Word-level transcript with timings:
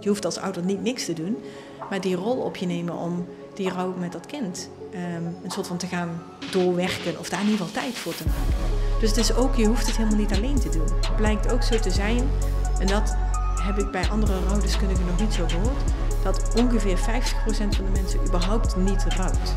Je 0.00 0.08
hoeft 0.08 0.24
als 0.24 0.38
ouder 0.38 0.64
niet 0.64 0.82
niks 0.82 1.04
te 1.04 1.12
doen, 1.12 1.36
maar 1.90 2.00
die 2.00 2.16
rol 2.16 2.36
op 2.36 2.56
je 2.56 2.66
nemen 2.66 2.94
om 2.94 3.26
die 3.54 3.70
rouw 3.70 3.94
met 3.98 4.12
dat 4.12 4.26
kind 4.26 4.70
ehm, 4.92 5.24
een 5.44 5.50
soort 5.50 5.66
van 5.66 5.76
te 5.76 5.86
gaan 5.86 6.22
doorwerken 6.50 7.18
of 7.18 7.28
daar 7.28 7.40
in 7.40 7.48
ieder 7.48 7.66
geval 7.66 7.82
tijd 7.82 7.94
voor 7.94 8.14
te 8.14 8.24
maken. 8.26 8.74
Dus 9.00 9.08
het 9.08 9.18
is 9.18 9.34
ook, 9.34 9.54
je 9.54 9.66
hoeft 9.66 9.86
het 9.86 9.96
helemaal 9.96 10.18
niet 10.18 10.32
alleen 10.32 10.60
te 10.60 10.68
doen. 10.68 10.86
Het 11.00 11.16
blijkt 11.16 11.52
ook 11.52 11.62
zo 11.62 11.78
te 11.78 11.90
zijn, 11.90 12.30
en 12.78 12.86
dat 12.86 13.16
heb 13.62 13.78
ik 13.78 13.90
bij 13.90 14.08
andere 14.08 14.32
rouwdeskundigen 14.48 15.06
nog 15.06 15.20
niet 15.20 15.32
zo 15.32 15.46
gehoord, 15.48 15.92
dat 16.22 16.54
ongeveer 16.56 16.98
50% 16.98 17.00
van 17.54 17.84
de 17.84 17.90
mensen 17.92 18.20
überhaupt 18.20 18.76
niet 18.76 19.04
rouwt. 19.16 19.54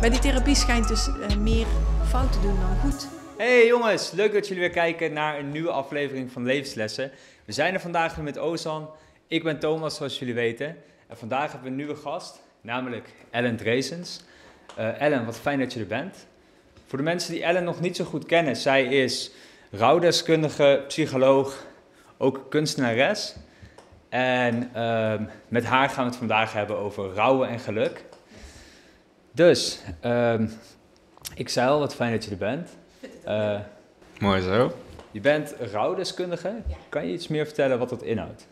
Bij 0.00 0.10
die 0.10 0.18
therapie 0.18 0.54
schijnt 0.54 0.88
dus 0.88 1.08
uh, 1.08 1.36
meer 1.36 1.66
fout 2.08 2.32
te 2.32 2.40
doen 2.40 2.56
dan 2.60 2.90
goed. 2.90 3.06
Hey 3.36 3.66
jongens, 3.66 4.10
leuk 4.10 4.32
dat 4.32 4.48
jullie 4.48 4.62
weer 4.62 4.72
kijken 4.72 5.12
naar 5.12 5.38
een 5.38 5.50
nieuwe 5.50 5.70
aflevering 5.70 6.32
van 6.32 6.44
Levenslessen. 6.44 7.10
We 7.44 7.52
zijn 7.52 7.74
er 7.74 7.80
vandaag 7.80 8.14
weer 8.14 8.24
met 8.24 8.38
Ozan. 8.38 8.88
Ik 9.34 9.42
ben 9.42 9.58
Thomas, 9.58 9.96
zoals 9.96 10.18
jullie 10.18 10.34
weten. 10.34 10.76
En 11.06 11.16
vandaag 11.16 11.42
hebben 11.42 11.62
we 11.62 11.68
een 11.68 11.76
nieuwe 11.76 11.96
gast, 11.96 12.40
namelijk 12.60 13.08
Ellen 13.30 13.56
Dresens. 13.56 14.20
Uh, 14.78 15.00
Ellen, 15.00 15.24
wat 15.24 15.38
fijn 15.38 15.58
dat 15.58 15.72
je 15.72 15.80
er 15.80 15.86
bent. 15.86 16.26
Voor 16.86 16.98
de 16.98 17.04
mensen 17.04 17.32
die 17.32 17.42
Ellen 17.42 17.64
nog 17.64 17.80
niet 17.80 17.96
zo 17.96 18.04
goed 18.04 18.26
kennen, 18.26 18.56
zij 18.56 18.84
is 18.84 19.30
rouwdeskundige, 19.70 20.84
psycholoog, 20.88 21.66
ook 22.16 22.46
kunstenares. 22.48 23.36
En 24.08 24.70
uh, 24.76 25.14
met 25.48 25.64
haar 25.64 25.88
gaan 25.88 26.04
we 26.04 26.10
het 26.10 26.18
vandaag 26.18 26.52
hebben 26.52 26.76
over 26.76 27.14
rouwen 27.14 27.48
en 27.48 27.58
geluk. 27.58 28.04
Dus, 29.32 29.80
uh, 30.04 30.40
ik 31.34 31.48
zei 31.48 31.68
al, 31.68 31.78
wat 31.78 31.94
fijn 31.94 32.12
dat 32.12 32.24
je 32.24 32.30
er 32.30 32.36
bent. 32.36 32.76
Uh, 33.26 33.60
Mooi 34.18 34.40
zo. 34.40 34.72
Je 35.10 35.20
bent 35.20 35.54
rouwdeskundige. 35.72 36.48
Ja. 36.68 36.76
Kan 36.88 37.06
je 37.06 37.12
iets 37.12 37.28
meer 37.28 37.44
vertellen 37.44 37.78
wat 37.78 37.88
dat 37.88 38.02
inhoudt? 38.02 38.46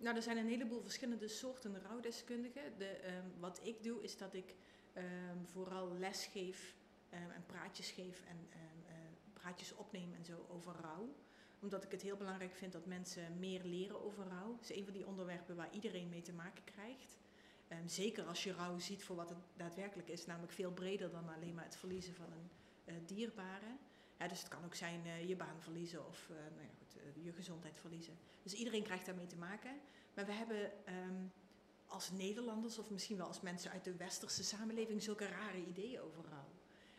Nou, 0.00 0.16
er 0.16 0.22
zijn 0.22 0.36
een 0.36 0.48
heleboel 0.48 0.82
verschillende 0.82 1.28
soorten 1.28 1.82
rouwdeskundigen. 1.82 2.62
De, 2.78 3.14
um, 3.16 3.40
wat 3.40 3.60
ik 3.62 3.82
doe, 3.82 4.02
is 4.02 4.16
dat 4.16 4.34
ik 4.34 4.54
um, 4.96 5.46
vooral 5.46 5.94
les 5.98 6.26
geef 6.26 6.74
en 7.10 7.44
praatjes 7.46 7.90
geef 7.90 8.22
en 8.28 8.36
uh, 8.50 8.56
praatjes 9.32 9.74
opneem 9.74 10.14
en 10.14 10.24
zo 10.24 10.46
over 10.48 10.74
rouw 10.80 11.14
omdat 11.60 11.84
ik 11.84 11.90
het 11.90 12.02
heel 12.02 12.16
belangrijk 12.16 12.54
vind 12.54 12.72
dat 12.72 12.86
mensen 12.86 13.38
meer 13.38 13.64
leren 13.64 14.04
over 14.04 14.24
rouw. 14.26 14.52
Het 14.52 14.70
is 14.70 14.76
een 14.76 14.84
van 14.84 14.92
die 14.92 15.06
onderwerpen 15.06 15.56
waar 15.56 15.72
iedereen 15.72 16.08
mee 16.08 16.22
te 16.22 16.32
maken 16.32 16.64
krijgt. 16.64 17.18
Zeker 17.86 18.24
als 18.24 18.44
je 18.44 18.52
rouw 18.52 18.78
ziet 18.78 19.04
voor 19.04 19.16
wat 19.16 19.28
het 19.28 19.38
daadwerkelijk 19.56 20.08
is, 20.08 20.26
namelijk 20.26 20.52
veel 20.52 20.72
breder 20.72 21.10
dan 21.10 21.28
alleen 21.28 21.54
maar 21.54 21.64
het 21.64 21.76
verliezen 21.76 22.14
van 22.14 22.32
een 22.32 22.50
uh, 22.94 22.94
dierbare. 23.06 23.76
Dus 24.28 24.38
het 24.38 24.48
kan 24.48 24.64
ook 24.64 24.74
zijn 24.74 25.06
uh, 25.06 25.28
je 25.28 25.36
baan 25.36 25.60
verliezen 25.60 26.06
of 26.06 26.28
uh, 26.30 26.36
nou 26.36 26.62
ja, 26.62 26.79
je 27.22 27.32
gezondheid 27.32 27.76
verliezen. 27.76 28.18
Dus 28.42 28.52
iedereen 28.52 28.82
krijgt 28.82 29.06
daarmee 29.06 29.26
te 29.26 29.36
maken. 29.36 29.70
Maar 30.14 30.26
we 30.26 30.32
hebben 30.32 30.70
um, 31.06 31.32
als 31.86 32.10
Nederlanders 32.10 32.78
of 32.78 32.90
misschien 32.90 33.16
wel 33.16 33.26
als 33.26 33.40
mensen 33.40 33.70
uit 33.70 33.84
de 33.84 33.96
westerse 33.96 34.44
samenleving 34.44 35.02
zulke 35.02 35.26
rare 35.26 35.66
ideeën 35.68 36.00
over 36.00 36.24
rouw. 36.30 36.48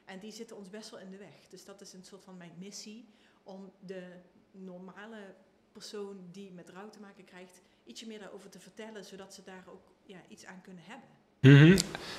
En 0.06 0.20
die 0.20 0.32
zitten 0.32 0.58
ons 0.58 0.70
best 0.70 0.90
wel 0.90 1.00
in 1.00 1.12
de 1.12 1.18
weg. 1.18 1.48
Dus 1.50 1.66
dat 1.66 1.82
is 1.82 1.94
een 1.94 2.04
soort 2.04 2.24
van 2.24 2.38
mijn 2.38 2.54
missie 2.58 3.06
om 3.44 3.72
de 3.80 4.04
normale 4.52 5.36
persoon 5.72 6.18
die 6.32 6.52
met 6.52 6.70
rouw 6.70 6.90
te 6.90 7.00
maken 7.00 7.24
krijgt, 7.24 7.62
ietsje 7.84 8.08
meer 8.08 8.20
daarover 8.20 8.50
te 8.50 8.60
vertellen, 8.60 9.06
zodat 9.06 9.34
ze 9.34 9.44
daar 9.44 9.64
ook 9.68 9.92
ja, 10.04 10.18
iets 10.28 10.46
aan 10.46 10.62
kunnen 10.62 10.84
hebben. 10.86 11.10
Mm. 11.40 11.78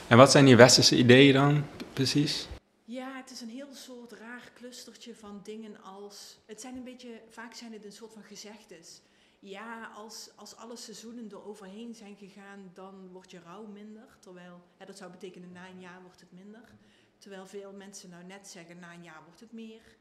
En 0.08 0.17
wat 0.17 0.30
zijn 0.30 0.44
die 0.44 0.56
westerse 0.56 0.96
ideeën 0.96 1.33
dan 1.33 1.64
precies? 1.92 2.48
Ja, 2.84 3.16
het 3.16 3.30
is 3.30 3.41
een 3.41 3.48
heel 3.48 3.75
soort 3.75 4.12
raar 4.12 4.52
clustertje 4.55 5.14
van 5.14 5.41
dingen 5.42 5.83
als. 5.83 6.38
Het 6.47 6.61
zijn 6.61 6.77
een 6.77 6.84
beetje, 6.84 7.22
vaak 7.28 7.55
zijn 7.55 7.72
het 7.72 7.84
een 7.84 7.92
soort 7.92 8.12
van 8.12 8.22
gezegdes. 8.22 9.00
Ja, 9.39 9.86
als, 9.86 10.30
als 10.36 10.56
alle 10.56 10.77
seizoenen 10.77 11.30
er 11.30 11.44
overheen 11.44 11.94
zijn 11.94 12.16
gegaan, 12.16 12.70
dan 12.74 13.08
wordt 13.08 13.30
je 13.30 13.41
rouw 13.41 13.67
minder. 13.67 14.17
Terwijl, 14.20 14.61
dat 14.86 14.96
zou 14.96 15.11
betekenen 15.11 15.52
na 15.52 15.68
een 15.68 15.80
jaar 15.80 16.02
wordt 16.02 16.20
het 16.20 16.33
minder. 16.33 16.74
Terwijl 17.18 17.46
veel 17.46 17.73
mensen 17.73 18.11
nou 18.11 18.24
net 18.24 18.48
zeggen, 18.48 18.79
na 18.79 18.92
een 18.92 19.02
jaar 19.02 19.24
wordt 19.24 19.40
het 19.40 19.52
meer. 19.52 19.96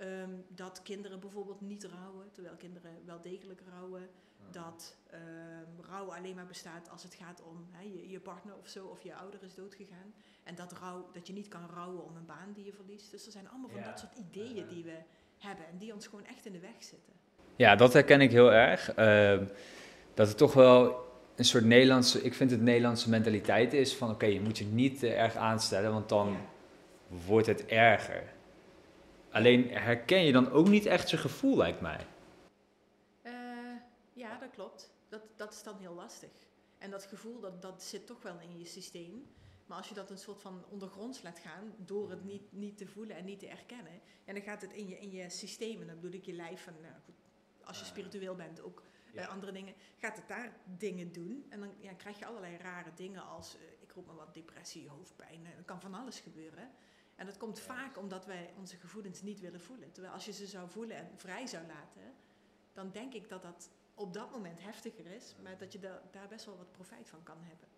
Um, 0.00 0.44
dat 0.48 0.82
kinderen 0.82 1.20
bijvoorbeeld 1.20 1.60
niet 1.60 1.84
rouwen, 1.84 2.30
terwijl 2.32 2.56
kinderen 2.56 3.04
wel 3.04 3.20
degelijk 3.20 3.60
rouwen. 3.70 4.10
Dat 4.50 4.96
um, 5.14 5.84
rouw 5.90 6.12
alleen 6.12 6.34
maar 6.34 6.46
bestaat 6.46 6.90
als 6.90 7.02
het 7.02 7.14
gaat 7.14 7.42
om 7.42 7.66
hè, 7.70 7.82
je, 7.82 8.08
je, 8.08 8.20
partner 8.20 8.54
of 8.56 8.68
zo, 8.68 8.86
of 8.86 9.02
je 9.02 9.14
ouder 9.14 9.42
is 9.42 9.54
doodgegaan. 9.54 10.14
En 10.44 10.54
dat, 10.54 10.72
rouw, 10.72 11.08
dat 11.12 11.26
je 11.26 11.32
niet 11.32 11.48
kan 11.48 11.68
rouwen 11.74 12.04
om 12.04 12.16
een 12.16 12.26
baan 12.26 12.52
die 12.54 12.64
je 12.64 12.72
verliest. 12.72 13.10
Dus 13.10 13.26
er 13.26 13.32
zijn 13.32 13.48
allemaal 13.48 13.70
van 13.70 13.80
ja. 13.80 13.86
dat 13.86 13.98
soort 13.98 14.18
ideeën 14.18 14.68
die 14.68 14.84
we 14.84 14.96
hebben 15.38 15.66
en 15.66 15.78
die 15.78 15.94
ons 15.94 16.06
gewoon 16.06 16.24
echt 16.24 16.46
in 16.46 16.52
de 16.52 16.60
weg 16.60 16.76
zitten. 16.78 17.12
Ja, 17.56 17.76
dat 17.76 17.92
herken 17.92 18.20
ik 18.20 18.30
heel 18.30 18.52
erg. 18.52 18.98
Uh, 18.98 19.46
dat 20.14 20.28
het 20.28 20.36
toch 20.36 20.52
wel 20.52 21.04
een 21.36 21.44
soort 21.44 21.64
Nederlandse, 21.64 22.22
ik 22.22 22.34
vind 22.34 22.50
het 22.50 22.60
Nederlandse 22.60 23.10
mentaliteit 23.10 23.72
is 23.72 23.94
van 23.94 24.08
oké, 24.08 24.16
okay, 24.16 24.34
je 24.34 24.40
moet 24.40 24.58
je 24.58 24.64
niet 24.64 24.98
te 24.98 25.14
erg 25.14 25.36
aanstellen, 25.36 25.92
want 25.92 26.08
dan 26.08 26.28
ja. 26.28 27.16
wordt 27.26 27.46
het 27.46 27.66
erger. 27.66 28.22
Alleen 29.30 29.68
herken 29.70 30.24
je 30.24 30.32
dan 30.32 30.50
ook 30.50 30.68
niet 30.68 30.86
echt 30.86 31.08
zijn 31.08 31.20
gevoel, 31.20 31.56
lijkt 31.56 31.80
mij. 31.80 32.00
Klopt. 34.54 34.92
Dat, 35.08 35.22
dat 35.36 35.52
is 35.52 35.62
dan 35.62 35.78
heel 35.78 35.94
lastig. 35.94 36.30
En 36.78 36.90
dat 36.90 37.04
gevoel, 37.04 37.40
dat, 37.40 37.62
dat 37.62 37.82
zit 37.82 38.06
toch 38.06 38.22
wel 38.22 38.40
in 38.40 38.58
je 38.58 38.64
systeem. 38.64 39.26
Maar 39.66 39.78
als 39.78 39.88
je 39.88 39.94
dat 39.94 40.10
een 40.10 40.18
soort 40.18 40.40
van 40.40 40.64
ondergronds 40.68 41.22
laat 41.22 41.38
gaan, 41.38 41.74
door 41.78 42.10
het 42.10 42.24
niet, 42.24 42.52
niet 42.52 42.76
te 42.76 42.86
voelen 42.86 43.16
en 43.16 43.24
niet 43.24 43.38
te 43.38 43.48
erkennen, 43.48 44.00
en 44.24 44.34
dan 44.34 44.42
gaat 44.42 44.62
het 44.62 44.72
in 44.72 44.88
je, 44.88 44.98
in 44.98 45.10
je 45.10 45.30
systeem, 45.30 45.80
en 45.80 45.86
dan 45.86 46.00
bedoel 46.00 46.18
ik 46.18 46.24
je 46.24 46.32
lijf, 46.32 46.62
van, 46.62 46.72
nou, 46.80 46.94
goed, 47.04 47.14
als 47.64 47.78
je 47.78 47.84
spiritueel 47.84 48.34
bent, 48.34 48.62
ook 48.62 48.82
ja. 49.12 49.22
uh, 49.22 49.28
andere 49.28 49.52
dingen, 49.52 49.74
gaat 49.96 50.16
het 50.16 50.28
daar 50.28 50.56
dingen 50.78 51.12
doen. 51.12 51.46
En 51.48 51.60
dan 51.60 51.70
ja, 51.80 51.92
krijg 51.92 52.18
je 52.18 52.26
allerlei 52.26 52.56
rare 52.56 52.90
dingen 52.94 53.26
als, 53.26 53.56
uh, 53.56 53.62
ik 53.80 53.92
roep 53.92 54.06
maar 54.06 54.16
wat, 54.16 54.34
depressie, 54.34 54.88
hoofdpijn, 54.88 55.46
er 55.46 55.64
kan 55.64 55.80
van 55.80 55.94
alles 55.94 56.20
gebeuren. 56.20 56.70
En 57.16 57.26
dat 57.26 57.36
komt 57.36 57.60
vaak 57.60 57.98
omdat 57.98 58.26
wij 58.26 58.54
onze 58.58 58.76
gevoelens 58.76 59.22
niet 59.22 59.40
willen 59.40 59.60
voelen. 59.60 59.92
Terwijl 59.92 60.14
als 60.14 60.24
je 60.24 60.32
ze 60.32 60.46
zou 60.46 60.70
voelen 60.70 60.96
en 60.96 61.10
vrij 61.16 61.46
zou 61.46 61.66
laten, 61.66 62.14
dan 62.72 62.90
denk 62.90 63.14
ik 63.14 63.28
dat 63.28 63.42
dat 63.42 63.70
op 63.94 64.14
dat 64.14 64.30
moment 64.32 64.58
heftiger 64.62 65.04
is, 65.16 65.34
maar 65.42 65.54
dat 65.58 65.72
je 65.72 65.78
da 65.78 66.00
daar 66.10 66.28
best 66.28 66.44
wel 66.44 66.56
wat 66.56 66.72
profijt 66.72 67.08
van 67.08 67.22
kan 67.22 67.36
hebben. 67.38 67.68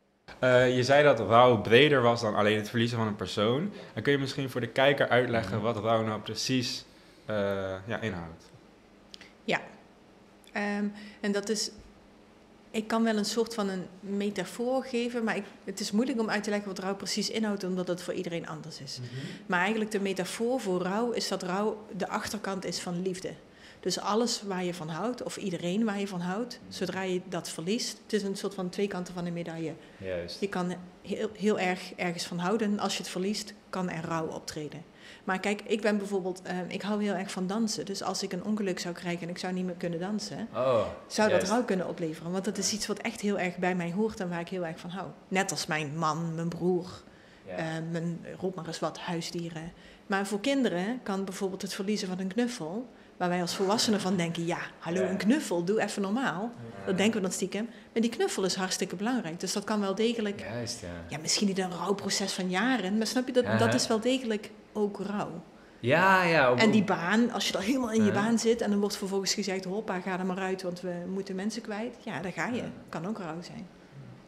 Uh, 0.41 0.77
je 0.77 0.84
zei 0.84 1.03
dat 1.03 1.21
rouw 1.21 1.60
breder 1.60 2.03
was 2.03 2.21
dan 2.21 2.34
alleen 2.34 2.56
het 2.56 2.69
verliezen 2.69 2.99
van 2.99 3.06
een 3.06 3.16
persoon. 3.16 3.72
Dan 3.94 4.03
kun 4.03 4.12
je 4.12 4.19
misschien 4.19 4.50
voor 4.50 4.60
de 4.60 4.69
kijker 4.69 5.09
uitleggen 5.09 5.60
wat 5.60 5.76
rouw 5.76 6.03
nou 6.03 6.21
precies 6.21 6.84
uh, 7.31 7.37
ja, 7.87 8.00
inhoudt. 8.00 8.50
Ja, 9.44 9.60
um, 10.55 10.93
en 11.21 11.32
dat 11.32 11.49
is 11.49 11.71
ik 12.76 12.87
kan 12.87 13.05
wel 13.05 13.16
een 13.16 13.25
soort 13.25 13.55
van 13.55 13.69
een 13.69 13.87
metafoor 14.00 14.84
geven, 14.84 15.25
maar 15.25 15.37
ik, 15.37 15.44
het 15.65 15.81
is 15.81 15.91
moeilijk 15.91 16.21
om 16.21 16.31
uit 16.31 16.43
te 16.43 16.50
leggen 16.50 16.69
wat 16.69 16.78
rouw 16.78 16.97
precies 16.97 17.31
inhoudt, 17.31 17.65
omdat 17.65 17.88
het 17.88 18.03
voor 18.03 18.15
iedereen 18.15 18.49
anders 18.49 18.81
is. 18.81 18.99
Mm 18.99 19.09
-hmm. 19.09 19.28
Maar 19.47 19.60
eigenlijk 19.60 19.91
de 19.91 20.00
metafoor 20.00 20.60
voor 20.60 20.82
rouw 20.82 21.10
is 21.10 21.28
dat 21.28 21.43
rouw 21.43 21.87
de 21.97 22.09
achterkant 22.09 22.65
is 22.65 22.81
van 22.81 23.03
liefde. 23.03 23.32
Dus 23.86 23.98
alles 23.98 24.42
waar 24.42 24.64
je 24.64 24.74
van 24.74 24.88
houdt, 24.88 25.22
of 25.22 25.36
iedereen 25.36 25.84
waar 25.84 25.98
je 25.98 26.08
van 26.08 26.20
houdt, 26.20 26.60
zodra 26.69 27.02
je 27.02 27.20
dat 27.28 27.48
verliest, 27.48 27.98
het 28.02 28.12
is 28.12 28.22
een 28.22 28.36
soort 28.36 28.54
van 28.54 28.69
twee 28.69 28.88
kanten 28.88 29.14
van 29.14 29.26
een 29.26 29.32
medaille. 29.32 29.74
Juist. 29.98 30.41
Je 30.41 30.48
kan 30.48 30.74
heel, 31.02 31.30
heel 31.32 31.58
erg 31.58 31.92
ergens 31.96 32.25
van 32.25 32.38
houden, 32.38 32.78
als 32.78 32.96
je 32.96 33.02
het 33.02 33.10
verliest, 33.10 33.54
kan 33.70 33.91
er 33.91 34.04
rouw 34.04 34.26
optreden. 34.26 34.84
Maar 35.25 35.41
kijk, 35.41 35.62
ik 35.66 35.80
ben 35.80 35.98
bijvoorbeeld, 35.98 36.42
uh, 36.46 36.58
ik 36.69 36.82
hou 36.82 37.02
heel 37.02 37.14
erg 37.14 37.30
van 37.30 37.46
dansen. 37.46 37.84
Dus 37.84 38.02
als 38.02 38.22
ik 38.22 38.32
een 38.32 38.44
ongeluk 38.44 38.78
zou 38.78 38.94
krijgen 38.94 39.22
en 39.22 39.28
ik 39.28 39.38
zou 39.38 39.52
niet 39.52 39.64
meer 39.64 39.75
kunnen 39.75 40.00
dansen, 40.00 40.48
oh, 40.54 40.86
zou 41.06 41.30
dat 41.30 41.48
rouw 41.48 41.64
kunnen 41.64 41.88
opleveren. 41.88 42.32
Want 42.32 42.44
dat 42.44 42.58
is 42.58 42.72
iets 42.72 42.86
wat 42.86 42.98
echt 42.98 43.20
heel 43.20 43.38
erg 43.38 43.56
bij 43.56 43.75
mij 43.75 43.92
hoort 43.92 44.20
en 44.20 44.28
waar 44.28 44.41
ik 44.41 44.48
heel 44.48 44.66
erg 44.66 44.78
van 44.78 44.91
hou. 44.91 45.08
Net 45.28 45.50
als 45.50 45.66
mijn 45.66 45.98
man, 45.98 46.34
mijn 46.34 46.48
broer, 46.48 47.02
uh, 47.48 47.54
mijn, 47.91 48.25
roep 48.41 48.54
maar 48.54 48.66
eens 48.66 48.78
wat, 48.78 48.98
huisdieren. 48.98 49.72
Maar 50.06 50.26
voor 50.26 50.41
kinderen 50.41 51.00
kan 51.02 51.25
bijvoorbeeld 51.25 51.62
het 51.62 51.75
verliezen 51.75 52.08
van 52.08 52.19
een 52.19 52.28
knuffel, 52.28 52.88
waar 53.16 53.29
wij 53.29 53.40
als 53.40 53.55
volwassenen 53.55 54.00
van 54.00 54.17
denken, 54.17 54.46
ja, 54.46 54.58
hallo, 54.79 55.02
een 55.02 55.17
knuffel, 55.17 55.64
doe 55.64 55.81
even 55.81 56.02
normaal. 56.02 56.52
Dat 56.87 56.96
denken 56.96 57.17
we 57.17 57.20
dan 57.20 57.32
stiekem. 57.32 57.69
Maar 57.93 58.02
die 58.02 58.11
knuffel 58.11 58.44
is 58.44 58.55
hartstikke 58.55 58.96
belangrijk. 58.96 59.40
Dus 59.40 59.52
dat 59.52 59.64
kan 59.64 59.81
wel 59.81 59.94
degelijk, 59.94 60.40
Juist, 60.40 60.81
ja. 60.81 60.88
ja 61.08 61.19
misschien 61.19 61.46
niet 61.46 61.58
een 61.58 61.73
rouwproces 61.73 62.32
van 62.32 62.50
jaren, 62.50 62.99
maar 62.99 63.06
snap 63.06 63.26
je, 63.26 63.32
dat, 63.32 63.44
ja. 63.44 63.56
dat 63.56 63.75
is 63.75 63.87
wel 63.87 64.00
degelijk 64.00 64.50
ook 64.73 65.00
rouw. 65.00 65.43
Ja, 65.81 66.23
ja. 66.23 66.52
Op, 66.52 66.58
en 66.58 66.70
die 66.70 66.85
baan, 66.85 67.31
als 67.31 67.46
je 67.46 67.52
dan 67.52 67.62
helemaal 67.62 67.93
in 67.93 68.05
je 68.05 68.12
baan 68.12 68.38
zit 68.38 68.61
en 68.61 68.70
dan 68.70 68.81
wordt 68.81 68.96
vervolgens 68.96 69.35
gezegd, 69.35 69.64
hoppa, 69.64 70.00
ga 70.00 70.19
er 70.19 70.26
maar 70.26 70.38
uit, 70.38 70.62
want 70.62 70.81
we 70.81 70.94
moeten 71.12 71.35
mensen 71.35 71.62
kwijt. 71.62 71.96
Ja, 72.02 72.20
daar 72.20 72.32
ga 72.32 72.46
je. 72.46 72.62
Kan 72.88 73.06
ook 73.06 73.19
rouw 73.19 73.43
zijn. 73.43 73.67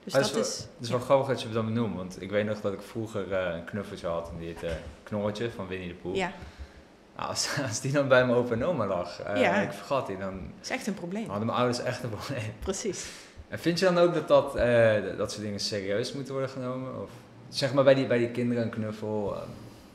Dus 0.05 0.12
dat, 0.12 0.23
dat 0.23 0.31
is, 0.31 0.33
wel, 0.37 0.43
is... 0.43 0.57
Het 0.59 0.85
is 0.85 0.91
wel 0.91 1.01
grappig 1.01 1.27
dat 1.29 1.43
je 1.43 1.51
dan 1.51 1.65
benoemt, 1.65 1.95
want 1.95 2.23
ik 2.23 2.31
weet 2.31 2.47
nog 2.47 2.61
dat 2.61 2.73
ik 2.73 2.83
vroeger 2.83 3.29
uh, 3.29 3.55
een 3.55 3.65
knuffeltje 3.65 4.07
had 4.07 4.29
en 4.29 4.39
die 4.39 4.47
heette 4.47 4.77
Knorretje 5.03 5.51
van 5.51 5.67
Winnie 5.67 5.89
de 5.89 5.95
Pooh. 5.95 6.15
Ja. 6.15 6.33
Nou, 7.19 7.31
als, 7.31 7.49
als, 7.69 7.81
die 7.81 7.93
dan 7.93 8.09
bij 8.09 8.26
mijn 8.26 8.38
opa 8.38 8.53
en 8.55 8.65
oma 8.65 8.87
lag, 8.87 9.29
uh, 9.29 9.41
ja. 9.41 9.61
ik 9.61 9.73
vergat 9.73 10.06
die, 10.06 10.19
dan... 10.19 10.32
Dat 10.32 10.65
is 10.65 10.70
echt 10.70 10.87
een 10.87 10.94
probleem. 10.94 11.29
Hadden 11.29 11.47
mijn 11.47 11.59
ouders 11.59 11.82
echt 11.82 12.03
een 12.03 12.11
probleem. 12.19 12.53
Precies. 12.59 13.06
En 13.49 13.59
vind 13.59 13.79
je 13.79 13.85
dan 13.85 13.99
ook 13.99 14.15
dat, 14.15 14.29
dat, 14.29 14.56
uh, 14.56 15.17
dat 15.17 15.31
soort 15.32 15.43
dingen 15.43 15.61
serieus 15.61 16.12
moeten 16.12 16.32
worden 16.32 16.50
genomen? 16.50 17.03
Of 17.03 17.11
zeg 17.49 17.73
maar 17.73 17.85
bij 17.85 17.94
die, 17.94 18.06
bij 18.06 18.19
die 18.19 18.31
kinderen 18.31 18.62
een 18.62 18.70
knuffel... 18.70 19.35
Uh, 19.35 19.43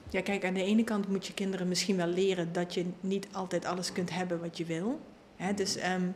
ja, 0.09 0.21
kijk, 0.21 0.45
aan 0.45 0.53
de 0.53 0.63
ene 0.63 0.83
kant 0.83 1.07
moet 1.07 1.27
je 1.27 1.33
kinderen 1.33 1.67
misschien 1.67 1.97
wel 1.97 2.07
leren 2.07 2.53
dat 2.53 2.73
je 2.73 2.85
niet 2.99 3.27
altijd 3.31 3.65
alles 3.65 3.91
kunt 3.91 4.11
hebben 4.11 4.41
wat 4.41 4.57
je 4.57 4.65
wil. 4.65 4.99
Hè? 5.35 5.53
Dus 5.53 5.77
um, 5.77 6.15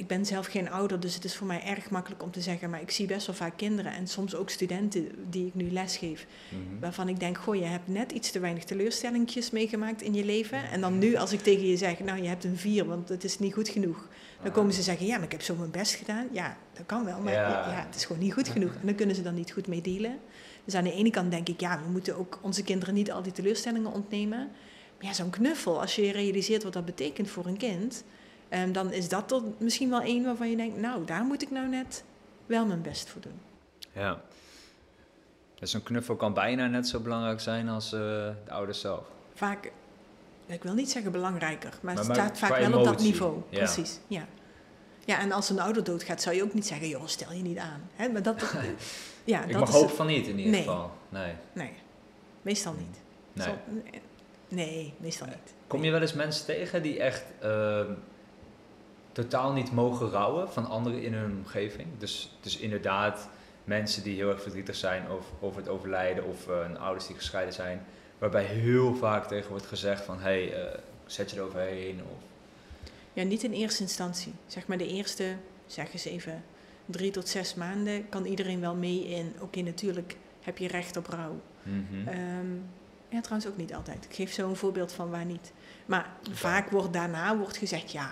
ik 0.00 0.06
ben 0.06 0.26
zelf 0.26 0.46
geen 0.46 0.70
ouder, 0.70 1.00
dus 1.00 1.14
het 1.14 1.24
is 1.24 1.36
voor 1.36 1.46
mij 1.46 1.62
erg 1.64 1.90
makkelijk 1.90 2.22
om 2.22 2.30
te 2.30 2.40
zeggen, 2.40 2.70
maar 2.70 2.80
ik 2.80 2.90
zie 2.90 3.06
best 3.06 3.26
wel 3.26 3.36
vaak 3.36 3.56
kinderen 3.56 3.92
en 3.92 4.06
soms 4.06 4.34
ook 4.34 4.50
studenten 4.50 5.08
die 5.30 5.46
ik 5.46 5.54
nu 5.54 5.70
lesgeef, 5.70 6.26
Mhm. 6.48 6.80
waarvan 6.80 7.08
ik 7.08 7.20
denk, 7.20 7.38
goh, 7.38 7.54
je 7.54 7.64
hebt 7.64 7.88
net 7.88 8.12
iets 8.12 8.30
te 8.30 8.38
weinig 8.40 8.64
teleurstellingjes 8.64 9.50
meegemaakt 9.50 10.02
in 10.02 10.14
je 10.14 10.24
leven. 10.24 10.70
En 10.70 10.80
dan 10.80 10.98
nu, 10.98 11.16
als 11.16 11.32
ik 11.32 11.40
tegen 11.40 11.66
je 11.66 11.76
zeg, 11.76 11.98
nou, 12.00 12.22
je 12.22 12.28
hebt 12.28 12.44
een 12.44 12.56
vier, 12.56 12.84
want 12.84 13.08
het 13.08 13.24
is 13.24 13.38
niet 13.38 13.52
goed 13.54 13.68
genoeg. 13.68 14.08
Dan 14.42 14.52
komen 14.52 14.72
ze 14.74 14.82
zeggen, 14.82 15.06
ja, 15.06 15.14
maar 15.16 15.24
ik 15.24 15.32
heb 15.32 15.42
zo 15.42 15.54
mijn 15.54 15.70
best 15.70 15.94
gedaan. 15.94 16.26
Ja, 16.32 16.56
dat 16.72 16.86
kan 16.86 17.04
wel, 17.04 17.20
maar 17.20 17.32
Ja. 17.32 17.48
ja. 17.48 17.84
het 17.86 17.94
is 17.96 18.04
gewoon 18.04 18.22
niet 18.22 18.32
goed 18.32 18.48
genoeg. 18.56 18.74
En 18.80 18.86
dan 18.86 18.94
kunnen 18.94 19.16
ze 19.16 19.22
dan 19.22 19.34
niet 19.34 19.52
goed 19.52 19.66
mee 19.66 19.80
delen. 19.80 20.18
Dus 20.64 20.74
aan 20.74 20.84
de 20.84 20.92
ene 20.92 21.10
kant 21.10 21.30
denk 21.30 21.48
ik, 21.48 21.60
ja, 21.60 21.80
we 21.84 21.90
moeten 21.90 22.16
ook 22.16 22.38
onze 22.42 22.62
kinderen 22.62 22.94
niet 22.94 23.12
al 23.12 23.22
die 23.22 23.32
teleurstellingen 23.32 23.92
ontnemen. 23.92 24.38
Maar 24.98 25.08
ja, 25.08 25.12
zo'n 25.12 25.30
knuffel, 25.30 25.80
als 25.80 25.96
je 25.96 26.12
realiseert 26.12 26.62
wat 26.62 26.72
dat 26.72 26.84
betekent 26.84 27.30
voor 27.30 27.46
een 27.46 27.56
kind, 27.56 28.04
ehm, 28.50 28.72
dan 28.72 28.92
is 28.92 29.08
dat 29.08 29.32
er 29.32 29.42
misschien 29.58 29.90
wel 29.90 30.00
één 30.00 30.24
waarvan 30.24 30.50
je 30.50 30.56
denkt, 30.56 30.76
nou, 30.76 31.04
daar 31.04 31.24
moet 31.24 31.42
ik 31.42 31.50
nou 31.50 31.68
net 31.68 32.04
wel 32.46 32.66
mijn 32.66 32.82
best 32.82 33.08
voor 33.08 33.20
doen. 33.20 33.40
Ja. 33.92 34.20
Dus 35.54 35.72
een 35.72 35.82
knuffel 35.82 36.16
kan 36.16 36.34
bijna 36.34 36.66
net 36.66 36.88
zo 36.88 37.00
belangrijk 37.00 37.40
zijn 37.40 37.68
als 37.68 37.92
eh, 37.92 38.00
de 38.00 38.34
ouders 38.50 38.80
zelf. 38.80 39.04
vaak, 39.34 39.72
ik 40.46 40.62
wil 40.62 40.74
niet 40.74 40.90
zeggen 40.90 41.12
belangrijker, 41.12 41.70
maar, 41.82 41.94
Maar- 41.94 42.04
het 42.04 42.14
staat 42.14 42.38
vaak 42.38 42.58
wel 42.58 42.78
op 42.78 42.84
dat 42.84 43.00
niveau. 43.00 43.42
ja. 43.48 43.58
Precies, 43.58 43.98
ja. 44.06 44.26
Ja, 45.04 45.18
en 45.20 45.32
als 45.32 45.50
een 45.50 45.60
ouder 45.60 45.84
doodgaat, 45.84 46.22
zou 46.22 46.36
je 46.36 46.42
ook 46.42 46.54
niet 46.54 46.66
zeggen, 46.66 46.88
joh, 46.88 47.06
stel 47.06 47.32
je 47.32 47.42
niet 47.42 47.58
aan. 47.58 47.88
Hè? 47.94 48.08
Maar 48.08 48.22
dat, 48.22 48.42
ja, 49.24 49.42
Ik 49.44 49.50
dat 49.50 49.60
mag 49.60 49.68
is, 49.68 49.74
hopen 49.74 49.96
van 49.96 50.06
niet 50.06 50.26
in 50.26 50.36
ieder 50.38 50.52
Nee. 50.52 50.62
geval. 50.62 50.90
Nee. 51.08 51.32
Nee, 51.52 51.72
meestal 52.42 52.72
niet. 52.72 53.00
nee. 53.32 53.46
Zal- 53.46 53.58
nee, 54.48 54.94
meestal 54.96 55.26
niet. 55.26 55.54
Kom 55.66 55.84
je 55.84 55.90
wel 55.90 56.00
eens 56.00 56.12
mensen 56.12 56.46
tegen 56.46 56.82
die 56.82 56.98
echt 57.00 57.24
ehm, 57.40 57.92
totaal 59.12 59.52
niet 59.52 59.72
mogen 59.72 60.10
rouwen 60.10 60.52
van 60.52 60.66
anderen 60.66 61.02
in 61.02 61.14
hun 61.14 61.36
omgeving? 61.36 61.88
Dus, 61.98 62.36
dus 62.40 62.56
inderdaad 62.56 63.28
mensen 63.64 64.02
die 64.02 64.14
heel 64.14 64.30
erg 64.30 64.42
verdrietig 64.42 64.76
zijn 64.76 65.08
over, 65.08 65.30
over 65.40 65.60
het 65.60 65.68
overlijden 65.68 66.24
of 66.24 66.46
een 66.46 66.78
ouders 66.78 67.06
die 67.06 67.16
gescheiden 67.16 67.54
zijn. 67.54 67.82
Waarbij 68.18 68.44
heel 68.44 68.94
vaak 68.94 69.26
tegen 69.26 69.50
wordt 69.50 69.66
gezegd 69.66 70.04
van, 70.04 70.16
hé, 70.16 70.22
hey, 70.22 70.66
eh, 70.66 70.78
zet 71.06 71.30
je 71.30 71.36
er 71.36 71.42
overheen. 71.42 72.00
Of, 72.02 72.22
Ja, 73.12 73.22
niet 73.22 73.42
in 73.42 73.52
eerste 73.52 73.82
instantie. 73.82 74.32
Zeg 74.46 74.66
maar 74.66 74.78
de 74.78 74.88
eerste, 74.88 75.36
zeg 75.66 75.92
eens 75.92 76.04
even, 76.04 76.44
drie 76.86 77.10
tot 77.10 77.28
zes 77.28 77.54
maanden 77.54 78.08
kan 78.08 78.24
iedereen 78.24 78.60
wel 78.60 78.74
mee 78.74 79.08
in. 79.08 79.34
Oké, 79.40 79.60
natuurlijk 79.60 80.16
heb 80.40 80.58
je 80.58 80.68
recht 80.68 80.96
op 80.96 81.06
rouw. 81.06 81.40
Ehm, 82.06 82.54
ja, 83.08 83.20
trouwens 83.20 83.50
ook 83.50 83.56
niet 83.56 83.74
altijd. 83.74 84.04
Ik 84.04 84.14
geef 84.14 84.32
zo 84.32 84.48
een 84.48 84.56
voorbeeld 84.56 84.92
van 84.92 85.10
waar 85.10 85.24
niet. 85.24 85.52
Maar 85.86 86.12
vaak 86.32 86.70
wordt 86.70 86.92
daarna 86.92 87.36
wordt 87.36 87.56
gezegd, 87.56 87.92
ja, 87.92 88.10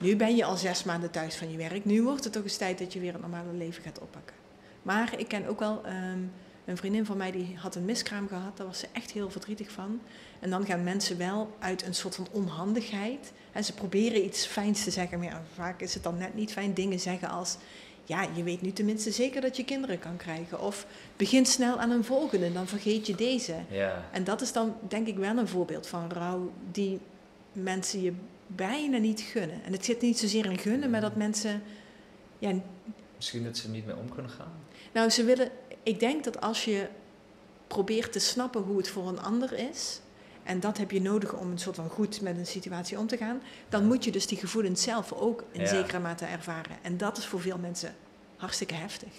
nu 0.00 0.16
ben 0.16 0.36
je 0.36 0.44
al 0.44 0.56
zes 0.56 0.84
maanden 0.84 1.10
thuis 1.10 1.36
van 1.36 1.50
je 1.50 1.56
werk. 1.56 1.84
Nu 1.84 2.02
wordt 2.02 2.24
het 2.24 2.32
toch 2.32 2.42
eens 2.42 2.56
tijd 2.56 2.78
dat 2.78 2.92
je 2.92 3.00
weer 3.00 3.12
het 3.12 3.20
normale 3.20 3.52
leven 3.52 3.82
gaat 3.82 4.00
oppakken. 4.00 4.36
Maar 4.82 5.18
ik 5.18 5.28
ken 5.28 5.46
ook 5.46 5.58
wel 5.58 5.84
ehm, 5.84 6.18
een 6.64 6.76
vriendin 6.76 7.06
van 7.06 7.16
mij 7.16 7.30
die 7.30 7.56
had 7.56 7.74
een 7.74 7.84
miskraam 7.84 8.28
gehad. 8.28 8.56
Daar 8.56 8.66
was 8.66 8.78
ze 8.78 8.86
echt 8.92 9.10
heel 9.10 9.30
verdrietig 9.30 9.70
van. 9.70 10.00
En 10.40 10.50
dan 10.50 10.66
gaan 10.66 10.84
mensen 10.84 11.18
wel 11.18 11.56
uit 11.58 11.86
een 11.86 11.94
soort 11.94 12.14
van 12.14 12.26
onhandigheid. 12.30 13.32
En 13.52 13.64
ze 13.64 13.74
proberen 13.74 14.24
iets 14.24 14.46
fijns 14.46 14.84
te 14.84 14.90
zeggen, 14.90 15.18
maar 15.18 15.28
ja, 15.28 15.42
vaak 15.54 15.80
is 15.80 15.94
het 15.94 16.02
dan 16.02 16.18
net 16.18 16.34
niet 16.34 16.52
fijn 16.52 16.74
dingen 16.74 17.00
zeggen 17.00 17.28
als... 17.28 17.56
Ja, 18.04 18.26
je 18.34 18.42
weet 18.42 18.62
nu 18.62 18.72
tenminste 18.72 19.10
zeker 19.10 19.40
dat 19.40 19.56
je 19.56 19.64
kinderen 19.64 19.98
kan 19.98 20.16
krijgen. 20.16 20.60
Of 20.60 20.86
begin 21.16 21.46
snel 21.46 21.78
aan 21.78 21.90
een 21.90 22.04
volgende, 22.04 22.52
dan 22.52 22.66
vergeet 22.66 23.06
je 23.06 23.14
deze. 23.14 23.54
ja. 23.68 24.04
En 24.12 24.24
dat 24.24 24.40
is 24.40 24.52
dan 24.52 24.76
denk 24.88 25.06
ik 25.06 25.16
wel 25.16 25.36
een 25.36 25.48
voorbeeld 25.48 25.86
van 25.86 26.12
rouw 26.12 26.52
die 26.70 27.00
mensen 27.52 28.02
je 28.02 28.12
bijna 28.56 28.98
niet 28.98 29.20
gunnen. 29.20 29.64
En 29.64 29.72
het 29.72 29.84
zit 29.84 30.00
niet 30.00 30.18
zozeer 30.18 30.46
in 30.46 30.58
gunnen, 30.58 30.90
maar 30.90 31.00
dat 31.00 31.16
mensen... 31.16 31.62
Ja, 32.38 32.52
Misschien 33.16 33.44
dat 33.44 33.56
ze 33.56 33.64
er 33.66 33.70
niet 33.72 33.86
mee 33.86 33.96
om 33.96 34.08
kunnen 34.14 34.30
gaan. 34.30 34.52
nou, 34.92 35.10
ze 35.10 35.24
willen... 35.24 35.50
Ik 35.82 36.00
denk 36.00 36.24
dat 36.24 36.40
als 36.40 36.64
je 36.64 36.88
probeert 37.66 38.12
te 38.12 38.18
snappen 38.18 38.62
hoe 38.62 38.76
het 38.76 38.88
voor 38.88 39.08
een 39.08 39.20
ander 39.20 39.52
is... 39.52 40.00
en 40.42 40.60
dat 40.60 40.78
heb 40.78 40.90
je 40.90 41.00
nodig 41.00 41.34
om 41.34 41.50
een 41.50 41.58
soort 41.58 41.76
van 41.76 41.88
goed 41.88 42.20
met 42.20 42.36
een 42.36 42.46
situatie 42.46 42.98
om 42.98 43.06
te 43.06 43.16
gaan... 43.16 43.42
dan 43.68 43.86
moet 43.86 44.04
je 44.04 44.10
dus 44.10 44.26
die 44.26 44.38
gevoelens 44.38 44.82
zelf 44.82 45.12
ook 45.12 45.44
in 45.52 45.60
Ja. 45.60 45.66
zekere 45.66 45.98
mate 45.98 46.24
ervaren. 46.24 46.76
En 46.82 46.96
dat 46.96 47.18
is 47.18 47.26
voor 47.26 47.40
veel 47.40 47.58
mensen 47.58 47.94
hartstikke 48.36 48.74
heftig. 48.74 49.12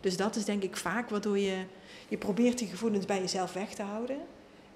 Dus 0.00 0.16
dat 0.16 0.36
is 0.36 0.44
denk 0.44 0.62
ik 0.62 0.76
vaak 0.76 1.10
waardoor 1.10 1.38
je... 1.38 1.64
Je 2.08 2.16
probeert 2.18 2.58
die 2.58 2.68
gevoelens 2.68 3.06
bij 3.06 3.20
jezelf 3.20 3.52
weg 3.52 3.74
te 3.74 3.82
houden... 3.82 4.16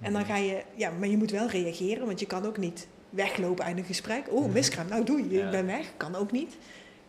En 0.01 0.13
dan 0.13 0.25
ga 0.25 0.37
je, 0.37 0.63
ja, 0.75 0.91
maar 0.91 1.09
je 1.09 1.17
moet 1.17 1.31
wel 1.31 1.49
reageren, 1.49 2.07
want 2.07 2.21
je 2.21 2.27
kan 2.27 2.47
ook 2.47 2.57
niet 2.57 2.87
weglopen 3.15 3.65
uit 3.65 3.77
een 3.77 3.85
gesprek. 3.85 4.27
Oh, 4.31 4.53
miskraam, 4.53 4.89
nou 4.89 5.05
doe 5.05 5.29
je, 5.31 5.43
ik 5.43 5.51
ben 5.51 5.67
weg. 5.67 5.87
Kan 5.97 6.15
ook 6.15 6.33
niet. 6.33 6.57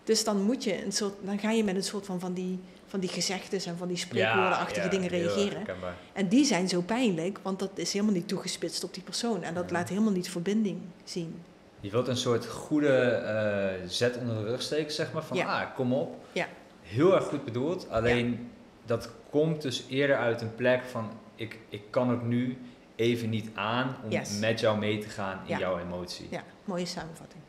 Dus 0.04 0.24
dan 0.24 0.42
moet 0.42 0.64
je 0.64 0.86
een 0.86 0.92
soort, 0.92 1.14
dan 1.22 1.40
ga 1.40 1.52
je 1.52 1.64
met 1.64 1.76
een 1.76 1.84
soort 1.84 2.06
van, 2.06 2.20
van 2.20 2.34
die, 2.34 2.60
van 2.88 3.00
die 3.00 3.10
gezegdes 3.10 3.66
en 3.66 3.78
van 3.78 3.88
die 3.88 3.98
spreekwoordenachtige 3.98 4.86
ja, 4.86 4.92
dingen 4.92 5.08
reageren. 5.10 5.66
En 6.14 6.28
die 6.28 6.46
zijn 6.46 6.70
zo 6.70 6.82
pijnlijk, 6.82 7.40
want 7.42 7.60
dat 7.60 7.72
is 7.76 7.94
helemaal 7.94 8.14
niet 8.14 8.28
toegespitst 8.28 8.84
op 8.84 8.94
die 8.94 9.04
persoon. 9.04 9.44
En 9.44 9.54
dat 9.54 9.72
laat 9.72 9.90
helemaal 9.90 10.12
niet 10.12 10.30
verbinding 10.30 10.82
zien. 11.04 11.42
Je 11.80 11.90
wilt 11.92 12.08
een 12.08 12.18
soort 12.18 12.46
goede 12.46 12.98
eh, 12.98 13.88
zet 13.88 14.18
onder 14.18 14.36
de 14.36 14.44
rug 14.44 14.62
steken, 14.62 14.92
zeg 14.92 15.14
maar. 15.14 15.24
Van, 15.24 15.38
Ja. 15.38 15.62
ah, 15.62 15.76
kom 15.76 15.94
op. 15.94 16.16
Ja. 16.32 16.48
Heel 16.82 17.16
erg 17.16 17.24
goed 17.24 17.46
bedoeld. 17.46 17.90
Alleen, 17.90 18.50
dat 18.86 19.10
komt 19.30 19.62
dus 19.62 19.84
eerder 19.90 20.18
uit 20.18 20.42
een 20.42 20.56
plek 20.56 20.84
van... 20.84 21.10
Ik, 21.36 21.60
ik 21.70 21.82
kan 21.90 22.12
ook 22.12 22.24
nu 22.24 22.58
even 22.96 23.30
niet 23.30 23.50
aan 23.56 23.96
om 24.04 24.10
Yes. 24.12 24.40
met 24.40 24.60
jou 24.60 24.78
mee 24.78 24.98
te 25.00 25.10
gaan 25.10 25.40
in 25.44 25.50
Ja. 25.50 25.58
jouw 25.60 25.80
emotie. 25.80 26.28
Ja, 26.30 26.44
mooie 26.66 26.86
samenvatting. 26.86 27.42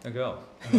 Dankjewel. 0.00 0.38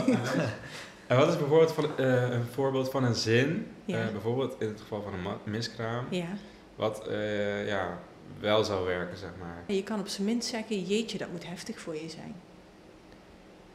En 1.08 1.18
wat 1.18 1.28
is 1.28 1.38
bijvoorbeeld 1.38 1.72
van, 1.72 1.98
eh, 1.98 2.30
een 2.30 2.46
voorbeeld 2.46 2.90
van 2.92 3.04
een 3.04 3.16
zin, 3.16 3.68
Ja. 3.86 4.00
eh, 4.06 4.12
bijvoorbeeld 4.12 4.56
in 4.62 4.68
het 4.68 4.80
geval 4.82 5.02
van 5.02 5.14
een 5.14 5.38
miskraam, 5.44 6.06
Ja. 6.10 6.28
wat 6.76 7.08
eh, 7.08 7.68
ja, 7.68 8.00
wel 8.40 8.64
zou 8.64 8.86
werken, 8.86 9.18
zeg 9.18 9.30
maar. 9.40 9.64
En 9.68 9.76
je 9.76 9.84
kan 9.84 10.00
op 10.00 10.08
zijn 10.08 10.28
minst 10.28 10.50
zeggen, 10.50 10.84
jeetje, 10.84 11.18
dat 11.18 11.32
moet 11.32 11.48
heftig 11.48 11.80
voor 11.80 11.94
je 11.96 12.10
zijn. 12.10 12.36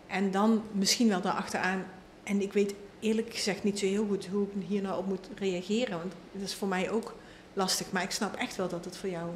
En 0.06 0.30
dan 0.30 0.62
misschien 0.72 1.08
wel 1.08 1.20
daarachteraan, 1.20 1.84
en 2.22 2.42
ik 2.42 2.52
weet 2.52 2.74
eerlijk 3.00 3.34
gezegd 3.34 3.64
niet 3.64 3.78
zo 3.78 3.86
heel 3.86 4.06
goed 4.06 4.26
hoe 4.26 4.46
ik 4.54 4.66
hier 4.66 4.82
nou 4.82 4.98
op 4.98 5.06
moet 5.06 5.28
reageren, 5.38 5.98
want 5.98 6.12
dat 6.32 6.42
is 6.42 6.54
voor 6.54 6.68
mij 6.68 6.90
ook 6.90 7.14
lastig, 7.52 7.90
maar 7.92 8.02
ik 8.02 8.10
snap 8.10 8.34
echt 8.34 8.56
wel 8.56 8.68
dat 8.68 8.84
het 8.84 8.96
voor 8.96 9.08
jou, 9.10 9.30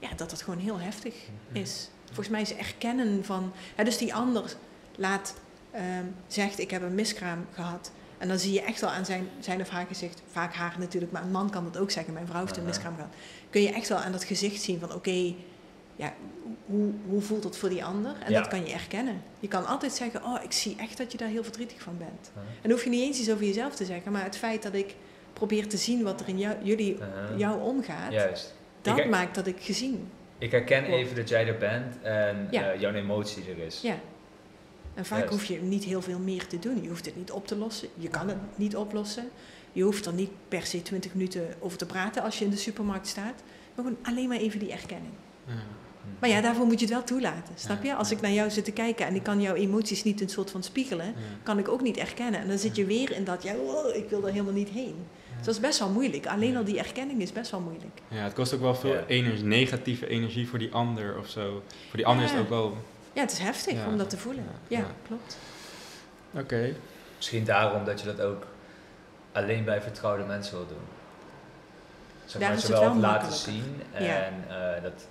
ja, 0.00 0.08
dat 0.16 0.30
het 0.30 0.42
gewoon 0.42 0.58
heel 0.60 0.78
heftig 0.80 1.14
is. 1.52 1.88
Volgens 2.06 2.28
mij 2.28 2.40
is 2.40 2.54
erkennen 2.56 3.24
van, 3.24 3.52
dus 3.84 3.98
die 3.98 4.14
ander 4.14 4.54
laat, 4.96 5.34
ehm, 5.70 6.04
zegt 6.26 6.58
ik 6.58 6.70
heb 6.70 6.82
een 6.82 6.94
miskraam 6.94 7.46
gehad. 7.54 7.90
En 8.18 8.28
dan 8.28 8.38
zie 8.38 8.52
je 8.52 8.62
echt 8.62 8.80
wel 8.80 8.90
aan 8.90 9.04
zijn, 9.04 9.28
zijn 9.40 9.60
of 9.60 9.68
haar 9.68 9.86
gezicht, 9.86 10.22
vaak 10.30 10.54
haar 10.54 10.76
natuurlijk, 10.78 11.12
maar 11.12 11.22
een 11.22 11.30
man 11.30 11.50
kan 11.50 11.64
dat 11.64 11.78
ook 11.78 11.90
zeggen, 11.90 12.12
mijn 12.12 12.26
vrouw 12.26 12.40
heeft 12.40 12.56
een 12.56 12.64
miskraam 12.64 12.94
gehad. 12.94 13.10
Kun 13.50 13.62
je 13.62 13.72
echt 13.72 13.88
wel 13.88 13.98
aan 13.98 14.12
dat 14.12 14.24
gezicht 14.24 14.62
zien 14.62 14.80
van 14.80 14.94
oké, 14.94 15.34
ja, 15.96 16.14
hoe, 16.66 16.90
hoe 17.08 17.20
voelt 17.20 17.44
het 17.44 17.56
voor 17.56 17.68
die 17.68 17.84
ander? 17.84 18.12
En 18.24 18.32
Ja. 18.32 18.38
dat 18.40 18.48
kan 18.48 18.66
je 18.66 18.72
erkennen. 18.72 19.22
Je 19.40 19.48
kan 19.48 19.66
altijd 19.66 19.92
zeggen, 19.92 20.24
oh, 20.24 20.42
ik 20.42 20.52
zie 20.52 20.76
echt 20.78 20.96
dat 20.96 21.12
je 21.12 21.18
daar 21.18 21.28
heel 21.28 21.42
verdrietig 21.44 21.82
van 21.82 21.98
bent. 21.98 22.30
En 22.34 22.42
dan 22.62 22.70
hoef 22.70 22.84
je 22.84 22.90
niet 22.90 23.02
eens 23.02 23.18
iets 23.18 23.30
over 23.30 23.44
jezelf 23.44 23.74
te 23.74 23.84
zeggen, 23.84 24.12
maar 24.12 24.24
het 24.24 24.36
feit 24.36 24.62
dat 24.62 24.74
ik 24.74 24.94
probeer 25.32 25.68
te 25.68 25.76
zien 25.76 26.02
wat 26.02 26.20
er 26.20 26.28
in 26.28 26.38
jou, 26.38 26.56
jullie, 26.62 26.98
jou 27.36 27.60
omgaat, 27.62 28.12
Juist. 28.12 28.54
Dat 28.82 29.06
maakt 29.08 29.34
dat 29.34 29.46
ik 29.46 29.56
gezien. 29.60 30.08
Ik 30.38 30.50
herken 30.50 30.84
even 30.84 31.16
dat 31.16 31.28
jij 31.28 31.46
er 31.46 31.58
bent 31.58 32.02
en 32.02 32.48
Ja. 32.50 32.70
eh, 32.72 32.80
jouw 32.80 32.92
emotie 32.92 33.42
er 33.50 33.58
is. 33.66 33.80
Ja. 33.80 33.94
En 34.94 35.04
vaak 35.04 35.18
Juist. 35.18 35.32
hoef 35.34 35.44
je 35.44 35.60
niet 35.62 35.84
heel 35.84 36.02
veel 36.02 36.18
meer 36.18 36.46
te 36.46 36.58
doen. 36.58 36.82
Je 36.82 36.88
hoeft 36.88 37.04
het 37.06 37.16
niet 37.16 37.30
op 37.30 37.46
te 37.46 37.56
lossen. 37.56 37.88
Je 37.94 38.08
kan 38.08 38.28
het 38.28 38.36
niet 38.54 38.76
oplossen. 38.76 39.28
Je 39.72 39.82
hoeft 39.82 40.06
er 40.06 40.12
niet 40.12 40.30
per 40.48 40.62
se 40.66 40.82
20 40.82 41.14
minuten 41.14 41.54
over 41.58 41.78
te 41.78 41.86
praten 41.86 42.22
als 42.22 42.38
je 42.38 42.44
in 42.44 42.50
de 42.50 42.56
supermarkt 42.56 43.06
staat. 43.06 43.42
Maar 43.74 43.84
gewoon 43.84 43.98
alleen 44.02 44.28
maar 44.28 44.36
even 44.36 44.58
die 44.58 44.72
erkenning. 44.72 45.12
Ja. 45.46 45.52
Maar 46.18 46.28
ja, 46.30 46.40
daarvoor 46.40 46.66
moet 46.66 46.80
je 46.80 46.84
het 46.86 46.94
wel 46.94 47.04
toelaten. 47.04 47.54
Snap 47.54 47.82
je? 47.82 47.94
Als 47.94 48.10
ik 48.10 48.20
naar 48.20 48.30
jou 48.32 48.50
zit 48.50 48.64
te 48.64 48.72
kijken 48.72 49.06
en 49.06 49.14
ik 49.14 49.22
kan 49.22 49.40
jouw 49.40 49.54
emoties 49.54 50.04
niet 50.04 50.20
een 50.20 50.28
soort 50.28 50.50
van 50.50 50.62
spiegelen, 50.62 51.06
Ja. 51.06 51.12
kan 51.42 51.58
ik 51.58 51.68
ook 51.68 51.80
niet 51.82 51.96
erkennen. 51.96 52.40
En 52.40 52.48
dan 52.48 52.58
zit 52.58 52.76
je 52.76 52.84
weer 52.84 53.12
in 53.12 53.24
dat, 53.24 53.42
ja, 53.42 53.54
oh, 53.56 53.94
ik 53.96 54.08
wil 54.10 54.26
er 54.26 54.32
helemaal 54.32 54.52
niet 54.52 54.68
heen. 54.68 54.94
Dus 55.40 55.46
dat 55.46 55.54
is 55.54 55.60
best 55.68 55.78
wel 55.78 55.88
moeilijk. 55.88 56.26
Alleen 56.26 56.56
al 56.56 56.64
die 56.64 56.78
erkenning 56.78 57.20
is 57.20 57.32
best 57.32 57.50
wel 57.50 57.60
moeilijk. 57.60 58.00
Ja, 58.08 58.16
het 58.22 58.32
kost 58.32 58.54
ook 58.54 58.60
wel 58.60 58.74
veel 58.74 58.92
Ja. 58.94 59.04
energie, 59.06 59.44
negatieve 59.44 60.06
energie 60.08 60.48
voor 60.48 60.58
die 60.58 60.72
ander 60.72 61.18
of 61.18 61.28
zo. 61.28 61.62
Voor 61.88 61.96
die 61.96 62.06
ander 62.06 62.24
is 62.24 62.30
het 62.30 62.40
ook 62.40 62.48
wel... 62.48 62.76
Ja, 63.12 63.20
het 63.20 63.32
is 63.32 63.38
heftig 63.38 63.74
Ja. 63.74 63.86
om 63.86 63.98
dat 63.98 64.10
te 64.10 64.18
voelen. 64.18 64.44
Ja. 64.68 64.78
Ja, 64.78 64.84
Ja. 64.84 64.90
klopt. 65.06 65.36
Oké. 66.32 66.74
Misschien 67.16 67.44
daarom 67.44 67.84
dat 67.84 68.00
je 68.00 68.06
dat 68.06 68.20
ook 68.20 68.46
alleen 69.32 69.64
bij 69.64 69.82
vertrouwde 69.82 70.24
mensen 70.24 70.56
wil 70.56 70.66
doen. 70.66 70.76
Zeg 72.24 72.40
Daar 72.40 72.50
maar, 72.50 72.58
is 72.58 72.62
het 72.64 72.72
wel 72.72 72.80
wel 72.82 72.96
laten 72.96 73.32
zien. 73.32 73.82
Ja. 73.92 73.98
En 73.98 74.34
eh, 74.48 74.82
dat. 74.82 75.06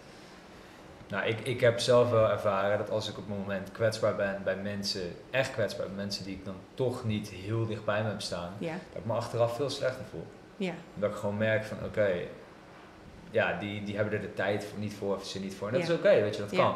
Nou, 1.09 1.25
ik, 1.27 1.39
ik 1.39 1.59
heb 1.59 1.79
zelf 1.79 2.09
wel 2.09 2.29
ervaren 2.29 2.77
dat 2.77 2.89
als 2.89 3.09
ik 3.09 3.17
op 3.17 3.27
het 3.27 3.37
moment 3.37 3.71
kwetsbaar 3.71 4.15
ben 4.15 4.41
bij 4.43 4.55
mensen, 4.55 5.01
echt 5.29 5.51
kwetsbaar 5.51 5.85
bij 5.87 5.95
mensen 5.95 6.23
die 6.25 6.35
ik 6.35 6.45
dan 6.45 6.55
toch 6.73 7.05
niet 7.05 7.29
heel 7.29 7.65
dicht 7.65 7.85
bij 7.85 8.03
me 8.03 8.09
heb 8.09 8.21
staan, 8.21 8.53
Ja, 8.57 8.71
dat 8.73 9.01
ik 9.01 9.05
me 9.05 9.13
achteraf 9.13 9.55
veel 9.55 9.69
slechter 9.69 10.05
voel. 10.09 10.25
ja, 10.57 10.73
Dat 10.93 11.09
ik 11.09 11.15
gewoon 11.15 11.37
merk 11.37 11.63
van 11.63 11.77
oké, 11.85 12.09
ja, 13.31 13.57
die, 13.59 13.83
die 13.83 13.95
hebben 13.95 14.13
er 14.13 14.21
de 14.21 14.33
tijd 14.33 14.63
voor, 14.63 14.79
niet 14.79 14.93
voor 14.93 15.15
of 15.15 15.25
ze 15.25 15.39
niet 15.39 15.55
voor. 15.55 15.67
En 15.67 15.73
dat 15.73 15.87
Ja. 15.87 15.93
is 15.93 15.99
oké, 15.99 16.09
weet 16.21 16.35
je, 16.35 16.41
dat 16.41 16.51
kan. 16.55 16.75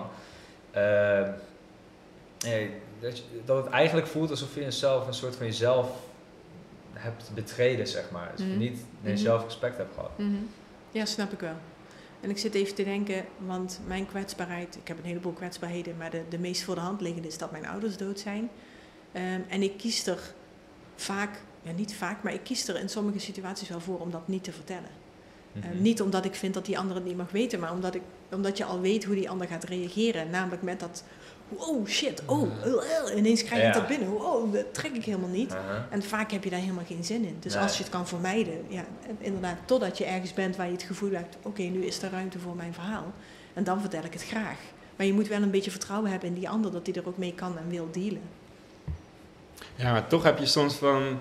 Nee, 2.45 2.69
dat, 2.99 3.17
je- 3.17 3.23
dat 3.45 3.63
het 3.63 3.73
eigenlijk 3.73 4.07
voelt 4.07 4.29
alsof 4.29 4.55
je 4.55 4.61
jezelf 4.61 5.07
een 5.07 5.13
soort 5.13 5.35
van 5.35 5.45
jezelf 5.45 5.89
hebt 6.93 7.31
betreden, 7.33 7.87
zeg 7.87 8.11
maar. 8.11 8.31
Dus 8.35 8.45
niet 8.45 8.85
nee, 9.01 9.13
Mhm. 9.13 9.21
zelfrespect 9.21 9.77
hebt 9.77 9.93
gehad. 9.93 10.11
Mhm. 10.17 10.31
Ja, 10.91 11.05
snap 11.05 11.31
ik 11.31 11.39
wel. 11.39 11.53
En 12.23 12.29
ik 12.29 12.37
zit 12.37 12.53
even 12.53 12.75
te 12.75 12.83
denken, 12.83 13.25
want 13.37 13.79
mijn 13.87 14.05
kwetsbaarheid, 14.05 14.75
ik 14.75 14.87
heb 14.87 14.97
een 14.97 15.05
heleboel 15.05 15.31
kwetsbaarheden, 15.31 15.97
maar 15.97 16.09
de, 16.09 16.21
de 16.29 16.39
meest 16.39 16.63
voor 16.63 16.75
de 16.75 16.81
hand 16.81 17.01
liggende 17.01 17.27
is 17.27 17.37
dat 17.37 17.51
mijn 17.51 17.67
ouders 17.67 17.97
dood 17.97 18.19
zijn. 18.19 18.49
Ehm, 19.11 19.41
en 19.49 19.61
ik 19.61 19.77
kies 19.77 20.07
er 20.07 20.33
vaak, 20.95 21.41
ja 21.61 21.71
niet 21.71 21.95
vaak, 21.95 22.23
maar 22.23 22.33
ik 22.33 22.43
kies 22.43 22.67
er 22.67 22.79
in 22.79 22.89
sommige 22.89 23.19
situaties 23.19 23.69
wel 23.69 23.79
voor 23.79 23.99
om 23.99 24.11
dat 24.11 24.27
niet 24.27 24.43
te 24.43 24.51
vertellen. 24.51 24.89
Mhm. 25.51 25.67
Ehm, 25.67 25.81
niet 25.81 26.01
omdat 26.01 26.25
ik 26.25 26.35
vind 26.35 26.53
dat 26.53 26.65
die 26.65 26.77
ander 26.77 26.95
het 26.95 27.05
niet 27.05 27.17
mag 27.17 27.31
weten, 27.31 27.59
maar 27.59 27.71
omdat, 27.71 27.95
ik, 27.95 28.01
omdat 28.31 28.57
je 28.57 28.65
al 28.65 28.79
weet 28.81 29.03
hoe 29.03 29.15
die 29.15 29.29
ander 29.29 29.47
gaat 29.47 29.63
reageren. 29.63 30.29
Namelijk 30.29 30.61
met 30.61 30.79
dat, 30.79 31.03
oh 31.49 31.87
shit, 31.87 32.21
oh, 32.25 32.49
eh, 32.63 33.17
ineens 33.17 33.43
krijg 33.43 33.61
ik 33.61 33.67
Ja. 33.73 33.79
dat 33.79 33.87
binnen. 33.87 34.09
Oh, 34.25 34.53
dat 34.53 34.73
trek 34.73 34.91
ik 34.93 35.03
helemaal 35.05 35.29
niet. 35.29 35.55
En 35.89 36.03
vaak 36.03 36.31
heb 36.31 36.43
je 36.43 36.49
daar 36.49 36.59
helemaal 36.59 36.85
geen 36.87 37.03
zin 37.03 37.25
in. 37.25 37.37
Dus 37.39 37.53
Nee. 37.53 37.61
als 37.63 37.77
je 37.77 37.83
het 37.83 37.91
kan 37.91 38.07
vermijden, 38.07 38.53
ja, 38.67 38.83
inderdaad, 39.19 39.57
totdat 39.65 39.97
je 39.97 40.05
ergens 40.05 40.33
bent 40.33 40.55
waar 40.55 40.65
je 40.65 40.71
het 40.71 40.83
gevoel 40.83 41.11
hebt, 41.11 41.37
oké, 41.41 41.61
nu 41.61 41.85
is 41.85 42.01
er 42.01 42.11
ruimte 42.11 42.39
voor 42.39 42.55
mijn 42.55 42.73
verhaal. 42.73 43.13
En 43.53 43.63
dan 43.63 43.79
vertel 43.81 44.03
ik 44.03 44.13
het 44.13 44.23
graag. 44.23 44.57
Maar 44.95 45.05
je 45.05 45.13
moet 45.13 45.27
wel 45.27 45.41
een 45.41 45.51
beetje 45.51 45.71
vertrouwen 45.71 46.11
hebben 46.11 46.29
in 46.29 46.35
die 46.35 46.49
ander, 46.49 46.71
dat 46.71 46.85
die 46.85 46.93
er 46.93 47.07
ook 47.07 47.17
mee 47.17 47.33
kan 47.33 47.57
en 47.57 47.69
wil 47.69 47.87
dealen. 47.91 48.21
Ja, 49.75 49.91
maar 49.91 50.07
toch 50.07 50.23
heb 50.23 50.39
je 50.39 50.45
soms 50.45 50.73
van, 50.75 51.19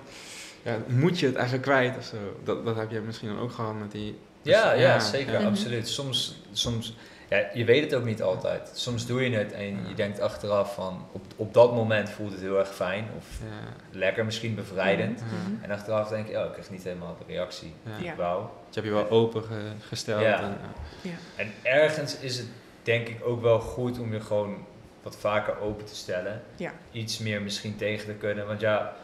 ja, 0.63 0.77
moet 0.87 1.19
je 1.19 1.25
het 1.25 1.35
eigenlijk 1.35 1.65
kwijt 1.65 1.97
of 1.97 2.03
zo? 2.05 2.15
Dat, 2.43 2.65
dat 2.65 2.75
heb 2.75 2.91
je 2.91 2.99
misschien 2.99 3.27
dan 3.29 3.39
ook 3.39 3.51
gehad 3.51 3.79
met 3.79 3.91
die... 3.91 4.17
Ja, 4.41 4.71
Dus, 4.71 4.81
ja, 4.81 4.99
zeker, 4.99 5.39
Mhm. 5.39 5.47
absoluut. 5.47 5.87
Soms, 5.87 6.41
soms 6.51 6.95
ja, 7.29 7.47
je 7.53 7.65
weet 7.65 7.83
het 7.83 7.93
ook 7.95 8.05
niet 8.05 8.21
altijd. 8.21 8.71
Soms 8.73 9.05
doe 9.05 9.29
je 9.29 9.37
het 9.37 9.51
en 9.51 9.87
je 9.87 9.93
denkt 9.95 10.19
achteraf 10.19 10.73
van, 10.73 11.05
op, 11.11 11.21
op 11.35 11.53
dat 11.53 11.73
moment 11.73 12.09
voelt 12.09 12.31
het 12.31 12.41
heel 12.41 12.59
erg 12.59 12.75
fijn 12.75 13.07
of 13.17 13.25
Ja, 13.39 13.97
lekker, 13.97 14.25
misschien 14.25 14.55
bevrijdend. 14.55 15.19
Ja. 15.19 15.25
En 15.63 15.71
achteraf 15.71 16.09
denk 16.09 16.27
je, 16.27 16.37
oh, 16.37 16.45
ik 16.45 16.51
kreeg 16.51 16.69
niet 16.69 16.83
helemaal 16.83 17.15
de 17.27 17.33
reactie 17.33 17.73
ja. 17.83 17.97
die 17.97 18.07
ik 18.07 18.15
wou. 18.15 18.45
Dus 18.67 18.75
heb 18.75 18.83
je 18.83 18.91
wel 18.91 19.09
open 19.09 19.43
ge- 19.43 19.71
gesteld. 19.87 20.21
Ja. 20.21 20.41
En, 20.41 20.57
ja. 21.01 21.09
Ja. 21.11 21.15
En 21.43 21.51
ergens 21.61 22.19
is 22.19 22.37
het 22.37 22.47
denk 22.83 23.07
ik 23.07 23.17
ook 23.25 23.41
wel 23.41 23.59
goed 23.59 23.99
om 23.99 24.13
je 24.13 24.19
gewoon 24.19 24.65
wat 25.03 25.15
vaker 25.19 25.59
open 25.59 25.85
te 25.85 25.95
stellen. 25.95 26.41
Ja. 26.55 26.71
Iets 26.91 27.17
meer 27.19 27.41
misschien 27.41 27.75
tegen 27.75 28.05
te 28.05 28.13
kunnen. 28.13 28.47
Want 28.47 28.59
ja, 28.59 28.95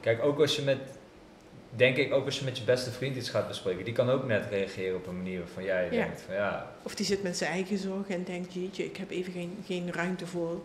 kijk, 0.00 0.22
ook 0.22 0.40
als 0.40 0.56
je 0.56 0.62
met, 0.62 0.78
denk 1.70 1.96
ik, 1.96 2.12
ook 2.12 2.24
als 2.24 2.38
je 2.38 2.44
met 2.44 2.58
je 2.58 2.64
beste 2.64 2.90
vriend 2.90 3.16
iets 3.16 3.30
gaat 3.30 3.48
bespreken, 3.48 3.84
die 3.84 3.92
kan 3.94 4.10
ook 4.10 4.26
net 4.26 4.44
reageren 4.50 4.96
op 4.96 5.06
een 5.06 5.16
manier 5.16 5.38
waarvan 5.38 5.64
jij 5.64 5.84
Ja. 5.84 5.90
denkt 5.90 6.20
van 6.26 6.34
ja, 6.34 6.72
Of 6.82 6.94
die 6.94 7.06
zit 7.06 7.22
met 7.22 7.36
zijn 7.36 7.50
eigen 7.52 7.78
zorgen 7.78 8.14
en 8.14 8.24
denkt, 8.24 8.52
jeetje, 8.52 8.84
ik 8.84 8.96
heb 8.96 9.10
even 9.10 9.32
geen, 9.32 9.58
geen 9.66 9.92
ruimte 9.92 10.26
voor. 10.26 10.62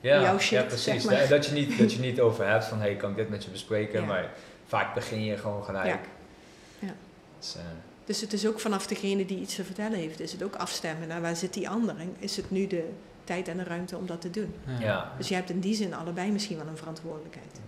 ja, 0.00 0.20
Jouw 0.20 0.38
shit, 0.38 0.58
ja 0.58 0.62
precies. 0.64 0.84
zeg 0.84 1.04
maar. 1.04 1.28
Dat, 1.28 1.46
je 1.46 1.52
niet, 1.52 1.78
dat 1.78 1.92
je 1.92 2.00
niet 2.00 2.20
over 2.20 2.48
hebt 2.48 2.64
van 2.64 2.80
hey, 2.80 2.96
kan 2.96 3.10
ik 3.10 3.16
dit 3.16 3.28
met 3.28 3.44
je 3.44 3.50
bespreken? 3.50 4.00
Ja. 4.00 4.06
Maar 4.06 4.30
vaak 4.66 4.94
begin 4.94 5.24
je 5.24 5.36
gewoon 5.36 5.64
gelijk. 5.64 5.86
Ja. 5.86 5.98
Ja. 6.78 6.92
Dus, 7.38 7.54
eh, 7.56 7.62
Dus 8.04 8.20
het 8.20 8.32
is 8.32 8.46
ook 8.46 8.60
vanaf 8.60 8.86
degene 8.86 9.26
die 9.26 9.40
iets 9.40 9.54
te 9.54 9.64
vertellen 9.64 9.98
heeft, 9.98 10.20
is 10.20 10.32
het 10.32 10.42
ook 10.42 10.54
afstemmen 10.54 11.08
naar 11.08 11.20
waar 11.20 11.36
zit 11.36 11.54
die 11.54 11.68
ander 11.68 11.96
en 11.98 12.14
is 12.18 12.36
het 12.36 12.50
nu 12.50 12.66
de 12.66 12.88
tijd 13.24 13.48
en 13.48 13.56
de 13.56 13.64
ruimte 13.64 13.96
om 13.96 14.06
dat 14.06 14.20
te 14.20 14.30
doen. 14.30 14.54
ja. 14.80 15.12
Dus 15.16 15.28
je 15.28 15.34
hebt 15.34 15.50
in 15.50 15.60
die 15.60 15.74
zin 15.74 15.94
allebei 15.94 16.30
misschien 16.30 16.56
wel 16.56 16.66
een 16.66 16.76
verantwoordelijkheid. 16.76 17.60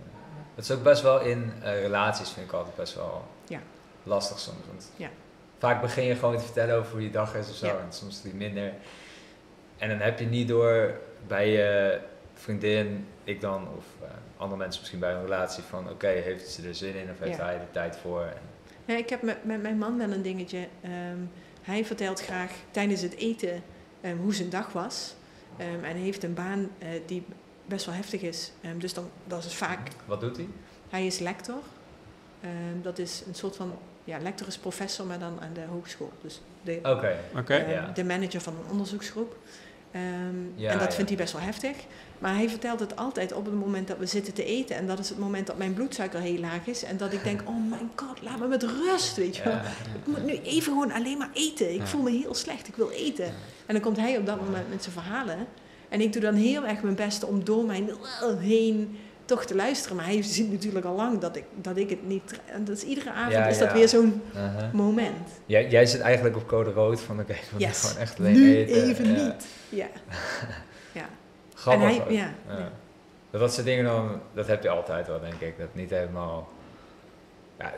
Dat 0.55 0.63
is 0.63 0.71
ook 0.71 0.83
best 0.83 1.01
wel 1.01 1.19
in 1.21 1.51
eh, 1.63 1.81
relaties, 1.81 2.29
vind 2.29 2.45
ik 2.45 2.51
altijd 2.53 2.75
best 2.75 2.95
wel 2.95 3.27
Ja. 3.47 3.59
lastig 4.03 4.39
soms. 4.39 4.57
Want 4.67 4.91
Ja. 4.95 5.09
vaak 5.57 5.81
begin 5.81 6.03
je 6.05 6.15
gewoon 6.15 6.37
te 6.37 6.43
vertellen 6.43 6.75
over 6.75 6.91
hoe 6.91 7.03
je 7.03 7.09
dag 7.11 7.35
is 7.35 7.49
of 7.49 7.55
zo. 7.55 7.65
Ja. 7.65 7.71
En 7.79 7.93
soms 7.93 8.21
die 8.21 8.33
minder. 8.33 8.73
En 9.77 9.89
dan 9.89 9.97
heb 9.99 10.19
je 10.19 10.25
niet 10.25 10.47
door 10.47 10.93
bij 11.27 11.49
je 11.51 11.99
vriendin, 12.33 13.07
ik 13.23 13.41
dan, 13.41 13.67
of 13.77 13.85
eh, 14.03 14.09
andere 14.37 14.57
mensen 14.59 14.79
misschien 14.79 14.99
bij 14.99 15.13
een 15.13 15.21
relatie 15.21 15.63
van 15.63 15.89
oké, 15.89 16.07
heeft 16.07 16.49
ze 16.49 16.67
er 16.67 16.75
zin 16.75 16.95
in 16.95 17.09
of 17.11 17.19
heeft 17.19 17.37
hij 17.37 17.53
er 17.55 17.71
tijd 17.71 17.97
voor? 17.97 18.21
En, 18.21 18.41
Ja, 18.85 18.95
ik 18.97 19.09
heb 19.09 19.21
met, 19.21 19.43
met 19.45 19.61
mijn 19.61 19.77
man 19.77 19.97
wel 19.97 20.11
een 20.11 20.21
dingetje. 20.21 20.67
Ehm, 20.81 21.17
hij 21.61 21.85
vertelt 21.85 22.21
graag 22.21 22.51
tijdens 22.71 23.01
het 23.01 23.15
eten 23.15 23.63
ehm, 24.01 24.17
hoe 24.17 24.33
zijn 24.33 24.49
dag 24.49 24.71
was. 24.71 25.15
Ehm, 25.57 25.83
en 25.83 25.95
heeft 25.95 26.23
een 26.23 26.33
baan 26.33 26.69
eh, 26.79 26.87
die 27.05 27.25
best 27.65 27.85
wel 27.85 27.95
heftig 27.95 28.21
is. 28.21 28.51
Ehm, 28.61 28.77
dus 28.77 28.93
dan, 28.93 29.09
dat 29.27 29.43
is 29.45 29.53
vaak, 29.55 29.79
wat 30.05 30.19
doet 30.19 30.35
hij? 30.37 30.47
hij 30.89 31.05
is 31.05 31.19
lector. 31.19 31.59
Ehm, 32.41 32.81
dat 32.81 32.97
is 32.99 33.23
een 33.27 33.35
soort 33.35 33.55
van, 33.55 33.73
ja, 34.03 34.17
lector 34.19 34.47
is 34.47 34.57
professor, 34.57 35.05
maar 35.05 35.19
dan 35.19 35.41
aan 35.41 35.53
de 35.53 35.61
hogeschool. 35.69 36.11
Dus 36.21 36.41
de, 36.61 36.79
Oké. 36.83 37.17
Oké. 37.37 37.53
ehm, 37.55 37.69
ja. 37.69 37.91
de 37.93 38.03
manager 38.03 38.41
van 38.41 38.53
een 38.53 38.71
onderzoeksgroep. 38.71 39.35
Ehm, 39.91 40.03
Ja, 40.55 40.71
en 40.71 40.77
dat 40.79 40.87
ja. 40.87 40.93
vindt 40.95 41.09
hij 41.09 41.19
best 41.19 41.33
wel 41.33 41.41
heftig. 41.41 41.75
Maar 42.19 42.35
hij 42.35 42.49
vertelt 42.49 42.79
het 42.79 42.95
altijd 42.95 43.33
op 43.33 43.45
het 43.45 43.53
moment 43.53 43.87
dat 43.87 43.97
we 43.97 44.05
zitten 44.05 44.33
te 44.33 44.43
eten. 44.45 44.75
En 44.75 44.87
dat 44.87 44.99
is 44.99 45.09
het 45.09 45.17
moment 45.17 45.47
dat 45.47 45.57
mijn 45.57 45.73
bloedsuiker 45.73 46.19
heel 46.19 46.39
laag 46.39 46.67
is. 46.67 46.83
En 46.83 46.97
dat 46.97 47.13
ik 47.13 47.23
denk, 47.23 47.41
oh 47.49 47.69
mijn 47.69 47.91
god, 47.95 48.21
laat 48.21 48.39
me 48.39 48.47
met 48.47 48.63
rust, 48.63 49.15
weet 49.15 49.35
je 49.35 49.43
wel. 49.43 49.53
Ja. 49.53 49.61
Ik 49.95 50.05
moet 50.07 50.23
nu 50.25 50.33
even 50.39 50.63
gewoon 50.73 50.91
alleen 50.91 51.17
maar 51.17 51.29
eten. 51.33 51.73
Ik 51.73 51.79
Ja. 51.79 51.85
voel 51.87 52.01
me 52.01 52.11
heel 52.11 52.33
slecht, 52.35 52.67
ik 52.67 52.75
wil 52.75 52.89
eten. 52.89 53.25
Ja. 53.25 53.31
En 53.65 53.73
dan 53.73 53.81
komt 53.81 53.97
hij 53.97 54.17
op 54.17 54.25
dat 54.25 54.41
moment 54.41 54.69
met 54.69 54.83
zijn 54.83 54.93
verhalen. 54.95 55.37
En 55.95 56.01
ik 56.01 56.13
doe 56.13 56.21
dan 56.21 56.33
heel 56.33 56.65
erg 56.65 56.81
mijn 56.81 56.95
best 56.95 57.23
om 57.23 57.43
door 57.43 57.65
mijn 57.65 57.89
heen 58.39 58.99
toch 59.25 59.45
te 59.45 59.55
luisteren. 59.55 59.95
Maar 59.97 60.05
hij 60.05 60.21
ziet 60.23 60.51
natuurlijk 60.51 60.85
al 60.85 60.95
lang 60.95 61.19
dat 61.19 61.35
ik, 61.35 61.43
dat 61.61 61.77
ik 61.77 61.89
het 61.89 62.07
niet... 62.07 62.39
En 62.45 62.65
dat 62.65 62.77
is 62.77 62.83
iedere 62.83 63.11
avond 63.11 63.31
Ja, 63.33 63.45
is 63.47 63.57
dat 63.57 63.67
ja. 63.67 63.73
weer 63.73 63.87
zo'n 63.89 64.21
Uh-huh. 64.35 64.71
moment. 64.73 65.27
Jij, 65.45 65.69
jij 65.69 65.85
zit 65.85 66.01
eigenlijk 66.01 66.35
op 66.35 66.47
code 66.47 66.71
rood 66.71 67.01
van 67.01 67.19
oké, 67.19 67.33
ik 67.33 67.43
wil 67.49 67.59
nu 67.59 67.65
Yes. 67.65 67.81
gewoon 67.81 68.01
echt 68.01 68.19
alleen 68.19 68.33
Nu 68.33 68.55
eten. 68.55 68.83
even 68.83 69.05
Ja. 69.15 69.23
niet. 69.25 69.45
Ja. 69.69 69.87
ja. 70.99 71.05
Grappig 71.53 71.89
En 71.89 71.95
hij- 72.03 72.13
ja, 72.13 72.29
Ja. 72.47 72.57
ja. 72.57 72.71
Dat, 73.29 73.39
dat 73.41 73.53
soort 73.53 73.65
dingen 73.65 73.83
dan, 73.85 74.19
dat 74.33 74.47
heb 74.47 74.63
je 74.63 74.69
altijd 74.69 75.07
wel, 75.07 75.19
denk 75.19 75.39
ik. 75.41 75.57
Dat 75.57 75.75
niet 75.75 75.89
helemaal. 75.89 76.49
Ja, 77.59 77.73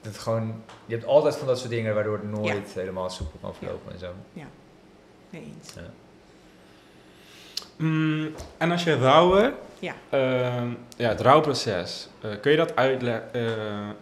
dat 0.00 0.18
gewoon, 0.18 0.62
je 0.86 0.94
hebt 0.94 1.06
altijd 1.06 1.36
van 1.36 1.46
dat 1.46 1.58
soort 1.58 1.70
dingen 1.70 1.94
waardoor 1.94 2.16
het 2.16 2.30
nooit 2.30 2.72
helemaal 2.74 3.10
soepel 3.10 3.38
kan 3.40 3.54
verlopen 3.54 3.92
en 3.92 3.98
zo. 3.98 4.12
Nee 5.30 5.42
eens. 5.56 5.72
Mm, 7.88 8.30
en 8.58 8.70
als 8.70 8.84
je 8.84 8.94
rouwen, 8.96 9.54
Ja. 9.78 9.94
ehm, 10.10 10.68
ja, 10.96 11.08
het 11.08 11.20
rouwproces, 11.20 12.08
eh, 12.20 12.30
kun 12.40 12.50
je 12.50 12.56
dat 12.56 12.76
uitle- 12.76 13.22
eh, 13.32 13.42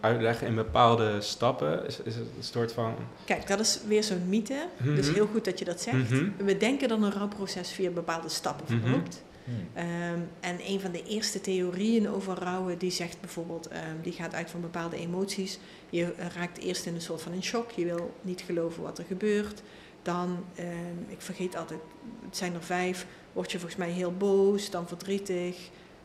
uitleggen 0.01 0.47
in 0.47 0.55
bepaalde 0.55 1.21
stappen? 1.21 1.87
Is, 1.87 2.01
is 2.05 2.15
het 2.15 2.25
een 2.37 2.45
soort 2.45 2.73
van... 2.73 2.95
Kijk, 3.25 3.47
dat 3.47 3.61
is 3.61 3.81
weer 3.87 4.03
zo'n 4.05 4.29
mythe. 4.29 4.67
Dus 4.83 5.07
Mhm. 5.07 5.15
heel 5.15 5.27
goed 5.33 5.45
dat 5.45 5.59
je 5.59 5.65
dat 5.65 5.81
zegt. 5.81 6.11
Mhm. 6.11 6.25
We 6.37 6.57
denken 6.57 6.89
dat 6.89 7.03
een 7.03 7.13
rouwproces 7.13 7.71
via 7.71 7.91
bepaalde 7.91 8.29
stappen 8.29 8.75
Mhm. 8.77 8.83
verloopt. 8.83 9.23
Hmm. 9.45 9.69
Ehm, 9.75 10.19
en 10.41 10.57
een 10.67 10.81
van 10.81 10.93
de 10.93 11.03
eerste 11.05 11.41
theorieën 11.41 12.09
over 12.11 12.35
rouwen, 12.39 12.79
die 12.79 12.91
zegt 12.91 13.21
bijvoorbeeld, 13.21 13.69
ehm, 13.69 13.81
die 14.03 14.13
gaat 14.13 14.35
uit 14.35 14.51
van 14.51 14.61
bepaalde 14.61 14.97
emoties. 14.97 15.59
Je 15.91 16.13
raakt 16.37 16.59
eerst 16.59 16.87
in 16.87 16.95
een 16.95 17.01
soort 17.01 17.23
van 17.23 17.33
een 17.33 17.43
shock, 17.43 17.71
je 17.71 17.85
wil 17.85 18.15
niet 18.21 18.43
geloven 18.47 18.83
wat 18.83 18.99
er 18.99 19.05
gebeurt. 19.05 19.63
Dan, 20.03 20.45
ehm, 20.55 20.69
ik 21.09 21.21
vergeet 21.21 21.57
altijd, 21.57 21.81
het 22.27 22.37
zijn 22.37 22.55
er 22.55 22.63
vijf, 22.63 23.07
word 23.33 23.53
je 23.53 23.59
volgens 23.59 23.79
mij 23.79 23.91
heel 23.91 24.13
boos, 24.13 24.71
dan 24.71 24.89
verdrietig. 24.89 25.57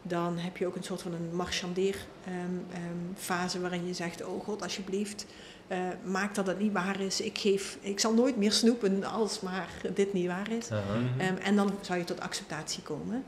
Dan 0.02 0.38
heb 0.38 0.58
je 0.58 0.68
ook 0.68 0.76
een 0.76 0.84
soort 0.84 1.02
van 1.02 1.14
een 1.14 1.30
marchandeer 1.36 1.96
ehm, 2.26 2.36
ehm, 3.52 3.62
waarin 3.62 3.88
je 3.88 3.94
zegt, 3.94 4.26
oh 4.26 4.44
god 4.44 4.62
alsjeblieft, 4.62 5.26
eh, 5.68 5.78
maak 6.04 6.36
dat 6.36 6.48
het 6.48 6.60
niet 6.60 6.74
waar 6.74 7.00
is. 7.02 7.22
Ik, 7.22 7.38
geef, 7.38 7.78
ik 7.82 8.00
zal 8.00 8.14
nooit 8.14 8.38
meer 8.38 8.52
snoepen 8.52 9.04
als 9.04 9.40
maar 9.40 9.70
dit 9.94 10.14
niet 10.14 10.28
waar 10.28 10.52
is. 10.52 10.70
Ehm, 10.70 11.36
en 11.44 11.56
dan 11.56 11.72
zou 11.82 12.00
je 12.00 12.06
tot 12.06 12.20
acceptatie 12.20 12.84
komen. 12.84 13.24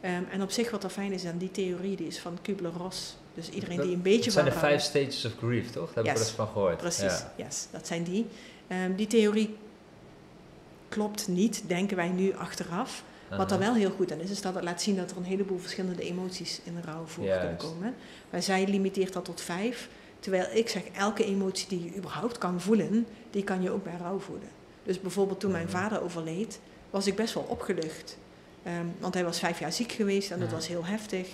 En 0.00 0.42
op 0.42 0.50
zich 0.50 0.70
wat 0.70 0.84
er 0.84 0.90
fijn 0.90 1.12
is 1.12 1.24
aan 1.24 1.38
die 1.38 1.50
theorie, 1.50 1.96
die 1.96 2.06
is 2.06 2.18
van 2.18 2.38
Kubler-Ross. 2.42 3.16
Dus 3.34 3.48
iedereen 3.48 3.76
Dat- 3.76 3.86
die 3.86 3.94
een 3.94 4.02
beetje 4.02 4.24
Het 4.24 4.32
zijn 4.32 4.44
de 4.44 4.52
vijf 4.52 4.82
stages 4.82 5.24
of 5.24 5.32
grief, 5.38 5.70
toch? 5.70 5.92
Daar 5.92 6.04
heb 6.04 6.04
ik 6.04 6.10
Yes. 6.10 6.18
wel 6.20 6.26
eens 6.26 6.36
van 6.36 6.46
gehoord. 6.46 6.76
Precies, 6.76 7.02
Ja. 7.02 7.32
yes, 7.36 7.66
dat 7.70 7.86
zijn 7.86 8.02
die. 8.02 8.26
Die 8.96 9.06
theorie 9.06 9.56
klopt 10.88 11.28
niet, 11.28 11.62
denken 11.66 11.96
wij 11.96 12.08
nu 12.08 12.34
achteraf. 12.36 13.02
Wat 13.28 13.50
er 13.50 13.56
Uh-huh. 13.58 13.58
wel 13.72 13.74
heel 13.74 13.90
goed 13.96 14.12
aan 14.12 14.20
is, 14.20 14.30
is 14.30 14.40
dat 14.42 14.54
het 14.54 14.64
laat 14.64 14.82
zien 14.82 14.96
dat 14.96 15.10
er 15.10 15.16
een 15.16 15.24
heleboel 15.24 15.58
verschillende 15.58 16.02
emoties 16.02 16.60
in 16.64 16.74
de 16.74 16.80
rouw 16.80 17.04
voor 17.06 17.24
kunnen 17.26 17.56
komen. 17.56 17.94
Maar 18.30 18.42
zij 18.42 18.66
limiteert 18.66 19.12
dat 19.12 19.24
tot 19.24 19.40
vijf. 19.40 19.88
Terwijl 20.20 20.46
ik 20.52 20.68
zeg, 20.68 20.82
elke 20.96 21.24
emotie 21.24 21.68
die 21.68 21.84
je 21.84 21.96
überhaupt 21.96 22.38
kan 22.38 22.60
voelen, 22.60 23.06
die 23.30 23.44
kan 23.44 23.62
je 23.62 23.70
ook 23.70 23.84
bij 23.84 23.96
rouw 24.00 24.18
voelen. 24.18 24.48
Dus 24.82 25.00
bijvoorbeeld 25.00 25.40
toen 25.40 25.50
mijn 25.50 25.66
Mhm. 25.66 25.76
vader 25.76 26.02
overleed, 26.02 26.60
was 26.90 27.06
ik 27.06 27.16
best 27.16 27.34
wel 27.34 27.42
opgelucht. 27.48 28.18
Ehm, 28.62 28.86
want 28.98 29.14
hij 29.14 29.24
was 29.24 29.38
vijf 29.38 29.58
jaar 29.58 29.72
ziek 29.72 29.92
geweest 29.92 30.30
en 30.30 30.38
dat 30.38 30.48
Ja. 30.48 30.54
was 30.54 30.68
heel 30.68 30.84
heftig. 30.84 31.28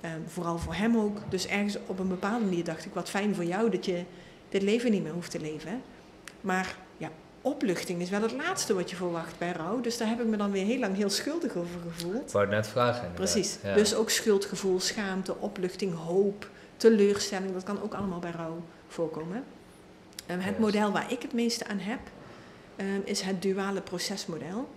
Ehm, 0.00 0.20
vooral 0.26 0.58
voor 0.58 0.74
hem 0.74 0.96
ook. 0.96 1.18
Dus 1.28 1.46
ergens 1.46 1.76
op 1.86 1.98
een 1.98 2.08
bepaalde 2.08 2.44
manier 2.44 2.64
dacht 2.64 2.84
ik, 2.84 2.94
wat 2.94 3.08
fijn 3.08 3.34
voor 3.34 3.44
jou 3.44 3.70
dat 3.70 3.84
je 3.84 4.02
dit 4.48 4.62
leven 4.62 4.90
niet 4.90 5.02
meer 5.02 5.12
hoeft 5.12 5.30
te 5.30 5.40
leven. 5.40 5.82
Maar 6.40 6.76
opluchting 7.48 8.00
is 8.00 8.10
wel 8.10 8.22
het 8.22 8.32
laatste 8.32 8.74
wat 8.74 8.90
je 8.90 8.96
verwacht 8.96 9.38
bij 9.38 9.52
rouw. 9.52 9.80
Dus 9.80 9.98
daar 9.98 10.08
heb 10.08 10.20
ik 10.20 10.26
me 10.26 10.36
dan 10.36 10.50
weer 10.50 10.64
heel 10.64 10.78
lang 10.78 10.96
heel 10.96 11.10
schuldig 11.10 11.56
over 11.56 11.80
gevoeld. 11.90 12.32
Wou 12.32 12.46
net 12.48 12.66
vragen. 12.66 13.06
inderdaad. 13.06 13.32
Precies. 13.32 13.58
Ja. 13.62 13.74
Dus 13.74 13.94
ook 13.94 14.10
schuldgevoel, 14.10 14.80
schaamte, 14.80 15.36
opluchting, 15.38 15.94
hoop, 15.94 16.48
teleurstelling, 16.76 17.52
dat 17.52 17.62
kan 17.62 17.82
ook 17.82 17.94
allemaal 17.94 18.18
bij 18.18 18.30
rouw 18.30 18.62
voorkomen. 18.88 19.44
Ehm, 20.26 20.38
het 20.38 20.58
model 20.58 20.92
waar 20.92 21.12
ik 21.12 21.22
het 21.22 21.32
meeste 21.32 21.66
aan 21.66 21.78
heb, 21.78 22.00
ehm, 22.76 23.00
is 23.04 23.20
het 23.20 23.42
duale 23.42 23.80
procesmodel. 23.80 24.68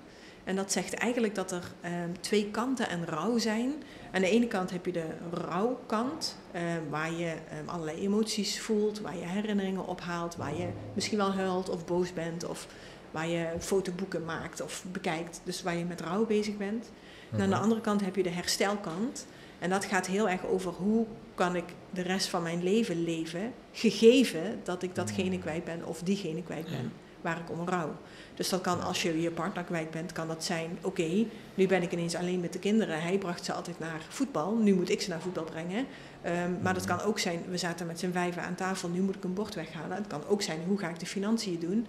En 0.43 0.55
dat 0.55 0.71
zegt 0.71 0.93
eigenlijk 0.93 1.35
dat 1.35 1.51
er 1.51 1.63
ehm, 1.81 2.09
twee 2.19 2.51
kanten 2.51 2.89
en 2.89 3.05
rouw 3.05 3.37
zijn. 3.37 3.73
Aan 4.11 4.21
de 4.21 4.29
ene 4.29 4.47
kant 4.47 4.71
heb 4.71 4.85
je 4.85 4.91
de 4.91 5.05
rouwkant, 5.31 6.37
ehm, 6.51 6.63
waar 6.89 7.11
je 7.13 7.33
ehm, 7.49 7.69
allerlei 7.69 7.97
emoties 8.01 8.59
voelt, 8.61 8.99
waar 9.01 9.17
je 9.17 9.25
herinneringen 9.25 9.85
ophaalt, 9.87 10.35
waar 10.35 10.55
je 10.57 10.67
misschien 10.93 11.17
wel 11.17 11.31
huilt 11.33 11.69
of 11.69 11.85
boos 11.85 12.13
bent, 12.13 12.45
of 12.47 12.67
waar 13.11 13.27
je 13.27 13.47
fotoboeken 13.59 14.25
maakt 14.25 14.61
of 14.61 14.83
bekijkt. 14.91 15.41
Dus 15.43 15.63
waar 15.63 15.75
je 15.75 15.85
met 15.85 16.01
rouw 16.01 16.25
bezig 16.25 16.57
bent. 16.57 16.91
En 17.31 17.41
aan 17.41 17.49
de 17.49 17.55
Mhm. 17.55 17.63
andere 17.63 17.81
kant 17.81 18.01
heb 18.01 18.15
je 18.15 18.23
de 18.23 18.29
herstelkant. 18.29 19.25
En 19.59 19.69
dat 19.69 19.85
gaat 19.85 20.07
heel 20.07 20.29
erg 20.29 20.45
over 20.45 20.71
hoe 20.71 21.05
kan 21.35 21.55
ik 21.55 21.63
de 21.89 22.01
rest 22.01 22.27
van 22.27 22.43
mijn 22.43 22.63
leven 22.63 23.03
leven, 23.03 23.53
gegeven 23.71 24.59
dat 24.63 24.83
ik 24.83 24.95
datgene 24.95 25.39
kwijt 25.39 25.63
ben 25.63 25.85
of 25.85 26.01
diegene 26.01 26.43
kwijt 26.43 26.65
ben 26.69 26.91
waar 27.21 27.37
ik 27.39 27.49
om 27.59 27.67
rouw. 27.67 27.95
Dus 28.41 28.49
dat 28.49 28.61
kan 28.61 28.81
als 28.83 29.01
je 29.01 29.21
je 29.21 29.31
partner 29.31 29.63
kwijt 29.63 29.91
bent, 29.91 30.11
kan 30.11 30.27
dat 30.27 30.43
zijn, 30.43 30.77
oké, 30.81 31.25
nu 31.55 31.67
ben 31.67 31.81
ik 31.81 31.91
ineens 31.91 32.15
alleen 32.15 32.39
met 32.39 32.53
de 32.53 32.59
kinderen. 32.59 33.01
Hij 33.01 33.17
bracht 33.17 33.45
ze 33.45 33.53
altijd 33.53 33.79
naar 33.79 34.01
voetbal, 34.09 34.55
nu 34.55 34.73
moet 34.73 34.89
ik 34.89 35.01
ze 35.01 35.09
naar 35.09 35.21
voetbal 35.21 35.43
brengen. 35.43 35.85
Ehm, 36.21 36.51
maar 36.61 36.73
dat 36.73 36.85
kan 36.85 37.01
ook 37.01 37.19
zijn, 37.19 37.43
we 37.49 37.57
zaten 37.57 37.87
met 37.87 37.99
z'n 37.99 38.11
vijven 38.11 38.41
aan 38.41 38.55
tafel, 38.55 38.89
nu 38.89 39.01
moet 39.01 39.15
ik 39.15 39.23
een 39.23 39.33
bord 39.33 39.55
weghalen. 39.55 39.97
Het 39.97 40.07
kan 40.07 40.21
ook 40.27 40.41
zijn, 40.41 40.59
hoe 40.67 40.79
ga 40.79 40.89
ik 40.89 40.99
de 40.99 41.05
financiën 41.05 41.59
doen? 41.59 41.87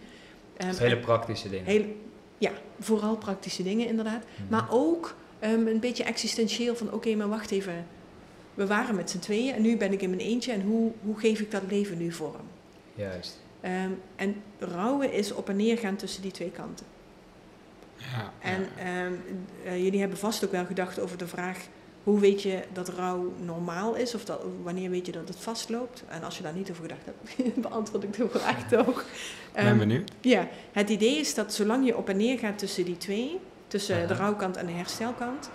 Dat 0.56 0.66
is 0.66 0.78
hele 0.78 0.98
praktische 0.98 1.50
dingen. 1.50 1.64
heel, 1.64 1.84
ja, 2.38 2.50
vooral 2.80 3.16
praktische 3.16 3.62
dingen 3.62 3.86
inderdaad. 3.86 4.24
Mhm. 4.36 4.50
Maar 4.50 4.66
ook 4.70 5.14
ehm, 5.38 5.66
een 5.66 5.80
beetje 5.80 6.04
existentieel 6.04 6.76
van 6.76 6.92
oké, 6.92 7.14
maar 7.14 7.28
wacht 7.28 7.50
even. 7.50 7.86
We 8.54 8.66
waren 8.66 8.94
met 8.94 9.10
z'n 9.10 9.18
tweeën 9.18 9.54
en 9.54 9.62
nu 9.62 9.76
ben 9.76 9.92
ik 9.92 10.02
in 10.02 10.10
mijn 10.10 10.22
eentje 10.22 10.52
en 10.52 10.62
hoe, 10.62 10.92
hoe 11.02 11.18
geef 11.18 11.40
ik 11.40 11.50
dat 11.50 11.62
leven 11.68 11.98
nu 11.98 12.12
vorm? 12.12 12.46
Juist. 12.94 13.41
Ehm, 13.62 13.90
en 14.16 14.42
rouwen 14.58 15.12
is 15.12 15.32
op 15.32 15.48
en 15.48 15.56
neer 15.56 15.78
gaan 15.78 15.96
tussen 15.96 16.22
die 16.22 16.30
twee 16.30 16.50
kanten. 16.50 16.86
Ja, 17.96 18.32
En 18.38 18.60
ja. 18.76 18.82
ehm, 18.84 19.12
eh, 19.64 19.82
jullie 19.82 20.00
hebben 20.00 20.18
vast 20.18 20.44
ook 20.44 20.50
wel 20.50 20.64
gedacht 20.66 21.00
over 21.00 21.18
de 21.18 21.26
vraag... 21.26 21.58
hoe 22.04 22.20
weet 22.20 22.42
je 22.42 22.62
dat 22.72 22.88
rouw 22.88 23.32
normaal 23.44 23.94
is? 23.94 24.14
Of 24.14 24.24
dat, 24.24 24.40
wanneer 24.62 24.90
weet 24.90 25.06
je 25.06 25.12
dat 25.12 25.28
het 25.28 25.36
vastloopt? 25.38 26.04
En 26.08 26.22
als 26.22 26.36
je 26.36 26.42
daar 26.42 26.52
niet 26.54 26.70
over 26.70 26.82
gedacht 26.82 27.04
hebt, 27.04 27.54
beantwoord 27.68 28.02
ik 28.02 28.12
de 28.16 28.28
vraag 28.28 28.68
toch. 28.68 29.04
ben 29.52 29.64
Ehm, 29.64 29.78
benieuwd. 29.78 30.10
ja, 30.20 30.48
het 30.72 30.90
idee 30.90 31.18
is 31.18 31.34
dat 31.34 31.54
zolang 31.54 31.86
je 31.86 31.96
op 31.96 32.08
en 32.08 32.16
neer 32.16 32.38
gaat 32.38 32.58
tussen 32.58 32.84
die 32.84 32.96
twee, 32.96 33.40
tussen 33.66 34.08
de 34.08 34.14
rouwkant 34.14 34.56
en 34.56 34.66
de 34.66 34.72
herstelkant, 34.72 35.50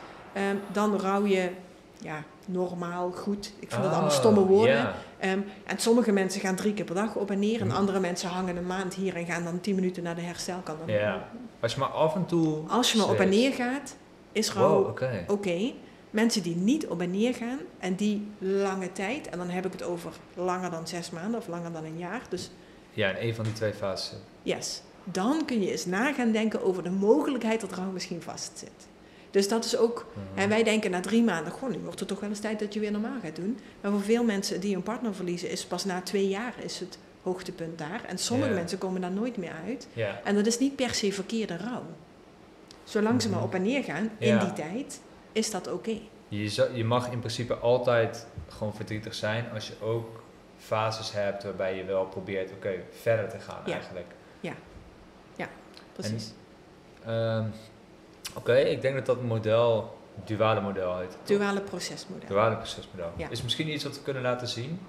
dan 0.71 0.99
rouw 0.99 1.25
je 1.25 1.49
ja, 2.01 2.23
normaal, 2.45 3.11
goed. 3.11 3.53
Ik 3.59 3.71
vind 3.71 3.83
dat 3.83 3.91
allemaal 3.91 4.09
Oh, 4.09 4.15
stomme 4.15 4.45
woorden. 4.45 4.93
Ehm, 5.19 5.39
en 5.65 5.77
sommige 5.79 6.11
mensen 6.11 6.41
gaan 6.41 6.55
drie 6.55 6.73
keer 6.73 6.85
per 6.85 6.95
dag 6.95 7.15
op 7.15 7.31
en 7.31 7.39
neer, 7.39 7.61
en 7.61 7.67
Mhm. 7.67 7.75
andere 7.75 7.99
mensen 7.99 8.29
hangen 8.29 8.57
een 8.57 8.65
maand 8.67 8.93
hier 8.93 9.15
en 9.15 9.25
gaan 9.25 9.43
dan 9.43 9.59
tien 9.61 9.75
minuten 9.75 10.03
naar 10.03 10.15
de 10.15 10.21
herstelkant. 10.21 10.79
Ja. 10.85 11.27
Als 11.59 11.73
je 11.73 11.79
maar 11.79 11.89
af 11.89 12.15
en 12.15 12.25
toe... 12.25 12.57
Als 12.67 12.91
je 12.91 12.97
maar 12.97 13.09
op 13.09 13.19
en 13.19 13.29
neer 13.29 13.53
gaat, 13.53 13.95
is 14.31 14.51
rouw 14.51 14.83
Wow, 14.83 15.31
oké. 15.31 15.71
Mensen 16.09 16.41
die 16.43 16.55
niet 16.55 16.87
op 16.87 17.01
en 17.01 17.11
neer 17.11 17.33
gaan 17.33 17.59
en 17.79 17.95
die 17.95 18.27
lange 18.37 18.91
tijd, 18.91 19.29
en 19.29 19.37
dan 19.37 19.49
heb 19.49 19.65
ik 19.65 19.71
het 19.71 19.83
over 19.83 20.11
langer 20.35 20.71
dan 20.71 20.87
zes 20.87 21.09
maanden 21.09 21.39
of 21.39 21.47
langer 21.47 21.71
dan 21.71 21.83
een 21.83 21.97
jaar, 21.97 22.21
dus 22.29 22.51
Ja, 22.93 23.09
in 23.09 23.27
een 23.27 23.35
van 23.35 23.43
die 23.43 23.53
twee 23.53 23.73
fases. 23.73 24.17
Yes. 24.43 24.81
Dan 25.03 25.45
kun 25.45 25.61
je 25.61 25.71
eens 25.71 25.85
na 25.85 26.13
gaan 26.13 26.31
denken 26.31 26.63
over 26.63 26.83
de 26.83 26.89
mogelijkheid 26.89 27.61
dat 27.61 27.71
rouw 27.73 27.91
misschien 27.91 28.21
vastzit. 28.21 28.87
Dus 29.37 29.47
dat 29.47 29.65
is 29.65 29.77
ook, 29.77 30.05
Mhm. 30.13 30.39
en 30.39 30.49
wij 30.49 30.63
denken 30.63 30.91
na 30.91 30.99
drie 30.99 31.23
maanden, 31.23 31.53
goh, 31.53 31.69
nu 31.69 31.77
wordt 31.83 31.99
het 31.99 32.07
toch 32.07 32.19
wel 32.19 32.29
eens 32.29 32.39
tijd 32.39 32.59
dat 32.59 32.73
je 32.73 32.79
weer 32.79 32.91
normaal 32.91 33.19
gaat 33.23 33.35
doen. 33.35 33.59
Maar 33.81 33.91
voor 33.91 34.01
veel 34.01 34.23
mensen 34.23 34.59
die 34.59 34.75
een 34.75 34.83
partner 34.83 35.15
verliezen, 35.15 35.49
is 35.49 35.65
pas 35.65 35.85
na 35.85 36.01
twee 36.01 36.27
jaar 36.27 36.53
is 36.63 36.79
het 36.79 36.97
hoogtepunt 37.21 37.77
daar. 37.77 38.01
En 38.07 38.17
sommige 38.17 38.49
Ja. 38.49 38.55
mensen 38.55 38.77
komen 38.77 39.01
daar 39.01 39.11
nooit 39.11 39.37
meer 39.37 39.51
uit. 39.65 39.87
Ja. 39.93 40.19
En 40.23 40.35
dat 40.35 40.45
is 40.45 40.59
niet 40.59 40.75
per 40.75 40.93
se 40.93 41.11
verkeerde 41.13 41.57
rouw. 41.57 41.83
Zolang 42.83 43.21
ze 43.21 43.29
maar 43.29 43.37
Mhm. 43.37 43.47
op 43.47 43.53
en 43.53 43.61
neer 43.61 43.83
gaan 43.83 44.09
in 44.17 44.27
Ja. 44.27 44.39
die 44.43 44.53
tijd, 44.53 45.01
is 45.31 45.51
dat 45.51 45.71
oké. 45.71 45.97
Je, 46.27 46.69
je 46.73 46.83
mag 46.83 47.11
in 47.11 47.19
principe 47.19 47.55
altijd 47.55 48.27
gewoon 48.47 48.75
verdrietig 48.75 49.13
zijn 49.15 49.45
als 49.53 49.67
je 49.67 49.73
ook 49.81 50.23
fases 50.57 51.11
hebt 51.11 51.43
waarbij 51.43 51.75
je 51.75 51.83
wel 51.83 52.05
probeert, 52.05 52.51
oké, 52.51 52.73
verder 53.01 53.29
te 53.29 53.39
gaan 53.39 53.61
Ja. 53.65 53.73
eigenlijk. 53.73 54.05
Precies. 55.93 56.31
Ehm, 57.05 57.45
oké, 58.33 58.55
ik 58.55 58.81
denk 58.81 58.95
dat 58.95 59.05
dat 59.05 59.21
model, 59.21 59.97
duale 60.25 60.61
model 60.61 60.97
heet. 60.99 61.17
Duale 61.23 61.61
procesmodel. 61.61 62.27
Duale 62.27 62.55
procesmodel. 62.55 63.11
Ja. 63.17 63.29
Is 63.29 63.41
misschien 63.43 63.69
iets 63.69 63.83
wat 63.83 63.95
we 63.95 64.01
kunnen 64.01 64.23
laten 64.23 64.47
zien. 64.47 64.79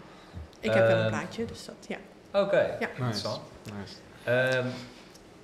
Ik 0.61 0.73
heb 0.73 0.87
wel 0.87 0.97
een 0.97 1.01
Ehm, 1.03 1.09
plaatje, 1.09 1.45
dus 1.45 1.65
dat, 1.65 1.75
ja. 1.89 1.97
Oké, 2.41 2.77
Ja. 2.81 2.89
interessant. 2.89 3.41
Nice. 3.63 3.95
Ehm, 4.25 4.67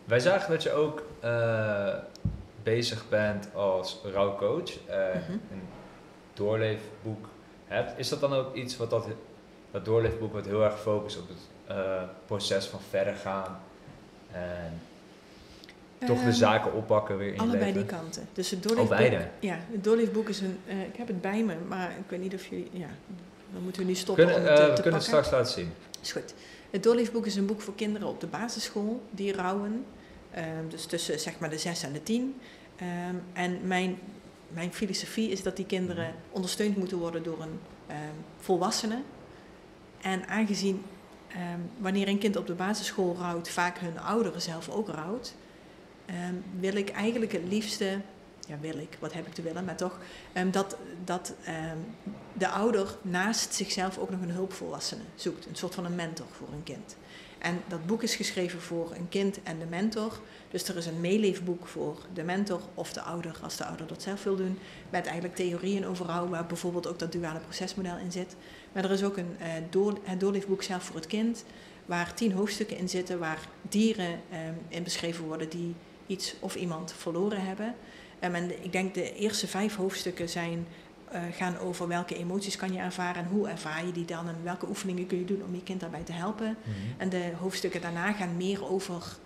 wij 0.04 0.20
zagen 0.20 0.50
dat 0.50 0.62
je 0.62 0.72
ook 0.72 1.02
eh, 1.20 1.94
bezig 2.62 3.08
bent 3.08 3.48
als 3.54 4.00
rouwcoach, 4.12 4.70
eh 4.86 4.96
Mhm. 4.96 5.32
een 5.32 5.68
doorleefboek 6.34 7.28
hebt. 7.66 7.98
Is 7.98 8.08
dat 8.08 8.20
dan 8.20 8.32
ook 8.32 8.54
iets 8.54 8.76
wat 8.76 8.90
dat, 8.90 9.06
dat 9.70 9.84
doorleefboek 9.84 10.32
wat 10.32 10.44
heel 10.44 10.64
erg 10.64 10.80
focust 10.80 11.18
op 11.18 11.28
het 11.28 11.38
eh, 11.66 12.02
proces 12.26 12.66
van 12.66 12.80
verder 12.90 13.14
gaan 13.14 13.60
en 14.32 14.80
toch 15.98 16.18
de 16.18 16.24
Ehm, 16.24 16.32
zaken 16.32 16.72
oppakken 16.74 17.18
weer 17.18 17.32
in 17.32 17.40
Allebei 17.40 17.72
die 17.72 17.84
kanten. 17.84 18.28
Dus 18.32 18.50
het 18.50 18.62
doorleefboek. 18.62 19.20
Ja, 19.40 19.58
het 19.70 19.84
doorleefboek 19.84 20.28
is 20.28 20.40
een. 20.40 20.58
eh, 20.66 20.80
ik 20.80 20.96
heb 20.96 21.06
het 21.06 21.20
bij 21.20 21.42
me, 21.42 21.54
maar 21.68 21.90
ik 21.90 22.04
weet 22.10 22.20
niet 22.20 22.34
of 22.34 22.46
jullie. 22.46 22.68
Ja, 22.72 22.88
dan 23.52 23.62
moeten 23.62 23.82
we 23.82 23.88
nu 23.88 23.94
stoppen 23.94 24.24
Kunnen, 24.24 24.42
om 24.42 24.48
het 24.48 24.58
eh, 24.58 24.64
te, 24.64 24.70
we 24.70 24.76
te 24.76 24.82
kunnen 24.82 25.00
het 25.00 25.08
straks 25.08 25.30
laten 25.30 25.52
zien. 25.52 25.72
Is 26.02 26.12
goed. 26.12 26.34
Het 26.70 26.82
doorleefboek 26.82 27.26
is 27.26 27.36
een 27.36 27.46
boek 27.46 27.60
voor 27.60 27.74
kinderen 27.74 28.08
op 28.08 28.20
de 28.20 28.26
basisschool 28.26 29.02
die 29.10 29.32
rouwen. 29.32 29.84
Ehm, 30.30 30.44
dus 30.68 30.86
tussen 30.86 31.20
zeg 31.20 31.38
maar 31.38 31.50
de 31.50 31.58
6 31.58 31.82
en 31.82 31.92
de 31.92 32.02
10. 32.02 32.36
Ehm, 32.76 32.88
en 33.32 33.66
mijn, 33.66 33.98
mijn 34.48 34.72
filosofie 34.72 35.30
is 35.30 35.42
dat 35.42 35.56
die 35.56 35.66
kinderen 35.66 36.14
ondersteund 36.30 36.76
moeten 36.76 36.98
worden 36.98 37.22
door 37.22 37.42
een 37.42 37.58
volwassene. 38.38 38.98
En 40.00 40.28
aangezien 40.28 40.82
wanneer 41.78 42.08
een 42.08 42.18
kind 42.18 42.36
op 42.36 42.46
de 42.46 42.54
basisschool 42.54 43.16
rouwt, 43.18 43.48
vaak 43.48 43.78
hun 43.78 43.98
ouderen 44.00 44.40
zelf 44.40 44.68
ook 44.68 44.88
rouwt, 44.88 45.34
ehm, 46.06 46.34
wil 46.60 46.76
ik 46.76 46.90
eigenlijk 46.90 47.32
het 47.32 47.44
liefste, 47.48 48.00
ja 48.48 48.58
wil 48.60 48.78
ik, 48.78 48.96
wat 49.00 49.12
heb 49.12 49.26
ik 49.26 49.34
te 49.34 49.42
willen, 49.42 49.64
maar 49.64 49.76
toch, 49.76 49.98
ehm, 50.32 50.50
dat, 50.50 50.76
dat 51.04 51.34
ehm, 51.44 51.78
de 52.32 52.48
ouder 52.48 52.96
naast 53.02 53.54
zichzelf 53.54 53.98
ook 53.98 54.10
nog 54.10 54.20
een 54.20 54.30
hulpvolwassene 54.30 55.02
zoekt. 55.14 55.46
Een 55.46 55.56
soort 55.56 55.74
van 55.74 55.84
een 55.84 55.94
mentor 55.94 56.26
voor 56.30 56.48
een 56.52 56.62
kind. 56.62 56.96
En 57.44 57.60
dat 57.68 57.86
boek 57.86 58.02
is 58.02 58.14
geschreven 58.14 58.60
voor 58.60 58.92
een 58.96 59.08
kind 59.08 59.42
en 59.42 59.58
de 59.58 59.64
mentor. 59.64 60.20
Dus 60.50 60.68
er 60.68 60.76
is 60.76 60.86
een 60.86 61.00
meeleefboek 61.00 61.66
voor 61.66 61.98
de 62.14 62.22
mentor 62.22 62.60
of 62.74 62.92
de 62.92 63.00
ouder, 63.00 63.38
als 63.42 63.56
de 63.56 63.64
ouder 63.64 63.86
dat 63.86 64.02
zelf 64.02 64.24
wil 64.24 64.36
doen. 64.36 64.58
Met 64.90 65.04
eigenlijk 65.04 65.34
theorieën 65.34 65.86
over 65.86 66.06
rouw, 66.06 66.28
waar 66.28 66.46
bijvoorbeeld 66.46 66.86
ook 66.86 66.98
dat 66.98 67.12
duale 67.12 67.38
procesmodel 67.38 67.96
in 67.96 68.12
zit. 68.12 68.36
Maar 68.72 68.84
er 68.84 68.90
is 68.90 69.04
ook 69.04 69.16
een, 69.16 69.36
eh, 69.38 69.48
door, 69.70 69.98
het 70.02 70.20
doorleefboek 70.20 70.62
zelf 70.62 70.82
voor 70.82 70.96
het 70.96 71.06
kind, 71.06 71.44
waar 71.86 72.14
tien 72.14 72.32
hoofdstukken 72.32 72.76
in 72.76 72.88
zitten, 72.88 73.18
waar 73.18 73.48
dieren 73.68 74.20
in 74.68 74.82
beschreven 74.82 75.24
worden 75.24 75.48
die 75.48 75.74
iets 76.06 76.34
of 76.40 76.54
iemand 76.54 76.92
verloren 76.92 77.46
hebben. 77.46 77.74
Ehm, 78.18 78.34
en 78.34 78.64
ik 78.64 78.72
denk 78.72 78.94
de 78.94 79.14
eerste 79.14 79.46
vijf 79.46 79.76
hoofdstukken 79.76 80.28
zijn 80.28 80.66
eh, 81.14 81.20
gaan 81.32 81.58
over 81.58 81.88
welke 81.88 82.16
emoties 82.16 82.56
kan 82.56 82.72
je 82.72 82.78
ervaren 82.78 83.22
en 83.22 83.28
hoe 83.28 83.48
ervaar 83.48 83.86
je 83.86 83.92
die 83.92 84.04
dan 84.04 84.28
en 84.28 84.36
welke 84.42 84.68
oefeningen 84.68 85.06
kun 85.06 85.18
je 85.18 85.24
doen 85.24 85.42
om 85.46 85.54
je 85.54 85.62
kind 85.62 85.80
daarbij 85.80 86.02
te 86.02 86.12
helpen. 86.12 86.56
Mhm. 86.60 87.00
En 87.00 87.08
de 87.08 87.32
hoofdstukken 87.40 87.80
daarna 87.80 88.12
gaan 88.12 88.36
meer 88.36 88.68
over, 88.68 89.16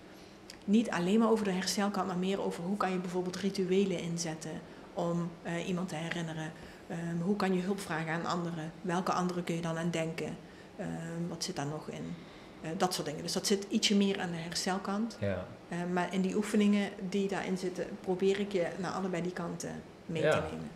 niet 0.64 0.90
alleen 0.90 1.18
maar 1.18 1.30
over 1.30 1.44
de 1.44 1.50
herstelkant, 1.50 2.06
maar 2.06 2.18
meer 2.18 2.42
over 2.42 2.64
hoe 2.64 2.76
kan 2.76 2.90
je 2.90 2.98
bijvoorbeeld 2.98 3.36
rituelen 3.36 4.00
inzetten 4.00 4.60
om 4.94 5.30
eh, 5.42 5.68
iemand 5.68 5.88
te 5.88 5.94
herinneren. 5.94 6.52
Ehm, 6.88 7.20
hoe 7.20 7.36
kan 7.36 7.54
je 7.54 7.62
hulp 7.62 7.80
vragen 7.80 8.12
aan 8.12 8.26
anderen? 8.26 8.72
Welke 8.80 9.12
anderen 9.12 9.44
kun 9.44 9.54
je 9.54 9.60
dan 9.60 9.78
aan 9.78 9.90
denken? 9.90 10.36
Ehm, 10.76 11.28
wat 11.28 11.44
zit 11.44 11.56
daar 11.56 11.66
nog 11.66 11.90
in? 11.90 12.14
Eh, 12.62 12.70
dat 12.76 12.94
soort 12.94 13.06
dingen. 13.06 13.22
Dus 13.22 13.32
dat 13.32 13.46
zit 13.46 13.66
ietsje 13.68 13.96
meer 13.96 14.20
aan 14.20 14.30
de 14.30 14.36
herstelkant. 14.36 15.16
Ja. 15.20 15.44
Eh, 15.68 15.78
maar 15.92 16.14
in 16.14 16.20
die 16.20 16.36
oefeningen 16.36 16.90
die 17.08 17.28
daarin 17.28 17.58
zitten, 17.58 17.86
probeer 18.00 18.40
ik 18.40 18.52
je 18.52 18.66
naar 18.76 18.92
allebei 18.92 19.22
die 19.22 19.32
kanten 19.32 19.82
mee 20.06 20.22
Ja. 20.22 20.30
te 20.30 20.40
nemen. 20.50 20.70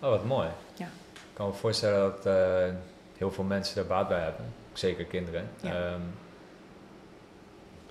Oh, 0.00 0.08
wat 0.10 0.24
mooi. 0.24 0.48
Ja. 0.74 0.86
Ik 1.12 1.32
kan 1.38 1.46
me 1.46 1.52
voorstellen 1.52 2.00
dat 2.00 2.26
eh, 2.26 2.74
heel 3.18 3.30
veel 3.30 3.44
mensen 3.44 3.74
daar 3.74 3.86
baat 3.86 4.08
bij 4.08 4.20
hebben. 4.22 4.44
Zeker 4.72 5.04
kinderen. 5.04 5.48
Ja. 5.60 5.70
Ehm, 5.92 6.00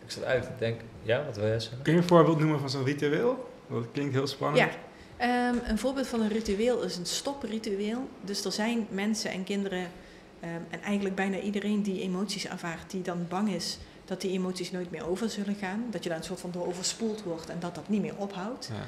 ik 0.06 0.12
zat 0.12 0.24
eigenlijk 0.24 0.58
te 0.60 0.66
denken... 0.66 0.88
Ja, 1.04 1.26
wat 1.26 1.36
wil 1.36 1.48
jij 1.48 1.60
zeggen? 1.60 1.82
Kun 1.82 1.94
je 1.94 2.00
een 2.00 2.08
voorbeeld 2.08 2.40
noemen 2.40 2.60
van 2.60 2.70
zo'n 2.70 2.84
ritueel? 2.86 3.50
Dat 3.70 3.86
klinkt 3.92 4.14
heel 4.14 4.28
spannend. 4.28 4.60
Ja, 4.60 4.70
ehm, 5.18 5.56
een 5.70 5.78
voorbeeld 5.78 6.08
van 6.08 6.22
een 6.22 6.28
ritueel 6.30 6.82
is 6.82 6.98
een 6.98 7.06
stopritueel. 7.06 8.08
Dus 8.22 8.46
er 8.46 8.52
zijn 8.52 8.88
mensen 8.90 9.32
en 9.32 9.44
kinderen, 9.44 9.88
ehm, 10.42 10.62
en 10.70 10.82
eigenlijk 10.82 11.16
bijna 11.16 11.40
iedereen 11.40 11.82
die 11.82 12.02
emoties 12.02 12.48
ervaart, 12.48 12.92
die 12.92 13.02
dan 13.02 13.26
bang 13.30 13.50
is 13.50 13.78
dat 14.06 14.22
die 14.22 14.32
emoties 14.32 14.72
nooit 14.72 14.92
meer 14.92 15.08
over 15.08 15.30
zullen 15.30 15.56
gaan. 15.56 15.86
Dat 15.90 16.04
je 16.04 16.10
daar 16.10 16.18
een 16.18 16.24
soort 16.24 16.40
van 16.40 16.52
door 16.52 16.66
overspoeld 16.66 17.24
wordt 17.24 17.50
en 17.50 17.60
dat 17.60 17.76
dat 17.76 17.90
niet 17.90 18.02
meer 18.02 18.16
ophoudt. 18.18 18.70
Ja. 18.72 18.86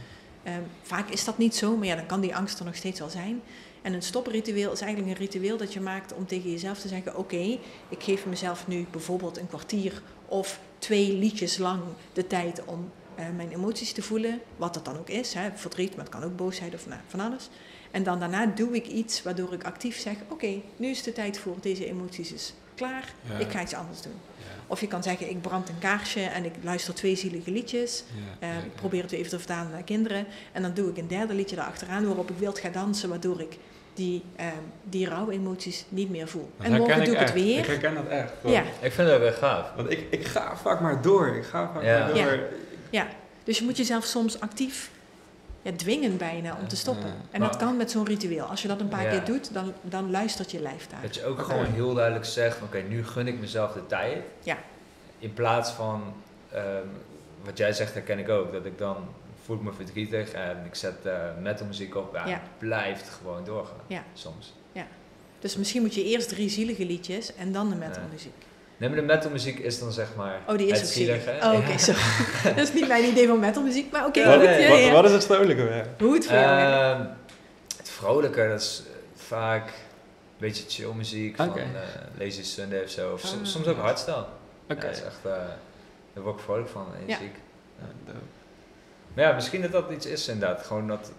Ehm, 0.51 0.61
vaak 0.81 1.09
is 1.09 1.23
dat 1.23 1.37
niet 1.37 1.55
zo, 1.55 1.77
maar 1.77 1.87
ja, 1.87 1.95
dan 1.95 2.05
kan 2.05 2.21
die 2.21 2.35
angst 2.35 2.59
er 2.59 2.65
nog 2.65 2.75
steeds 2.75 2.99
wel 2.99 3.09
zijn. 3.09 3.41
En 3.81 3.93
een 3.93 4.01
stopritueel 4.01 4.71
is 4.71 4.81
eigenlijk 4.81 5.11
een 5.11 5.25
ritueel 5.25 5.57
dat 5.57 5.73
je 5.73 5.81
maakt 5.81 6.13
om 6.13 6.25
tegen 6.25 6.51
jezelf 6.51 6.79
te 6.79 6.87
zeggen: 6.87 7.17
Oké, 7.17 7.57
ik 7.89 8.03
geef 8.03 8.25
mezelf 8.25 8.67
nu 8.67 8.85
bijvoorbeeld 8.91 9.37
een 9.37 9.47
kwartier 9.47 10.01
of 10.25 10.59
twee 10.77 11.13
liedjes 11.13 11.57
lang 11.57 11.81
de 12.13 12.27
tijd 12.27 12.65
om 12.65 12.91
eh, 13.15 13.25
mijn 13.35 13.51
emoties 13.51 13.91
te 13.91 14.01
voelen, 14.01 14.41
wat 14.55 14.73
dat 14.73 14.85
dan 14.85 14.97
ook 14.97 15.09
is. 15.09 15.33
Hè, 15.33 15.49
verdriet, 15.55 15.95
maar 15.95 16.05
het 16.05 16.13
kan 16.13 16.23
ook 16.23 16.35
boosheid 16.35 16.73
of 16.73 16.87
nou, 16.87 17.01
van 17.07 17.19
alles. 17.19 17.49
En 17.93 18.03
dan 18.03 18.19
daarna 18.19 18.45
doe 18.45 18.75
ik 18.75 18.87
iets 18.87 19.23
waardoor 19.23 19.53
ik 19.53 19.63
actief 19.63 19.99
zeg: 19.99 20.15
Oké, 20.29 20.61
nu 20.77 20.87
is 20.87 21.03
de 21.03 21.13
tijd 21.13 21.37
voor 21.39 21.55
deze 21.61 21.85
emoties 21.87 22.33
is 22.33 22.53
klaar. 22.75 23.13
Ja. 23.29 23.37
Ik 23.37 23.51
ga 23.51 23.61
iets 23.61 23.73
anders 23.73 24.01
doen. 24.01 24.13
Ja, 24.37 24.43
Of 24.67 24.79
je 24.81 24.87
kan 24.87 25.03
zeggen: 25.03 25.29
Ik 25.29 25.41
brand 25.41 25.69
een 25.69 25.79
kaarsje 25.79 26.21
en 26.21 26.45
ik 26.45 26.51
luister 26.61 26.93
twee 26.93 27.15
zielige 27.15 27.51
liedjes. 27.51 28.03
ja, 28.39 28.47
Eh, 28.47 28.53
ja, 28.53 28.59
ik 28.63 28.75
probeer 28.75 29.01
het 29.01 29.11
weer 29.11 29.19
even 29.19 29.31
te 29.31 29.37
vertalen 29.39 29.71
naar 29.71 29.83
kinderen. 29.83 30.25
En 30.51 30.61
dan 30.61 30.73
doe 30.73 30.89
ik 30.89 30.97
een 30.97 31.07
derde 31.07 31.33
liedje 31.33 31.55
daarachteraan 31.55 32.05
waarop 32.05 32.29
ik 32.29 32.37
wild 32.37 32.59
ga 32.59 32.69
dansen, 32.69 33.09
waardoor 33.09 33.41
ik 33.41 33.57
die, 33.93 34.23
eh, 34.35 34.45
die 34.83 35.07
rouwemoties 35.09 35.85
niet 35.89 36.09
meer 36.09 36.27
voel. 36.27 36.49
Dat 36.57 36.65
en 36.65 36.77
morgen 36.77 36.95
doe 37.05 37.13
ik 37.13 37.19
het 37.19 37.29
echt. 37.29 37.35
Ik 37.37 37.43
weer. 37.43 37.65
herken 37.67 37.93
dat 37.95 38.07
echt. 38.07 38.31
Ja. 38.43 38.63
Ik 38.81 38.91
vind 38.91 39.07
dat 39.09 39.19
wel 39.19 39.31
gaaf. 39.31 39.71
Want 39.75 39.91
ik, 39.91 40.07
ik 40.09 40.25
ga 40.25 40.55
vaak 40.57 40.79
maar 40.79 41.01
door. 41.01 41.27
Ik 41.35 41.43
ga 41.43 41.71
vaak 41.73 41.83
Ja. 41.83 41.99
maar 41.99 42.13
door. 42.13 42.33
Ja. 42.33 42.39
Ja, 42.89 43.07
dus 43.43 43.57
je 43.57 43.63
moet 43.63 43.77
jezelf 43.77 44.03
soms 44.05 44.39
actief 44.39 44.91
ja, 45.63 45.71
dwingen 45.75 46.17
bijna 46.17 46.57
om 46.61 46.67
te 46.67 46.75
stoppen. 46.75 47.07
Ja. 47.07 47.15
En 47.31 47.39
dat 47.41 47.57
kan 47.57 47.77
met 47.77 47.91
zo'n 47.91 48.05
ritueel. 48.05 48.45
Als 48.45 48.61
je 48.61 48.67
dat 48.67 48.79
een 48.79 48.87
paar 48.87 49.03
Ja. 49.03 49.09
keer 49.09 49.25
doet, 49.25 49.53
dan, 49.53 49.73
dan 49.81 50.11
luistert 50.11 50.51
je 50.51 50.59
lijf 50.59 50.87
daar. 50.87 51.01
Dat 51.01 51.15
je 51.15 51.25
ook 51.25 51.41
gewoon 51.41 51.65
heel 51.65 51.93
duidelijk 51.93 52.25
zegt: 52.25 52.57
van, 52.57 52.67
Oké, 52.67 52.81
nu 52.81 53.05
gun 53.05 53.27
ik 53.27 53.39
mezelf 53.39 53.71
de 53.73 53.85
tijd. 53.85 54.17
Ja. 54.43 54.57
In 55.19 55.33
plaats 55.33 55.71
van 55.71 56.13
ehm, 56.51 56.87
wat 57.43 57.57
jij 57.57 57.73
zegt, 57.73 57.93
herken 57.93 58.19
ik 58.19 58.29
ook. 58.29 58.51
Dat 58.51 58.65
ik 58.65 58.77
dan 58.77 58.97
voel 59.45 59.55
ik 59.55 59.61
me 59.61 59.73
verdrietig 59.73 60.31
en 60.31 60.57
ik 60.65 60.75
zet 60.75 60.93
uh, 61.05 61.13
metalmuziek 61.41 61.95
op. 61.95 62.13
Ja, 62.15 62.25
Ja. 62.27 62.31
het 62.33 62.57
blijft 62.57 63.09
gewoon 63.09 63.43
doorgaan. 63.45 63.77
Ja. 63.87 64.03
Soms. 64.13 64.53
Dus 65.39 65.57
misschien 65.57 65.81
moet 65.81 65.93
je 65.95 66.03
eerst 66.03 66.29
drie 66.29 66.49
zielige 66.49 66.85
liedjes 66.85 67.35
en 67.35 67.51
dan 67.51 67.69
de 67.69 67.75
metalmuziek. 67.75 68.33
Nee, 68.83 68.91
maar 68.91 69.01
de 69.01 69.13
metalmuziek 69.13 69.59
is 69.59 69.79
dan 69.79 69.91
zeg 69.91 70.07
maar. 70.15 70.39
Oh, 70.47 70.57
die 70.57 70.67
is 70.67 70.79
het 70.79 70.87
ook 70.87 70.93
zielig. 70.93 71.21
zielige. 71.23 71.45
Oh, 71.47 71.57
oké, 71.57 71.77
sorry. 71.77 72.01
dat 72.55 72.67
is 72.67 72.73
niet 72.73 72.87
mijn 72.87 73.03
idee 73.03 73.27
van 73.27 73.39
metalmuziek, 73.39 73.91
maar 73.91 74.05
oké, 74.05 74.19
Ja, 74.19 74.35
nee. 74.35 74.61
ja, 74.61 74.69
Wat, 74.69 74.79
ja. 74.79 74.91
wat 74.91 75.05
is 75.05 75.11
het 75.11 75.25
vrolijke 75.25 75.63
weer? 75.63 75.85
Hoe 75.99 76.13
het. 76.13 76.27
Ehm, 76.27 77.01
het 77.77 77.89
vrolijke, 77.89 78.47
dat 78.47 78.61
is 78.61 78.83
eh, 78.87 78.93
vaak 79.25 79.67
een 79.67 79.73
beetje 80.37 80.63
chill 80.67 80.91
muziek 80.95 81.35
van 81.35 81.57
eh, 81.57 81.65
Lazy 82.19 82.43
Sunday 82.43 82.83
of 82.83 82.89
zo. 82.89 83.11
Of 83.13 83.23
Ah. 83.23 83.29
soms 83.43 83.67
ook 83.67 83.77
hardstyle. 83.77 84.15
Oké. 84.69 84.75
Ja, 84.75 84.75
dat 84.81 84.91
is 84.91 85.03
echt, 85.03 85.19
eh, 85.25 85.31
daar 86.13 86.23
word 86.23 86.35
ik 86.37 86.41
vrolijk 86.43 86.69
van, 86.69 86.85
Ja. 86.91 87.03
energiek. 87.03 87.35
Ja. 87.79 88.13
Maar 89.13 89.23
ja, 89.25 89.31
misschien 89.31 89.61
dat 89.61 89.71
dat 89.71 89.91
iets 89.91 90.05
is 90.05 90.27
inderdaad. 90.27 90.65
Gewoon 90.65 90.87
dat, 90.87 91.11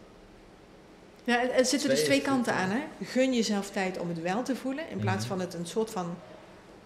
Ja, 1.24 1.50
er- 1.50 1.64
zitten 1.64 1.88
dus 1.88 2.04
Twee 2.04 2.20
kanten 2.22 2.54
aan. 2.54 2.70
Hè? 2.70 2.80
Gun 3.04 3.34
jezelf 3.34 3.70
tijd 3.70 3.98
om 3.98 4.08
het 4.08 4.20
wel 4.22 4.42
te 4.42 4.56
voelen, 4.56 4.84
in 4.90 4.98
plaats 4.98 5.18
Mhm. 5.18 5.26
van 5.28 5.40
het 5.40 5.54
een 5.54 5.66
soort 5.66 5.90
van 5.90 6.16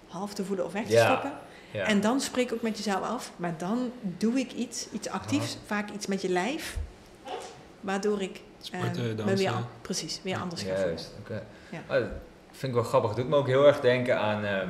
half 0.09 0.35
te 0.35 0.44
voelen 0.44 0.64
of 0.64 0.73
weg 0.73 0.85
te 0.87 0.92
Ja, 0.92 1.05
stoppen. 1.11 1.33
ja. 1.71 1.85
En 1.85 2.01
dan 2.01 2.21
spreek 2.21 2.53
ook 2.53 2.62
met 2.62 2.77
jezelf 2.77 3.03
af, 3.03 3.33
maar 3.37 3.55
dan 3.59 3.92
doe 4.03 4.38
ik 4.38 4.53
iets, 4.53 4.88
iets 4.92 5.09
actiefs, 5.09 5.59
vaak 5.66 5.90
iets 5.90 6.07
met 6.07 6.23
je 6.23 6.29
lijf, 6.29 6.77
waardoor 7.81 8.23
ik 8.23 8.37
eh, 8.37 8.42
Sporten, 8.61 9.03
me 9.07 9.14
dansen. 9.14 9.37
weer, 9.37 9.53
precies, 9.83 10.21
weer 10.23 10.38
anders 10.38 10.62
ga 10.62 10.68
voelen. 10.68 10.87
Juist, 10.87 11.11
oké. 11.21 11.42
Ja. 11.71 11.79
Ah, 11.87 12.01
dat 12.01 12.09
vind 12.51 12.62
ik 12.62 12.75
wel 12.75 12.83
grappig. 12.88 13.11
Het 13.11 13.18
doet 13.18 13.29
me 13.29 13.37
ook 13.37 13.47
heel 13.47 13.66
erg 13.66 13.81
denken 13.81 14.18
aan, 14.21 14.44
ehm, 14.44 14.68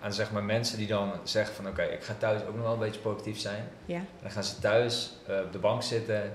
aan 0.00 0.12
zeg 0.12 0.32
maar 0.32 0.44
mensen 0.44 0.78
die 0.78 0.86
dan 0.86 1.12
zeggen 1.22 1.54
van 1.54 1.68
oké, 1.68 1.82
ik 1.82 2.02
ga 2.04 2.14
thuis 2.18 2.42
ook 2.42 2.54
nog 2.54 2.62
wel 2.62 2.72
een 2.72 2.78
beetje 2.78 3.00
productief 3.00 3.38
zijn. 3.38 3.68
Ja, 3.84 3.96
En 3.96 4.06
dan 4.22 4.30
gaan 4.30 4.44
ze 4.44 4.58
thuis 4.58 5.16
eh, 5.28 5.36
op 5.44 5.52
de 5.52 5.58
bank 5.58 5.82
zitten, 5.82 6.34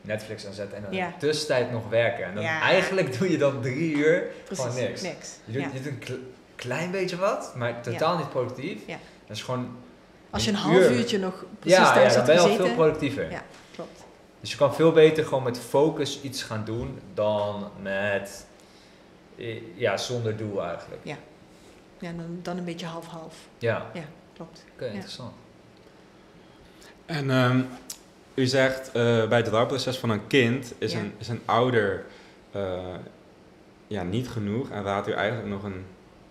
Netflix 0.00 0.46
aanzetten 0.46 0.76
en 0.76 0.82
dan 0.82 0.92
Ja. 0.92 1.06
in 1.06 1.12
de 1.12 1.26
tussentijd 1.26 1.70
nog 1.72 1.88
werken. 1.88 2.24
En 2.24 2.34
dan 2.34 2.42
Ja. 2.42 2.60
eigenlijk 2.60 3.18
doe 3.18 3.30
je 3.30 3.38
dan 3.38 3.60
drie 3.62 3.92
uur 3.96 4.22
precies. 4.44 4.64
gewoon 4.64 4.80
niks. 4.80 5.02
niks. 5.02 5.36
Je 5.44 5.52
doet, 5.52 5.62
Ja. 5.62 5.68
je 5.72 5.80
doet 5.82 6.08
een 6.08 6.32
klein 6.58 6.90
beetje 6.90 7.16
wat, 7.16 7.52
maar 7.56 7.82
totaal 7.82 8.16
niet 8.18 8.28
productief. 8.30 8.80
Ja. 8.86 8.98
Dat 9.26 9.36
is 9.36 9.42
gewoon, 9.42 9.76
Als 10.30 10.44
je 10.44 10.50
een 10.50 10.56
een 10.56 10.62
half 10.62 10.76
uur. 10.76 10.90
uurtje 10.90 11.18
nog 11.18 11.44
precies 11.58 11.78
ja, 11.78 11.84
ja, 11.84 11.92
thuis 11.92 12.08
dan 12.14 12.16
had 12.16 12.26
ben 12.26 12.34
je 12.34 12.40
al 12.40 12.46
gezeten. 12.46 12.66
veel 12.66 12.74
productiever. 12.76 13.30
Ja. 13.30 13.42
Klopt. 13.74 14.04
Dus 14.40 14.50
je 14.50 14.56
kan 14.56 14.74
veel 14.74 14.92
beter 14.92 15.24
gewoon 15.24 15.42
met 15.42 15.58
focus 15.58 16.20
iets 16.22 16.42
gaan 16.42 16.64
doen 16.64 16.98
dan 17.14 17.70
met, 17.82 18.46
eh, 19.36 19.60
ja, 19.76 19.96
zonder 19.96 20.36
doel 20.36 20.64
eigenlijk. 20.64 21.00
Ja, 21.04 21.16
dan, 22.00 22.38
dan 22.42 22.56
een 22.56 22.64
beetje 22.64 22.86
half-half. 22.86 23.34
Ja, 23.58 23.86
Klopt. 24.32 24.64
oké, 24.74 24.86
interessant. 24.86 25.32
En 27.06 27.30
ehm, 27.30 27.60
u 28.34 28.46
zegt 28.46 28.86
eh, 28.92 29.28
bij 29.28 29.38
het 29.38 29.48
rouwproces 29.48 29.98
van 29.98 30.10
een 30.10 30.26
kind 30.26 30.72
is, 30.78 30.92
Ja. 30.92 30.98
een, 30.98 31.12
is 31.18 31.28
een 31.28 31.40
ouder 31.44 32.04
eh, 32.52 32.78
ja, 33.86 34.02
niet 34.02 34.28
genoeg 34.28 34.70
en 34.70 34.82
raadt 34.82 35.08
u 35.08 35.12
eigenlijk 35.12 35.48
nog 35.48 35.62
een 35.62 35.84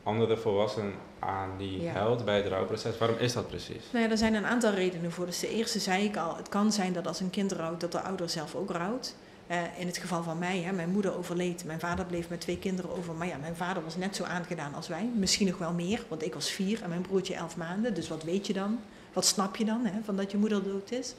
andere 0.08 0.38
volwassene 0.38 0.91
aan 1.20 1.50
die 1.58 1.82
Ja. 1.82 1.91
helpt 1.91 2.26
bij 2.26 2.36
het 2.38 2.48
rouwproces. 2.48 2.98
Waarom 2.98 3.17
is 3.17 3.34
dat 3.34 3.48
precies? 3.48 3.84
Nou 3.91 4.06
ja, 4.06 4.12
er 4.12 4.17
zijn 4.17 4.34
een 4.34 4.46
aantal 4.46 4.72
redenen 4.72 5.12
voor. 5.12 5.26
Dus 5.26 5.39
de 5.39 5.50
eerste 5.50 5.80
zei 5.80 6.04
ik 6.04 6.17
al, 6.17 6.36
het 6.36 6.50
kan 6.50 6.72
zijn 6.72 6.93
dat 6.93 7.08
als 7.08 7.20
een 7.20 7.30
kind 7.30 7.52
rouwt, 7.52 7.80
dat 7.80 7.91
de 7.91 8.02
ouder 8.02 8.30
zelf 8.30 8.56
ook 8.56 8.72
rouwt. 8.72 9.15
Eh, 9.48 9.58
in 9.80 9.88
het 9.88 9.98
geval 9.98 10.24
van 10.24 10.38
mij, 10.39 10.60
hè, 10.62 10.72
mijn 10.72 10.89
moeder 10.89 11.17
overleed, 11.17 11.65
mijn 11.65 11.80
vader 11.80 12.06
bleef 12.06 12.30
met 12.30 12.41
twee 12.41 12.58
kinderen 12.58 12.98
over. 12.98 13.13
Maar 13.13 13.28
ja, 13.28 13.38
mijn 13.38 13.56
vader 13.56 13.84
was 13.84 13.96
net 13.96 14.15
zo 14.15 14.24
aangedaan 14.24 14.74
als 14.74 14.88
wij. 14.88 15.10
Misschien 15.15 15.48
nog 15.48 15.58
wel 15.58 15.74
meer, 15.74 16.04
want 16.08 16.24
ik 16.26 16.34
was 16.34 16.50
vier 16.50 16.82
en 16.84 16.89
mijn 16.89 17.02
broertje 17.02 17.36
elf 17.36 17.58
maanden. 17.58 17.93
Dus 17.93 18.08
wat 18.08 18.24
weet 18.24 18.48
je 18.48 18.54
dan? 18.54 18.80
Wat 19.13 19.26
snap 19.26 19.56
je 19.56 19.65
dan, 19.65 19.86
hè, 19.86 20.00
van 20.04 20.15
dat 20.15 20.32
je 20.32 20.38
moeder 20.38 20.63
dood 20.63 20.91
is? 20.91 21.13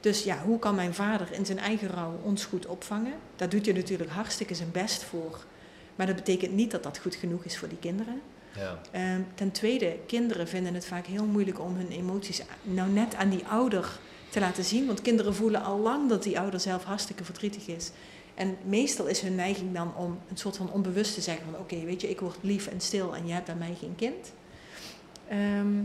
Dus 0.00 0.24
ja, 0.24 0.38
hoe 0.44 0.58
kan 0.58 0.74
mijn 0.74 0.94
vader 0.94 1.28
in 1.32 1.46
zijn 1.46 1.58
eigen 1.58 1.88
rouw 1.88 2.12
ons 2.22 2.44
goed 2.44 2.66
opvangen? 2.66 3.12
Daar 3.36 3.48
doet 3.48 3.64
hij 3.66 3.74
natuurlijk 3.74 4.10
hartstikke 4.10 4.54
zijn 4.54 4.70
best 4.72 5.02
voor. 5.04 5.38
Maar 5.96 6.06
dat 6.06 6.16
betekent 6.16 6.52
niet 6.52 6.70
dat 6.70 6.82
dat 6.82 6.98
goed 6.98 7.14
genoeg 7.14 7.44
is 7.44 7.58
voor 7.58 7.68
die 7.68 7.78
kinderen. 7.78 8.20
Ja. 8.56 8.80
Ehm, 8.90 9.20
ten 9.34 9.50
tweede, 9.50 9.96
kinderen 10.06 10.48
vinden 10.48 10.74
het 10.74 10.86
vaak 10.86 11.06
heel 11.06 11.24
moeilijk 11.24 11.60
om 11.60 11.76
hun 11.76 11.90
emoties 11.90 12.42
nou 12.62 12.90
net 12.90 13.14
aan 13.14 13.28
die 13.28 13.46
ouder 13.46 13.98
te 14.30 14.40
laten 14.40 14.64
zien. 14.64 14.86
Want 14.86 15.02
kinderen 15.02 15.34
voelen 15.34 15.62
al 15.62 15.78
lang 15.78 16.08
dat 16.08 16.22
die 16.22 16.38
ouder 16.38 16.60
zelf 16.60 16.84
hartstikke 16.84 17.24
verdrietig 17.24 17.66
is. 17.66 17.90
En 18.34 18.56
meestal 18.64 19.06
is 19.06 19.20
hun 19.20 19.34
neiging 19.34 19.74
dan 19.74 19.96
om 19.96 20.18
een 20.30 20.36
soort 20.36 20.56
van 20.56 20.70
onbewust 20.70 21.14
te 21.14 21.20
zeggen 21.20 21.44
van... 21.44 21.60
oké, 21.60 21.84
weet 21.84 22.00
je, 22.00 22.10
ik 22.10 22.20
word 22.20 22.36
lief 22.40 22.66
en 22.66 22.80
stil 22.80 23.14
en 23.14 23.26
jij 23.26 23.34
hebt 23.34 23.46
bij 23.46 23.54
mij 23.54 23.74
geen 23.78 23.94
kind. 23.96 24.32
Ehm, 25.28 25.82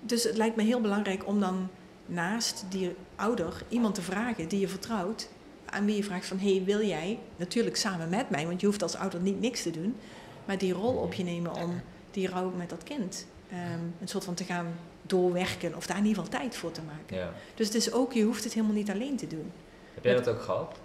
dus 0.00 0.22
het 0.22 0.36
lijkt 0.36 0.56
me 0.56 0.62
heel 0.62 0.80
belangrijk 0.80 1.26
om 1.26 1.40
dan 1.40 1.68
naast 2.06 2.64
die 2.68 2.94
ouder 3.16 3.62
iemand 3.68 3.94
te 3.94 4.02
vragen 4.02 4.48
die 4.48 4.60
je 4.60 4.68
vertrouwt... 4.68 5.28
aan 5.70 5.84
wie 5.84 5.96
je 5.96 6.04
vraagt 6.04 6.26
van, 6.26 6.38
hé, 6.38 6.54
hey, 6.54 6.64
wil 6.64 6.82
jij, 6.86 7.18
natuurlijk 7.36 7.76
samen 7.76 8.08
met 8.08 8.30
mij... 8.30 8.46
want 8.46 8.60
je 8.60 8.66
hoeft 8.66 8.82
als 8.82 8.96
ouder 8.96 9.20
niet 9.20 9.40
niks 9.40 9.62
te 9.62 9.70
doen... 9.70 9.96
maar 10.44 10.58
die 10.58 10.72
rol 10.72 10.94
op 10.94 11.14
je 11.14 11.22
nemen 11.24 11.54
om 11.54 11.80
die 12.10 12.28
rouw 12.28 12.50
met 12.56 12.70
dat 12.70 12.82
kind... 12.82 13.26
ehm, 13.50 13.60
een 14.00 14.08
soort 14.08 14.24
van 14.24 14.34
te 14.34 14.44
gaan 14.44 14.66
doorwerken 15.02 15.76
of 15.76 15.86
daar 15.86 15.96
in 15.98 16.04
ieder 16.06 16.22
geval 16.24 16.40
tijd 16.40 16.56
voor 16.56 16.72
te 16.72 16.80
maken. 16.82 17.16
ja. 17.16 17.32
Dus 17.54 17.66
het 17.66 17.74
is 17.76 17.92
ook, 17.92 18.12
je 18.12 18.22
hoeft 18.22 18.44
het 18.44 18.52
helemaal 18.52 18.74
niet 18.76 18.90
alleen 18.90 19.16
te 19.16 19.26
doen. 19.26 19.52
Heb 19.94 20.04
jij 20.04 20.14
dat 20.14 20.28
ook 20.28 20.40
gehad? 20.42 20.76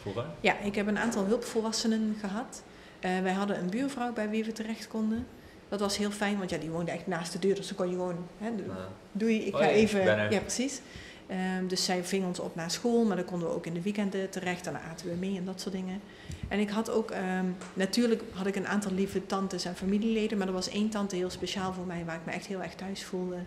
Vroeger? 0.00 0.24
Ja, 0.40 0.58
ik 0.58 0.74
heb 0.74 0.86
een 0.86 0.98
aantal 0.98 1.24
hulpvolwassenen 1.24 2.16
gehad. 2.20 2.62
Eh, 3.00 3.10
wij 3.22 3.32
hadden 3.32 3.58
een 3.58 3.70
buurvrouw 3.70 4.12
bij 4.12 4.28
wie 4.28 4.44
we 4.44 4.52
terecht 4.52 4.88
konden. 4.88 5.26
Dat 5.68 5.80
was 5.80 5.96
heel 5.96 6.10
fijn, 6.10 6.38
want 6.38 6.50
ja, 6.50 6.58
die 6.58 6.70
woonde 6.70 6.90
echt 6.90 7.06
naast 7.06 7.32
de 7.32 7.38
deur. 7.38 7.54
Dus 7.54 7.66
dan 7.68 7.76
kon 7.76 7.86
je 7.88 7.92
gewoon, 7.92 8.16
hè, 8.38 8.56
do- 8.56 8.64
Nou, 8.66 8.78
doei, 9.12 9.40
ik 9.46 9.54
Oh 9.54 9.60
ga 9.60 9.66
ja, 9.66 9.72
even... 9.72 10.04
Ja, 10.30 10.40
precies. 10.40 10.80
Ehm, 11.26 11.66
dus 11.66 11.84
zij 11.84 12.04
ving 12.04 12.24
ons 12.24 12.38
op 12.38 12.54
naar 12.54 12.70
school, 12.70 13.04
maar 13.04 13.16
dan 13.16 13.24
konden 13.24 13.48
we 13.48 13.54
ook 13.54 13.66
in 13.66 13.74
de 13.74 13.82
weekenden 13.82 14.30
terecht. 14.30 14.66
En 14.66 14.72
dan 14.72 14.82
aten 14.82 15.08
we 15.08 15.14
mee 15.14 15.36
en 15.36 15.44
dat 15.44 15.60
soort 15.60 15.74
dingen. 15.74 16.00
En 16.48 16.58
ik 16.58 16.70
had 16.70 16.90
ook, 16.90 17.10
ehm, 17.10 17.46
natuurlijk 17.74 18.22
had 18.32 18.46
ik 18.46 18.56
een 18.56 18.66
aantal 18.66 18.92
lieve 18.92 19.26
tantes 19.26 19.64
en 19.64 19.76
familieleden. 19.76 20.38
Maar 20.38 20.46
er 20.46 20.52
was 20.52 20.68
één 20.68 20.88
tante 20.88 21.16
heel 21.16 21.30
speciaal 21.30 21.72
voor 21.72 21.86
mij, 21.86 22.04
waar 22.04 22.16
ik 22.16 22.24
me 22.24 22.32
echt 22.32 22.46
heel 22.46 22.62
erg 22.62 22.74
thuis 22.74 23.04
voelde. 23.04 23.38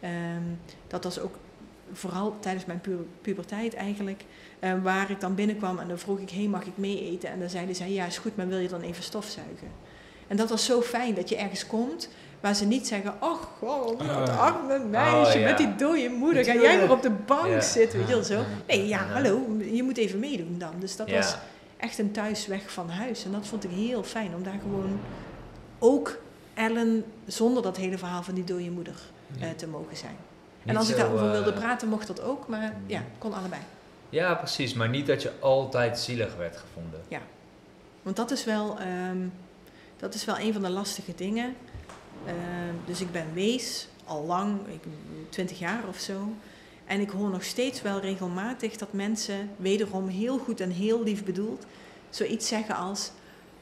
Ehm, 0.00 0.42
dat 0.86 1.04
was 1.04 1.18
ook 1.18 1.38
vooral 1.92 2.36
tijdens 2.40 2.64
mijn 2.64 2.80
pu 2.80 2.96
puberteit 3.20 3.74
eigenlijk. 3.74 4.24
waar 4.82 5.10
ik 5.10 5.20
dan 5.20 5.34
binnenkwam 5.34 5.78
en 5.78 5.88
dan 5.88 5.98
vroeg 5.98 6.18
ik, 6.18 6.30
hey, 6.30 6.46
mag 6.46 6.66
ik 6.66 6.76
mee 6.76 7.10
eten? 7.10 7.30
En 7.30 7.38
dan 7.38 7.50
zeiden 7.50 7.74
zij, 7.74 7.92
ja 7.92 8.06
is 8.06 8.18
goed, 8.18 8.36
maar 8.36 8.48
wil 8.48 8.58
je 8.58 8.68
dan 8.68 8.80
even 8.80 9.02
stofzuigen? 9.02 9.68
En 10.26 10.36
dat 10.36 10.50
was 10.50 10.64
zo 10.64 10.80
fijn 10.82 11.14
dat 11.14 11.28
je 11.28 11.36
ergens 11.36 11.66
komt 11.66 12.08
waar 12.40 12.54
ze 12.54 12.64
niet 12.64 12.86
zeggen, 12.86 13.14
ach, 13.18 13.48
oh, 13.60 13.98
dat 13.98 14.28
arme 14.28 14.78
meisje 14.78 15.32
Oh, 15.36 15.40
ja. 15.40 15.48
met 15.48 15.58
die 15.58 15.74
dode 15.74 16.08
moeder, 16.08 16.44
ga 16.44 16.54
jij 16.54 16.78
maar 16.78 16.90
op 16.90 17.02
de 17.02 17.10
bank 17.10 17.46
Ja. 17.46 17.60
zitten, 17.60 17.98
weet 17.98 18.08
je 18.08 18.14
wel 18.14 18.24
zo. 18.24 18.42
Nee, 18.66 18.86
ja, 18.88 18.98
Ja. 18.98 19.12
hallo, 19.12 19.46
je 19.72 19.82
moet 19.82 19.96
even 19.96 20.18
meedoen 20.18 20.56
dan. 20.58 20.72
Dus 20.78 20.96
dat 20.96 21.08
ja. 21.10 21.16
was 21.16 21.36
echt 21.76 21.98
een 21.98 22.10
thuisweg 22.12 22.72
van 22.72 22.90
huis. 22.90 23.24
En 23.24 23.32
dat 23.32 23.46
vond 23.46 23.64
ik 23.64 23.70
heel 23.70 24.02
fijn, 24.02 24.34
om 24.34 24.42
daar 24.42 24.58
gewoon 24.62 25.00
ook 25.78 26.18
Ellen, 26.54 27.04
zonder 27.26 27.62
dat 27.62 27.76
hele 27.76 27.98
verhaal 27.98 28.22
van 28.22 28.34
die 28.34 28.44
dode 28.44 28.70
moeder, 28.70 28.94
eh, 29.40 29.48
te 29.56 29.66
mogen 29.66 29.96
zijn. 29.96 30.16
en 30.66 30.76
als 30.76 30.90
ik 30.90 30.96
daarover 30.96 31.30
wilde 31.30 31.50
eh, 31.52 31.58
praten, 31.58 31.88
mocht 31.88 32.06
dat 32.06 32.22
ook, 32.22 32.48
maar 32.48 32.74
ja, 32.86 32.98
mm. 32.98 33.06
kon 33.18 33.32
allebei. 33.32 33.60
Ja, 34.08 34.34
precies. 34.34 34.74
Maar 34.74 34.88
niet 34.88 35.06
dat 35.06 35.22
je 35.22 35.32
altijd 35.40 35.98
zielig 35.98 36.36
werd 36.36 36.56
gevonden. 36.56 37.00
Want 38.02 38.16
dat 38.16 38.30
is 38.30 38.44
wel, 38.44 38.78
ehm, 38.78 39.18
dat 39.96 40.14
is 40.14 40.24
wel 40.24 40.38
een 40.38 40.52
van 40.52 40.62
de 40.62 40.70
lastige 40.70 41.12
dingen. 41.16 41.54
Ehm, 42.26 42.74
dus 42.84 43.00
ik 43.00 43.12
ben 43.12 43.26
wees, 43.34 43.88
al 44.04 44.24
lang, 44.24 44.58
20 45.28 45.58
jaar 45.58 45.82
of 45.88 45.98
zo. 45.98 46.32
En 46.86 47.00
ik 47.00 47.10
hoor 47.10 47.30
nog 47.30 47.44
steeds 47.44 47.82
wel 47.82 48.00
regelmatig 48.00 48.76
dat 48.76 48.92
mensen, 48.92 49.50
wederom 49.56 50.08
heel 50.08 50.38
goed 50.38 50.60
en 50.60 50.70
heel 50.70 51.02
lief 51.02 51.24
bedoeld, 51.24 51.66
zoiets 52.10 52.48
zeggen 52.48 52.76
als: 52.76 53.10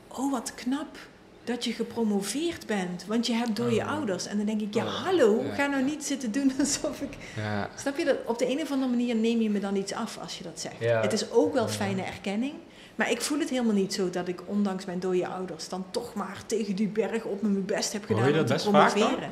Oh, 0.08 0.30
wat 0.30 0.54
knap 0.54 0.96
dat 1.44 1.64
je 1.64 1.72
gepromoveerd 1.72 2.66
bent, 2.66 3.04
want 3.06 3.26
je 3.26 3.32
hebt 3.32 3.56
door 3.56 3.72
je 3.72 3.80
Oh. 3.80 3.90
ouders. 3.92 4.26
En 4.26 4.36
dan 4.36 4.46
denk 4.46 4.60
ik, 4.60 4.74
ja, 4.74 4.84
Oh, 4.84 5.04
hallo, 5.04 5.42
ja. 5.44 5.54
ga 5.54 5.66
nou 5.66 5.82
niet 5.82 6.04
zitten 6.04 6.32
doen 6.32 6.52
alsof 6.58 7.00
ik... 7.00 7.16
Ja. 7.36 7.70
Snap 7.76 7.98
je 7.98 8.04
dat? 8.04 8.16
Op 8.26 8.38
de 8.38 8.50
een 8.50 8.60
of 8.60 8.70
andere 8.72 8.90
manier 8.90 9.16
neem 9.16 9.40
je 9.40 9.50
me 9.50 9.60
dan 9.60 9.76
iets 9.76 9.92
af 9.92 10.18
als 10.18 10.38
je 10.38 10.44
dat 10.44 10.60
zegt. 10.60 10.74
Ja. 10.78 11.00
Het 11.02 11.12
is 11.12 11.30
ook 11.30 11.52
wel 11.52 11.68
fijne 11.68 12.02
erkenning, 12.02 12.54
maar 12.98 13.10
ik 13.10 13.20
voel 13.20 13.38
het 13.38 13.50
helemaal 13.50 13.74
niet 13.74 13.94
zo 13.94 14.10
dat 14.10 14.28
ik 14.28 14.40
ondanks 14.46 14.84
mijn 14.84 15.00
dode 15.00 15.26
ouders 15.28 15.68
dan 15.68 15.84
toch 15.90 16.14
maar 16.14 16.38
tegen 16.46 16.76
die 16.76 16.88
berg 16.88 17.24
op 17.24 17.42
mijn 17.42 17.64
best 17.64 17.92
heb 17.92 18.08
Hoor 18.08 18.16
je 18.16 18.22
gedaan 18.24 18.40
om 18.40 18.46
dat 18.46 18.46
te 18.46 18.52
best 18.52 18.64
vaak 18.76 18.88
dan? 18.94 18.98
promoveren. 19.00 19.30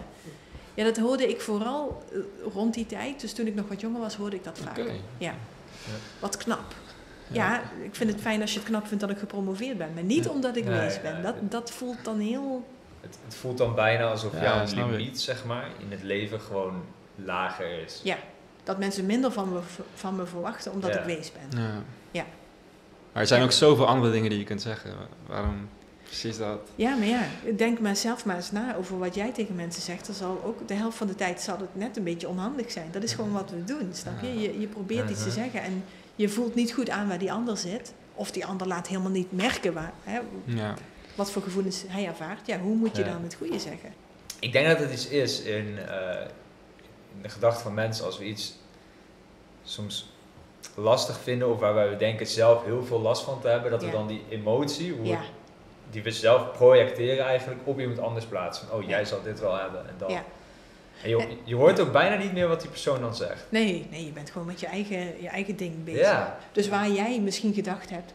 Ja, 0.74 0.84
dat 0.84 0.96
hoorde 0.98 1.28
ik 1.28 1.40
vooral 1.40 2.02
eh, 2.12 2.18
rond 2.52 2.74
die 2.74 2.86
tijd. 2.86 3.20
Dus 3.20 3.32
toen 3.32 3.46
ik 3.46 3.54
nog 3.54 3.68
wat 3.68 3.80
jonger 3.80 4.00
was, 4.00 4.14
hoorde 4.16 4.36
ik 4.36 4.44
dat 4.44 4.58
vaak. 4.58 4.80
Ja. 5.18 5.34
Wat 6.20 6.36
knap. 6.36 6.74
Ja, 7.28 7.62
ik 7.82 7.94
vind 7.94 8.10
het 8.12 8.20
fijn 8.20 8.40
als 8.40 8.52
je 8.52 8.58
het 8.58 8.68
knap 8.68 8.86
vindt 8.86 9.00
dat 9.02 9.10
ik 9.12 9.18
gepromoveerd 9.18 9.78
ben. 9.78 9.88
Maar 9.94 10.02
niet 10.02 10.24
Ja. 10.24 10.30
omdat 10.30 10.56
ik 10.56 10.64
Nee, 10.64 10.78
wees 10.80 11.00
ben. 11.00 11.22
Dat, 11.22 11.34
dat 11.40 11.70
voelt 11.70 12.04
dan 12.04 12.18
heel... 12.18 12.66
Het, 13.00 13.18
het 13.24 13.34
voelt 13.34 13.58
dan 13.58 13.74
bijna 13.74 14.04
alsof 14.10 14.32
Ja, 14.40 14.64
jouw 14.64 14.88
limiet, 14.90 15.20
zeg 15.20 15.44
maar, 15.44 15.68
in 15.78 15.90
het 15.90 16.02
leven 16.02 16.40
gewoon 16.40 16.82
lager 17.24 17.82
is. 17.84 18.00
Ja, 18.04 18.16
dat 18.64 18.78
mensen 18.78 19.06
minder 19.06 19.32
van 19.32 19.52
me, 19.52 19.60
van 19.94 20.16
me 20.16 20.26
verwachten 20.26 20.72
omdat 20.72 20.94
Ja. 20.94 20.98
ik 21.00 21.04
wees 21.04 21.32
ben. 21.32 21.60
Ja. 22.10 22.24
Maar 23.16 23.24
er 23.24 23.30
zijn 23.30 23.42
ook 23.42 23.52
zoveel 23.52 23.86
andere 23.86 24.12
dingen 24.12 24.30
die 24.30 24.38
je 24.38 24.44
kunt 24.44 24.62
zeggen. 24.62 24.94
Waarom 25.26 25.68
precies 26.04 26.36
dat? 26.38 26.58
Ja, 26.74 26.96
maar 26.96 27.06
ja, 27.06 27.22
denk 27.56 27.80
maar 27.80 27.96
zelf 27.96 28.24
maar 28.24 28.36
eens 28.36 28.50
na 28.50 28.76
over 28.76 28.98
wat 28.98 29.14
jij 29.14 29.32
tegen 29.32 29.54
mensen 29.54 29.82
zegt. 29.82 30.06
Dan 30.06 30.14
zal 30.14 30.42
ook 30.44 30.68
de 30.68 30.74
helft 30.74 30.96
van 30.96 31.06
de 31.06 31.14
tijd 31.14 31.40
zal 31.40 31.58
het 31.58 31.74
net 31.76 31.96
een 31.96 32.02
beetje 32.04 32.28
onhandig 32.28 32.70
zijn. 32.70 32.88
Dat 32.92 33.02
is 33.02 33.12
gewoon 33.12 33.32
wat 33.32 33.50
we 33.50 33.64
doen, 33.64 33.88
snap 33.92 34.20
je? 34.22 34.40
Je, 34.40 34.60
je 34.60 34.66
probeert 34.66 35.10
iets 35.10 35.22
te 35.22 35.30
zeggen 35.30 35.62
en 35.62 35.84
je 36.14 36.28
voelt 36.28 36.54
niet 36.54 36.72
goed 36.72 36.90
aan 36.90 37.08
waar 37.08 37.18
die 37.18 37.32
ander 37.32 37.56
zit. 37.56 37.92
Of 38.14 38.30
die 38.30 38.46
ander 38.46 38.66
laat 38.66 38.86
helemaal 38.86 39.10
niet 39.10 39.32
merken 39.32 39.72
waar, 39.72 39.92
hè, 40.04 40.20
Ja. 40.44 40.74
wat 41.14 41.30
voor 41.30 41.42
gevoelens 41.42 41.84
hij 41.86 42.06
ervaart. 42.06 42.46
Ja, 42.46 42.58
hoe 42.58 42.74
moet 42.76 42.96
je 42.96 43.04
Ja. 43.04 43.12
dan 43.12 43.22
het 43.22 43.34
goede 43.34 43.58
zeggen? 43.58 43.92
Ik 44.40 44.52
denk 44.52 44.66
dat 44.66 44.78
het 44.78 44.92
iets 44.92 45.08
is 45.08 45.40
in, 45.40 45.78
eh, 45.78 46.20
in 47.16 47.22
de 47.22 47.28
gedachte 47.28 47.62
van 47.62 47.74
mensen 47.74 48.04
als 48.04 48.18
we 48.18 48.24
iets 48.24 48.54
soms 49.64 50.10
lastig 50.76 51.20
vinden 51.22 51.50
of 51.52 51.60
waarbij 51.60 51.88
we 51.88 51.96
denken 51.96 52.26
zelf 52.26 52.64
heel 52.64 52.84
veel 52.84 53.00
last 53.00 53.22
van 53.24 53.40
te 53.40 53.48
hebben, 53.48 53.70
dat 53.70 53.80
we 53.80 53.86
Ja. 53.86 53.92
dan 53.92 54.06
die 54.06 54.22
emotie, 54.28 54.92
hoe 54.92 55.06
Ja, 55.06 55.20
die 55.90 56.02
we 56.02 56.10
zelf 56.10 56.52
projecteren 56.52 57.24
eigenlijk, 57.24 57.60
op 57.64 57.80
iemand 57.80 57.98
anders 57.98 58.24
plaatsen. 58.24 58.68
Oh, 58.72 58.88
jij 58.88 59.04
zal 59.04 59.22
dit 59.22 59.40
wel 59.40 59.56
hebben 59.58 59.88
en 59.88 59.94
dat. 59.98 60.10
ja. 60.10 60.22
En 61.02 61.08
je, 61.10 61.36
je 61.44 61.54
hoort 61.54 61.80
ook 61.80 61.92
bijna 61.92 62.16
niet 62.16 62.32
meer 62.32 62.48
wat 62.48 62.60
die 62.60 62.70
persoon 62.70 63.00
dan 63.00 63.14
zegt. 63.14 63.44
Nee, 63.48 63.86
nee, 63.90 64.04
je 64.06 64.10
bent 64.12 64.30
gewoon 64.30 64.46
met 64.46 64.60
je 64.60 64.66
eigen, 64.66 65.22
je 65.22 65.28
eigen 65.28 65.56
ding 65.56 65.84
bezig. 65.84 66.00
Ja. 66.00 66.38
Dus 66.52 66.68
waar 66.68 66.88
jij 66.90 67.20
misschien 67.20 67.54
gedacht 67.54 67.90
hebt, 67.90 68.12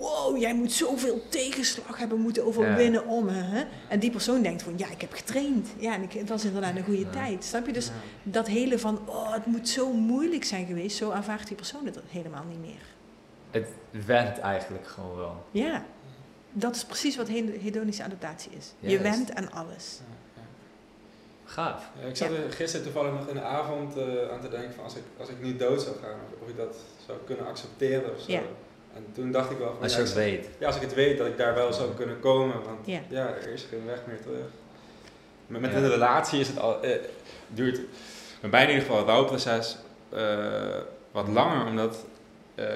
wow, 0.00 0.36
jij 0.38 0.54
moet 0.54 0.72
zoveel 0.72 1.22
tegenslag 1.28 1.98
hebben 1.98 2.18
moeten 2.20 2.44
overwinnen 2.46 3.06
om, 3.06 3.28
hè? 3.28 3.64
En 3.88 3.98
die 3.98 4.10
persoon 4.10 4.42
denkt 4.42 4.62
van, 4.62 4.72
ja, 4.76 4.90
ik 4.90 5.00
heb 5.00 5.12
getraind. 5.12 5.68
Ja, 5.78 5.94
en 5.94 6.02
ik, 6.02 6.12
het 6.12 6.28
was 6.28 6.44
inderdaad 6.44 6.76
een 6.76 6.84
goede 6.84 7.00
Ja. 7.00 7.10
tijd. 7.10 7.44
Snap 7.44 7.66
je? 7.66 7.72
Dus 7.72 7.86
Ja. 7.86 7.92
dat 8.22 8.46
hele 8.46 8.78
van, 8.78 9.00
oh, 9.08 9.32
het 9.32 9.46
moet 9.46 9.68
zo 9.68 9.92
moeilijk 9.92 10.44
zijn 10.44 10.66
geweest, 10.66 10.96
zo 10.96 11.10
ervaart 11.10 11.46
die 11.46 11.56
persoon 11.56 11.86
het 11.86 11.98
helemaal 12.08 12.44
niet 12.48 12.60
meer. 12.60 12.82
Het 13.50 13.68
werkt 14.06 14.38
eigenlijk 14.38 14.86
gewoon 14.86 15.16
wel. 15.16 15.44
Ja, 15.50 15.84
dat 16.52 16.76
is 16.76 16.84
precies 16.84 17.16
wat 17.16 17.28
he- 17.28 17.58
hedonische 17.60 18.04
adaptatie 18.04 18.50
is. 18.58 18.72
Je 18.78 18.98
went 18.98 19.34
aan 19.34 19.52
alles. 19.52 20.00
Gaaf. 21.44 21.90
Ja, 22.00 22.06
ik 22.08 22.16
zat 22.16 22.30
er 22.30 22.52
gisteren 22.52 22.84
toevallig 22.86 23.12
nog 23.12 23.28
in 23.28 23.34
de 23.34 23.42
avond 23.42 23.96
eh, 23.96 24.04
aan 24.32 24.40
te 24.40 24.48
denken 24.48 24.74
van 24.74 24.84
als 24.84 24.94
ik, 24.94 25.02
als 25.18 25.28
ik 25.28 25.42
nu 25.42 25.56
dood 25.56 25.82
zou 25.82 25.96
gaan, 26.02 26.14
of, 26.26 26.42
of 26.42 26.48
ik 26.48 26.56
dat 26.56 26.76
zou 27.06 27.18
kunnen 27.26 27.46
accepteren 27.46 28.14
of 28.14 28.20
zo. 28.20 28.32
Ja. 28.92 28.96
En 28.96 29.06
toen 29.12 29.32
dacht 29.32 29.50
ik 29.50 29.58
wel 29.58 29.72
van 29.72 29.82
Als 29.82 29.92
ja, 29.92 29.98
het 29.98 30.08
ik- 30.08 30.14
weet. 30.14 30.48
ja, 30.58 30.66
als 30.66 30.76
ik 30.76 30.82
het 30.82 30.94
weet 30.94 31.18
dat 31.18 31.26
ik 31.26 31.36
daar 31.36 31.54
wel 31.54 31.72
zou 31.72 31.94
kunnen 31.94 32.20
komen, 32.20 32.62
want 32.64 32.78
Ja. 32.86 33.00
ja, 33.08 33.26
er 33.26 33.52
is 33.52 33.66
geen 33.70 33.86
weg 33.86 33.98
meer 34.06 34.20
terug. 34.22 34.44
Met, 35.46 35.60
met 35.60 35.70
Ja. 35.70 35.76
een 35.76 35.88
relatie 35.88 36.40
is 36.40 36.48
het 36.48 36.58
al, 36.58 36.82
eh, 36.82 36.96
duurt 37.48 37.80
bij 38.40 38.50
mij 38.50 38.62
in 38.62 38.68
ieder 38.68 38.82
geval 38.82 38.98
het 38.98 39.06
rouwproces 39.06 39.76
eh, 40.08 40.38
wat 41.12 41.28
langer, 41.28 41.66
omdat 41.66 42.04
eh, 42.54 42.66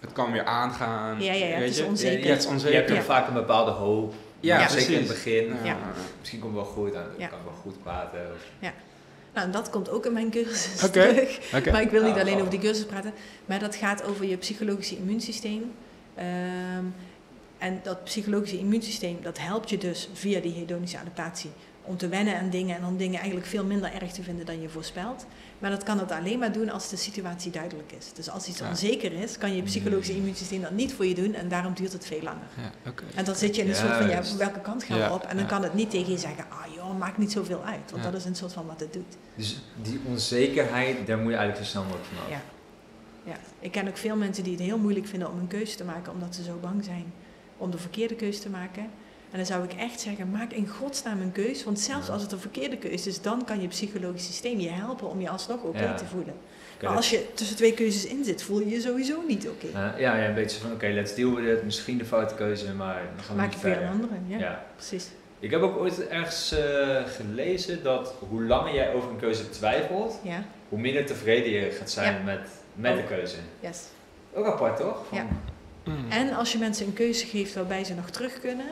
het 0.00 0.12
kan 0.12 0.32
weer 0.32 0.44
aangaan. 0.44 1.20
Ja, 1.22 1.32
ja, 1.32 1.44
ja, 1.46 1.50
het 1.50 1.58
weet 1.58 1.70
is 1.70 1.76
je? 1.78 1.84
onzeker. 1.84 2.24
Ja, 2.24 2.30
het 2.30 2.38
is 2.38 2.44
Je 2.44 2.50
onzeker. 2.50 2.76
hebt 2.78 2.90
ook 2.90 2.96
Ja. 2.96 3.02
vaak 3.02 3.28
een 3.28 3.34
bepaalde 3.34 3.70
hoop. 3.70 4.14
Ja, 4.40 4.60
Ja, 4.60 4.68
zeker 4.68 4.92
in 4.92 4.98
het 4.98 5.08
begin. 5.08 5.46
Ja. 5.46 5.64
Ja. 5.64 5.76
Misschien 6.18 6.40
komt 6.40 6.56
het 6.56 6.64
wel 6.64 6.72
goed 6.72 6.94
aan. 6.94 7.06
Ja. 7.18 7.26
kan 7.26 7.38
ik 7.38 7.44
wel 7.44 7.54
goed 7.62 7.82
praten. 7.82 8.20
Of, 8.34 8.70
Nou, 9.34 9.46
en 9.46 9.52
dat 9.52 9.70
komt 9.70 9.90
ook 9.90 10.06
in 10.06 10.12
mijn 10.12 10.30
cursus 10.30 10.90
terug. 10.90 11.54
Oké. 11.54 11.70
Maar 11.70 11.82
ik 11.82 11.90
wil 11.90 12.02
niet 12.02 12.18
alleen 12.18 12.34
oh. 12.34 12.38
over 12.38 12.50
die 12.50 12.60
cursus 12.60 12.84
praten, 12.84 13.12
maar 13.44 13.58
dat 13.58 13.76
gaat 13.76 14.04
over 14.04 14.24
je 14.24 14.36
psychologische 14.36 14.96
immuunsysteem. 14.96 15.72
Ehm, 16.14 16.84
en 17.58 17.80
dat 17.82 18.04
psychologische 18.04 18.58
immuunsysteem, 18.58 19.18
dat 19.22 19.38
helpt 19.38 19.70
je 19.70 19.78
dus 19.78 20.08
via 20.12 20.40
die 20.40 20.52
hedonische 20.52 20.98
adaptatie 20.98 21.50
om 21.82 21.96
te 21.96 22.08
wennen 22.08 22.38
aan 22.38 22.50
dingen 22.50 22.76
en 22.76 22.84
om 22.84 22.96
dingen 22.96 23.18
eigenlijk 23.18 23.46
veel 23.48 23.64
minder 23.64 23.92
erg 23.92 24.12
te 24.12 24.22
vinden 24.22 24.46
dan 24.46 24.60
je 24.60 24.68
voorspelt. 24.68 25.26
Maar 25.58 25.70
dat 25.70 25.82
kan 25.82 25.98
het 25.98 26.10
alleen 26.12 26.38
maar 26.38 26.52
doen 26.52 26.70
als 26.70 26.88
de 26.88 26.96
situatie 26.96 27.50
duidelijk 27.50 27.92
is. 27.98 28.12
Dus 28.14 28.30
als 28.30 28.48
iets 28.48 28.58
Ja. 28.58 28.68
onzeker 28.68 29.12
is, 29.12 29.38
kan 29.38 29.56
je 29.56 29.62
psychologische 29.62 30.16
immuunsysteem 30.16 30.60
dat 30.62 30.70
niet 30.70 30.92
voor 30.92 31.06
je 31.06 31.14
doen 31.14 31.34
en 31.34 31.48
daarom 31.48 31.74
duurt 31.74 31.92
het 31.92 32.06
veel 32.06 32.22
langer. 32.22 32.46
Ja. 32.84 32.92
En 33.14 33.24
dan 33.24 33.34
zit 33.34 33.56
je 33.56 33.62
in 33.62 33.68
een 33.68 33.74
soort 33.74 33.96
van, 33.96 34.08
ja, 34.08 34.22
welke 34.38 34.60
kant 34.60 34.84
gaan 34.84 34.98
we 34.98 35.14
op? 35.14 35.22
En 35.22 35.36
dan 35.36 35.46
kan 35.46 35.62
het 35.62 35.74
niet 35.74 35.90
tegen 35.90 36.12
je 36.12 36.18
zeggen, 36.18 36.44
ah 36.48 36.74
joh, 36.74 36.98
maakt 36.98 37.18
niet 37.18 37.32
zoveel 37.32 37.62
uit. 37.64 37.90
Want 37.90 38.02
dat 38.02 38.14
is 38.14 38.24
een 38.24 38.36
soort 38.36 38.52
van 38.52 38.66
wat 38.66 38.80
het 38.80 38.92
doet. 38.92 39.16
Dus 39.34 39.60
die 39.82 40.00
onzekerheid, 40.08 41.06
daar 41.06 41.18
moet 41.18 41.30
je 41.30 41.36
eigenlijk 41.36 41.66
zo 41.66 41.70
snel 41.70 41.82
mogelijk 41.82 42.06
vanaf. 42.08 42.28
Ja. 42.30 42.40
Ja, 43.24 43.36
ik 43.60 43.72
ken 43.72 43.88
ook 43.88 43.96
veel 43.96 44.16
mensen 44.16 44.44
die 44.44 44.52
het 44.52 44.62
heel 44.62 44.78
moeilijk 44.78 45.06
vinden 45.06 45.30
om 45.30 45.38
een 45.38 45.46
keuze 45.46 45.76
te 45.76 45.84
maken, 45.84 46.12
omdat 46.12 46.34
ze 46.34 46.42
zo 46.42 46.58
bang 46.60 46.84
zijn 46.84 47.12
om 47.56 47.70
de 47.70 47.78
verkeerde 47.78 48.14
keuze 48.14 48.40
te 48.40 48.48
maken. 48.48 48.90
En 49.30 49.36
dan 49.36 49.46
zou 49.46 49.64
ik 49.64 49.72
echt 49.72 50.00
zeggen, 50.00 50.30
maak 50.30 50.52
in 50.52 50.68
godsnaam 50.68 51.20
een 51.20 51.32
keuze. 51.32 51.64
Want 51.64 51.80
zelfs 51.80 52.06
Ja. 52.06 52.12
als 52.12 52.22
het 52.22 52.32
een 52.32 52.38
verkeerde 52.38 52.76
keuze 52.76 53.08
is, 53.08 53.20
dan 53.22 53.44
kan 53.44 53.60
je 53.60 53.68
psychologisch 53.68 54.26
systeem 54.26 54.58
je 54.60 54.68
helpen 54.70 55.08
om 55.10 55.20
je 55.20 55.28
alsnog 55.28 55.62
oké 55.62 55.82
Ja. 55.82 55.94
te 55.94 56.04
voelen. 56.04 56.34
Oké, 56.74 56.88
Maar 56.88 56.96
als 56.96 57.10
je 57.10 57.26
tussen 57.34 57.56
twee 57.56 57.74
keuzes 57.74 58.06
in 58.06 58.24
zit, 58.24 58.42
voel 58.42 58.60
je 58.60 58.68
je 58.68 58.80
sowieso 58.80 59.22
niet 59.28 59.48
oké. 59.48 59.66
ja, 59.78 60.16
ja, 60.16 60.28
een 60.28 60.34
beetje 60.34 60.60
van, 60.60 60.72
oké, 60.72 60.86
let's 60.88 61.14
deal 61.14 61.34
with 61.34 61.56
it. 61.58 61.64
Misschien 61.64 61.98
de 61.98 62.04
foute 62.04 62.34
keuze, 62.34 62.72
maar 62.74 62.94
dan 63.16 63.24
gaan 63.24 63.34
we 63.36 63.40
Maak 63.42 63.46
niet 63.50 63.56
ik 63.56 63.62
weer 63.62 63.82
een 63.82 63.88
andere. 63.88 64.12
Ja, 64.26 64.38
Ja. 64.38 64.64
precies. 64.76 65.06
Ik 65.38 65.50
heb 65.50 65.60
ook 65.60 65.76
ooit 65.76 66.08
ergens 66.08 66.52
eh, 66.52 67.02
gelezen 67.06 67.82
dat 67.82 68.14
hoe 68.28 68.42
langer 68.42 68.74
jij 68.74 68.92
over 68.94 69.10
een 69.10 69.18
keuze 69.18 69.48
twijfelt, 69.50 70.18
Ja, 70.22 70.44
hoe 70.68 70.78
minder 70.78 71.06
tevreden 71.06 71.50
je 71.52 71.70
gaat 71.70 71.90
zijn 71.90 72.14
Ja. 72.14 72.22
met, 72.22 72.40
met 72.74 72.96
de 72.96 73.04
keuze. 73.04 73.36
yes. 73.60 73.78
Ook 74.34 74.46
apart, 74.46 74.76
toch? 74.76 75.02
Van- 75.08 75.18
Ja. 75.18 75.26
Mm. 75.84 76.10
En 76.10 76.32
als 76.34 76.52
je 76.52 76.58
mensen 76.58 76.86
een 76.86 76.92
keuze 76.92 77.26
geeft 77.26 77.54
waarbij 77.54 77.84
ze 77.84 77.94
nog 77.94 78.10
terug 78.10 78.40
kunnen, 78.40 78.66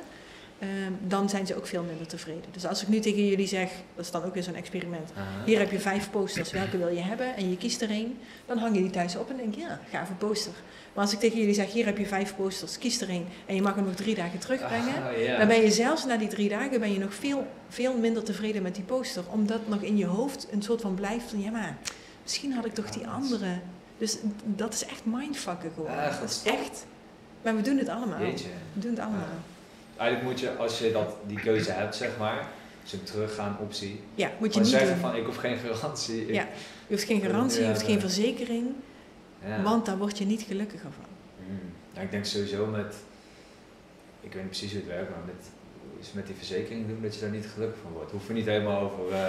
dan 1.07 1.29
zijn 1.29 1.47
ze 1.47 1.57
ook 1.57 1.67
veel 1.67 1.83
minder 1.83 2.07
tevreden. 2.07 2.45
Dus 2.51 2.67
als 2.67 2.83
ik 2.83 2.89
nu 2.89 3.01
tegen 3.01 3.27
jullie 3.27 3.47
zeg, 3.47 3.71
dat 3.95 4.05
is 4.05 4.11
dan 4.11 4.25
ook 4.25 4.35
weer 4.35 4.43
zo'n 4.43 4.55
experiment. 4.55 5.11
Hier 5.45 5.59
heb 5.59 5.71
je 5.71 5.81
vijf 5.81 6.11
posters, 6.11 6.51
welke 6.51 6.79
wil 6.79 6.89
je 6.89 7.01
hebben? 7.01 7.37
En 7.37 7.51
je 7.51 7.57
kiest 7.57 7.83
er 7.83 7.91
één. 7.91 8.19
Dan 8.47 8.59
hang 8.59 8.75
je 8.75 8.81
die 8.81 8.91
thuis 8.91 9.17
op 9.17 9.31
en 9.31 9.37
denk 9.37 9.55
je, 9.55 9.61
ja, 9.61 9.81
gave 9.91 10.13
poster. 10.13 10.53
Maar 10.95 11.05
als 11.05 11.13
ik 11.13 11.19
tegen 11.19 11.39
jullie 11.39 11.55
zeg, 11.55 11.73
hier 11.73 11.87
heb 11.87 11.99
je 11.99 12.07
vijf 12.07 12.37
posters, 12.37 12.79
kies 12.79 13.01
er 13.01 13.09
één. 13.09 13.27
En 13.47 13.55
je 13.55 13.63
mag 13.63 13.75
hem 13.75 13.85
nog 13.85 13.95
drie 13.95 14.15
dagen 14.15 14.39
terugbrengen. 14.39 14.95
Ah. 14.95 15.39
Dan 15.39 15.49
ben 15.49 15.63
je 15.63 15.71
zelfs 15.71 16.05
na 16.05 16.17
die 16.17 16.29
drie 16.29 16.49
dagen 16.49 16.81
ben 16.81 16.93
je 16.93 16.99
nog 16.99 17.15
veel, 17.15 17.47
veel 17.69 17.99
minder 17.99 18.25
tevreden 18.25 18.63
met 18.63 18.75
die 18.75 18.85
poster. 18.85 19.23
Omdat 19.31 19.69
nog 19.69 19.83
in 19.83 19.97
je 19.97 20.07
hoofd 20.07 20.47
een 20.51 20.63
soort 20.63 20.81
van 20.81 20.95
blijft 20.95 21.31
van, 21.31 21.41
ja 21.41 21.51
maar, 21.51 21.77
misschien 22.23 22.53
had 22.53 22.65
ik 22.65 22.75
toch 22.75 22.91
die 22.91 23.07
andere. 23.07 23.59
Dus 23.99 24.17
dat 24.45 24.75
is 24.75 24.85
echt 24.85 25.05
mindfucken 25.05 25.71
geworden. 25.75 25.99
Ah, 25.99 26.21
dat 26.21 26.31
is 26.31 26.43
echt. 26.45 26.87
Maar 27.43 27.57
we 27.57 27.63
doen 27.63 27.79
het 27.79 27.89
allemaal. 27.89 28.19
We 28.19 28.45
doen 28.73 28.91
het 28.91 29.01
allemaal. 29.01 29.27
Eigenlijk 29.99 30.31
moet 30.31 30.41
je, 30.41 30.57
als 30.57 30.79
je 30.79 30.93
dat, 30.93 31.15
die 31.27 31.41
keuze 31.41 31.71
hebt, 31.71 31.95
zeg 31.97 32.19
maar, 32.19 32.49
zo'n 32.85 33.03
teruggaan 33.03 33.57
optie, 33.61 34.01
Ja, 34.15 34.31
moet 34.39 34.55
je 34.55 34.61
niet 34.61 34.69
zeggen 34.69 34.89
doen. 34.89 34.99
van 34.99 35.17
ik 35.17 35.25
hoef 35.25 35.37
geen 35.37 35.57
garantie. 35.59 36.27
ik- 36.27 36.35
Ja. 36.35 36.43
Je 36.87 36.95
hoeft 36.95 37.05
geen 37.07 37.21
garantie, 37.21 37.63
je 37.63 37.69
hoeft 37.69 37.83
geen 37.83 38.01
verzekering. 38.01 38.67
Ja. 39.47 39.63
Want 39.63 39.87
daar 39.87 39.99
word 39.99 40.19
je 40.19 40.25
niet 40.25 40.43
gelukkiger 40.43 40.91
van. 40.93 41.05
Hmm. 41.47 41.59
Ja, 41.93 42.01
ik 42.01 42.11
denk 42.11 42.25
sowieso 42.25 42.67
met, 42.67 42.95
ik 44.21 44.33
weet 44.33 44.43
niet 44.43 44.51
precies 44.51 44.71
hoe 44.73 44.81
het 44.81 44.89
werkt, 44.91 45.11
maar 45.11 45.19
met, 45.27 45.45
met 46.13 46.27
die 46.27 46.37
verzekering 46.37 46.87
doen 46.89 46.99
dat 47.03 47.15
je 47.15 47.21
daar 47.21 47.31
niet 47.31 47.47
gelukkig 47.55 47.79
van 47.83 47.93
wordt. 47.93 48.11
Hoef 48.11 48.27
je 48.27 48.33
niet 48.33 48.47
helemaal 48.47 48.81
over. 48.81 49.13
eh, 49.13 49.27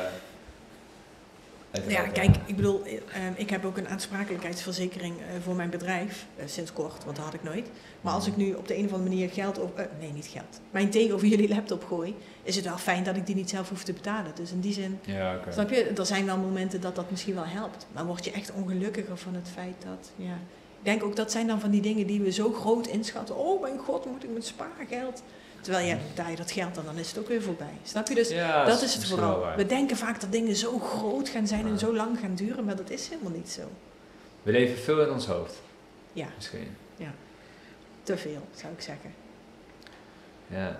te 1.71 1.81
Ja, 1.87 2.01
kijk, 2.07 2.35
ik 2.45 2.55
bedoel, 2.55 2.83
eh, 2.83 2.93
eh, 2.95 3.01
ik 3.35 3.49
heb 3.49 3.65
ook 3.65 3.77
een 3.77 3.87
aansprakelijkheidsverzekering 3.87 5.15
eh, 5.17 5.25
voor 5.43 5.55
mijn 5.55 5.69
bedrijf, 5.69 6.25
eh, 6.35 6.43
sinds 6.47 6.73
kort, 6.73 7.03
want 7.03 7.15
dat 7.15 7.25
had 7.25 7.33
ik 7.33 7.43
nooit. 7.43 7.69
Maar 8.01 8.13
als 8.13 8.27
ik 8.27 8.35
nu 8.35 8.53
op 8.53 8.67
de 8.67 8.77
een 8.77 8.85
of 8.85 8.91
andere 8.93 9.09
manier 9.09 9.29
geld 9.29 9.59
op, 9.59 9.77
eh, 9.77 9.85
nee 9.99 10.11
niet 10.11 10.25
geld, 10.27 10.59
mijn 10.71 10.89
thee 10.89 11.13
over 11.13 11.27
jullie 11.33 11.49
laptop 11.49 11.83
gooi, 11.85 12.15
is 12.43 12.55
het 12.55 12.65
wel 12.65 12.77
fijn 12.77 13.03
dat 13.03 13.15
ik 13.15 13.25
die 13.25 13.35
niet 13.35 13.49
zelf 13.49 13.69
hoef 13.69 13.83
te 13.83 13.93
betalen. 13.93 14.31
Dus 14.35 14.51
in 14.51 14.59
die 14.59 14.73
zin, 14.73 14.99
Ja, 15.05 15.39
snap 15.49 15.69
je, 15.69 15.83
er 15.83 16.05
zijn 16.05 16.25
wel 16.25 16.37
momenten 16.37 16.81
dat 16.81 16.95
dat 16.95 17.09
misschien 17.11 17.35
wel 17.35 17.45
helpt. 17.45 17.87
Maar 17.91 18.05
word 18.05 18.25
je 18.25 18.31
echt 18.31 18.51
ongelukkiger 18.51 19.17
van 19.17 19.35
het 19.35 19.47
feit 19.53 19.75
dat, 19.85 20.11
ja. 20.15 20.37
Ik 20.79 20.85
denk 20.85 21.03
ook 21.03 21.15
dat 21.15 21.31
zijn 21.31 21.47
dan 21.47 21.59
van 21.59 21.69
die 21.69 21.81
dingen 21.81 22.07
die 22.07 22.21
we 22.21 22.31
zo 22.31 22.51
groot 22.51 22.87
inschatten. 22.87 23.37
Oh 23.37 23.61
mijn 23.61 23.77
god, 23.77 24.05
moet 24.05 24.23
ik 24.23 24.29
met 24.33 24.45
spaargeld? 24.45 25.23
Terwijl 25.61 25.85
ja, 25.87 25.97
betaal 26.15 26.29
je 26.29 26.35
dat 26.35 26.51
geld 26.51 26.75
dan, 26.75 26.85
dan 26.85 26.97
is 26.97 27.07
het 27.09 27.17
ook 27.19 27.27
weer 27.27 27.41
voorbij. 27.41 27.77
Snap 27.83 28.07
je? 28.07 28.15
Dus 28.15 28.29
Ja, 28.29 28.65
dat 28.65 28.81
is 28.81 28.93
het 28.93 29.05
vooral. 29.07 29.45
We 29.55 29.65
denken 29.65 29.97
vaak 29.97 30.21
dat 30.21 30.31
dingen 30.31 30.55
zo 30.55 30.79
groot 30.79 31.29
gaan 31.29 31.47
zijn 31.47 31.65
Ja. 31.65 31.71
en 31.71 31.79
zo 31.79 31.95
lang 31.95 32.19
gaan 32.19 32.35
duren, 32.35 32.65
maar 32.65 32.75
dat 32.75 32.89
is 32.89 33.07
helemaal 33.07 33.31
niet 33.31 33.49
zo. 33.49 33.61
We 34.43 34.51
leven 34.51 34.77
veel 34.77 35.01
in 35.01 35.11
ons 35.11 35.25
hoofd. 35.25 35.61
Ja. 36.13 36.27
Misschien. 36.35 36.75
Te 38.03 38.17
veel, 38.17 38.47
zou 38.55 38.73
ik 38.73 38.81
zeggen. 38.81 39.13
Ja. 40.47 40.79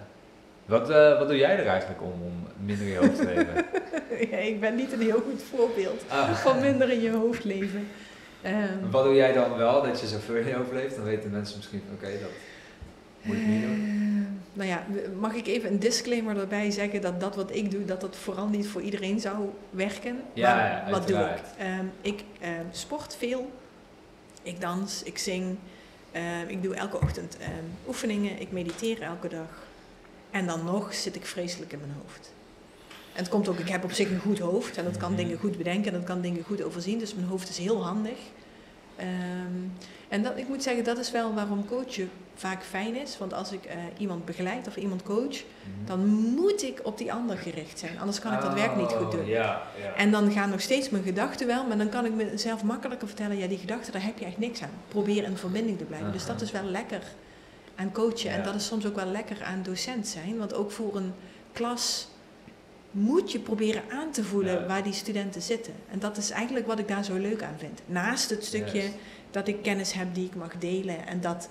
Wat, 0.65 0.89
eh, 0.89 1.17
wat 1.17 1.27
doe 1.27 1.37
jij 1.37 1.57
er 1.57 1.67
eigenlijk 1.67 2.01
om, 2.01 2.11
om 2.11 2.47
minder 2.65 2.85
in 2.85 2.91
je 2.91 2.97
hoofd 2.97 3.15
te 3.15 3.25
leven? 3.25 3.65
ja, 4.31 4.37
ik 4.37 4.59
ben 4.59 4.75
niet 4.75 4.91
een 4.93 5.01
heel 5.01 5.21
goed 5.29 5.41
voorbeeld 5.55 6.01
Ah. 6.07 6.33
van 6.33 6.59
minder 6.59 6.89
in 6.89 7.01
je 7.01 7.11
hoofd 7.11 7.43
leven. 7.43 7.87
Ehm, 8.41 8.89
Wat 8.91 9.03
doe 9.03 9.13
jij 9.15 9.33
dan 9.33 9.57
wel, 9.57 9.81
dat 9.83 9.99
je 9.99 10.07
zoveel 10.07 10.35
in 10.35 10.47
je 10.47 10.53
hoofd 10.55 10.71
leeft? 10.71 10.95
Dan 10.95 11.03
weten 11.03 11.31
mensen 11.31 11.57
misschien 11.57 11.81
van, 11.87 11.95
oké, 11.95 12.19
dat 12.21 12.29
moet 13.21 13.35
ik 13.35 13.45
niet 13.45 13.61
doen. 13.61 13.71
Ehm, 13.71 14.33
nou 14.53 14.69
ja, 14.69 14.85
mag 15.19 15.33
ik 15.33 15.47
even 15.47 15.71
een 15.71 15.79
disclaimer 15.79 16.37
erbij 16.37 16.71
zeggen 16.71 17.01
dat 17.01 17.19
dat 17.19 17.35
wat 17.35 17.55
ik 17.55 17.71
doe, 17.71 17.85
dat 17.85 18.01
dat 18.01 18.15
vooral 18.15 18.47
niet 18.47 18.67
voor 18.67 18.81
iedereen 18.81 19.19
zou 19.19 19.49
werken. 19.69 20.21
Ja, 20.33 20.55
Maar 20.55 20.85
ja, 20.85 20.91
wat 20.91 21.07
doe 21.07 21.17
ik? 21.19 21.41
Ehm, 21.57 21.85
ik 22.01 22.23
ehm, 22.39 22.51
sport 22.71 23.15
veel, 23.15 23.51
ik 24.41 24.61
dans, 24.61 25.03
ik 25.03 25.17
zing, 25.17 25.55
ik 26.47 26.63
doe 26.63 26.75
elke 26.75 27.01
ochtend 27.01 27.37
oefeningen, 27.87 28.41
ik 28.41 28.51
mediteer 28.51 29.01
elke 29.01 29.27
dag. 29.27 29.67
En 30.31 30.45
dan 30.47 30.63
nog 30.63 30.93
zit 30.93 31.15
ik 31.15 31.25
vreselijk 31.25 31.71
in 31.73 31.79
mijn 31.79 31.93
hoofd. 32.03 32.33
En 33.13 33.19
het 33.25 33.29
komt 33.29 33.47
ook, 33.47 33.59
ik 33.59 33.69
heb 33.69 33.83
op 33.83 33.91
zich 33.91 34.09
een 34.09 34.19
goed 34.19 34.39
hoofd 34.39 34.77
en 34.77 34.83
dat 34.83 34.97
kan 34.97 35.11
Mhm. 35.11 35.21
dingen 35.21 35.37
goed 35.37 35.57
bedenken 35.57 35.91
en 35.93 35.97
dat 35.97 36.07
kan 36.07 36.21
dingen 36.21 36.43
goed 36.43 36.63
overzien. 36.63 36.99
Dus 36.99 37.15
mijn 37.15 37.27
hoofd 37.27 37.49
is 37.49 37.57
heel 37.57 37.83
handig. 37.85 38.17
Ehm, 38.99 39.67
en 40.07 40.23
dat, 40.23 40.37
ik 40.37 40.47
moet 40.47 40.63
zeggen, 40.63 40.83
dat 40.83 40.97
is 40.97 41.11
wel 41.11 41.33
waarom 41.33 41.65
coachen 41.65 42.09
vaak 42.35 42.63
fijn 42.63 42.95
is. 42.95 43.17
Want 43.17 43.33
als 43.33 43.51
ik 43.51 43.65
eh, 43.65 43.75
iemand 43.97 44.25
begeleid 44.25 44.67
of 44.67 44.75
iemand 44.75 45.03
coach, 45.03 45.27
Mhm. 45.43 45.85
dan 45.85 46.07
moet 46.35 46.63
ik 46.63 46.79
op 46.83 46.97
die 46.97 47.13
ander 47.13 47.37
gericht 47.37 47.79
zijn. 47.79 47.99
Anders 47.99 48.19
kan 48.19 48.33
ik 48.33 48.41
dat 48.41 48.53
werk 48.53 48.75
niet 48.75 48.91
goed 48.91 49.05
Oh, 49.05 49.11
doen. 49.11 49.25
Ja, 49.25 49.61
ja. 49.81 49.93
En 49.95 50.11
dan 50.11 50.31
gaan 50.31 50.49
nog 50.49 50.61
steeds 50.61 50.89
mijn 50.89 51.03
gedachten 51.03 51.47
wel, 51.47 51.65
maar 51.65 51.77
dan 51.77 51.89
kan 51.89 52.05
ik 52.05 52.13
mezelf 52.13 52.63
makkelijker 52.63 53.07
vertellen, 53.07 53.37
ja, 53.37 53.47
die 53.47 53.57
gedachten, 53.57 53.93
daar 53.93 54.03
heb 54.03 54.17
je 54.19 54.25
echt 54.25 54.37
niks 54.37 54.61
aan. 54.61 54.69
Probeer 54.87 55.23
in 55.23 55.37
verbinding 55.37 55.77
te 55.77 55.83
blijven. 55.83 56.11
Dus 56.11 56.25
dat 56.25 56.41
is 56.41 56.51
wel 56.51 56.63
lekker 56.63 57.01
aan 57.75 57.91
coachen. 57.91 58.31
En 58.31 58.43
dat 58.43 58.55
is 58.55 58.65
soms 58.65 58.85
ook 58.85 58.95
wel 58.95 59.05
lekker 59.11 59.43
aan 59.43 59.63
docent 59.63 60.07
zijn. 60.07 60.37
Want 60.37 60.53
ook 60.53 60.71
voor 60.71 60.95
een 60.95 61.13
klas 61.53 62.07
moet 62.91 63.31
je 63.31 63.39
proberen 63.39 63.83
aan 63.91 64.11
te 64.11 64.23
voelen 64.23 64.53
Ja. 64.61 64.65
waar 64.67 64.83
die 64.83 64.93
studenten 64.93 65.41
zitten. 65.41 65.73
En 65.91 65.99
dat 65.99 66.17
is 66.17 66.29
eigenlijk 66.29 66.67
wat 66.67 66.79
ik 66.79 66.87
daar 66.87 67.03
zo 67.03 67.15
leuk 67.17 67.43
aan 67.43 67.55
vind. 67.57 67.81
Naast 67.85 68.29
het 68.29 68.45
stukje 68.45 68.89
dat 69.31 69.47
ik 69.47 69.61
kennis 69.61 69.93
heb 69.93 70.07
die 70.13 70.25
ik 70.25 70.35
mag 70.35 70.57
delen 70.57 71.07
en 71.07 71.21
dat 71.21 71.49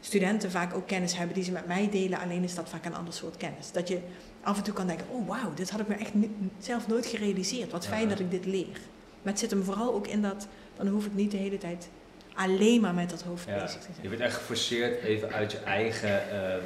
studenten 0.00 0.50
vaak 0.50 0.74
ook 0.74 0.86
kennis 0.86 1.16
hebben 1.16 1.34
die 1.34 1.44
ze 1.44 1.52
met 1.52 1.66
mij 1.66 1.88
delen, 1.90 2.18
alleen 2.20 2.42
is 2.42 2.54
dat 2.54 2.68
vaak 2.68 2.84
een 2.84 2.94
ander 2.94 3.14
soort 3.14 3.36
kennis. 3.36 3.72
Dat 3.72 3.88
je 3.88 3.98
af 4.42 4.56
en 4.56 4.62
toe 4.62 4.74
kan 4.74 4.86
denken, 4.86 5.06
oh 5.10 5.28
wauw, 5.28 5.54
dit 5.54 5.70
had 5.70 5.80
ik 5.80 5.88
me 5.88 5.94
echt 5.94 6.12
zelf 6.58 6.86
nooit 6.88 7.06
gerealiseerd. 7.06 7.70
Wat 7.70 7.86
fijn 7.86 8.02
Ja. 8.02 8.08
dat 8.08 8.18
ik 8.20 8.30
dit 8.30 8.46
leer. 8.46 8.78
Maar 9.22 9.32
het 9.32 9.38
zit 9.38 9.50
hem 9.50 9.62
vooral 9.64 9.94
ook 9.94 10.06
in 10.06 10.22
dat, 10.22 10.46
dan 10.76 10.86
hoef 10.86 11.06
ik 11.06 11.14
niet 11.14 11.30
de 11.30 11.36
hele 11.36 11.58
tijd 11.58 11.88
alleen 12.34 12.80
maar 12.80 12.94
met 12.94 13.10
dat 13.10 13.22
hoofd 13.22 13.46
Ja, 13.46 13.54
bezig 13.62 13.80
te 13.80 13.86
Je 13.88 13.94
zijn. 13.94 14.08
bent 14.08 14.20
echt 14.22 14.34
geforceerd 14.36 15.02
even 15.02 15.32
uit 15.32 15.52
je 15.52 15.58
eigen 15.58 16.30
ehm, 16.30 16.64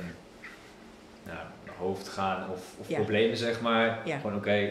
nou, 1.27 1.39
hoofd 1.85 2.09
gaan 2.09 2.51
of, 2.51 2.61
of 2.81 2.89
Ja. 2.89 2.97
problemen, 2.97 3.37
zeg 3.37 3.61
maar. 3.61 4.01
Ja. 4.05 4.19
Gewoon 4.19 4.37
oké, 4.37 4.71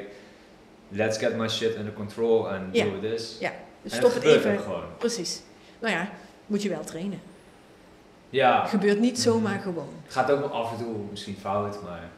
let's 0.89 1.17
get 1.17 1.35
my 1.35 1.47
shit 1.49 1.75
under 1.77 1.93
control 1.93 2.49
and 2.49 2.75
Ja. 2.75 2.83
do 2.85 2.99
this. 2.99 3.37
Ja, 3.39 3.51
Dus 3.81 3.95
stop 3.95 4.13
het 4.13 4.23
even. 4.23 4.59
gewoon. 4.59 4.83
Precies. 4.97 5.41
Nou 5.79 5.93
ja, 5.93 6.09
moet 6.47 6.61
je 6.61 6.69
wel 6.69 6.83
trainen. 6.83 7.21
Ja, 8.29 8.61
Het 8.61 8.69
gebeurt 8.69 8.99
niet 8.99 9.19
zomaar 9.19 9.53
Mhm. 9.53 9.61
gewoon. 9.63 9.89
gaat 10.07 10.31
ook 10.31 10.51
af 10.51 10.71
en 10.71 10.77
toe 10.77 10.95
misschien 11.09 11.35
fout, 11.39 11.83
maar 11.83 12.09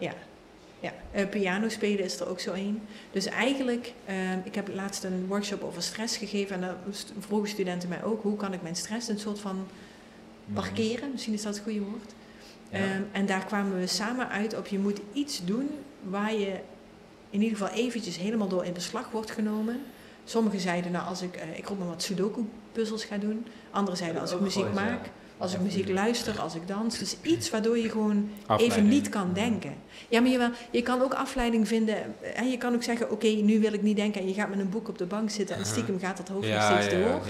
Ja, 0.79 0.91
eh, 1.11 1.29
piano 1.29 1.69
spelen 1.69 2.03
is 2.05 2.19
er 2.19 2.29
ook 2.29 2.39
zo 2.39 2.53
één. 2.53 2.81
Dus 3.11 3.25
eigenlijk, 3.25 3.93
ehm, 4.05 4.37
ik 4.43 4.55
heb 4.55 4.67
laatst 4.73 5.03
een 5.03 5.25
workshop 5.27 5.63
over 5.63 5.81
stress 5.81 6.17
gegeven 6.17 6.55
en 6.55 6.61
dan 6.61 6.75
vroegen 7.19 7.49
studenten 7.49 7.89
mij 7.89 8.03
ook, 8.03 8.21
hoe 8.23 8.37
kan 8.37 8.53
ik 8.53 8.61
mijn 8.61 8.75
stress 8.75 9.07
een 9.07 9.19
soort 9.19 9.39
van 9.39 9.67
parkeren, 10.53 11.11
misschien 11.11 11.33
is 11.33 11.41
dat 11.43 11.53
het 11.55 11.63
goede 11.63 11.79
woord. 11.79 12.13
Ja. 12.75 12.81
Ehm, 12.81 13.01
en 13.11 13.25
daar 13.25 13.45
kwamen 13.45 13.79
we 13.79 13.87
samen 13.87 14.29
uit 14.29 14.57
op 14.57 14.67
je 14.67 14.79
moet 14.79 14.99
iets 15.13 15.45
doen 15.45 15.69
waar 16.03 16.33
je 16.33 16.59
in 17.29 17.41
ieder 17.41 17.57
geval 17.57 17.73
eventjes 17.73 18.17
helemaal 18.17 18.47
door 18.47 18.65
in 18.65 18.73
beslag 18.73 19.11
wordt 19.11 19.31
genomen. 19.31 19.81
Sommigen 20.25 20.59
zeiden, 20.59 20.91
nou 20.91 21.07
als 21.07 21.21
ik, 21.21 21.35
eh, 21.35 21.57
ik 21.57 21.67
roep 21.67 21.77
maar 21.77 21.87
wat 21.87 22.03
sudoku 22.03 22.45
puzzels 22.71 23.03
ga 23.03 23.17
doen. 23.17 23.45
Anderen 23.71 23.97
zeiden 23.97 24.21
als 24.21 24.31
ik 24.31 24.39
muziek 24.39 24.63
ja. 24.63 24.73
maak, 24.73 25.09
als 25.37 25.53
ik 25.53 25.59
muziek 25.59 25.89
luister, 25.89 26.39
als 26.39 26.55
ik 26.55 26.67
dans. 26.67 26.99
Dus 26.99 27.17
iets 27.21 27.49
waardoor 27.49 27.77
je 27.77 27.89
gewoon 27.89 28.29
even 28.57 28.87
niet 28.87 29.09
kan 29.09 29.33
denken. 29.33 29.73
Ja, 30.09 30.21
maar 30.21 30.29
jawel, 30.29 30.49
je 30.71 30.81
kan 30.81 31.01
ook 31.01 31.13
afleiding 31.13 31.67
vinden. 31.67 31.97
En 32.35 32.49
je 32.49 32.57
kan 32.57 32.73
ook 32.73 32.83
zeggen, 32.83 33.11
oké, 33.11 33.27
nu 33.27 33.59
wil 33.59 33.73
ik 33.73 33.81
niet 33.81 33.95
denken. 33.95 34.21
En 34.21 34.27
je 34.27 34.33
gaat 34.33 34.49
met 34.49 34.59
een 34.59 34.69
boek 34.69 34.87
op 34.87 34.97
de 34.97 35.05
bank 35.05 35.29
zitten 35.29 35.55
en 35.55 35.65
stiekem 35.65 35.99
gaat 35.99 36.17
dat 36.17 36.27
hoofd 36.27 36.49
nog 36.49 36.63
steeds 36.63 36.93
ja, 36.93 36.99
door. 36.99 37.21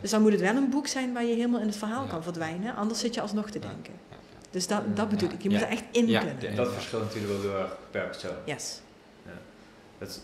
Dus 0.00 0.10
dan 0.10 0.22
moet 0.22 0.32
het 0.32 0.40
wel 0.40 0.56
een 0.56 0.70
boek 0.70 0.86
zijn 0.86 1.12
waar 1.12 1.24
je 1.24 1.34
helemaal 1.34 1.60
in 1.60 1.66
het 1.66 1.76
verhaal 1.76 2.06
kan 2.06 2.22
verdwijnen. 2.22 2.74
Anders 2.76 3.00
zit 3.00 3.14
je 3.14 3.20
alsnog 3.20 3.50
te 3.50 3.58
denken. 3.58 3.92
Dus 4.54 4.66
dat, 4.66 4.96
dat 4.96 5.08
bedoel 5.08 5.30
ik. 5.30 5.42
Je 5.42 5.50
Ja. 5.50 5.54
moet 5.58 5.64
er 5.64 5.72
echt 5.72 5.84
in 5.90 6.06
Ja. 6.08 6.18
kunnen. 6.20 6.36
Ja. 6.40 6.54
Dat 6.54 6.72
verschilt 6.72 7.02
natuurlijk 7.02 7.32
wel 7.32 7.40
heel 7.50 7.60
erg 7.60 7.76
per 7.90 8.06
persoon. 8.06 8.34
Yes. 8.44 8.80
Dat 9.98 10.20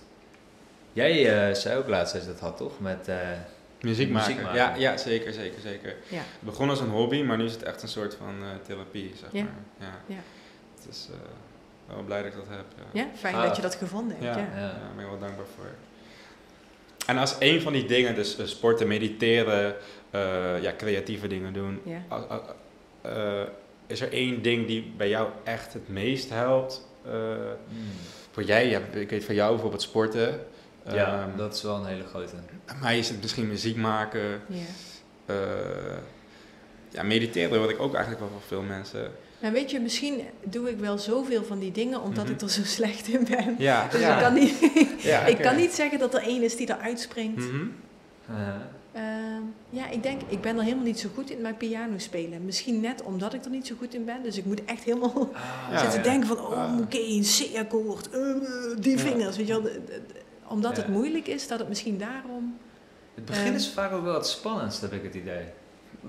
Jij 0.92 1.48
eh, 1.48 1.54
zei 1.54 1.78
ook 1.78 1.88
laatst 1.88 2.12
dat 2.12 2.22
je 2.22 2.28
dat 2.28 2.40
had, 2.40 2.56
toch? 2.56 2.80
Met, 2.80 3.08
eh, 3.08 3.16
Muziek 3.80 4.10
maken. 4.10 4.28
Muziek 4.28 4.42
maken. 4.44 4.58
Ja, 4.60 4.74
ja, 4.74 4.96
zeker, 4.96 5.32
zeker, 5.32 5.60
zeker. 5.60 5.96
Ja. 6.08 6.16
Het 6.18 6.24
begon 6.40 6.68
als 6.70 6.80
een 6.80 6.88
hobby, 6.88 7.22
maar 7.22 7.36
nu 7.36 7.44
is 7.44 7.52
het 7.52 7.62
echt 7.62 7.82
een 7.82 7.88
soort 7.88 8.14
van 8.14 8.34
eh, 8.42 8.48
therapie, 8.66 9.12
zeg 9.20 9.28
Ja. 9.32 9.42
maar. 9.42 9.88
Ja. 9.88 10.14
Ja. 10.14 10.20
Het 10.80 10.88
is 10.90 11.08
eh, 11.12 11.94
wel 11.94 12.02
blij 12.04 12.22
dat 12.22 12.32
ik 12.32 12.36
dat 12.38 12.48
heb. 12.48 12.64
Ja, 12.92 13.00
Ja, 13.02 13.08
fijn 13.16 13.34
Ah. 13.34 13.42
dat 13.42 13.56
je 13.56 13.62
dat 13.62 13.74
gevonden 13.74 14.16
hebt. 14.20 14.36
Ja. 14.36 14.42
Ja. 14.42 14.48
ja. 14.54 14.60
Ja, 14.60 14.66
daar 14.72 14.94
ben 14.96 15.04
ik 15.04 15.10
wel 15.10 15.18
dankbaar 15.20 15.46
voor. 15.56 15.66
En 17.06 17.18
als 17.18 17.36
een 17.38 17.60
van 17.60 17.72
die 17.72 17.84
dingen, 17.86 18.14
dus 18.14 18.36
sporten, 18.44 18.86
mediteren, 18.88 19.74
eh, 20.10 20.62
ja, 20.62 20.72
creatieve 20.76 21.26
dingen 21.26 21.52
doen, 21.52 21.80
eh, 23.02 23.42
is 23.90 24.00
er 24.00 24.12
één 24.12 24.42
ding 24.42 24.66
die 24.66 24.92
bij 24.96 25.08
jou 25.08 25.28
echt 25.44 25.72
het 25.72 25.88
meest 25.88 26.30
helpt? 26.30 26.88
Eh, 27.04 27.12
Hmm. 27.12 27.78
voor 28.30 28.42
jij, 28.42 28.68
ja, 28.68 28.80
ik 28.92 29.10
weet 29.10 29.24
van 29.24 29.34
jou 29.34 29.50
bijvoorbeeld 29.52 29.82
sporten. 29.82 30.40
ja, 30.92 31.22
Ehm, 31.28 31.36
dat 31.36 31.54
is 31.54 31.62
wel 31.62 31.76
een 31.76 31.84
hele 31.86 32.04
grote. 32.04 32.34
Mij 32.80 32.98
is 32.98 33.08
het 33.08 33.20
misschien 33.20 33.48
muziek 33.48 33.76
maken. 33.76 34.40
Ja. 34.46 34.56
eh, 35.26 35.96
ja, 36.88 37.02
mediteren 37.02 37.58
hoor 37.58 37.70
ik 37.70 37.80
ook 37.80 37.94
eigenlijk 37.94 38.20
wel 38.24 38.30
van 38.32 38.46
veel 38.46 38.62
mensen. 38.62 39.10
Nou 39.40 39.52
weet 39.52 39.70
je, 39.70 39.80
misschien 39.80 40.20
doe 40.44 40.70
ik 40.70 40.78
wel 40.78 40.98
zoveel 40.98 41.44
van 41.44 41.58
die 41.58 41.72
dingen 41.72 42.00
omdat 42.00 42.24
Mhm. 42.24 42.32
ik 42.32 42.40
er 42.40 42.50
zo 42.50 42.62
slecht 42.64 43.08
in 43.08 43.24
ben. 43.30 43.54
Ja, 43.58 43.86
Dus 43.90 44.00
ja. 44.00 44.14
ik, 44.16 44.22
kan 44.22 44.34
niet, 44.34 44.54
Ja, 45.02 45.20
ik 45.34 45.36
kan 45.38 45.56
niet 45.56 45.72
zeggen 45.72 45.98
dat 45.98 46.14
er 46.14 46.22
één 46.22 46.42
is 46.42 46.56
die 46.56 46.70
eruit 46.70 47.00
springt. 47.00 47.38
Mhm. 47.40 47.62
Uh, 48.30 48.36
Ehm, 49.00 49.42
ja, 49.70 49.88
ik 49.88 50.02
denk, 50.02 50.20
ik 50.28 50.40
ben 50.40 50.56
er 50.56 50.62
helemaal 50.62 50.84
niet 50.84 51.00
zo 51.00 51.08
goed 51.14 51.30
in 51.30 51.40
mijn 51.40 51.56
piano 51.56 51.98
spelen. 51.98 52.44
Misschien 52.44 52.80
net 52.80 53.02
omdat 53.02 53.34
ik 53.34 53.44
er 53.44 53.50
niet 53.50 53.66
zo 53.66 53.74
goed 53.78 53.94
in 53.94 54.04
ben. 54.04 54.22
Dus 54.22 54.36
ik 54.38 54.44
moet 54.44 54.64
echt 54.64 54.84
helemaal 54.84 55.30
Ja, 55.70 55.78
zitten 55.80 56.02
denken 56.02 56.26
van, 56.28 56.38
oh 56.38 56.52
Ah. 56.52 56.78
oké, 56.80 56.98
een 56.98 57.22
C-akkoord, 57.38 58.10
eh, 58.10 58.20
die 58.78 58.98
vingers, 58.98 59.36
weet 59.36 59.46
je 59.46 59.52
wel. 59.52 59.62
De- 59.62 59.80
de- 59.86 60.02
de- 60.06 60.20
omdat 60.48 60.76
het 60.76 60.88
moeilijk 60.88 61.26
is, 61.26 61.48
dat 61.48 61.58
het 61.58 61.68
misschien 61.68 61.98
daarom, 61.98 62.56
Het 63.14 63.24
begin 63.24 63.46
Ehm. 63.46 63.54
is 63.54 63.68
vaak 63.68 63.92
ook 63.92 64.02
wel 64.04 64.14
het 64.14 64.26
spannendst, 64.26 64.80
heb 64.80 64.92
ik 64.92 65.02
het 65.02 65.14
idee. 65.14 65.44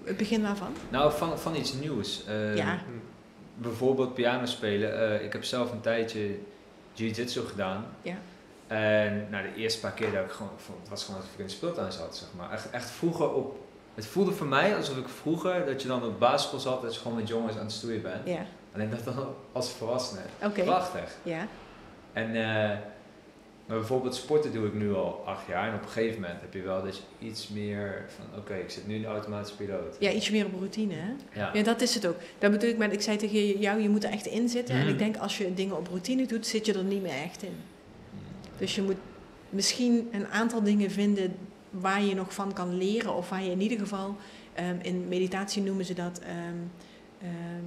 het 0.04 0.18
begin 0.18 0.42
waarvan. 0.42 0.68
Nou, 0.90 1.12
van, 1.14 1.40
van 1.40 1.56
iets 1.56 1.74
nieuws. 1.74 2.24
Ehm, 2.28 2.56
Ja. 2.56 2.80
Bijvoorbeeld 3.56 4.14
piano 4.14 4.46
spelen. 4.46 5.00
Eh, 5.20 5.26
ik 5.26 5.34
heb 5.34 5.44
zelf 5.44 5.72
een 5.72 5.82
tijdje 5.82 6.30
jiu-jitsu 6.94 7.42
gedaan. 7.42 7.86
Ja. 8.02 8.16
En 8.76 9.28
nou, 9.30 9.44
de 9.44 9.62
eerste 9.62 9.80
paar 9.80 9.92
keer 9.92 10.12
dat 10.12 10.24
ik 10.26 10.32
gewoon, 10.32 10.52
ik 10.58 10.60
vond- 10.64 10.80
het 10.80 10.90
was 10.90 11.04
gewoon 11.04 11.20
alsof 11.20 11.34
ik 11.34 11.40
in 11.40 11.46
de 11.46 11.52
speeltuin 11.52 11.92
zat, 11.92 12.18
zeg 12.18 12.28
maar. 12.38 12.52
Echt, 12.52 12.70
echt 12.70 12.90
vroeger 12.90 13.34
op, 13.34 13.60
het 13.96 14.06
voelde 14.06 14.32
voor 14.32 14.48
mij 14.48 14.76
alsof 14.76 14.98
ik 14.98 15.08
vroeger, 15.10 15.66
dat 15.66 15.82
je 15.82 15.88
dan 15.88 16.04
op 16.06 16.20
basisschool 16.20 16.60
zat, 16.60 16.82
dat 16.82 16.94
je 16.94 17.00
gewoon 17.02 17.18
met 17.18 17.28
jongens 17.28 17.56
aan 17.56 17.64
het 17.64 17.72
stoeien 17.72 18.02
bent. 18.02 18.28
Ja, 18.28 18.46
Alleen 18.76 18.90
dat 18.90 19.04
dan 19.04 19.36
als 19.52 19.72
volwassene. 19.72 20.22
oké. 20.44 20.64
Prachtig. 20.64 21.16
Ja, 21.24 21.48
En 22.14 22.36
eh, 22.36 22.78
maar 23.66 23.78
bijvoorbeeld 23.80 24.16
sporten 24.16 24.54
doe 24.54 24.68
ik 24.68 24.74
nu 24.74 24.94
al 24.94 25.24
acht 25.26 25.48
jaar. 25.48 25.68
En 25.70 25.76
op 25.76 25.82
een 25.84 25.90
gegeven 25.90 26.22
moment 26.22 26.42
heb 26.42 26.54
je 26.54 26.62
wel 26.62 26.84
dat 26.84 26.98
je 26.98 27.04
iets 27.28 27.48
meer 27.48 28.06
van, 28.16 28.40
oké, 28.40 28.54
ik 28.56 28.70
zit 28.70 28.88
nu 28.88 28.96
in 28.96 29.02
de 29.02 29.08
automatische 29.08 29.56
piloot. 29.56 29.96
ja, 30.00 30.12
iets 30.12 30.30
meer 30.30 30.46
op 30.46 30.54
routine, 30.54 30.94
hè? 30.94 31.14
Ja. 31.40 31.50
Ja, 31.54 31.64
dat 31.64 31.82
is 31.82 31.96
het 31.96 32.06
ook. 32.08 32.16
Dat 32.40 32.52
bedoel 32.52 32.70
ik 32.70 32.78
met, 32.78 32.94
ik 32.94 33.02
zei 33.02 33.18
tegen 33.18 33.60
jou, 33.60 33.82
je 33.82 33.90
moet 33.90 34.04
er 34.04 34.12
echt 34.12 34.26
in 34.26 34.50
zitten. 34.50 34.76
En 34.76 34.82
Mhm. 34.82 34.90
ik 34.90 34.98
denk, 34.98 35.18
als 35.18 35.38
je 35.38 35.54
dingen 35.54 35.78
op 35.78 35.88
routine 35.88 36.26
doet, 36.26 36.48
zit 36.48 36.66
je 36.66 36.74
er 36.74 36.84
niet 36.84 37.02
meer 37.02 37.22
echt 37.24 37.44
in. 37.44 37.56
Dus 38.62 38.76
je 38.76 38.82
moet 38.82 38.98
misschien 39.50 40.08
een 40.12 40.28
aantal 40.28 40.64
dingen 40.64 40.92
vinden 40.92 41.36
waar 41.70 42.04
je 42.04 42.16
nog 42.16 42.34
van 42.34 42.54
kan 42.54 42.78
leren. 42.78 43.14
Of 43.16 43.30
waar 43.30 43.44
je 43.44 43.52
in 43.52 43.62
ieder 43.62 43.80
geval, 43.80 44.16
ehm, 44.54 44.76
in 44.82 45.08
meditatie 45.08 45.62
noemen 45.62 45.86
ze 45.86 45.94
dat, 45.94 46.20
ehm, 46.20 46.38
ehm, 47.22 47.66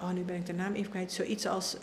oh 0.00 0.10
nu 0.10 0.20
ben 0.20 0.36
ik 0.36 0.46
de 0.46 0.52
naam 0.52 0.72
even 0.74 0.90
kwijt, 0.90 1.12
zoiets 1.12 1.46
als 1.46 1.76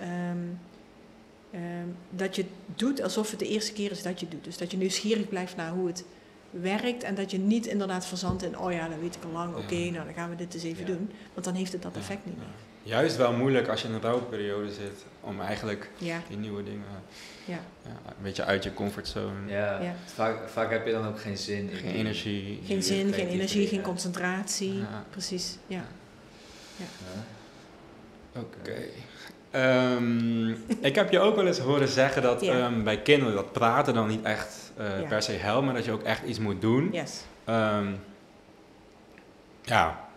dat 2.09 2.35
je 2.35 2.45
doet 2.75 3.01
alsof 3.01 3.29
het 3.29 3.39
de 3.39 3.47
eerste 3.47 3.73
keer 3.73 3.91
is 3.91 4.03
dat 4.03 4.19
je 4.19 4.27
doet. 4.27 4.43
Dus 4.43 4.57
dat 4.57 4.71
je 4.71 4.77
nieuwsgierig 4.77 5.29
blijft 5.29 5.55
naar 5.55 5.71
hoe 5.71 5.87
het 5.87 6.03
werkt 6.49 7.03
en 7.03 7.15
dat 7.15 7.31
je 7.31 7.37
niet 7.37 7.65
inderdaad 7.65 8.05
verzandt 8.05 8.43
in, 8.43 8.57
oh 8.59 8.71
ja, 8.71 8.87
dat 8.87 8.99
weet 8.99 9.15
ik 9.15 9.23
al 9.23 9.31
lang, 9.31 9.55
oké, 9.55 9.75
Ja. 9.75 9.91
nou 9.91 10.05
dan 10.05 10.13
gaan 10.13 10.29
we 10.29 10.35
dit 10.35 10.53
eens 10.53 10.63
even 10.63 10.79
Ja. 10.79 10.85
doen. 10.85 11.11
Want 11.33 11.45
dan 11.45 11.53
heeft 11.55 11.71
het 11.71 11.81
dat 11.81 11.91
Ja, 11.93 11.99
effect 11.99 12.25
niet 12.25 12.37
meer. 12.37 12.47
Juist 12.83 13.17
wel 13.17 13.33
moeilijk 13.33 13.67
als 13.67 13.81
je 13.81 13.87
in 13.87 13.93
een 13.93 14.01
rouwperiode 14.01 14.71
zit, 14.73 15.05
om 15.21 15.41
eigenlijk 15.41 15.91
die 16.27 16.37
nieuwe 16.37 16.63
dingen 16.63 16.85
ja, 17.49 17.59
ja, 17.85 17.89
een 18.05 18.23
beetje 18.23 18.43
uit 18.43 18.63
je 18.63 18.73
comfortzone, 18.73 19.47
Ja, 19.47 19.81
Ja. 19.81 19.93
Vaak, 20.05 20.49
vaak 20.49 20.71
heb 20.71 20.85
je 20.85 20.91
dan 20.91 21.07
ook 21.07 21.19
geen 21.19 21.37
zin 21.37 21.69
in. 21.69 21.75
geen 21.77 21.87
die- 21.91 21.97
energie. 21.97 22.59
geen 22.65 22.83
zin, 22.83 23.13
geen 23.13 23.27
energie, 23.27 23.67
geen 23.67 23.81
concentratie. 23.81 24.73
Ja. 24.77 25.05
Precies, 25.09 25.57
ja. 25.67 25.83
Ja. 26.75 26.85
Oké. 28.41 28.75
Ehm, 29.51 30.49
ik 30.89 30.95
heb 30.95 31.11
je 31.11 31.19
ook 31.19 31.35
wel 31.35 31.47
eens 31.47 31.59
horen 31.59 31.87
zeggen 31.87 32.21
dat 32.21 32.41
ehm, 32.41 32.83
bij 32.83 33.01
kinderen 33.01 33.35
dat 33.35 33.51
praten 33.51 33.93
dan 33.93 34.07
niet 34.07 34.23
echt 34.23 34.71
eh, 34.77 35.07
per 35.07 35.21
se 35.21 35.31
helpt, 35.31 35.65
maar 35.65 35.73
dat 35.73 35.85
je 35.85 35.91
ook 35.91 36.03
echt 36.03 36.23
iets 36.23 36.39
moet 36.39 36.61
doen. 36.61 36.89
Yes. 36.91 37.21
Ehm, 37.45 37.87
ja, 39.63 40.09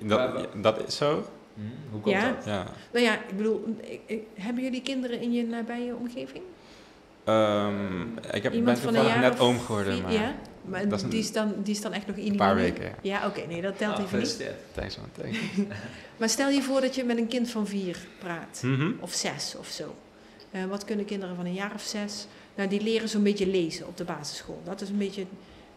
dat, 0.00 0.46
dat 0.56 0.86
is 0.88 0.96
zo. 0.96 1.26
Hm, 1.54 1.60
Hoe 1.90 2.00
komt 2.00 2.14
Ja. 2.14 2.32
dat? 2.32 2.44
Ja. 2.44 2.66
Nou 2.92 3.04
ja, 3.04 3.14
ik 3.14 3.36
bedoel, 3.36 3.76
ik, 3.80 4.00
ik- 4.06 4.22
hebben 4.34 4.62
jullie 4.62 4.82
kinderen 4.82 5.20
in 5.20 5.32
je 5.32 5.44
nabije 5.44 5.94
omgeving? 5.94 6.42
Ehm, 7.24 8.02
ik 8.32 8.42
heb, 8.42 8.42
ben 8.42 8.52
Iemand 8.54 8.78
van 8.78 8.88
een 8.88 8.94
toevallig 8.94 9.12
jaar 9.12 9.30
net 9.30 9.32
of 9.32 9.46
oom 9.46 9.60
geworden, 9.60 9.92
vier- 9.94 10.02
maar 10.02 10.12
Ja, 10.12 10.34
maar 10.64 10.88
Dat 10.88 10.98
is 10.98 11.04
een- 11.04 11.10
die, 11.10 11.18
is 11.20 11.32
dan, 11.32 11.54
die 11.62 11.74
is 11.74 11.80
dan 11.80 11.92
echt 11.92 12.06
nog 12.06 12.16
in 12.16 12.30
een 12.30 12.36
paar 12.36 12.54
weken. 12.54 12.84
Ja. 12.84 12.90
Ja, 13.02 13.26
oké, 13.26 13.40
nee, 13.48 13.62
dat 13.62 13.78
telt 13.78 13.96
Ah, 13.98 14.02
even 14.04 14.18
niet. 14.18 14.44
Thanks 14.74 14.96
man, 14.96 15.08
thanks. 15.20 15.38
Maar 16.18 16.28
stel 16.28 16.48
je 16.48 16.62
voor 16.62 16.80
dat 16.80 16.94
je 16.94 17.04
met 17.04 17.16
een 17.18 17.26
kind 17.28 17.50
van 17.50 17.66
vier 17.66 17.96
praat, 18.18 18.60
Mhm. 18.62 18.90
of 19.00 19.12
zes 19.12 19.54
of 19.58 19.66
zo. 19.68 19.94
Eh, 20.50 20.64
wat 20.64 20.84
kunnen 20.84 21.04
kinderen 21.04 21.36
van 21.36 21.44
een 21.46 21.54
jaar 21.54 21.72
of 21.74 21.82
zes? 21.82 22.26
Nou, 22.54 22.68
die 22.68 22.80
leren 22.82 23.08
zo'n 23.08 23.22
beetje 23.22 23.46
lezen 23.46 23.86
op 23.86 23.96
de 23.96 24.04
basisschool. 24.04 24.60
Dat 24.64 24.80
is 24.80 24.88
een 24.88 24.98
beetje... 24.98 25.24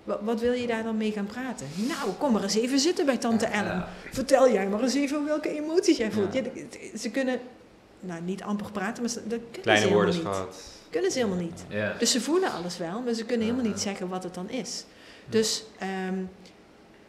Wat, 0.04 0.20
wat 0.22 0.40
wil 0.42 0.52
je 0.54 0.68
daar 0.68 0.84
dan 0.84 0.98
mee 0.98 1.12
gaan 1.12 1.26
praten? 1.26 1.68
Nou, 1.76 2.12
kom 2.18 2.34
maar 2.34 2.44
eens 2.44 2.56
even 2.56 2.80
zitten 2.80 3.06
bij 3.06 3.18
tante 3.18 3.46
Ellen. 3.46 3.72
Ja. 3.76 3.90
Vertel 4.12 4.52
jij 4.52 4.68
maar 4.68 4.82
eens 4.82 4.94
even 4.96 5.26
welke 5.26 5.50
emoties 5.58 5.98
jij 5.98 6.12
voelt. 6.12 6.34
Ja. 6.34 6.42
Ja, 6.44 6.50
de- 6.70 6.98
ze 6.98 7.10
kunnen, 7.12 7.40
nou 8.00 8.22
niet 8.22 8.44
amper 8.44 8.72
praten, 8.72 9.02
maar 9.04 9.12
ze, 9.12 9.20
dat 9.28 9.40
kunnen 9.52 9.62
Kleine 9.62 9.82
ze 9.86 9.88
helemaal 9.90 10.14
niet. 10.14 10.24
woordenschat. 10.24 10.74
Kunnen 10.90 11.12
ze 11.12 11.18
helemaal 11.18 11.44
niet. 11.44 11.66
Dus 12.00 12.12
ze 12.12 12.22
voelen 12.22 12.52
alles 12.52 12.78
wel, 12.78 13.02
maar 13.02 13.14
ze 13.14 13.26
kunnen 13.26 13.48
helemaal 13.48 13.72
niet 13.72 13.80
zeggen 13.80 14.08
wat 14.08 14.24
het 14.24 14.34
dan 14.34 14.50
is. 14.50 14.86
Dus 15.30 15.64
ehm, 15.80 16.24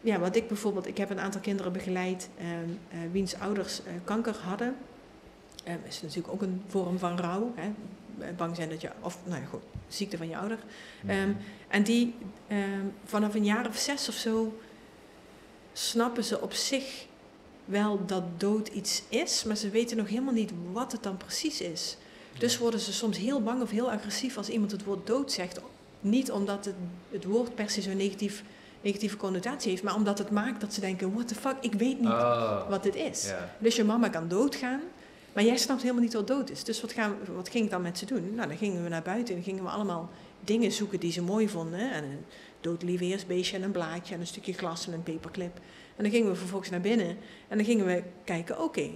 ja, 0.01 0.19
wat 0.19 0.37
ik 0.37 0.49
bijvoorbeeld, 0.49 0.87
ik 0.87 0.97
heb 0.97 1.11
een 1.11 1.21
aantal 1.21 1.41
kinderen 1.41 1.73
begeleid 1.73 2.29
ehm, 2.39 2.49
eh, 2.91 2.99
wiens 3.13 3.35
ouders 3.35 3.83
eh, 3.83 3.93
kanker 4.05 4.37
hadden. 4.43 4.77
Ehm 5.65 5.79
is 5.89 6.03
natuurlijk 6.03 6.33
ook 6.35 6.43
een 6.43 6.63
vorm 6.67 6.99
van 6.99 7.19
rouw. 7.19 7.53
Hè? 7.55 7.71
Eh, 8.19 8.37
Bang 8.37 8.57
zijn 8.57 8.69
dat 8.69 8.81
je, 8.81 8.91
of 9.01 9.19
nou 9.25 9.41
ja, 9.41 9.47
goed, 9.47 9.63
ziekte 9.89 10.17
van 10.17 10.29
je 10.29 10.37
ouder. 10.37 10.59
Ehm, 11.07 11.33
en 11.69 11.83
die 11.83 12.15
vanaf 13.05 13.35
een 13.35 13.45
jaar 13.45 13.67
of 13.67 13.77
zes 13.77 14.09
of 14.09 14.15
zo 14.15 14.59
snappen 15.73 16.25
ze 16.25 16.41
op 16.41 16.53
zich 16.53 17.07
wel 17.65 18.07
dat 18.07 18.41
dood 18.41 18.69
iets 18.69 19.03
is, 19.09 19.45
maar 19.45 19.57
ze 19.57 19.71
weten 19.71 19.97
nog 19.97 20.09
helemaal 20.09 20.33
niet 20.33 20.53
wat 20.73 20.93
het 20.93 21.03
dan 21.03 21.17
precies 21.17 21.61
is. 21.61 21.97
Dus 22.39 22.59
worden 22.59 22.81
ze 22.81 22.93
soms 22.93 23.19
heel 23.19 23.43
bang 23.43 23.63
of 23.63 23.71
heel 23.71 23.91
agressief 23.91 24.37
als 24.37 24.49
iemand 24.49 24.71
het 24.71 24.85
woord 24.85 25.07
dood 25.07 25.33
zegt. 25.33 25.61
Niet 26.01 26.31
omdat 26.31 26.65
het, 26.65 26.75
het 27.11 27.25
woord 27.25 27.55
per 27.55 27.71
se 27.71 27.83
zo'n 27.83 27.97
negatief, 27.97 28.43
negatieve 28.81 29.17
connotatie 29.17 29.71
heeft, 29.71 29.83
maar 29.83 29.95
omdat 29.95 30.19
het 30.19 30.31
maakt 30.31 30.61
dat 30.61 30.75
ze 30.75 30.81
denken: 30.81 31.13
what 31.15 31.29
the 31.29 31.35
fuck, 31.35 31.57
ik 31.61 31.73
weet 31.75 31.99
niet 32.01 32.09
Oh. 32.09 32.69
wat 32.69 32.83
dit 32.83 32.95
is. 32.95 33.33
Dus 33.59 33.77
je 33.77 33.85
mama 33.85 34.09
kan 34.09 34.29
doodgaan, 34.29 34.81
maar 35.33 35.45
jij 35.45 35.57
snapt 35.57 35.83
helemaal 35.83 36.03
niet 36.03 36.15
wat 36.15 36.27
dood 36.27 36.51
is. 36.51 36.65
Dus 36.65 36.81
wat, 36.81 36.93
gaan, 36.93 37.15
wat 37.35 37.49
ging 37.49 37.65
ik 37.65 37.71
dan 37.71 37.83
met 37.83 37.99
ze 37.99 38.07
doen? 38.07 38.35
Nou, 38.35 38.49
dan 38.49 38.57
gingen 38.57 38.83
we 38.83 38.89
naar 38.89 39.03
buiten 39.03 39.37
en 39.37 39.43
gingen 39.43 39.63
we 39.65 39.71
allemaal 39.71 40.11
dingen 40.41 40.73
zoeken 40.73 41.01
die 41.01 41.13
ze 41.13 41.23
mooi 41.23 41.49
vonden. 41.49 41.93
En 41.93 42.05
een 42.05 42.25
dood 42.61 42.83
lieveheersbeestje 42.83 43.57
en 43.57 43.63
een 43.63 43.71
blaadje 43.71 44.15
en 44.15 44.21
een 44.21 44.27
stukje 44.27 44.53
glas 44.53 44.87
en 44.87 44.93
een 44.93 45.03
paperclip. 45.03 45.57
En 45.97 46.03
dan 46.03 46.13
gingen 46.13 46.31
we 46.31 46.37
vervolgens 46.37 46.71
naar 46.71 46.81
binnen 46.81 47.17
en 47.49 47.57
dan 47.57 47.67
gingen 47.67 47.87
we 47.87 48.03
kijken, 48.25 48.63
oké, 48.63 48.91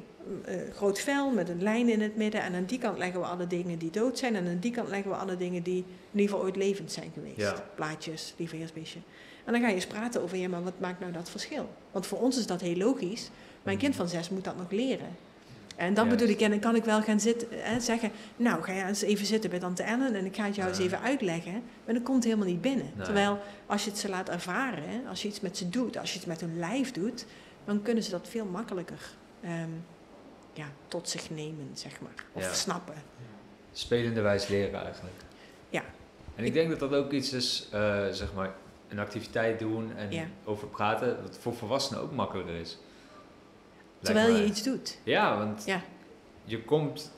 groot 0.74 1.00
vel 1.00 1.30
met 1.30 1.48
een 1.48 1.62
lijn 1.62 1.88
in 1.88 2.00
het 2.00 2.16
midden. 2.16 2.42
En 2.42 2.54
aan 2.54 2.64
die 2.64 2.78
kant 2.78 2.98
leggen 2.98 3.20
we 3.20 3.26
alle 3.26 3.46
dingen 3.46 3.78
die 3.78 3.90
dood 3.90 4.18
zijn. 4.18 4.36
En 4.36 4.46
aan 4.46 4.58
die 4.60 4.72
kant 4.72 4.88
leggen 4.88 5.10
we 5.10 5.16
alle 5.16 5.36
dingen 5.36 5.62
die 5.62 5.84
in 6.10 6.20
ieder 6.20 6.30
geval 6.30 6.44
ooit 6.44 6.56
levend 6.56 6.92
zijn 6.92 7.10
geweest. 7.14 7.36
Ja. 7.36 7.64
Blaadjes, 7.74 8.34
lieveheersbeestje. 8.36 8.98
En 9.44 9.52
dan 9.52 9.60
ga 9.60 9.68
je 9.68 9.74
eens 9.74 9.86
praten 9.86 10.22
over, 10.22 10.36
ja, 10.36 10.48
maar 10.48 10.62
wat 10.62 10.80
maakt 10.80 11.00
nou 11.00 11.12
dat 11.12 11.30
verschil? 11.30 11.68
Want 11.90 12.06
voor 12.06 12.18
ons 12.20 12.38
is 12.38 12.46
dat 12.46 12.60
heel 12.60 12.76
logisch. 12.76 13.30
Mijn 13.62 13.78
kind 13.78 13.96
van 13.96 14.08
zes 14.08 14.30
moet 14.30 14.44
dat 14.44 14.56
nog 14.56 14.70
leren. 14.70 15.16
En 15.76 15.94
dan 15.94 16.08
bedoel 16.08 16.28
ik, 16.28 16.40
en 16.40 16.50
dan 16.50 16.58
kan 16.58 16.76
ik 16.76 16.84
wel 16.84 17.02
gaan 17.02 17.20
zitten 17.20 17.62
en 17.62 17.80
zeggen, 17.80 18.10
nou 18.36 18.62
ga 18.62 18.72
je 18.72 18.84
eens 18.84 19.02
even 19.02 19.26
zitten 19.26 19.50
bij 19.50 19.58
tante 19.58 19.82
Ellen 19.82 20.14
en 20.14 20.24
ik 20.24 20.36
ga 20.36 20.44
het 20.44 20.54
jou 20.54 20.68
eens 20.68 20.78
even 20.78 21.00
uitleggen. 21.00 21.62
Maar 21.84 21.94
dat 21.94 22.02
komt 22.02 22.24
helemaal 22.24 22.46
niet 22.46 22.60
binnen. 22.60 22.90
Nee. 22.94 23.04
Terwijl 23.04 23.38
als 23.66 23.84
je 23.84 23.90
het 23.90 23.98
ze 23.98 24.08
laat 24.08 24.28
ervaren, 24.28 25.06
als 25.08 25.22
je 25.22 25.28
iets 25.28 25.40
met 25.40 25.56
ze 25.56 25.68
doet, 25.68 25.98
als 25.98 26.10
je 26.12 26.16
iets 26.16 26.26
met 26.26 26.40
hun 26.40 26.58
lijf 26.58 26.92
doet, 26.92 27.26
dan 27.64 27.82
kunnen 27.82 28.02
ze 28.02 28.10
dat 28.10 28.28
veel 28.28 28.44
makkelijker 28.44 29.10
ehm, 29.40 29.70
ja, 30.52 30.66
tot 30.88 31.08
zich 31.08 31.30
nemen, 31.30 31.70
zeg 31.72 32.00
maar. 32.00 32.24
Of 32.32 32.42
Ja. 32.42 32.52
snappen. 32.52 32.94
Spelende 33.72 34.20
wijs 34.20 34.48
leren 34.48 34.82
eigenlijk. 34.84 35.14
Ja. 35.70 35.82
En 36.36 36.44
ik 36.44 36.52
denk 36.52 36.70
dat 36.70 36.78
dat 36.80 36.94
ook 36.94 37.12
iets 37.12 37.32
is, 37.32 37.68
eh, 37.72 38.06
zeg 38.10 38.34
maar, 38.34 38.54
een 38.88 38.98
activiteit 38.98 39.58
doen 39.58 39.96
en 39.96 40.12
Ja. 40.12 40.24
over 40.44 40.68
praten, 40.68 41.16
dat 41.22 41.38
voor 41.38 41.54
volwassenen 41.54 42.02
ook 42.02 42.12
makkelijker 42.12 42.54
is. 42.54 42.78
Terwijl 44.02 44.36
je 44.36 44.44
iets 44.44 44.62
doet. 44.62 44.98
Ja, 45.02 45.38
want 45.38 45.64
Ja. 45.64 45.82
je 46.44 46.62
komt... 46.64 47.12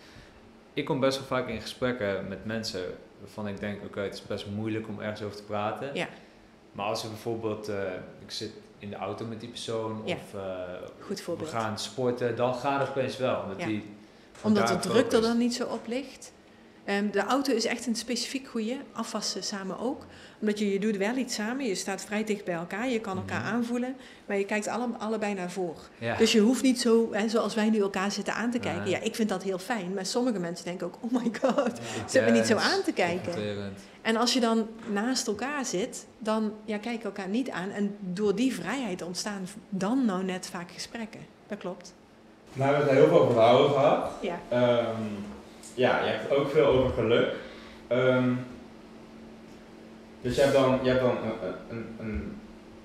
Ik 0.74 0.84
kom 0.84 1.00
best 1.00 1.18
wel 1.18 1.26
vaak 1.26 1.48
in 1.48 1.60
gesprekken 1.60 2.28
met 2.28 2.44
mensen 2.44 2.94
waarvan 3.20 3.48
ik 3.48 3.60
denk, 3.60 3.84
oké, 3.84 4.00
het 4.00 4.14
is 4.14 4.22
best 4.22 4.46
moeilijk 4.46 4.88
om 4.88 5.00
ergens 5.00 5.22
over 5.22 5.36
te 5.36 5.42
praten. 5.42 5.94
Ja. 5.94 6.08
Maar 6.72 6.86
als 6.86 7.02
we 7.02 7.08
bijvoorbeeld, 7.08 7.68
eh, 7.68 7.92
ik 8.20 8.30
zit 8.30 8.52
in 8.82 8.90
de 8.90 8.96
auto 8.96 9.24
met 9.24 9.40
die 9.40 9.48
persoon 9.48 10.02
Ja. 10.04 10.14
of 10.14 10.34
eh, 10.40 10.42
Goed 11.00 11.16
we 11.18 11.22
voorbeeld. 11.22 11.48
gaan 11.48 11.78
sporten, 11.78 12.36
dan 12.36 12.54
gaat 12.54 12.80
het 12.80 12.88
opeens 12.88 13.16
wel. 13.16 13.40
Omdat, 13.42 13.58
Ja. 13.60 13.66
die 13.66 13.84
Omdat 14.42 14.68
de 14.68 14.78
druk 14.78 15.12
er 15.12 15.20
dan 15.20 15.38
niet 15.38 15.54
zo 15.54 15.64
op 15.64 15.86
ligt. 15.86 16.32
Ehm, 16.84 17.10
de 17.10 17.20
auto 17.24 17.52
is 17.52 17.64
echt 17.66 17.86
een 17.86 17.96
specifiek 17.96 18.46
goede, 18.48 18.76
afwassen 18.92 19.42
samen 19.42 19.78
ook. 19.78 20.06
Omdat 20.40 20.58
je, 20.58 20.72
je 20.72 20.78
doet 20.78 20.96
wel 20.96 21.16
iets 21.16 21.34
samen, 21.34 21.64
je 21.66 21.74
staat 21.74 22.04
vrij 22.04 22.24
dicht 22.24 22.44
bij 22.44 22.54
elkaar, 22.54 22.88
je 22.88 23.00
kan 23.00 23.16
elkaar 23.16 23.40
Mhm. 23.40 23.52
aanvoelen, 23.54 23.96
maar 24.26 24.38
je 24.38 24.44
kijkt 24.44 24.68
alle, 24.68 24.86
allebei 24.98 25.34
naar 25.34 25.50
voren. 25.50 25.82
Ja. 25.98 26.16
Dus 26.16 26.32
je 26.32 26.40
hoeft 26.40 26.62
niet 26.62 26.80
zo, 26.80 27.08
hè, 27.12 27.28
zoals 27.28 27.54
wij 27.54 27.70
nu 27.70 27.80
elkaar 27.80 28.10
zitten 28.12 28.34
aan 28.34 28.50
te 28.50 28.58
kijken. 28.58 28.82
Nee. 28.82 28.90
Ja, 28.90 28.98
ik 29.00 29.14
vind 29.14 29.28
dat 29.28 29.42
heel 29.42 29.58
fijn, 29.58 29.94
maar 29.94 30.06
sommige 30.06 30.38
mensen 30.38 30.64
denken 30.64 30.86
ook, 30.86 30.94
oh 31.00 31.12
my 31.22 31.30
god, 31.42 31.78
Ja, 31.78 32.08
zit 32.08 32.24
me 32.24 32.30
niet 32.30 32.46
zo 32.46 32.56
aan 32.56 32.82
te 32.84 32.92
kijken. 32.92 33.32
En 34.02 34.16
als 34.16 34.32
je 34.32 34.40
dan 34.40 34.66
naast 34.92 35.26
elkaar 35.26 35.64
zit, 35.64 36.06
dan 36.18 36.52
ja, 36.64 36.78
kijk 36.78 36.98
je 36.98 37.04
elkaar 37.04 37.28
niet 37.28 37.50
aan. 37.50 37.70
En 37.70 37.96
door 38.00 38.34
die 38.34 38.54
vrijheid 38.54 39.02
ontstaan 39.02 39.46
dan 39.68 40.04
nou 40.04 40.24
net 40.24 40.46
vaak 40.46 40.70
gesprekken. 40.70 41.20
Dat 41.48 41.58
klopt. 41.58 41.94
Nou, 42.52 42.70
we 42.70 42.76
hebben 42.76 42.94
het 42.94 43.04
heel 43.04 43.08
veel 43.16 43.42
over 43.44 43.74
gehad. 43.74 44.10
Ja. 44.20 44.40
Ehm, 44.48 44.96
ja, 45.74 46.04
je 46.04 46.10
hebt 46.10 46.30
ook 46.30 46.50
veel 46.50 46.66
over 46.66 46.90
geluk. 46.90 47.34
Ehm, 47.86 48.32
dus 50.20 50.34
je 50.36 50.40
hebt 50.40 50.52
dan, 50.54 50.78
je 50.82 50.88
hebt 50.90 51.00
dan 51.02 51.16
een, 51.16 51.54
een, 51.70 51.86
een, 52.00 52.36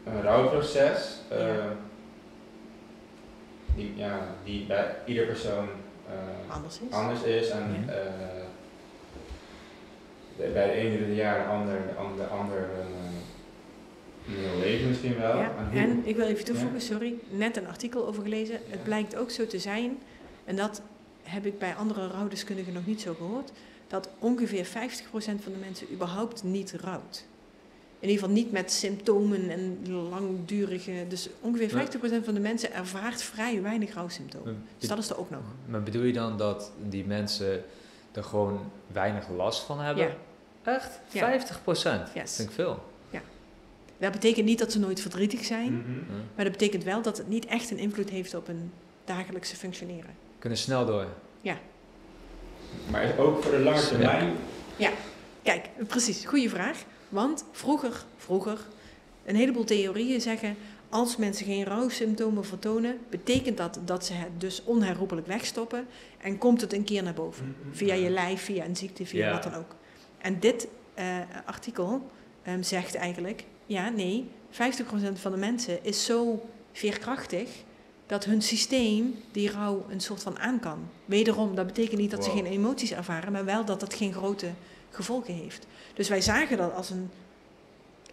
een 0.05 0.21
rouwproces. 0.21 1.17
Ja. 1.29 1.75
die, 3.75 3.93
ja, 3.95 4.19
die 4.43 4.65
bij 4.65 4.95
ieder 5.05 5.25
persoon 5.25 5.67
eh, 6.07 6.55
Anders 6.55 6.79
is. 6.88 6.91
anders 6.93 7.23
is. 7.23 7.49
En 7.49 7.85
Ja. 7.88 7.93
eh, 7.93 8.01
de- 10.38 10.49
bij 10.53 10.65
de 10.65 10.71
ene 10.71 11.05
een 11.05 11.13
jaar, 11.15 11.43
de 11.43 11.49
ander, 11.49 11.73
de 11.88 11.93
ander, 11.99 12.17
de 12.25 12.31
ander 12.33 12.57
een, 12.57 12.95
heel 14.33 14.59
leven 14.59 14.88
misschien 14.88 15.17
wel. 15.19 15.38
Ja, 15.38 15.51
hoe- 15.71 15.79
en 15.79 16.01
ik 16.05 16.15
wil 16.15 16.25
even 16.27 16.45
toevoegen, 16.45 16.81
sorry, 16.81 17.13
net 17.29 17.57
een 17.57 17.67
artikel 17.67 18.07
over 18.07 18.23
gelezen. 18.23 18.59
Het 18.69 18.83
blijkt 18.83 19.15
ook 19.15 19.29
zo 19.31 19.47
te 19.47 19.59
zijn, 19.59 19.97
en 20.45 20.55
dat 20.55 20.81
heb 21.28 21.45
ik 21.45 21.59
bij 21.59 21.75
andere 21.75 22.07
rouwdeskundigen 22.07 22.73
nog 22.73 22.86
niet 22.86 23.01
zo 23.01 23.13
gehoord, 23.13 23.51
dat 23.88 24.09
ongeveer 24.19 24.65
50% 24.65 24.69
van 25.09 25.51
de 25.51 25.57
mensen 25.59 25.88
überhaupt 25.93 26.43
niet 26.43 26.73
rouwt. 26.82 27.25
In 27.99 28.09
ieder 28.09 28.23
geval 28.23 28.36
niet 28.41 28.51
met 28.51 28.71
symptomen 28.71 29.49
en 29.49 29.78
langdurige. 30.09 31.05
Dus 31.09 31.30
ongeveer 31.41 31.78
Ja. 31.78 31.86
50% 32.21 32.23
van 32.25 32.34
de 32.34 32.39
mensen 32.39 32.73
ervaart 32.73 33.21
vrij 33.21 33.61
weinig 33.61 33.93
rouwsymptomen. 33.93 34.63
Dus 34.78 34.89
dat 34.89 34.97
is 34.97 35.09
er 35.09 35.17
ook 35.19 35.30
nog. 35.30 35.41
Maar 35.65 35.84
bedoel 35.84 36.03
je 36.03 36.13
dan 36.13 36.38
dat 36.38 36.71
die 36.89 37.05
mensen 37.05 37.63
er 38.11 38.23
gewoon 38.23 38.71
weinig 38.91 39.30
last 39.30 39.63
van 39.63 39.80
hebben? 39.80 40.03
Ja. 40.03 40.15
Echt? 40.75 40.99
Ja. 41.11 41.19
50 41.19 41.63
procent? 41.63 42.07
Yes. 42.07 42.13
Dat 42.23 42.32
vind 42.36 42.49
ik 42.49 42.55
veel. 42.55 42.84
Dat 43.99 44.11
betekent 44.11 44.45
niet 44.45 44.59
dat 44.59 44.71
ze 44.71 44.80
nooit 44.80 44.99
verdrietig 45.01 45.43
zijn, 45.45 45.73
Mhm. 45.73 45.84
Hm. 45.91 46.15
maar 46.36 46.43
dat 46.43 46.51
betekent 46.53 46.84
wel 46.84 47.01
dat 47.01 47.17
het 47.17 47.28
niet 47.28 47.45
echt 47.45 47.71
een 47.71 47.78
invloed 47.78 48.09
heeft 48.09 48.34
op 48.36 48.47
hun 48.47 48.71
dagelijkse 49.05 49.55
functioneren. 49.55 50.09
Kunnen 50.39 50.57
snel 50.57 50.85
door. 50.85 51.05
Maar 52.91 53.03
is 53.03 53.17
ook 53.17 53.43
voor 53.43 53.51
de 53.51 53.59
lange 53.59 53.79
Ja. 53.81 53.88
termijn. 53.88 54.33
Kijk, 55.43 55.69
precies, 55.88 56.25
goede 56.25 56.49
vraag. 56.49 56.83
Want 57.09 57.45
vroeger, 57.51 58.03
vroeger, 58.17 58.59
een 59.25 59.35
heleboel 59.35 59.63
theorieën 59.63 60.21
zeggen, 60.21 60.55
als 60.89 61.17
mensen 61.17 61.45
geen 61.45 61.63
rouwsymptomen 61.65 62.45
vertonen, 62.45 62.97
betekent 63.09 63.57
dat 63.57 63.79
dat 63.85 64.05
ze 64.05 64.13
het 64.13 64.29
dus 64.41 64.63
onherroepelijk 64.63 65.27
wegstoppen 65.27 65.88
en 66.17 66.38
komt 66.38 66.61
het 66.61 66.73
een 66.73 66.83
keer 66.83 67.03
naar 67.03 67.13
boven. 67.13 67.55
Via 67.71 67.93
je 67.93 68.09
lijf, 68.09 68.41
via 68.41 68.65
een 68.65 68.75
ziekte, 68.75 69.05
via 69.05 69.25
Ja. 69.25 69.31
wat 69.31 69.43
dan 69.43 69.53
ook. 69.53 69.75
En 70.17 70.39
dit 70.39 70.67
eh, 70.93 71.17
artikel 71.45 72.09
ehm, 72.43 72.61
zegt 72.61 72.95
eigenlijk, 72.95 73.43
ja, 73.65 73.89
nee, 73.89 74.29
50% 74.51 75.19
van 75.19 75.31
de 75.31 75.38
mensen 75.38 75.83
is 75.83 76.05
zo 76.05 76.49
veerkrachtig 76.71 77.49
dat 78.08 78.26
hun 78.26 78.41
systeem 78.41 79.16
die 79.32 79.51
rouw 79.51 79.86
een 79.89 80.01
soort 80.01 80.24
van 80.24 80.39
aan 80.39 80.60
kan. 80.60 80.80
Wederom, 81.05 81.55
dat 81.55 81.66
betekent 81.66 81.99
niet 81.99 82.12
dat 82.12 82.24
ze 82.24 82.30
geen 82.30 82.45
emoties 82.45 82.91
ervaren, 82.91 83.32
maar 83.32 83.45
wel 83.45 83.66
dat 83.66 83.80
dat 83.80 83.93
geen 83.93 84.14
grote 84.14 84.47
gevolgen 84.89 85.34
heeft. 85.34 85.68
Dus 85.93 86.10
wij 86.10 86.22
zagen 86.22 86.58
dat 86.58 86.74
als 86.74 86.89
een 86.89 87.10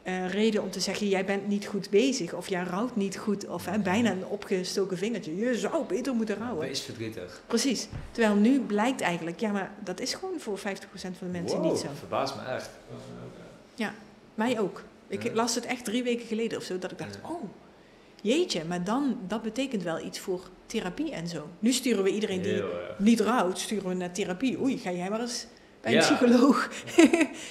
eh, 0.03 0.29
reden 0.31 0.63
om 0.63 0.71
te 0.71 0.81
zeggen, 0.81 1.09
jij 1.09 1.25
bent 1.25 1.49
niet 1.49 1.67
goed 1.67 1.91
bezig 1.91 2.33
of 2.35 2.49
jij 2.49 2.63
rouwt 2.63 2.97
niet 2.97 3.17
goed 3.17 3.47
of 3.49 3.65
hè, 3.67 3.79
bijna 3.79 4.11
een 4.11 4.27
opgestoken 4.27 4.99
vingertje. 4.99 5.37
Je 5.37 5.59
zou 5.59 5.85
beter 5.85 6.15
moeten 6.15 6.37
rouwen. 6.37 6.67
Wees 6.67 6.81
verdrietig. 6.81 7.43
Precies. 7.47 7.89
Terwijl 8.11 8.35
nu 8.35 8.61
blijkt 8.61 9.01
eigenlijk, 9.01 9.41
ja, 9.41 9.53
maar 9.53 9.73
dat 9.85 10.01
is 10.01 10.15
gewoon 10.15 10.41
voor 10.41 10.59
50% 10.59 10.63
van 10.93 11.13
de 11.19 11.27
mensen 11.27 11.59
Wow, 11.61 11.71
niet 11.71 11.81
zo. 11.81 11.87
verbaast 11.99 12.35
me 12.37 12.43
echt. 12.43 12.71
Mij 14.35 14.61
ook. 14.61 14.83
Ik 15.09 15.23
Ja. 15.23 15.33
las 15.35 15.55
het 15.55 15.65
echt 15.65 15.85
drie 15.85 16.03
weken 16.03 16.27
geleden 16.27 16.59
of 16.59 16.65
zo, 16.65 16.79
dat 16.79 16.91
ik 16.91 16.99
dacht, 16.99 17.19
Ja. 17.23 17.29
oh, 17.29 17.43
jeetje, 18.33 18.65
maar 18.65 18.85
dan, 18.85 19.19
dat 19.29 19.43
betekent 19.43 19.83
wel 19.83 20.05
iets 20.05 20.19
voor 20.19 20.41
therapie 20.67 21.11
en 21.13 21.29
zo. 21.29 21.49
Nu 21.59 21.73
sturen 21.73 22.03
we 22.05 22.11
iedereen 22.11 22.43
die 22.43 22.63
niet 22.99 23.21
rouwt, 23.21 23.59
sturen 23.59 23.89
we 23.89 23.95
naar 23.95 24.13
therapie. 24.13 24.61
Oei, 24.61 24.79
ga 24.79 24.91
jij 24.91 25.11
maar 25.11 25.21
eens 25.21 25.47
bij 25.81 25.93
een 25.93 25.99
Ja. 25.99 26.05
psycholoog. 26.05 26.69
Ja, 26.97 27.05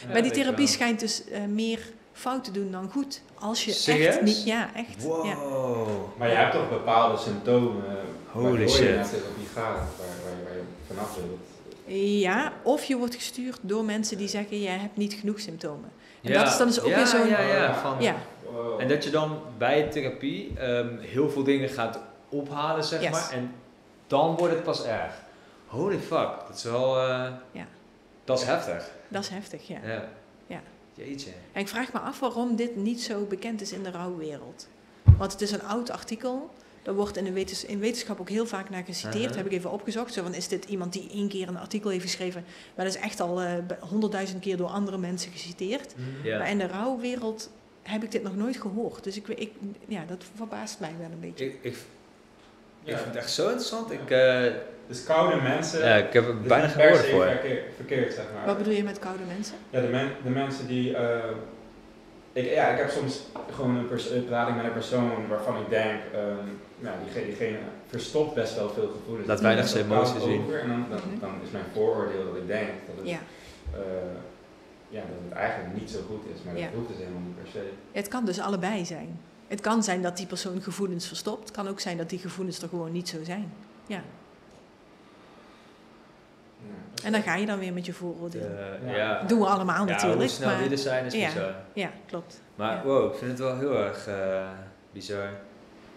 maar 0.13 0.21
die 0.21 0.31
therapie 0.31 0.67
schijnt 0.67 0.99
dus 0.99 1.23
eh, 1.29 1.41
meer 1.45 1.79
fout 2.13 2.43
te 2.43 2.51
doen 2.51 2.71
dan 2.71 2.89
goed. 2.91 3.21
Als 3.39 3.65
je 3.65 3.71
Serieus? 3.71 4.07
echt 4.07 4.21
niet, 4.21 4.43
ja, 4.45 4.69
echt. 4.75 5.03
Wow. 5.03 5.25
Ja. 5.25 5.35
Maar 6.17 6.29
je 6.29 6.35
hebt 6.35 6.51
toch 6.53 6.69
bepaalde 6.69 7.17
symptomen 7.17 7.83
Holy 8.31 8.69
shit. 8.69 8.77
je 8.87 8.93
naar 8.95 9.09
therapie 9.09 9.45
gaat, 9.53 9.75
waar, 9.75 10.07
waar, 10.23 10.43
waar 10.43 10.53
je 10.55 10.63
vanaf 10.87 11.15
wilt. 11.15 11.99
ja, 12.19 12.53
of 12.63 12.83
je 12.83 12.97
wordt 12.97 13.15
gestuurd 13.15 13.59
door 13.61 13.83
mensen 13.85 14.17
die 14.17 14.27
zeggen, 14.27 14.61
jij 14.61 14.77
hebt 14.77 14.97
niet 14.97 15.13
genoeg 15.13 15.39
symptomen. 15.39 15.91
En 16.21 16.31
Ja. 16.31 16.43
dat 16.43 16.51
is 16.51 16.57
dan 16.57 16.67
dus 16.67 16.79
ook 16.81 16.89
ja, 16.89 16.95
weer 16.95 17.07
zo'n- 17.07 17.27
Ja, 17.27 17.41
ja, 17.41 17.75
van, 17.75 18.01
Ja, 18.01 18.15
Wow. 18.53 18.79
En 18.81 18.87
dat 18.87 19.03
je 19.03 19.09
dan 19.09 19.39
bij 19.57 19.83
therapie 19.89 20.57
ehm, 20.57 20.97
heel 20.99 21.29
veel 21.29 21.43
dingen 21.43 21.69
gaat 21.69 21.99
ophalen, 22.29 22.83
zeg 22.83 23.01
Yes. 23.01 23.11
maar. 23.11 23.31
En 23.31 23.53
dan 24.07 24.35
wordt 24.35 24.53
het 24.53 24.63
pas 24.63 24.85
erg. 24.85 25.21
Holy 25.67 25.99
fuck, 25.99 26.29
dat 26.47 26.55
is 26.57 26.63
wel... 26.63 26.97
eh, 26.99 27.31
Ja. 27.51 27.65
Dat 28.23 28.39
is 28.39 28.45
heftig. 28.45 28.91
dat 29.07 29.23
is 29.23 29.29
heftig, 29.29 29.67
ja. 29.67 29.79
Ja. 29.85 30.09
Ja. 30.47 30.61
Jeetje. 30.93 31.29
En 31.51 31.61
ik 31.61 31.67
vraag 31.67 31.93
me 31.93 31.99
af 31.99 32.19
waarom 32.19 32.55
dit 32.55 32.75
niet 32.75 33.01
zo 33.01 33.25
bekend 33.25 33.61
is 33.61 33.71
in 33.71 33.83
de 33.83 33.91
rouwwereld. 33.91 34.67
Want 35.17 35.31
het 35.31 35.41
is 35.41 35.51
een 35.51 35.63
oud 35.63 35.91
artikel. 35.91 36.49
Daar 36.81 36.93
wordt 36.95 37.17
in, 37.17 37.23
de 37.23 37.31
wetens- 37.31 37.65
in 37.65 37.79
wetenschap 37.79 38.19
ook 38.19 38.29
heel 38.29 38.45
vaak 38.45 38.69
naar 38.69 38.83
geciteerd. 38.83 39.35
Heb 39.35 39.45
ik 39.45 39.51
even 39.51 39.71
opgezocht. 39.71 40.13
Zo 40.13 40.23
van, 40.23 40.33
is 40.33 40.47
dit 40.47 40.65
iemand 40.65 40.93
die 40.93 41.09
één 41.11 41.27
keer 41.29 41.47
een 41.47 41.57
artikel 41.57 41.89
heeft 41.89 42.03
geschreven? 42.03 42.45
Maar 42.75 42.85
dat 42.85 42.95
is 42.95 43.01
echt 43.01 43.19
al 43.19 43.41
eh, 43.41 43.53
honderdduizend 43.79 44.41
keer 44.41 44.57
door 44.57 44.67
andere 44.69 44.97
mensen 44.97 45.31
geciteerd. 45.31 45.93
Ja. 46.23 46.37
Maar 46.37 46.49
in 46.49 46.57
de 46.57 46.67
rouwwereld 46.67 47.49
heb 47.83 48.03
ik 48.03 48.11
dit 48.11 48.23
nog 48.23 48.35
nooit 48.35 48.57
gehoord. 48.57 49.03
Dus 49.03 49.17
ik, 49.17 49.27
weet- 49.27 49.39
ik, 49.39 49.51
ja, 49.87 50.03
dat 50.07 50.23
verbaast 50.35 50.79
mij 50.79 50.91
wel 50.99 51.09
een 51.11 51.19
beetje. 51.19 51.45
Ik, 51.45 51.57
ik, 51.61 51.75
vind 52.85 52.99
het 53.05 53.15
echt 53.15 53.31
zo 53.31 53.43
interessant. 53.43 53.91
Ik, 53.91 54.09
eh, 54.11 54.41
Dus 54.87 55.03
koude 55.03 55.41
mensen. 55.41 55.79
ja, 55.85 55.95
ik 55.95 56.13
heb 56.13 56.27
er 56.27 56.41
bijna 56.41 56.67
geen 56.67 56.87
woorden 56.89 57.09
voor. 57.09 57.23
verkeer- 57.23 57.63
verkeerd, 57.75 58.13
zeg 58.13 58.25
maar. 58.35 58.45
Wat 58.45 58.57
bedoel 58.57 58.73
je 58.73 58.83
met 58.83 58.99
koude 58.99 59.23
mensen? 59.35 59.55
Ja, 59.69 59.81
de, 59.81 59.87
men, 59.87 60.11
de 60.23 60.29
mensen 60.29 60.67
die. 60.67 60.95
eh, 60.97 61.23
ik, 62.33 62.49
ja, 62.53 62.67
ik 62.67 62.77
heb 62.77 62.89
soms 62.89 63.21
gewoon 63.55 63.75
een, 63.75 63.87
pers- 63.87 64.09
een 64.09 64.25
prating 64.25 64.55
met 64.57 64.65
een 64.65 64.73
persoon 64.73 65.27
waarvan 65.27 65.61
ik 65.61 65.69
denk, 65.69 65.99
ehm, 66.13 66.47
ja, 66.79 66.93
diegene, 67.03 67.25
diegene 67.25 67.57
verstopt 67.87 68.35
best 68.35 68.55
wel 68.55 68.69
veel 68.69 68.91
gevoelens. 68.97 69.27
Laat 69.27 69.39
weinig 69.41 69.67
zijn 69.67 69.85
emoties 69.85 70.23
zien. 70.23 70.41
over 70.41 70.59
En 70.59 70.67
dan, 70.67 70.85
dan, 70.89 70.99
Mhm. 71.09 71.19
dan 71.19 71.31
is 71.43 71.51
mijn 71.51 71.63
vooroordeel 71.73 72.25
dat 72.25 72.35
ik 72.35 72.47
denk 72.47 72.67
dat 72.87 72.95
het, 72.97 73.07
Ja. 73.09 73.19
eh, 73.73 73.79
ja, 74.93 74.99
dat 75.01 75.17
het 75.29 75.31
eigenlijk 75.37 75.79
niet 75.79 75.89
zo 75.91 75.99
goed 76.07 76.23
is, 76.35 76.43
maar 76.45 76.57
Ja. 76.57 76.65
dat 76.65 76.73
hoeft 76.73 76.87
dus 76.87 76.97
helemaal 76.97 77.21
niet 77.21 77.35
per 77.43 77.51
se. 77.51 77.71
Het 77.91 78.07
kan 78.07 78.25
dus 78.25 78.39
allebei 78.39 78.85
zijn. 78.85 79.19
Het 79.47 79.61
kan 79.61 79.83
zijn 79.83 80.01
dat 80.01 80.17
die 80.17 80.25
persoon 80.25 80.61
gevoelens 80.61 81.07
verstopt. 81.07 81.43
Het 81.47 81.51
kan 81.51 81.67
ook 81.67 81.79
zijn 81.79 81.97
dat 81.97 82.09
die 82.09 82.19
gevoelens 82.19 82.61
er 82.61 82.69
gewoon 82.69 82.91
niet 82.91 83.09
zo 83.09 83.17
zijn. 83.23 83.51
Ja. 83.87 84.01
Ja. 86.59 87.03
En 87.05 87.11
dan 87.11 87.21
ga 87.21 87.35
je 87.35 87.45
dan 87.45 87.59
weer 87.59 87.73
met 87.73 87.85
je 87.85 87.93
vooroordeel. 87.93 88.41
Eh, 88.41 88.91
Ja. 88.91 88.95
ja. 88.97 89.21
Doen 89.23 89.39
we 89.39 89.45
allemaal 89.45 89.85
Ja, 89.87 89.91
natuurlijk. 89.91 90.19
hoe 90.21 90.29
snel 90.29 90.49
maar, 90.49 90.61
die 90.61 90.69
er 90.71 90.77
zijn 90.77 91.05
is 91.05 91.13
ja. 91.13 91.27
bizar. 91.27 91.55
Ja, 91.73 91.89
klopt. 92.05 92.41
Maar 92.55 92.75
Ja. 92.75 92.83
wow, 92.83 93.11
ik 93.11 93.17
vind 93.17 93.31
het 93.31 93.39
wel 93.39 93.57
heel 93.57 93.77
erg 93.77 94.07
eh, 94.07 94.47
bizar. 94.91 95.29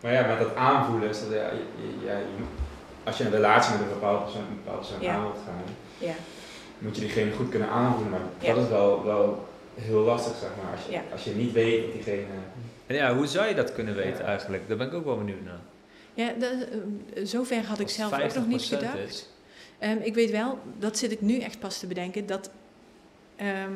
Maar 0.02 0.12
ja, 0.12 0.26
met 0.26 0.38
dat 0.38 0.54
aanvoelen 0.54 1.08
is 1.08 1.20
dat 1.20 1.28
ja, 1.30 1.34
je, 1.50 1.64
je- 2.00 2.06
ja, 2.06 2.12
je 2.18 2.24
moet- 2.38 2.48
als 3.04 3.18
je 3.18 3.24
een 3.24 3.30
relatie 3.30 3.72
met 3.72 3.80
een 3.80 3.88
bepaalde 3.88 4.22
persoon, 4.24 4.40
een 4.40 4.54
bepaalde 4.64 4.78
persoon 4.86 5.00
Ja. 5.02 5.14
aan 5.14 5.20
wilt 5.22 5.38
gaan, 5.46 5.74
Ja. 5.98 6.14
Moet 6.78 6.94
je 6.94 7.00
diegene 7.00 7.32
goed 7.32 7.48
kunnen 7.48 7.68
aanvoelen. 7.68 8.10
Maar 8.10 8.20
Ja. 8.40 8.54
dat 8.54 8.62
is 8.64 8.68
wel, 8.70 9.04
wel 9.04 9.48
heel 9.74 10.00
lastig, 10.00 10.36
zeg 10.36 10.50
maar. 10.62 10.72
Als 10.72 10.84
je, 10.86 10.92
Ja. 10.92 11.02
als 11.12 11.24
je 11.24 11.30
niet 11.34 11.52
weet 11.52 11.82
dat 11.82 11.92
diegene. 11.92 12.24
En 12.86 12.94
ja, 12.94 13.14
hoe 13.16 13.26
zou 13.26 13.48
je 13.48 13.54
dat 13.54 13.72
kunnen 13.72 13.94
weten 13.94 14.24
eigenlijk? 14.24 14.68
Daar 14.68 14.76
ben 14.76 14.86
ik 14.86 14.92
ook 14.94 15.04
wel 15.04 15.16
benieuwd 15.16 15.44
naar. 15.44 15.60
Ja, 16.14 16.32
dat, 16.38 16.50
eh, 16.52 17.24
zover 17.24 17.64
had 17.64 17.78
ik 17.80 17.88
zelf 17.88 18.12
ook 18.12 18.34
nog 18.34 18.46
niet 18.46 18.62
50% 18.62 18.78
gedacht. 18.92 19.08
is. 19.08 19.28
Ehm, 19.78 19.96
ik 20.02 20.14
weet 20.14 20.30
wel, 20.30 20.58
dat 20.78 20.98
zit 20.98 21.12
ik 21.12 21.20
nu 21.20 21.38
echt 21.40 21.58
pas 21.58 21.78
te 21.78 21.86
bedenken, 21.86 22.26
dat 22.26 22.50
ehm, 23.36 23.72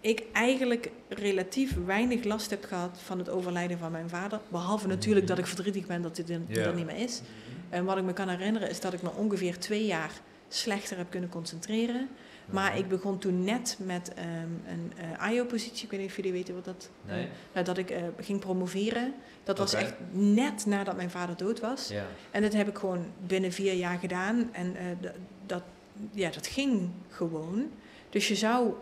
ik 0.00 0.22
eigenlijk 0.32 0.90
relatief 1.08 1.76
weinig 1.86 2.24
last 2.24 2.50
heb 2.50 2.64
gehad 2.64 2.98
van 3.04 3.18
het 3.18 3.28
overlijden 3.28 3.78
van 3.78 3.92
mijn 3.92 4.08
vader. 4.08 4.40
Behalve 4.48 4.86
natuurlijk 4.86 5.26
dat 5.26 5.38
ik 5.38 5.46
verdrietig 5.46 5.86
ben 5.86 6.02
dat 6.02 6.16
hij 6.16 6.26
er, 6.34 6.40
Ja. 6.46 6.64
er 6.64 6.74
niet 6.74 6.86
meer 6.86 6.96
is. 6.98 7.20
En 7.70 7.84
wat 7.84 7.96
ik 7.96 8.04
me 8.04 8.12
kan 8.12 8.28
herinneren 8.28 8.70
is 8.70 8.80
dat 8.80 8.92
ik 8.92 9.02
me 9.02 9.10
ongeveer 9.16 9.58
twee 9.58 9.86
jaar 9.86 10.10
slechter 10.54 10.96
heb 10.96 11.10
kunnen 11.10 11.28
concentreren. 11.30 12.08
Maar 12.50 12.78
ik 12.78 12.88
begon 12.88 13.18
toen 13.18 13.44
net 13.44 13.76
met 13.78 14.14
ehm, 14.14 14.26
een 14.66 14.92
eh 15.20 15.32
IO-positie. 15.32 15.84
Ik 15.84 15.90
weet 15.90 16.00
niet 16.00 16.08
of 16.08 16.16
jullie 16.16 16.32
weten 16.32 16.54
wat 16.54 16.64
dat 16.64 16.90
Nee? 17.06 17.28
Nou, 17.52 17.64
dat 17.64 17.78
ik 17.78 17.90
eh, 17.90 18.02
ging 18.20 18.40
promoveren. 18.40 19.14
Dat 19.44 19.58
was 19.58 19.72
echt 19.74 19.94
net 20.12 20.66
nadat 20.66 20.96
mijn 20.96 21.10
vader 21.10 21.36
dood 21.36 21.60
was. 21.60 21.88
Ja. 21.88 22.06
En 22.30 22.42
dat 22.42 22.52
heb 22.52 22.68
ik 22.68 22.78
gewoon 22.78 23.04
binnen 23.26 23.52
vier 23.52 23.72
jaar 23.72 23.98
gedaan. 23.98 24.48
En 24.52 24.76
eh, 24.76 24.84
dat, 25.46 25.62
ja, 26.10 26.30
dat 26.30 26.46
ging 26.46 26.90
gewoon. 27.08 27.70
Dus 28.10 28.28
je 28.28 28.34
zou 28.36 28.72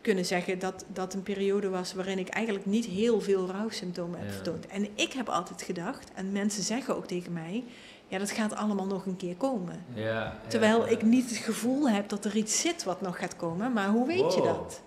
kunnen 0.00 0.24
zeggen 0.26 0.58
dat 0.58 0.84
dat 0.92 1.14
een 1.14 1.22
periode 1.22 1.68
was 1.68 1.92
waarin 1.94 2.18
ik 2.18 2.28
eigenlijk 2.28 2.66
niet 2.66 2.84
heel 2.84 3.20
veel 3.20 3.46
rouwsymptomen 3.46 4.18
heb 4.18 4.28
Ja. 4.28 4.34
vertoond. 4.34 4.66
En 4.66 4.86
ik 4.94 5.12
heb 5.12 5.28
altijd 5.28 5.62
gedacht, 5.62 6.10
en 6.14 6.32
mensen 6.32 6.62
zeggen 6.62 6.96
ook 6.96 7.06
tegen 7.06 7.32
mij, 7.32 7.64
ja, 8.12 8.18
dat 8.18 8.30
gaat 8.30 8.54
allemaal 8.54 8.86
nog 8.86 9.06
een 9.06 9.16
keer 9.16 9.36
komen. 9.36 9.84
Ja, 9.94 10.36
Terwijl 10.46 10.80
ja. 10.84 10.90
ik 10.90 11.02
niet 11.02 11.28
het 11.28 11.38
gevoel 11.38 11.88
heb 11.90 12.08
dat 12.08 12.24
er 12.24 12.36
iets 12.36 12.60
zit 12.60 12.84
wat 12.84 13.00
nog 13.00 13.18
gaat 13.18 13.36
komen, 13.36 13.72
maar 13.72 13.88
hoe 13.88 14.06
weet 14.06 14.34
je 14.34 14.40
dat? 14.42 14.80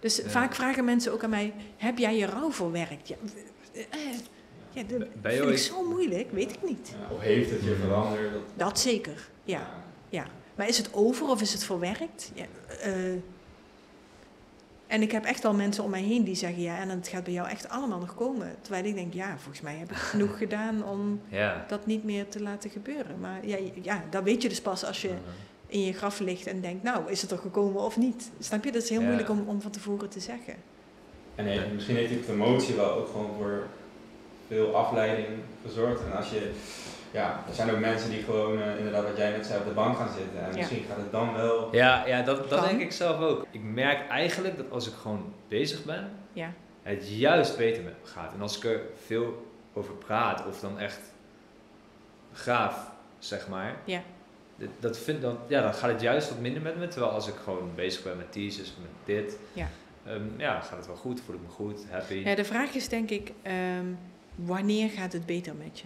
Dus 0.00 0.16
Ja. 0.16 0.28
vaak 0.28 0.54
vragen 0.54 0.84
mensen 0.84 1.12
ook 1.12 1.24
aan 1.24 1.30
mij, 1.30 1.52
heb 1.76 1.98
jij 1.98 2.16
je 2.16 2.26
rouw 2.26 2.52
verwerkt? 2.52 3.08
Ja, 3.08 3.16
eh, 3.72 3.80
eh, 3.90 4.18
ja, 4.70 4.82
dat 4.82 5.32
vind 5.34 5.50
ik 5.50 5.58
zo 5.58 5.88
moeilijk, 5.88 6.30
weet 6.32 6.50
ik 6.50 6.62
niet. 6.62 6.94
Ja, 7.00 7.14
of 7.14 7.20
heeft 7.20 7.50
het 7.50 7.62
je 7.64 7.74
veranderd? 7.74 8.32
Dat, 8.32 8.42
Dat 8.54 8.78
zeker, 8.80 9.28
ja. 9.44 9.68
ja. 10.08 10.26
Maar 10.54 10.68
is 10.68 10.78
het 10.78 10.94
over 10.94 11.28
of 11.28 11.40
is 11.40 11.52
het 11.52 11.64
verwerkt? 11.64 12.30
Ja, 12.34 12.44
eh, 12.80 12.92
en 14.90 15.02
ik 15.02 15.12
heb 15.12 15.24
echt 15.24 15.42
wel 15.42 15.54
mensen 15.54 15.84
om 15.84 15.90
mij 15.90 16.02
heen 16.02 16.24
die 16.24 16.34
zeggen, 16.34 16.62
ja, 16.62 16.78
en 16.78 16.88
het 16.88 17.08
gaat 17.08 17.24
bij 17.24 17.32
jou 17.32 17.48
echt 17.48 17.68
allemaal 17.68 17.98
nog 17.98 18.14
komen. 18.14 18.54
Terwijl 18.60 18.84
ik 18.84 18.94
denk, 18.94 19.14
ja, 19.14 19.34
volgens 19.38 19.60
mij 19.60 19.74
heb 19.76 19.90
ik 19.90 19.96
genoeg 20.12 20.38
gedaan 20.38 20.84
om 20.84 21.20
Ja. 21.28 21.64
dat 21.68 21.86
niet 21.86 22.04
meer 22.04 22.28
te 22.28 22.42
laten 22.42 22.70
gebeuren. 22.70 23.20
Maar 23.20 23.46
ja, 23.46 23.56
ja, 23.82 24.04
dat 24.10 24.22
weet 24.22 24.42
je 24.42 24.48
dus 24.48 24.60
pas 24.60 24.84
als 24.84 25.02
je 25.02 25.10
in 25.66 25.84
je 25.84 25.92
graf 25.92 26.18
ligt 26.20 26.46
en 26.46 26.60
denkt, 26.60 26.82
nou, 26.82 27.10
is 27.10 27.22
het 27.22 27.30
er 27.30 27.38
gekomen 27.38 27.82
of 27.82 27.96
niet? 27.96 28.30
Snap 28.38 28.64
je? 28.64 28.72
Dat 28.72 28.82
is 28.82 28.88
heel 28.88 29.00
Ja. 29.00 29.06
moeilijk 29.06 29.28
om, 29.30 29.44
om 29.46 29.60
van 29.60 29.70
tevoren 29.70 30.08
te 30.08 30.20
zeggen. 30.20 30.54
En 31.34 31.44
nee, 31.44 31.60
misschien 31.74 31.96
heeft 31.96 32.08
die 32.10 32.28
emotie 32.28 32.74
wel 32.74 32.90
ook 32.92 33.06
gewoon 33.08 33.30
voor 33.38 33.66
veel 34.48 34.76
afleiding 34.76 35.28
gezorgd. 35.66 36.00
En 36.04 36.16
als 36.16 36.30
je, 36.30 36.50
ja, 37.12 37.44
er 37.48 37.54
zijn 37.54 37.70
ook 37.70 37.78
mensen 37.78 38.10
die 38.10 38.22
gewoon, 38.22 38.62
eh, 38.62 38.76
inderdaad 38.76 39.04
wat 39.04 39.16
jij 39.16 39.30
net 39.30 39.46
zei, 39.46 39.58
op 39.60 39.64
de 39.66 39.70
bank 39.72 39.96
gaan 39.96 40.08
zitten. 40.18 40.40
En 40.44 40.50
Ja. 40.50 40.56
misschien 40.56 40.84
gaat 40.88 40.96
het 40.96 41.12
dan 41.12 41.32
wel. 41.34 41.68
Ja, 41.74 42.06
ja 42.06 42.22
dat, 42.22 42.48
dat 42.50 42.64
denk 42.68 42.80
ik 42.80 42.92
zelf 42.92 43.20
ook. 43.20 43.46
Ik 43.50 43.62
merk 43.62 44.08
eigenlijk 44.08 44.56
dat 44.56 44.70
als 44.70 44.86
ik 44.88 44.94
gewoon 44.94 45.34
bezig 45.48 45.84
ben, 45.84 46.10
Ja, 46.32 46.52
het 46.82 47.08
juist 47.08 47.56
beter 47.56 47.82
met 47.82 47.94
me 48.02 48.06
gaat. 48.08 48.32
En 48.34 48.40
als 48.40 48.56
ik 48.56 48.64
er 48.64 48.80
veel 49.04 49.46
over 49.72 49.94
praat, 49.94 50.46
of 50.46 50.60
dan 50.60 50.78
echt 50.78 51.00
gaaf, 52.32 52.90
zeg 53.18 53.48
maar, 53.48 53.76
ja, 53.84 54.02
dat 54.80 54.98
vind, 54.98 55.22
dan, 55.22 55.38
ja, 55.46 55.62
dan 55.62 55.74
gaat 55.74 55.90
het 55.90 56.00
juist 56.00 56.28
wat 56.28 56.38
minder 56.38 56.62
met 56.62 56.76
me. 56.78 56.88
Terwijl 56.88 57.12
als 57.12 57.28
ik 57.28 57.34
gewoon 57.44 57.70
bezig 57.74 58.02
ben 58.02 58.16
met 58.16 58.32
teasers, 58.32 58.72
met 58.80 58.90
dit, 59.16 59.36
Ja. 59.52 59.68
ehm, 60.06 60.22
ja, 60.36 60.60
gaat 60.60 60.76
het 60.76 60.86
wel 60.86 60.96
goed, 60.96 61.20
voel 61.20 61.34
ik 61.34 61.40
me 61.42 61.48
goed, 61.48 61.84
happy. 61.90 62.14
ja. 62.14 62.34
De 62.34 62.44
vraag 62.44 62.74
is 62.74 62.88
denk 62.88 63.10
ik, 63.10 63.32
ehm, 63.42 63.84
wanneer 64.34 64.88
gaat 64.90 65.12
het 65.12 65.26
beter 65.26 65.54
met 65.54 65.78
je? 65.78 65.84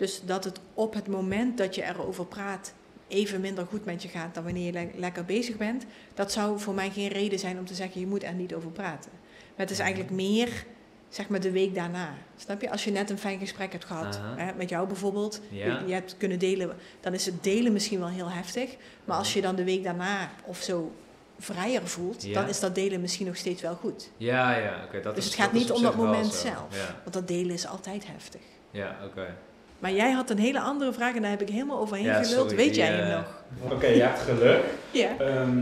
Dus 0.00 0.22
dat 0.24 0.44
het 0.44 0.60
op 0.74 0.94
het 0.94 1.06
moment 1.08 1.58
dat 1.58 1.74
je 1.74 1.82
erover 1.84 2.26
praat 2.26 2.72
even 3.08 3.40
minder 3.40 3.66
goed 3.66 3.84
met 3.84 4.02
je 4.02 4.08
gaat 4.08 4.34
dan 4.34 4.44
wanneer 4.44 4.66
je 4.66 4.72
le- 4.72 4.90
lekker 4.94 5.24
bezig 5.24 5.56
bent, 5.56 5.84
dat 6.14 6.32
zou 6.32 6.60
voor 6.60 6.74
mij 6.74 6.90
geen 6.90 7.08
reden 7.08 7.38
zijn 7.38 7.58
om 7.58 7.64
te 7.66 7.74
zeggen 7.74 8.00
je 8.00 8.06
moet 8.06 8.22
er 8.22 8.32
niet 8.34 8.54
over 8.54 8.70
praten. 8.70 9.10
Maar 9.56 9.66
het 9.66 9.70
is 9.70 9.78
eigenlijk 9.78 10.10
meer, 10.10 10.64
zeg 11.08 11.28
maar, 11.28 11.40
de 11.40 11.50
week 11.50 11.74
daarna. 11.74 12.14
Snap 12.36 12.60
je? 12.60 12.70
Als 12.70 12.84
je 12.84 12.90
net 12.90 13.10
een 13.10 13.18
fijn 13.18 13.38
gesprek 13.38 13.72
hebt 13.72 13.84
gehad, 13.84 14.20
hè, 14.36 14.54
met 14.54 14.68
jou 14.68 14.86
bijvoorbeeld, 14.86 15.40
Ja. 15.50 15.64
je, 15.80 15.86
je 15.86 15.92
hebt 15.92 16.14
kunnen 16.18 16.38
delen, 16.38 16.76
dan 17.00 17.14
is 17.14 17.26
het 17.26 17.44
delen 17.44 17.72
misschien 17.72 17.98
wel 17.98 18.08
heel 18.08 18.30
heftig. 18.30 18.76
Maar 19.04 19.16
als 19.16 19.32
je 19.32 19.40
dan 19.40 19.56
de 19.56 19.64
week 19.64 19.84
daarna 19.84 20.30
of 20.44 20.58
zo 20.62 20.92
vrijer 21.38 21.86
voelt, 21.88 22.22
Ja. 22.22 22.32
dan 22.40 22.48
is 22.48 22.60
dat 22.60 22.74
delen 22.74 23.00
misschien 23.00 23.26
nog 23.26 23.36
steeds 23.36 23.62
wel 23.62 23.74
goed. 23.74 24.10
Ja, 24.16 24.56
ja, 24.56 24.84
oké. 24.86 25.00
dat 25.00 25.14
Dus 25.14 25.24
is- 25.26 25.30
het 25.30 25.40
gaat 25.40 25.52
niet 25.52 25.70
om 25.70 25.82
dat 25.82 25.96
moment 25.96 26.32
zelf. 26.34 26.76
Ja, 26.76 27.00
Want 27.02 27.12
dat 27.14 27.28
delen 27.28 27.50
is 27.54 27.66
altijd 27.66 28.06
heftig. 28.06 28.40
ja 28.70 28.96
oké. 29.04 29.36
Maar 29.80 29.92
jij 29.92 30.10
had 30.10 30.30
een 30.30 30.38
hele 30.38 30.60
andere 30.60 30.92
vraag 30.92 31.14
en 31.14 31.22
daar 31.22 31.30
heb 31.30 31.40
ik 31.40 31.48
helemaal 31.48 31.78
overheen 31.78 32.04
Ja, 32.04 32.22
geluld. 32.22 32.40
sorry, 32.40 32.56
Weet 32.56 32.68
die, 32.74 32.82
jij 32.82 32.92
hem 32.92 33.10
eh, 33.10 33.16
nog? 33.16 33.72
Oké, 33.72 33.86
je 33.86 34.02
hebt 34.02 34.18
geluk. 34.20 34.62
Ja. 34.90 35.16
Ehm, 35.18 35.58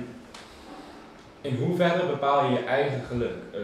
in 1.40 1.56
hoeverre 1.56 2.06
bepaal 2.06 2.44
je 2.50 2.58
je 2.58 2.64
eigen 2.64 3.02
geluk? 3.08 3.34
Ehm, 3.52 3.62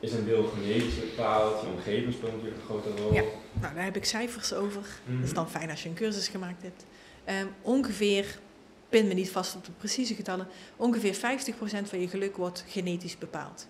is 0.00 0.12
een 0.12 0.24
deel 0.24 0.44
genetisch 0.44 1.00
bepaald, 1.00 1.60
je 1.60 1.66
omgeving 1.76 2.12
speelt 2.12 2.32
natuurlijk 2.32 2.56
een 2.60 2.64
grote 2.66 2.88
rol. 3.02 3.12
Ja. 3.14 3.22
Nou, 3.52 3.74
daar 3.74 3.84
heb 3.84 3.96
ik 3.96 4.04
cijfers 4.04 4.52
over. 4.54 4.82
Mhm. 5.04 5.16
Dat 5.16 5.26
is 5.26 5.34
dan 5.34 5.50
fijn 5.50 5.70
als 5.70 5.82
je 5.82 5.88
een 5.88 5.94
cursus 5.94 6.28
gemaakt 6.28 6.62
hebt. 6.62 6.84
Ehm, 7.24 7.46
ongeveer, 7.62 8.38
pin 8.88 9.08
me 9.08 9.14
niet 9.14 9.30
vast 9.30 9.54
op 9.56 9.64
de 9.64 9.70
precieze 9.78 10.14
getallen, 10.14 10.46
ongeveer 10.76 11.14
50% 11.14 11.88
van 11.88 12.00
je 12.00 12.08
geluk 12.08 12.36
wordt 12.36 12.64
genetisch 12.68 13.18
bepaald. 13.18 13.66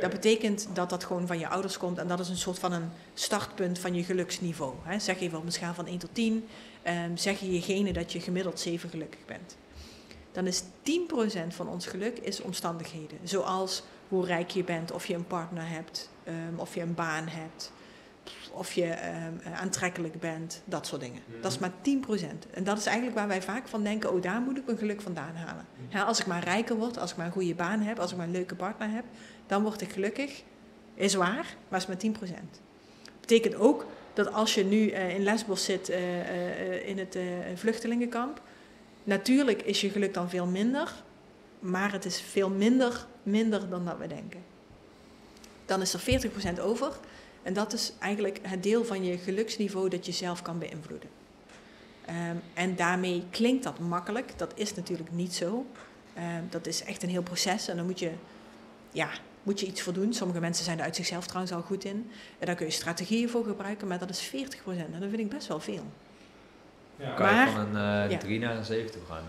Dat 0.00 0.10
betekent 0.10 0.68
dat 0.72 0.90
dat 0.90 1.04
gewoon 1.04 1.26
van 1.26 1.38
je 1.38 1.48
ouders 1.48 1.78
komt 1.78 1.98
en 1.98 2.08
dat 2.08 2.20
is 2.20 2.28
een 2.28 2.36
soort 2.36 2.58
van 2.58 2.72
een 2.72 2.90
startpunt 3.14 3.78
van 3.78 3.94
je 3.94 4.04
geluksniveau. 4.04 4.74
Hè. 4.82 4.98
Zeg 4.98 5.20
even 5.20 5.38
op 5.38 5.44
een 5.44 5.52
schaal 5.52 5.74
van 5.74 5.86
1 5.86 5.98
tot 5.98 6.10
10, 6.12 6.48
ehm, 6.82 7.16
zeg 7.16 7.40
je 7.40 7.52
je 7.52 7.60
genen 7.60 7.94
dat 7.94 8.12
je 8.12 8.20
gemiddeld 8.20 8.60
7 8.60 8.90
gelukkig 8.90 9.24
bent. 9.26 9.56
Dan 10.32 10.46
is 10.46 10.62
10% 10.82 11.54
van 11.54 11.68
ons 11.68 11.86
geluk 11.86 12.18
is 12.18 12.40
omstandigheden. 12.40 13.18
Zoals 13.22 13.82
hoe 14.08 14.26
rijk 14.26 14.50
je 14.50 14.64
bent, 14.64 14.92
of 14.92 15.06
je 15.06 15.14
een 15.14 15.26
partner 15.26 15.68
hebt, 15.68 16.10
ehm, 16.24 16.56
of 16.56 16.74
je 16.74 16.80
een 16.80 16.94
baan 16.94 17.28
hebt, 17.28 17.72
of 18.52 18.72
je 18.72 18.84
ehm, 18.86 19.32
eh, 19.42 19.60
aantrekkelijk 19.60 20.20
bent, 20.20 20.62
dat 20.64 20.86
soort 20.86 21.00
dingen. 21.00 21.22
Mhm. 21.26 21.40
Dat 21.40 21.52
is 21.52 21.58
maar 21.58 21.72
10%. 21.82 22.46
En 22.50 22.64
dat 22.64 22.78
is 22.78 22.86
eigenlijk 22.86 23.16
waar 23.16 23.28
wij 23.28 23.42
vaak 23.42 23.68
van 23.68 23.82
denken, 23.82 24.12
oh 24.12 24.22
daar 24.22 24.40
moet 24.40 24.56
ik 24.56 24.66
mijn 24.66 24.78
geluk 24.78 25.00
vandaan 25.00 25.34
halen. 25.34 25.66
Ja, 25.88 26.02
als 26.02 26.20
ik 26.20 26.26
maar 26.26 26.44
rijker 26.44 26.76
word, 26.76 26.98
als 26.98 27.10
ik 27.10 27.16
maar 27.16 27.26
een 27.26 27.32
goede 27.32 27.54
baan 27.54 27.80
heb, 27.80 27.98
als 27.98 28.10
ik 28.10 28.16
maar 28.16 28.26
een 28.26 28.32
leuke 28.32 28.54
partner 28.54 28.90
heb, 28.90 29.04
dan 29.50 29.62
word 29.62 29.80
ik 29.80 29.92
gelukkig. 29.92 30.42
Is 30.94 31.14
waar, 31.14 31.56
maar 31.68 31.80
is 31.80 31.86
maar 31.86 32.28
10%. 32.28 32.34
Betekent 33.20 33.54
ook 33.54 33.86
dat 34.14 34.32
als 34.32 34.54
je 34.54 34.64
nu 34.64 34.88
eh, 34.88 35.14
in 35.14 35.22
Lesbos 35.22 35.64
zit 35.64 35.88
eh, 35.88 36.20
eh, 36.20 36.88
in 36.88 36.98
het 36.98 37.18
vluchtelingenkamp, 37.54 38.42
natuurlijk 39.04 39.62
is 39.62 39.80
je 39.80 39.90
geluk 39.90 40.14
dan 40.14 40.30
veel 40.30 40.46
minder, 40.46 40.92
maar 41.58 41.92
het 41.92 42.04
is 42.04 42.20
veel 42.20 42.48
minder, 42.48 43.06
minder 43.22 43.68
dan 43.68 43.84
dat 43.84 43.98
we 43.98 44.06
denken. 44.06 44.40
Dan 45.66 45.80
is 45.80 45.94
er 45.94 46.30
40% 46.56 46.60
over 46.60 46.92
en 47.42 47.52
dat 47.52 47.72
is 47.72 47.92
eigenlijk 47.98 48.38
het 48.42 48.62
deel 48.62 48.84
van 48.84 49.04
je 49.04 49.18
geluksniveau 49.18 49.88
dat 49.88 50.06
je 50.06 50.12
zelf 50.12 50.42
kan 50.42 50.58
beïnvloeden. 50.58 51.08
Ehm, 52.04 52.36
en 52.54 52.76
daarmee 52.76 53.22
klinkt 53.30 53.64
dat 53.64 53.78
makkelijk, 53.78 54.32
dat 54.36 54.52
is 54.54 54.74
natuurlijk 54.74 55.12
niet 55.12 55.34
zo. 55.34 55.66
Ehm, 56.14 56.42
dat 56.50 56.66
is 56.66 56.82
echt 56.82 57.02
een 57.02 57.08
heel 57.08 57.22
proces 57.22 57.68
en 57.68 57.76
dan 57.76 57.86
moet 57.86 57.98
je, 57.98 58.10
ja, 58.92 59.10
moet 59.50 59.60
je 59.60 59.66
iets 59.66 59.82
voor 59.82 59.92
doen. 59.92 60.12
Sommige 60.12 60.40
mensen 60.40 60.64
zijn 60.64 60.78
er 60.78 60.84
uit 60.84 60.96
zichzelf 60.96 61.26
trouwens 61.26 61.52
al 61.52 61.62
goed 61.62 61.84
in. 61.84 62.10
En 62.38 62.46
daar 62.46 62.54
kun 62.54 62.66
je 62.66 62.72
strategieën 62.72 63.28
voor 63.28 63.44
gebruiken, 63.44 63.88
maar 63.88 63.98
dat 63.98 64.10
is 64.10 64.28
40% 64.28 64.32
en 64.66 65.00
dat 65.00 65.08
vind 65.08 65.18
ik 65.18 65.28
best 65.28 65.46
wel 65.46 65.60
veel. 65.60 65.84
Ja. 66.96 67.14
Kan 67.14 67.28
je 67.28 67.34
Maar- 67.34 67.50
van 67.50 67.76
een 67.76 68.04
eh 68.04 68.10
ja. 68.10 68.18
3 68.18 68.38
naar 68.38 68.56
een 68.56 68.64
7 68.64 68.90
toe 68.92 69.02
gaan? 69.08 69.24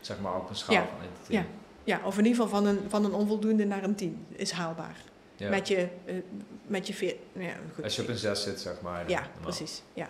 Zeg 0.00 0.20
maar 0.20 0.36
op 0.36 0.48
een 0.48 0.56
schaal 0.56 0.74
Ja. 0.74 0.80
van 0.86 1.00
1 1.02 1.08
tot 1.18 1.26
10. 1.26 1.34
Ja. 1.38 1.44
Ja, 1.84 2.00
of 2.04 2.18
in 2.18 2.24
ieder 2.26 2.42
geval 2.42 2.60
van 2.60 2.66
een, 2.68 2.80
van 2.88 3.04
een 3.04 3.12
onvoldoende 3.12 3.64
naar 3.64 3.82
een 3.82 3.94
10 3.94 4.26
is 4.32 4.50
haalbaar. 4.50 4.96
Ja. 5.36 5.48
Met 5.48 5.68
je, 5.68 5.88
eh, 6.04 6.14
met 6.66 6.86
je 6.86 6.94
veer, 6.94 7.14
ja, 7.32 7.54
goed. 7.74 7.84
Als 7.84 7.96
je 7.96 8.02
op 8.02 8.08
een 8.08 8.16
6 8.16 8.42
zit, 8.42 8.60
zeg 8.60 8.80
maar. 8.80 9.08
Ja, 9.10 9.20
normaal. 9.20 9.40
precies. 9.42 9.82
Ja. 9.94 10.08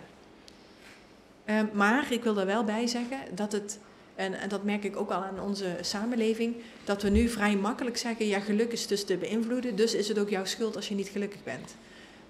Ehm, 1.45 1.65
maar 1.73 2.11
ik 2.11 2.23
wil 2.23 2.37
er 2.37 2.45
wel 2.45 2.63
bij 2.63 2.87
zeggen 2.87 3.17
dat 3.35 3.51
het, 3.51 3.79
en, 4.15 4.33
en 4.33 4.49
dat 4.49 4.63
merk 4.63 4.83
ik 4.83 4.97
ook 4.97 5.09
al 5.11 5.23
aan 5.23 5.39
onze 5.39 5.77
samenleving, 5.81 6.55
dat 6.83 7.01
we 7.01 7.09
nu 7.09 7.29
vrij 7.29 7.55
makkelijk 7.55 7.97
zeggen, 7.97 8.27
ja, 8.27 8.39
geluk 8.39 8.71
is 8.71 8.87
dus 8.87 9.03
te 9.05 9.17
beïnvloeden, 9.17 9.75
dus 9.75 9.93
is 9.93 10.07
het 10.07 10.19
ook 10.19 10.29
jouw 10.29 10.45
schuld 10.45 10.75
als 10.75 10.87
je 10.87 10.95
niet 10.95 11.07
gelukkig 11.09 11.43
bent. 11.43 11.75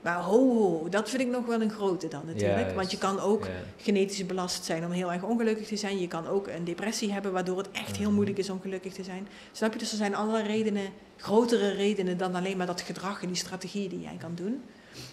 Maar 0.01 0.19
ho, 0.21 0.53
ho, 0.57 0.89
dat 0.89 1.09
vind 1.09 1.21
ik 1.21 1.27
nog 1.27 1.45
wel 1.45 1.61
een 1.61 1.71
grote 1.71 2.07
dan 2.07 2.21
natuurlijk. 2.25 2.75
Want 2.75 2.91
je 2.91 2.97
kan 2.97 3.19
ook 3.19 3.45
Ja. 3.45 3.51
genetisch 3.77 4.25
belast 4.25 4.65
zijn 4.65 4.85
om 4.85 4.91
heel 4.91 5.11
erg 5.11 5.23
ongelukkig 5.23 5.67
te 5.67 5.75
zijn. 5.75 5.99
Je 5.99 6.07
kan 6.07 6.27
ook 6.27 6.47
een 6.47 6.63
depressie 6.63 7.11
hebben, 7.11 7.31
waardoor 7.31 7.57
het 7.57 7.71
echt 7.71 7.95
heel 7.95 8.05
Mhm. 8.05 8.13
moeilijk 8.15 8.37
is 8.37 8.49
om 8.49 8.61
gelukkig 8.61 8.93
te 8.93 9.03
zijn. 9.03 9.27
Snap 9.51 9.73
je? 9.73 9.79
Dus 9.79 9.91
er 9.91 9.97
zijn 9.97 10.15
allerlei 10.15 10.47
redenen, 10.47 10.89
grotere 11.17 11.69
redenen 11.71 12.17
dan 12.17 12.35
alleen 12.35 12.57
maar 12.57 12.65
dat 12.67 12.81
gedrag 12.81 13.21
en 13.21 13.27
die 13.27 13.35
strategie 13.35 13.89
die 13.89 14.01
jij 14.01 14.15
kan 14.19 14.31
doen. 14.35 14.61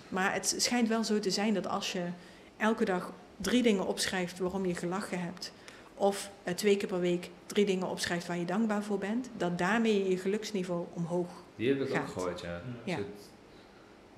Maar 0.08 0.32
het 0.34 0.54
schijnt 0.58 0.88
wel 0.88 1.04
zo 1.04 1.18
te 1.18 1.30
zijn 1.30 1.54
dat 1.54 1.66
als 1.68 1.92
je 1.92 2.02
elke 2.56 2.84
dag 2.84 3.12
drie 3.36 3.62
dingen 3.62 3.86
opschrijft 3.86 4.38
waarom 4.38 4.66
je 4.66 4.74
gelachen 4.74 5.20
hebt, 5.20 5.52
of 6.00 6.30
eh, 6.42 6.54
twee 6.54 6.76
keer 6.76 6.88
per 6.88 7.00
week 7.00 7.30
drie 7.46 7.64
dingen 7.66 7.86
opschrijft 7.88 8.26
waar 8.26 8.38
je 8.38 8.44
dankbaar 8.44 8.82
voor 8.82 8.98
bent, 8.98 9.30
dat 9.36 9.58
daarmee 9.58 10.08
je 10.08 10.18
geluksniveau 10.18 10.86
omhoog. 10.92 11.28
Die 11.56 11.68
heb 11.68 11.80
ik 11.80 11.88
ook 11.90 11.94
Gaat. 11.96 12.10
gehoord, 12.10 12.40
ja. 12.40 12.62
Ja. 12.84 12.98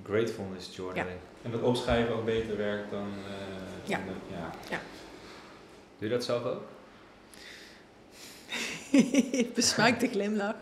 Gratefulness 0.04 0.76
journaling. 0.76 1.18
En 1.42 1.50
dat 1.50 1.62
opschrijven 1.62 2.14
ook 2.14 2.24
beter 2.24 2.56
werkt 2.56 2.90
dan... 2.90 3.08
eh, 3.08 3.88
Ja. 3.88 3.96
dan 3.96 4.06
de- 4.06 4.34
ja. 4.70 4.80
Doe 5.98 6.08
je 6.08 6.14
dat 6.14 6.24
zelf 6.24 6.44
ook? 6.44 6.62
Besmaakte 9.54 10.08
glimlach. 10.08 10.56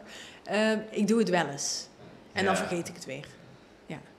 Ehm, 0.45 0.79
ik 0.91 1.07
doe 1.09 1.19
het 1.19 1.29
wel 1.29 1.47
eens. 1.47 1.87
En 2.33 2.45
dan 2.45 2.55
Ja. 2.55 2.61
vergeet 2.61 2.89
ik 2.89 2.95
het 2.95 3.05
weer. 3.05 3.27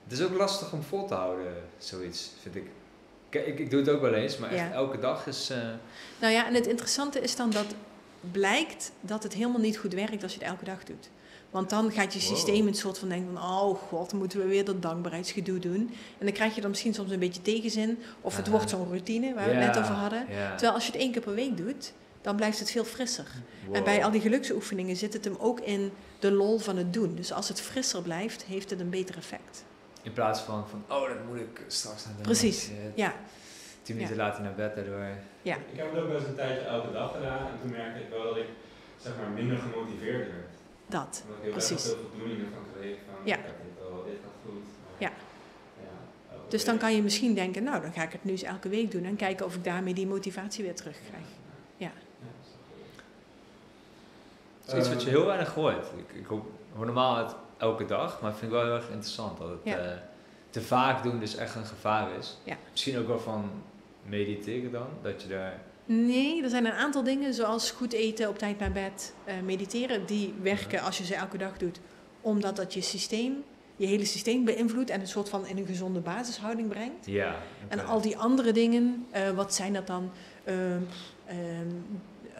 Het 0.03 0.19
is 0.19 0.25
ook 0.25 0.33
lastig 0.37 0.73
om 0.73 0.81
vol 0.83 1.07
te 1.07 1.13
houden, 1.13 1.53
zoiets, 1.77 2.31
vind 2.41 2.55
ik. 2.55 2.65
Ik, 3.31 3.59
ik 3.59 3.69
doe 3.69 3.79
het 3.79 3.89
ook 3.89 4.01
wel 4.01 4.13
eens, 4.13 4.37
maar 4.37 4.49
echt 4.51 4.59
Ja. 4.59 4.71
elke 4.71 4.99
dag 4.99 5.27
is... 5.27 5.49
eh, 5.49 5.57
Nou 6.19 6.33
ja, 6.33 6.47
en 6.47 6.53
het 6.53 6.67
interessante 6.67 7.19
is 7.19 7.35
dan 7.35 7.49
dat 7.49 7.65
blijkt 8.31 8.91
dat 9.01 9.23
het 9.23 9.33
helemaal 9.33 9.59
niet 9.61 9.77
goed 9.77 9.93
werkt 9.93 10.23
als 10.23 10.33
je 10.33 10.39
het 10.39 10.47
elke 10.47 10.65
dag 10.65 10.83
doet. 10.83 11.09
Want 11.49 11.69
dan 11.69 11.91
gaat 11.91 12.13
je 12.13 12.19
Wow. 12.19 12.27
systeem 12.29 12.67
een 12.67 12.73
soort 12.75 12.97
van 12.97 13.09
denken 13.09 13.33
van, 13.33 13.43
oh 13.43 13.77
god, 13.77 14.09
dan 14.09 14.19
moeten 14.19 14.39
we 14.39 14.45
weer 14.45 14.65
dat 14.65 14.81
dankbaarheidsgedoe 14.81 15.59
doen. 15.59 15.95
En 16.17 16.25
dan 16.25 16.31
krijg 16.33 16.55
je 16.55 16.61
er 16.61 16.69
misschien 16.69 16.93
soms 16.93 17.11
een 17.11 17.19
beetje 17.19 17.41
tegenzin. 17.41 17.97
Of 18.21 18.35
het 18.37 18.45
Ah. 18.45 18.51
wordt 18.51 18.69
zo'n 18.69 18.87
routine, 18.87 19.33
waar 19.33 19.47
we 19.49 19.53
het 19.55 19.65
net 19.73 19.77
over 19.83 19.93
hadden. 19.93 20.25
Terwijl 20.51 20.73
als 20.73 20.85
je 20.85 20.91
het 20.91 21.01
één 21.01 21.11
keer 21.11 21.21
per 21.21 21.33
week 21.33 21.57
doet, 21.57 21.93
dan 22.21 22.35
blijft 22.35 22.59
het 22.59 22.71
veel 22.71 22.83
frisser. 22.85 23.25
En 23.71 23.83
bij 23.83 24.03
al 24.03 24.11
die 24.11 24.21
geluksoefeningen 24.21 24.95
zit 24.95 25.13
het 25.13 25.23
hem 25.25 25.35
ook 25.39 25.59
in 25.59 25.91
de 26.19 26.31
lol 26.31 26.57
van 26.59 26.77
het 26.77 26.93
doen. 26.93 27.15
Dus 27.15 27.33
als 27.33 27.47
het 27.47 27.61
frisser 27.61 28.01
blijft, 28.01 28.43
heeft 28.43 28.69
het 28.69 28.79
een 28.79 28.89
beter 28.89 29.17
effect. 29.17 29.63
In 30.03 30.13
plaats 30.13 30.39
van, 30.39 30.67
van 30.69 30.83
oh, 30.97 31.07
dat 31.07 31.17
moet 31.27 31.39
ik 31.39 31.61
straks 31.67 32.05
naar 32.05 32.13
de 32.17 32.21
Precies. 32.21 32.69
Ja, 32.95 33.13
Tien 33.81 33.95
minuten 33.95 34.17
later 34.17 34.41
naar 34.43 34.53
bed 34.53 34.75
daardoor. 34.75 35.05
ja. 35.41 35.55
Ik 35.55 35.61
heb 35.77 35.91
het 35.93 36.01
ook 36.01 36.07
wel 36.07 36.17
eens 36.17 36.27
een 36.27 36.35
tijdje 36.35 36.59
elke 36.65 36.91
dag 36.91 37.11
gedaan 37.13 37.37
en 37.47 37.53
toen 37.61 37.71
merkte 37.71 37.99
ik 37.99 38.09
wel 38.09 38.23
dat 38.23 38.37
ik 38.37 38.45
zeg 38.97 39.13
maar 39.17 39.29
minder 39.29 39.57
gemotiveerd 39.57 40.27
werd. 40.27 40.47
dat. 40.87 41.23
Omdat 41.25 41.37
ik 41.37 41.43
heel 41.43 41.53
best 41.53 41.69
wel 41.69 41.77
Precies. 41.77 41.93
veel 41.93 42.09
voldoening 42.09 42.39
ervan 42.45 42.63
kreeg 42.79 42.95
van 43.05 43.25
Ja. 43.25 43.35
ik 43.37 43.45
heb 43.45 43.55
dit 43.63 43.85
al, 43.91 44.03
dit 44.03 44.13
gaat 44.23 44.31
goed. 44.45 44.63
Ja. 44.97 45.11
ja, 45.81 46.35
Dus 46.47 46.65
dan 46.65 46.77
kan 46.77 46.95
je 46.95 47.01
misschien 47.01 47.33
denken, 47.35 47.63
nou, 47.63 47.81
dan 47.81 47.93
ga 47.93 48.03
ik 48.03 48.11
het 48.11 48.23
nu 48.23 48.31
eens 48.31 48.43
elke 48.43 48.69
week 48.69 48.91
doen 48.91 49.03
en 49.03 49.15
kijken 49.15 49.45
of 49.45 49.55
ik 49.55 49.63
daarmee 49.63 49.93
die 49.93 50.07
motivatie 50.07 50.63
weer 50.63 50.75
terugkrijg. 50.75 51.25
Ja. 51.77 51.91
dat 54.65 54.73
is 54.75 54.79
iets 54.79 54.89
wat 54.93 55.03
je 55.03 55.09
heel 55.09 55.25
weinig 55.25 55.53
hoort. 55.53 55.85
Ik, 55.97 56.15
ik 56.19 56.25
hoor 56.25 56.41
hoor 56.75 56.85
normaal 56.85 57.17
het 57.17 57.35
elke 57.61 57.85
dag, 57.85 58.21
maar 58.21 58.31
ik 58.31 58.37
vind 58.37 58.51
het 58.51 58.61
wel 58.61 58.69
heel 58.69 58.79
erg 58.81 58.89
interessant 58.89 59.37
dat 59.37 59.49
het 59.49 59.59
Ja. 59.63 59.77
eh, 59.77 59.97
te 60.49 60.61
vaak 60.61 61.03
doen 61.03 61.19
dus 61.19 61.35
echt 61.35 61.55
een 61.55 61.65
gevaar 61.65 62.07
is. 62.19 62.37
Ja. 62.43 62.57
Misschien 62.71 62.97
ook 62.97 63.07
wel 63.07 63.19
van 63.19 63.49
mediteren 64.05 64.71
dan, 64.71 64.87
dat 65.01 65.21
je 65.21 65.27
daar... 65.27 65.61
Nee, 65.85 66.43
er 66.43 66.49
zijn 66.49 66.65
een 66.65 66.71
aantal 66.71 67.03
dingen 67.03 67.33
zoals 67.33 67.71
goed 67.71 67.93
eten, 67.93 68.29
op 68.29 68.37
tijd 68.37 68.59
naar 68.59 68.71
bed, 68.71 69.13
eh, 69.23 69.33
mediteren, 69.43 70.05
die 70.05 70.33
werken 70.41 70.81
als 70.81 70.97
je 70.97 71.05
ze 71.05 71.15
elke 71.15 71.37
dag 71.37 71.57
doet. 71.57 71.79
Omdat 72.21 72.55
dat 72.55 72.73
je 72.73 72.81
systeem, 72.81 73.43
je 73.75 73.85
hele 73.85 74.05
systeem 74.05 74.45
beïnvloedt 74.45 74.89
en 74.89 74.99
een 74.99 75.07
soort 75.07 75.29
van 75.29 75.47
in 75.47 75.57
een 75.57 75.65
gezonde 75.65 75.99
basishouding 75.99 76.67
brengt. 76.69 77.05
Ja. 77.05 77.35
En 77.67 77.85
al 77.85 78.01
die 78.01 78.17
andere 78.17 78.51
dingen, 78.51 79.05
eh, 79.11 79.29
wat 79.29 79.53
zijn 79.53 79.73
dat 79.73 79.87
dan? 79.87 80.11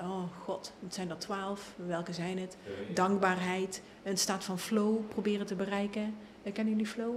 Oh 0.02 0.24
god, 0.44 0.72
wat 0.80 0.94
zijn 0.94 1.08
dat? 1.08 1.20
Twaalf? 1.22 1.74
Welke 1.76 2.14
zijn 2.14 2.40
het? 2.40 2.58
Dankbaarheid, 2.94 3.82
een 4.04 4.18
staat 4.18 4.44
van 4.44 4.60
flow 4.60 5.10
proberen 5.10 5.46
te 5.46 5.56
bereiken. 5.56 6.16
Kennen 6.54 6.74
jullie 6.74 6.88
flow? 6.88 7.16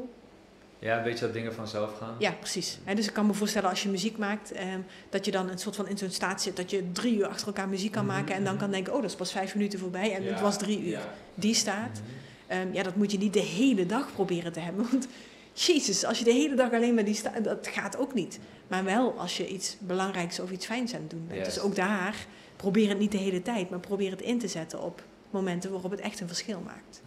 Ja, 0.79 0.97
een 0.97 1.03
beetje 1.03 1.25
dat 1.25 1.35
dingen 1.35 1.55
vanzelf 1.55 1.99
gaan. 1.99 2.15
Ja, 2.19 2.31
precies. 2.33 2.79
Hè, 2.85 2.95
dus 2.95 3.07
ik 3.07 3.13
kan 3.13 3.27
me 3.27 3.33
voorstellen 3.33 3.69
als 3.71 3.83
je 3.83 3.89
muziek 3.89 4.19
maakt, 4.19 4.53
ehm, 4.53 4.81
dat 5.11 5.25
je 5.25 5.31
dan 5.31 5.49
een 5.49 5.59
soort 5.59 5.77
van 5.77 5.89
in 5.89 5.99
zo'n 5.99 6.11
staat 6.11 6.43
zit 6.43 6.57
dat 6.57 6.71
je 6.71 6.93
drie 6.93 7.17
uur 7.17 7.27
achter 7.27 7.47
elkaar 7.47 7.69
muziek 7.69 7.93
kan 7.93 8.05
Mhm, 8.05 8.15
maken 8.15 8.35
en 8.35 8.45
dan 8.45 8.53
mhm. 8.53 8.63
kan 8.63 8.71
denken, 8.71 8.93
oh, 8.95 9.01
dat 9.01 9.11
is 9.11 9.17
pas 9.17 9.33
vijf 9.33 9.55
minuten 9.55 9.79
voorbij 9.79 10.15
en 10.15 10.23
ja, 10.23 10.31
het 10.31 10.41
was 10.41 10.59
drie 10.59 10.81
uur. 10.81 10.89
Ja. 10.91 11.15
Die 11.35 11.55
staat. 11.55 12.01
Mhm. 12.01 12.61
Ehm, 12.61 12.73
ja, 12.73 12.83
dat 12.83 12.97
moet 12.97 13.13
je 13.13 13.19
niet 13.19 13.33
de 13.33 13.41
hele 13.41 13.87
dag 13.87 14.13
proberen 14.13 14.53
te 14.53 14.61
hebben. 14.61 14.87
Want 14.91 15.09
jezus, 15.67 16.05
als 16.05 16.19
je 16.19 16.25
de 16.25 16.33
hele 16.33 16.55
dag 16.55 16.73
alleen 16.73 16.95
maar 16.95 17.05
die 17.05 17.15
staat, 17.15 17.45
dat 17.45 17.67
gaat 17.67 17.97
ook 17.97 18.15
niet. 18.15 18.39
Maar 18.69 18.85
wel 18.85 19.15
als 19.19 19.37
je 19.37 19.49
iets 19.49 19.77
belangrijks 19.79 20.41
of 20.41 20.51
iets 20.51 20.67
fijns 20.67 20.95
aan 20.95 21.01
het 21.01 21.11
doen 21.11 21.27
bent. 21.29 21.45
Dus 21.45 21.61
ook 21.61 21.75
daar, 21.77 22.27
probeer 22.65 22.89
het 22.89 22.99
niet 22.99 23.13
de 23.13 23.19
hele 23.19 23.43
tijd, 23.43 23.71
maar 23.71 23.79
probeer 23.81 24.11
het 24.11 24.21
in 24.23 24.39
te 24.39 24.49
zetten 24.49 24.83
op 24.83 25.03
momenten 25.31 25.71
waarop 25.73 25.91
het 25.91 26.01
echt 26.01 26.21
een 26.21 26.27
verschil 26.27 26.61
maakt. 26.65 27.03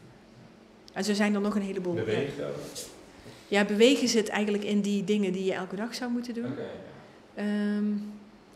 En 0.93 1.03
zo 1.03 1.13
zijn 1.13 1.33
er 1.35 1.41
nog 1.41 1.55
een 1.55 1.61
heleboel. 1.61 1.93
Bewegen. 1.93 2.45
Ja, 3.47 3.65
bewegen 3.65 4.07
zit 4.07 4.27
eigenlijk 4.29 4.63
in 4.63 4.81
die 4.81 5.03
dingen 5.03 5.31
die 5.31 5.43
je 5.43 5.53
elke 5.53 5.75
dag 5.75 5.95
zou 5.95 6.11
moeten 6.11 6.33
doen. 6.33 6.45
Oké, 6.51 6.61
ja. 6.61 7.41
Ehm, 7.43 7.85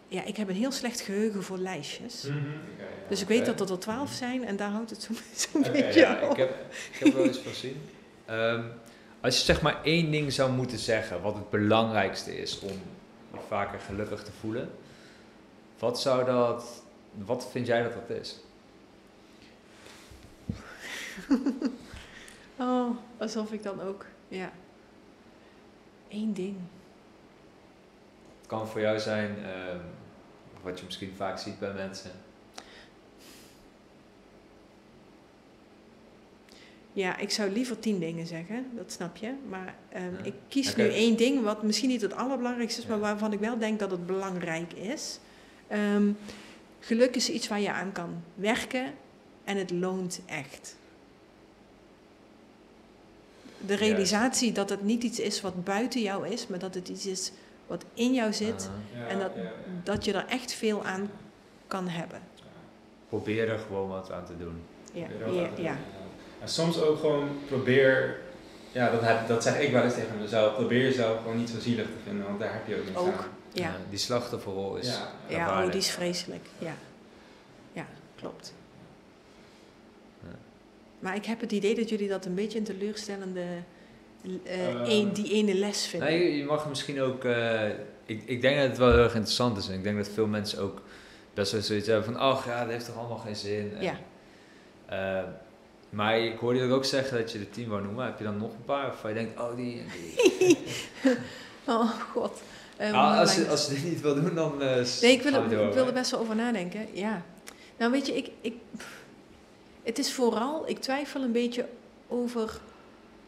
ja, 0.07 0.23
ik 0.23 0.37
heb 0.37 0.49
een 0.49 0.55
heel 0.55 0.71
slecht 0.71 1.01
geheugen 1.01 1.43
voor 1.43 1.57
lijstjes. 1.57 2.25
Oké, 2.25 2.33
ja. 2.77 2.83
Dus 3.09 3.21
ik 3.21 3.27
weet 3.27 3.47
Oké. 3.47 3.57
dat 3.57 3.69
er 3.69 3.79
twaalf 3.79 4.11
zijn 4.11 4.45
en 4.45 4.55
daar 4.55 4.69
houdt 4.71 4.89
het 4.89 5.01
zo'n 5.35 5.61
Oké, 5.61 5.71
beetje 5.71 5.99
Ja, 5.99 6.19
op. 6.23 6.31
ik 6.31 6.37
heb, 6.37 6.65
ik 6.93 6.99
heb 6.99 7.13
wel 7.13 7.25
eens 7.25 7.37
gezien. 7.47 7.81
Ehm, 8.25 8.63
als 9.21 9.37
je 9.37 9.43
zeg 9.43 9.61
maar 9.61 9.83
één 9.83 10.11
ding 10.11 10.33
zou 10.33 10.51
moeten 10.51 10.77
zeggen, 10.79 11.21
wat 11.21 11.33
het 11.35 11.49
belangrijkste 11.49 12.37
is 12.41 12.59
om 12.59 12.79
je 13.33 13.39
vaker 13.47 13.79
gelukkig 13.79 14.23
te 14.23 14.31
voelen, 14.39 14.69
wat 15.79 16.01
zou 16.01 16.25
dat, 16.25 16.80
wat 17.15 17.51
vind 17.51 17.67
jij 17.67 17.83
dat 17.83 17.93
dat 17.93 18.17
is? 18.17 18.39
Oh, 22.57 22.89
alsof 23.17 23.51
ik 23.51 23.63
dan 23.63 23.81
ook, 23.81 24.05
ja. 24.27 24.51
Eén 26.09 26.33
ding. 26.33 26.55
Het 28.39 28.47
kan 28.47 28.67
voor 28.67 28.81
jou 28.81 28.99
zijn, 28.99 29.35
ehm, 29.43 29.77
wat 30.61 30.79
je 30.79 30.85
misschien 30.85 31.13
vaak 31.15 31.37
ziet 31.39 31.59
bij 31.59 31.73
mensen. 31.73 32.11
Ja, 36.93 37.17
ik 37.17 37.31
zou 37.31 37.49
liever 37.51 37.79
tien 37.79 37.99
dingen 37.99 38.27
zeggen, 38.27 38.65
dat 38.75 38.91
snap 38.91 39.15
je. 39.17 39.33
Maar 39.49 39.75
ehm, 39.89 40.13
Ja. 40.15 40.23
ik 40.23 40.33
kies 40.47 40.75
nu 40.75 40.87
één 40.87 41.17
ding, 41.17 41.43
wat 41.43 41.63
misschien 41.63 41.89
niet 41.89 42.01
het 42.01 42.13
allerbelangrijkste 42.13 42.81
is, 42.81 42.87
maar 42.87 42.99
waarvan 42.99 43.33
ik 43.33 43.39
wel 43.39 43.57
denk 43.57 43.79
dat 43.79 43.91
het 43.91 44.05
belangrijk 44.05 44.73
is. 44.73 45.19
Ehm, 45.67 46.11
geluk 46.81 47.15
is 47.15 47.29
iets 47.29 47.47
waar 47.47 47.59
je 47.59 47.71
aan 47.71 47.91
kan 47.91 48.23
werken 48.35 48.93
en 49.43 49.57
het 49.57 49.71
loont 49.71 50.21
echt. 50.25 50.75
De 53.65 53.75
realisatie 53.75 54.51
dat 54.51 54.69
het 54.69 54.83
niet 54.83 55.03
iets 55.03 55.19
is 55.19 55.41
wat 55.41 55.63
buiten 55.63 56.01
jou 56.01 56.27
is, 56.27 56.47
maar 56.47 56.59
dat 56.59 56.73
het 56.73 56.89
iets 56.89 57.05
is 57.05 57.31
wat 57.67 57.85
in 57.93 58.13
jou 58.13 58.33
zit 58.33 58.69
en 59.07 59.19
dat, 59.19 59.31
ja, 59.35 59.41
ja. 59.41 59.51
dat 59.83 60.05
je 60.05 60.13
er 60.13 60.25
echt 60.25 60.53
veel 60.53 60.85
aan 60.85 61.09
kan 61.67 61.87
hebben. 61.87 62.21
probeer 63.09 63.49
er 63.49 63.59
gewoon 63.59 63.89
wat 63.89 64.11
aan 64.11 64.25
te 64.25 64.37
doen. 64.37 64.61
Ja, 64.93 65.07
ja, 65.57 65.77
En 66.39 66.49
soms 66.49 66.81
ook 66.81 66.99
gewoon 66.99 67.29
probeer, 67.47 68.19
ja 68.71 68.91
dat, 68.91 69.01
heb, 69.01 69.27
dat 69.27 69.43
zeg 69.43 69.59
ik 69.59 69.71
wel 69.71 69.83
eens 69.83 69.93
tegen 69.93 70.19
mezelf, 70.19 70.55
probeer 70.55 70.81
jezelf 70.81 71.17
gewoon 71.17 71.37
niet 71.37 71.49
zo 71.49 71.59
zielig 71.59 71.85
te 71.85 71.97
vinden, 72.05 72.25
want 72.25 72.39
daar 72.39 72.53
heb 72.53 72.67
je 72.67 72.75
ook 72.75 72.85
niks 72.85 72.97
Ook. 72.97 73.07
aan. 73.07 73.40
Ja. 73.53 73.67
Eh, 73.67 73.73
die 73.89 73.99
slachtofferrol 73.99 74.75
is... 74.75 74.87
Ja. 74.87 75.11
Ja, 75.27 75.63
oh, 75.65 75.71
die 75.71 75.79
is 75.79 75.89
vreselijk. 75.91 76.45
Ja, 76.57 76.73
ja 77.73 77.85
klopt. 78.15 78.53
Ja. 80.23 80.35
Maar 80.99 81.15
ik 81.15 81.25
heb 81.25 81.39
het 81.41 81.51
idee 81.51 81.75
dat 81.75 81.89
jullie 81.89 82.07
dat 82.07 82.25
een 82.25 82.35
beetje 82.35 82.57
een 82.57 82.63
teleurstellende, 82.63 83.43
eh, 84.43 84.67
Ehm. 84.67 84.83
een, 84.85 85.13
die 85.13 85.31
ene 85.33 85.53
les 85.53 85.85
vinden. 85.87 86.09
Nee, 86.09 86.23
je- 86.31 86.37
je 86.37 86.43
mag 86.45 86.69
misschien 86.69 87.01
ook... 87.01 87.23
eh, 87.25 87.69
ik, 88.05 88.23
ik 88.25 88.41
denk 88.41 88.57
dat 88.59 88.67
het 88.67 88.77
wel 88.77 88.89
heel 88.91 88.97
erg 89.03 89.13
interessant 89.15 89.57
is. 89.57 89.67
En 89.67 89.73
ik 89.73 89.83
denk 89.83 89.97
dat 89.97 90.07
veel 90.09 90.27
mensen 90.27 90.59
ook 90.61 90.81
best 91.33 91.51
wel 91.51 91.61
zoiets 91.61 91.87
hebben 91.87 92.05
van... 92.05 92.15
Ach 92.15 92.45
ja, 92.45 92.61
dat 92.61 92.69
heeft 92.71 92.85
toch 92.85 92.97
allemaal 92.97 93.17
geen 93.17 93.35
zin. 93.35 93.73
En, 93.77 93.83
Ja. 93.83 93.99
maar 95.89 96.19
ik 96.19 96.37
hoorde 96.39 96.59
je 96.59 96.73
ook 96.73 96.85
zeggen 96.85 97.17
dat 97.17 97.31
je 97.31 97.39
de 97.39 97.49
tien 97.49 97.69
wou 97.69 97.83
noemen. 97.83 98.05
Heb 98.05 98.17
je 98.17 98.23
dan 98.23 98.37
nog 98.37 98.51
een 98.53 98.65
paar? 98.65 98.87
Of 98.91 99.07
je 99.07 99.13
denkt, 99.13 99.39
oh 99.39 99.55
die 99.55 99.79
en 99.79 99.85
die. 100.39 100.57
Oh 101.67 101.89
god. 101.89 102.41
Eh, 102.81 102.93
Ah, 102.93 103.19
als, 103.19 103.35
je, 103.35 103.47
als 103.47 103.67
je 103.67 103.73
dit 103.73 103.83
niet 103.83 104.01
wil 104.01 104.15
doen, 104.15 104.35
dan 104.35 104.61
eh 104.61 104.85
nee, 105.01 105.11
ik 105.11 105.21
wil, 105.21 105.33
er, 105.33 105.67
ik 105.67 105.73
wil 105.73 105.87
er 105.87 105.93
best 105.93 106.11
wel 106.11 106.19
over 106.19 106.35
nadenken. 106.35 106.87
Ja. 106.93 107.21
Nou 107.77 107.91
weet 107.91 108.07
je, 108.07 108.17
ik, 108.17 108.29
ik, 108.41 108.53
het 109.83 109.99
is 109.99 110.13
vooral, 110.13 110.69
ik 110.69 110.79
twijfel 110.79 111.21
een 111.21 111.31
beetje 111.31 111.67
over, 112.07 112.59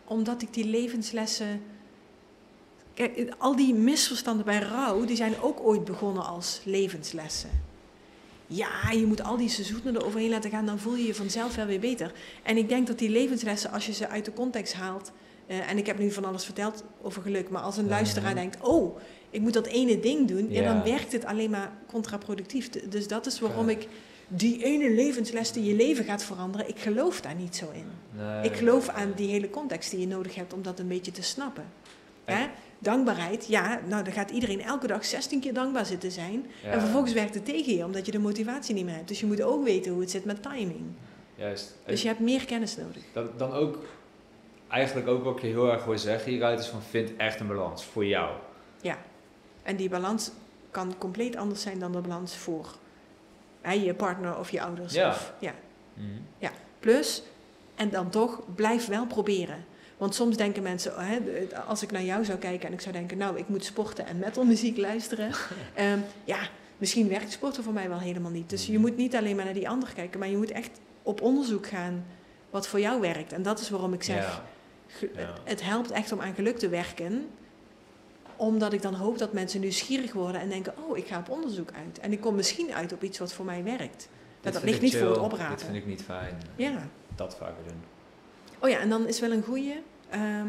omdat 0.05 0.41
ik 0.41 0.53
die 0.53 0.65
levenslessen... 0.65 1.61
Kijk, 2.93 3.33
al 3.37 3.55
die 3.55 3.73
misverstanden 3.73 4.45
bij 4.45 4.59
rouw, 4.59 5.05
die 5.05 5.15
zijn 5.15 5.41
ook 5.41 5.59
ooit 5.59 5.85
begonnen 5.85 6.25
als 6.25 6.61
levenslessen. 6.63 7.49
Ja, 8.47 8.91
je 8.91 9.05
moet 9.05 9.23
al 9.23 9.37
die 9.37 9.49
seizoenen 9.49 9.95
eroverheen 9.95 10.29
laten 10.29 10.49
gaan, 10.49 10.65
dan 10.65 10.79
voel 10.79 10.95
je 10.95 11.05
je 11.05 11.15
vanzelf 11.15 11.55
wel 11.55 11.65
weer 11.65 11.79
beter. 11.79 12.11
En 12.43 12.57
ik 12.57 12.69
denk 12.69 12.87
dat 12.87 12.99
die 12.99 13.09
levenslessen, 13.09 13.71
als 13.71 13.85
je 13.85 13.93
ze 13.93 14.07
uit 14.07 14.25
de 14.25 14.33
context 14.33 14.73
haalt... 14.73 15.11
eh, 15.47 15.69
en 15.69 15.77
ik 15.77 15.85
heb 15.85 15.99
nu 15.99 16.11
van 16.11 16.25
alles 16.25 16.45
verteld 16.45 16.83
over 17.01 17.21
geluk, 17.21 17.49
maar 17.49 17.61
als 17.61 17.77
een 17.77 17.87
luisteraar 17.87 18.35
denkt... 18.35 18.57
oh, 18.61 18.97
ik 19.33 19.41
moet 19.41 19.53
dat 19.53 19.65
ene 19.67 19.99
ding 19.99 20.27
doen, 20.27 20.47
ja. 20.51 20.61
Ja. 20.61 20.73
dan 20.73 20.83
werkt 20.91 21.11
het 21.11 21.25
alleen 21.25 21.49
maar 21.49 21.71
contraproductief. 21.87 22.69
Dus 22.69 23.07
dat 23.07 23.25
is 23.25 23.39
waarom 23.39 23.69
ik 23.69 23.87
die 24.27 24.63
ene 24.63 24.89
levensles 24.89 25.51
die 25.51 25.63
je 25.63 25.75
leven 25.75 26.05
gaat 26.05 26.23
veranderen... 26.23 26.67
ik 26.69 26.79
geloof 26.79 27.21
daar 27.21 27.35
niet 27.35 27.55
zo 27.55 27.65
in. 27.73 27.85
Nee. 28.11 28.43
Ik 28.43 28.55
geloof 28.55 28.89
aan 28.89 29.13
die 29.15 29.29
hele 29.29 29.49
context 29.49 29.91
die 29.91 29.99
je 29.99 30.07
nodig 30.07 30.35
hebt 30.35 30.53
om 30.53 30.61
dat 30.61 30.79
een 30.79 30.87
beetje 30.87 31.11
te 31.11 31.23
snappen. 31.23 31.63
En- 32.25 32.37
Hè? 32.37 32.45
Dankbaarheid, 32.79 33.47
ja, 33.47 33.79
nou 33.87 34.03
dan 34.03 34.13
gaat 34.13 34.31
iedereen 34.31 34.61
elke 34.61 34.87
dag 34.87 35.05
16 35.05 35.39
keer 35.39 35.53
dankbaar 35.53 35.85
zitten 35.85 36.11
zijn. 36.11 36.45
Ja, 36.63 36.69
En 36.69 36.79
vervolgens 36.79 37.13
werkt 37.13 37.33
het 37.33 37.45
tegen 37.45 37.75
je, 37.75 37.85
omdat 37.85 38.05
je 38.05 38.11
de 38.11 38.19
motivatie 38.19 38.75
niet 38.75 38.85
meer 38.85 38.95
hebt. 38.95 39.07
Dus 39.07 39.19
je 39.19 39.25
moet 39.25 39.41
ook 39.41 39.63
weten 39.63 39.91
hoe 39.91 40.01
het 40.01 40.11
zit 40.11 40.25
met 40.25 40.41
timing. 40.43 40.81
Juist. 41.35 41.75
Dus 41.85 42.01
je 42.01 42.07
hebt 42.07 42.19
meer 42.19 42.45
kennis 42.45 42.77
nodig. 42.77 43.03
Dan, 43.13 43.29
dan 43.37 43.51
ook, 43.51 43.77
eigenlijk 44.67 45.07
ook 45.07 45.23
wat 45.23 45.35
ik 45.35 45.41
je 45.41 45.47
heel 45.47 45.71
erg 45.71 45.85
wil 45.85 45.97
zeggen 45.97 46.31
hieruit 46.31 46.59
is 46.59 46.67
van 46.67 46.81
vind 46.81 47.11
echt 47.17 47.39
een 47.39 47.47
balans 47.47 47.83
voor 47.85 48.05
jou. 48.05 48.31
Ja. 49.63 49.69
En 49.69 49.75
die 49.75 49.89
balans 49.89 50.31
kan 50.71 50.93
compleet 50.97 51.35
anders 51.35 51.61
zijn 51.61 51.79
dan 51.79 51.91
de 51.91 52.01
balans 52.01 52.35
voor 52.35 52.75
hè, 53.61 53.71
je 53.71 53.93
partner 53.93 54.37
of 54.39 54.49
je 54.51 54.61
ouders. 54.61 54.93
Ja. 54.93 55.09
Of, 55.09 55.33
ja. 55.39 55.53
Mhm. 55.93 56.51
Plus, 56.79 57.23
en 57.75 57.89
dan 57.89 58.09
toch, 58.09 58.41
blijf 58.55 58.85
wel 58.87 59.05
proberen. 59.05 59.65
Want 59.97 60.15
soms 60.15 60.37
denken 60.37 60.63
mensen, 60.63 60.93
hè, 60.97 61.19
als 61.67 61.83
ik 61.83 61.91
naar 61.91 62.03
jou 62.03 62.25
zou 62.25 62.37
kijken 62.37 62.67
en 62.67 62.73
ik 62.73 62.81
zou 62.81 62.93
denken, 62.95 63.17
nou, 63.17 63.37
ik 63.37 63.47
moet 63.47 63.65
sporten 63.65 64.05
en 64.05 64.19
metalmuziek 64.19 64.77
luisteren. 64.77 65.31
Ehm, 65.73 65.99
ja, 66.23 66.37
misschien 66.77 67.07
werkt 67.07 67.31
sporten 67.31 67.63
voor 67.63 67.73
mij 67.73 67.89
wel 67.89 67.99
helemaal 67.99 68.31
niet. 68.31 68.49
Dus 68.49 68.65
je 68.65 68.71
Mhm. 68.71 68.81
moet 68.81 68.97
niet 68.97 69.15
alleen 69.15 69.35
maar 69.35 69.45
naar 69.45 69.53
die 69.53 69.69
ander 69.69 69.93
kijken, 69.93 70.19
maar 70.19 70.27
je 70.29 70.37
moet 70.37 70.51
echt 70.51 70.79
op 71.03 71.21
onderzoek 71.21 71.67
gaan 71.67 72.05
wat 72.49 72.67
voor 72.67 72.79
jou 72.79 73.01
werkt. 73.01 73.33
En 73.33 73.41
dat 73.43 73.59
is 73.59 73.69
waarom 73.69 73.93
ik 73.93 74.03
zeg, 74.03 74.41
Ja. 74.99 75.09
Ja. 75.21 75.33
het 75.43 75.61
helpt 75.63 75.91
echt 75.91 76.11
om 76.11 76.21
aan 76.21 76.33
geluk 76.33 76.57
te 76.57 76.69
werken. 76.69 77.27
Omdat 78.43 78.73
ik 78.73 78.81
dan 78.81 78.93
hoop 78.93 79.17
dat 79.17 79.33
mensen 79.33 79.59
nieuwsgierig 79.61 80.13
worden 80.13 80.41
en 80.41 80.49
denken, 80.49 80.73
oh, 80.87 80.97
ik 80.97 81.07
ga 81.07 81.19
op 81.19 81.29
onderzoek 81.29 81.69
uit. 81.71 81.99
En 81.99 82.11
ik 82.11 82.21
kom 82.21 82.35
misschien 82.35 82.73
uit 82.73 82.93
op 82.93 83.03
iets 83.03 83.19
wat 83.19 83.33
voor 83.33 83.45
mij 83.45 83.63
werkt. 83.63 84.09
Dat 84.41 84.53
vind 84.53 84.65
ligt 84.65 84.81
niet 84.81 84.97
voor 84.97 85.09
het 85.09 85.17
oprapen. 85.17 85.55
Dit 85.55 85.65
vind 85.65 85.75
ik 85.75 85.85
niet 85.85 86.01
fijn. 86.01 86.41
Ja. 86.55 86.87
Dat 87.15 87.35
vaker 87.35 87.63
doen. 87.67 87.81
Oh 88.59 88.69
ja, 88.69 88.79
en 88.79 88.89
dan 88.89 89.07
is 89.07 89.19
wel 89.19 89.31
een 89.31 89.43
goeie. 89.43 89.81
ehm, 90.09 90.47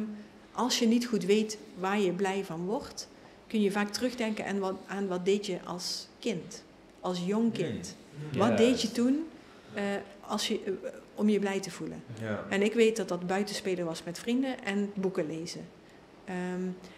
als 0.53 0.79
je 0.79 0.87
niet 0.87 1.07
goed 1.07 1.25
weet 1.25 1.59
waar 1.79 2.01
je 2.01 2.13
blij 2.13 2.45
van 2.45 2.65
wordt, 2.65 3.09
kun 3.47 3.61
je 3.61 3.71
vaak 3.71 3.89
terugdenken 3.89 4.47
aan 4.47 4.59
wat, 4.59 4.75
aan 4.87 5.07
wat 5.07 5.25
deed 5.25 5.47
je 5.47 5.59
als 5.65 6.09
kind, 6.19 6.65
als 7.01 7.23
jong 7.27 7.53
kind. 7.53 7.97
Ja. 8.31 8.39
Wat 8.39 8.57
deed 8.57 8.83
je 8.83 8.93
toen 8.93 9.27
eh, 9.75 9.83
als 10.21 10.49
je, 10.49 10.61
eh, 10.65 10.91
om 11.15 11.29
je 11.29 11.39
blij 11.39 11.61
te 11.61 11.71
voelen? 11.71 12.03
Ja. 12.21 12.45
En 12.49 12.63
ik 12.63 12.73
weet 12.73 12.97
dat 12.97 13.09
dat 13.09 13.27
buitenspelen 13.27 13.85
was 13.85 14.03
met 14.03 14.19
vrienden 14.19 14.65
en 14.65 14.93
boeken 14.95 15.27
lezen. 15.27 15.67
Ehm, 16.25 16.37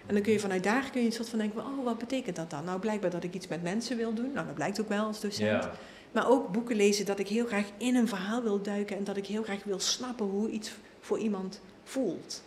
en 0.07 0.15
dan 0.15 0.23
kun 0.23 0.33
je 0.33 0.41
vanuit 0.41 0.65
daar 0.65 0.91
kun 0.91 1.01
je 1.01 1.07
een 1.07 1.13
soort 1.13 1.29
van 1.29 1.39
denken, 1.39 1.61
oh, 1.61 1.85
wat 1.85 1.99
betekent 1.99 2.37
dat 2.37 2.51
dan? 2.51 2.65
Nou, 2.65 2.79
blijkbaar 2.81 3.11
dat 3.11 3.25
ik 3.25 3.35
iets 3.35 3.49
met 3.49 3.63
mensen 3.63 3.97
wil 3.97 4.15
doen. 4.15 4.31
Nou, 4.35 4.47
dat 4.47 4.55
blijkt 4.55 4.81
ook 4.81 4.89
wel 4.89 5.05
als 5.07 5.21
docent. 5.21 5.63
Ja. 5.63 5.71
Maar 6.13 6.29
ook 6.31 6.53
boeken 6.53 6.77
lezen 6.77 7.07
dat 7.07 7.19
ik 7.19 7.29
heel 7.29 7.47
graag 7.47 7.65
in 7.77 7.95
een 7.97 8.09
verhaal 8.09 8.43
wil 8.43 8.63
duiken 8.63 8.97
en 8.97 9.05
dat 9.05 9.17
ik 9.17 9.27
heel 9.27 9.43
graag 9.43 9.65
wil 9.65 9.81
snappen 9.81 10.27
hoe 10.27 10.51
iets 10.51 10.73
voor 11.01 11.19
iemand 11.19 11.61
voelt. 11.85 12.43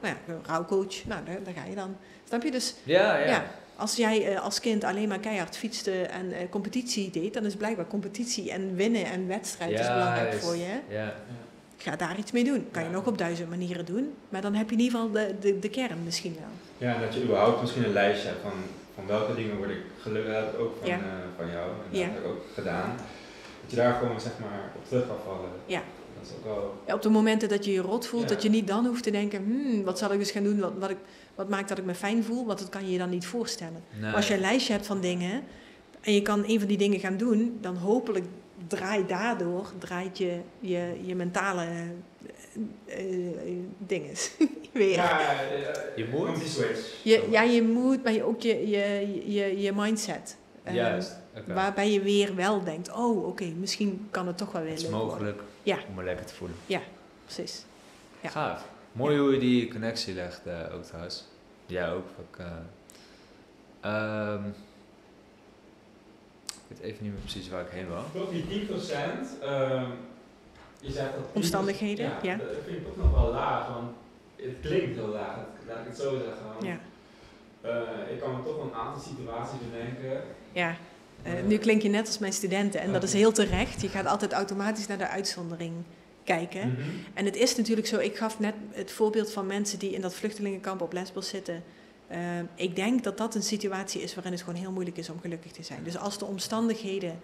Nou 0.00 0.14
ja, 0.26 0.32
een 0.34 0.40
rouwcoach, 0.46 1.04
nou 1.06 1.24
daar, 1.24 1.42
daar 1.44 1.54
ga 1.54 1.64
je 1.64 1.74
dan. 1.74 1.96
Snap 2.28 2.42
je? 2.42 2.50
Dus 2.50 2.74
Ja, 2.82 3.16
ja. 3.18 3.26
ja, 3.26 3.44
als 3.76 3.96
jij 3.96 4.34
eh, 4.34 4.40
als 4.42 4.60
kind 4.60 4.84
alleen 4.84 5.08
maar 5.08 5.18
keihard 5.18 5.56
fietste 5.56 6.02
en 6.02 6.32
eh, 6.32 6.48
competitie 6.50 7.10
deed, 7.10 7.34
dan 7.34 7.44
is 7.44 7.54
blijkbaar 7.56 7.86
competitie 7.86 8.50
en 8.50 8.74
winnen 8.74 9.04
en 9.04 9.26
wedstrijd 9.26 9.70
is 9.80 9.86
belangrijk 9.86 10.32
is- 10.32 10.40
voor 10.42 10.56
je. 10.56 10.78
Ja. 10.88 11.14
Ga 11.82 11.96
daar 11.96 12.18
iets 12.18 12.32
mee 12.32 12.44
doen. 12.44 12.66
Kan 12.70 12.82
je 12.82 12.88
Ja. 12.88 12.94
nog 12.94 13.06
op 13.06 13.18
duizend 13.18 13.48
manieren 13.48 13.84
doen, 13.84 14.12
maar 14.28 14.40
dan 14.40 14.54
heb 14.54 14.70
je 14.70 14.76
in 14.76 14.82
ieder 14.82 14.98
geval 15.00 15.12
de, 15.14 15.34
de, 15.40 15.58
de 15.58 15.68
kern 15.68 15.98
misschien 16.04 16.36
wel. 16.38 16.88
Ja, 16.88 16.94
en 16.94 17.00
dat 17.00 17.14
je 17.14 17.22
überhaupt 17.22 17.60
misschien 17.60 17.84
een 17.84 17.92
lijstje 17.92 18.28
hebt 18.28 18.40
van, 18.42 18.52
van 18.94 19.06
welke 19.06 19.34
dingen 19.34 19.56
word 19.56 19.70
ik 19.70 19.80
gelukkig, 20.00 20.56
ook 20.58 20.76
van, 20.78 20.88
Ja. 20.88 20.94
eh, 20.94 21.00
van 21.36 21.46
jou. 21.50 21.70
En 21.92 21.98
Ja. 21.98 22.04
dat 22.06 22.14
heb 22.14 22.24
ik 22.24 22.30
ook 22.30 22.42
gedaan. 22.54 22.96
Dat 23.62 23.70
je 23.70 23.76
daar 23.76 23.94
gewoon 23.94 24.20
zeg 24.20 24.32
maar 24.40 24.70
op 24.76 24.84
terug 24.88 25.06
kan 25.06 25.16
vallen. 25.24 25.50
Ja. 25.66 25.82
Dat 26.18 26.28
is 26.28 26.34
ook 26.36 26.44
wel... 26.44 26.74
Ja, 26.86 26.94
op 26.94 27.02
de 27.02 27.08
momenten 27.10 27.48
dat 27.48 27.64
je 27.64 27.72
je 27.72 27.80
rot 27.80 28.06
voelt, 28.06 28.22
Ja. 28.22 28.28
dat 28.28 28.42
je 28.42 28.48
niet 28.50 28.66
dan 28.66 28.86
hoeft 28.86 29.02
te 29.02 29.10
denken, 29.10 29.44
hmm, 29.44 29.84
wat 29.84 29.98
zal 29.98 30.12
ik 30.12 30.18
dus 30.18 30.30
gaan 30.30 30.42
doen, 30.44 30.60
wat, 30.60 30.72
wat, 30.78 30.90
ik, 30.90 30.96
wat 31.34 31.48
maakt 31.48 31.68
dat 31.68 31.78
ik 31.78 31.84
me 31.84 31.94
fijn 31.94 32.24
voel, 32.24 32.46
want 32.46 32.58
dat 32.58 32.68
kan 32.68 32.84
je 32.86 32.92
je 32.92 32.98
dan 32.98 33.10
niet 33.10 33.26
voorstellen. 33.26 33.82
Nee. 33.92 34.00
Maar 34.02 34.14
als 34.14 34.28
je 34.28 34.34
een 34.34 34.40
lijstje 34.40 34.72
hebt 34.72 34.86
van 34.86 35.00
dingen 35.00 35.42
en 36.00 36.12
je 36.12 36.22
kan 36.22 36.44
een 36.46 36.58
van 36.58 36.68
die 36.68 36.78
dingen 36.78 37.00
gaan 37.00 37.16
doen, 37.16 37.58
dan 37.60 37.76
hopelijk 37.76 38.24
draait 38.66 39.08
daardoor 39.08 39.72
draait 39.78 40.18
je, 40.18 40.40
je, 40.60 41.00
je 41.02 41.14
mentale 41.14 41.66
eh, 42.86 43.26
eh, 43.38 43.56
dinges 43.78 44.30
weer. 44.72 44.90
Ja, 44.90 45.30
Je 45.96 46.06
moet. 46.10 46.26
Komt 46.26 46.38
die 46.40 46.48
switch. 46.48 47.02
Je, 47.02 47.26
ja, 47.30 47.42
je 47.42 47.62
moet, 47.62 48.02
maar 48.04 48.12
je, 48.12 48.24
ook 48.24 48.40
je, 48.40 48.68
je, 48.68 49.22
je, 49.32 49.60
je 49.60 49.72
mindset. 49.72 50.36
Ehm, 50.64 50.74
Juist. 50.74 51.18
Waarbij 51.46 51.92
je 51.92 52.00
weer 52.00 52.34
wel 52.34 52.64
denkt, 52.64 52.92
oh 52.92 53.26
oké, 53.26 53.44
misschien 53.44 54.08
kan 54.10 54.26
het 54.26 54.36
toch 54.38 54.52
wel 54.52 54.62
weer 54.62 54.70
Het 54.70 54.80
is 54.82 54.88
mogelijk 54.88 55.42
Ja. 55.62 55.78
om 55.88 55.94
me 55.94 56.02
lekker 56.02 56.26
te 56.26 56.34
voelen. 56.34 56.56
Precies. 57.24 57.64
Ja. 58.20 58.28
Gaaf. 58.28 58.68
Mooi 58.92 59.18
hoe 59.18 59.32
je 59.32 59.38
die 59.38 59.70
connectie 59.70 60.14
legt 60.14 60.40
eh, 60.46 60.74
ook 60.74 60.84
trouwens. 60.84 61.24
Jij 61.66 61.92
ook. 61.92 62.06
Ook, 62.20 62.36
eh, 62.38 62.46
ehm, 63.80 64.42
weet 66.78 66.80
even 66.90 67.02
niet 67.04 67.12
meer 67.12 67.20
precies 67.20 67.48
waar 67.48 67.60
ik 67.62 67.70
heen 67.70 67.88
wou. 67.88 68.04
Toch 68.12 68.30
die 68.30 68.68
10%, 68.68 69.42
ehm 69.42 69.84
je 70.80 70.90
zegt 70.92 71.12
dat... 71.12 71.24
10%, 71.30 71.32
Omstandigheden, 71.32 72.12
ja. 72.22 72.36
Dat 72.36 72.46
vind 72.66 72.76
ik 72.76 72.84
toch 72.86 72.96
nog 72.96 73.20
wel 73.20 73.30
laag, 73.30 73.68
want 73.68 73.90
het 74.36 74.54
klinkt 74.60 74.96
heel 74.96 75.08
laag, 75.08 75.36
laat 75.68 75.78
ik 75.78 75.84
het 75.86 75.96
zo 75.96 76.10
zeggen. 76.18 76.44
want, 76.52 76.64
Ja. 76.66 76.78
eh, 77.60 78.12
ik 78.14 78.20
kan 78.20 78.36
me 78.36 78.42
toch 78.42 78.62
een 78.64 78.74
aantal 78.74 79.02
situaties 79.02 79.58
bedenken. 79.70 80.22
Ja, 80.52 80.76
eh, 81.22 81.32
nu 81.46 81.58
klink 81.58 81.82
je 81.82 81.88
net 81.88 82.06
als 82.06 82.18
mijn 82.18 82.32
studenten 82.32 82.80
en 82.80 82.92
dat 82.92 83.02
is 83.02 83.12
heel 83.12 83.32
terecht. 83.32 83.80
Je 83.80 83.88
gaat 83.88 84.06
altijd 84.06 84.32
automatisch 84.32 84.86
naar 84.86 84.98
de 84.98 85.08
uitzondering 85.08 85.72
kijken. 86.24 86.68
Mhm. 86.68 86.80
En 87.14 87.24
het 87.24 87.36
is 87.36 87.56
natuurlijk 87.56 87.86
zo, 87.86 87.98
ik 87.98 88.16
gaf 88.16 88.38
net 88.38 88.54
het 88.70 88.90
voorbeeld 88.90 89.32
van 89.32 89.46
mensen 89.46 89.78
die 89.78 89.90
in 89.92 90.00
dat 90.00 90.14
vluchtelingenkamp 90.14 90.80
op 90.80 90.92
Lesbos 90.92 91.28
zitten. 91.28 91.62
Ehm, 92.10 92.44
ik 92.54 92.76
denk 92.76 93.04
dat 93.04 93.18
dat 93.18 93.34
een 93.34 93.42
situatie 93.42 94.02
is 94.02 94.14
waarin 94.14 94.32
het 94.32 94.42
gewoon 94.42 94.60
heel 94.60 94.72
moeilijk 94.72 94.96
is 94.96 95.10
om 95.10 95.20
gelukkig 95.20 95.52
te 95.52 95.62
zijn. 95.62 95.84
Dus 95.84 95.98
als 95.98 96.18
de 96.18 96.24
omstandigheden 96.24 97.20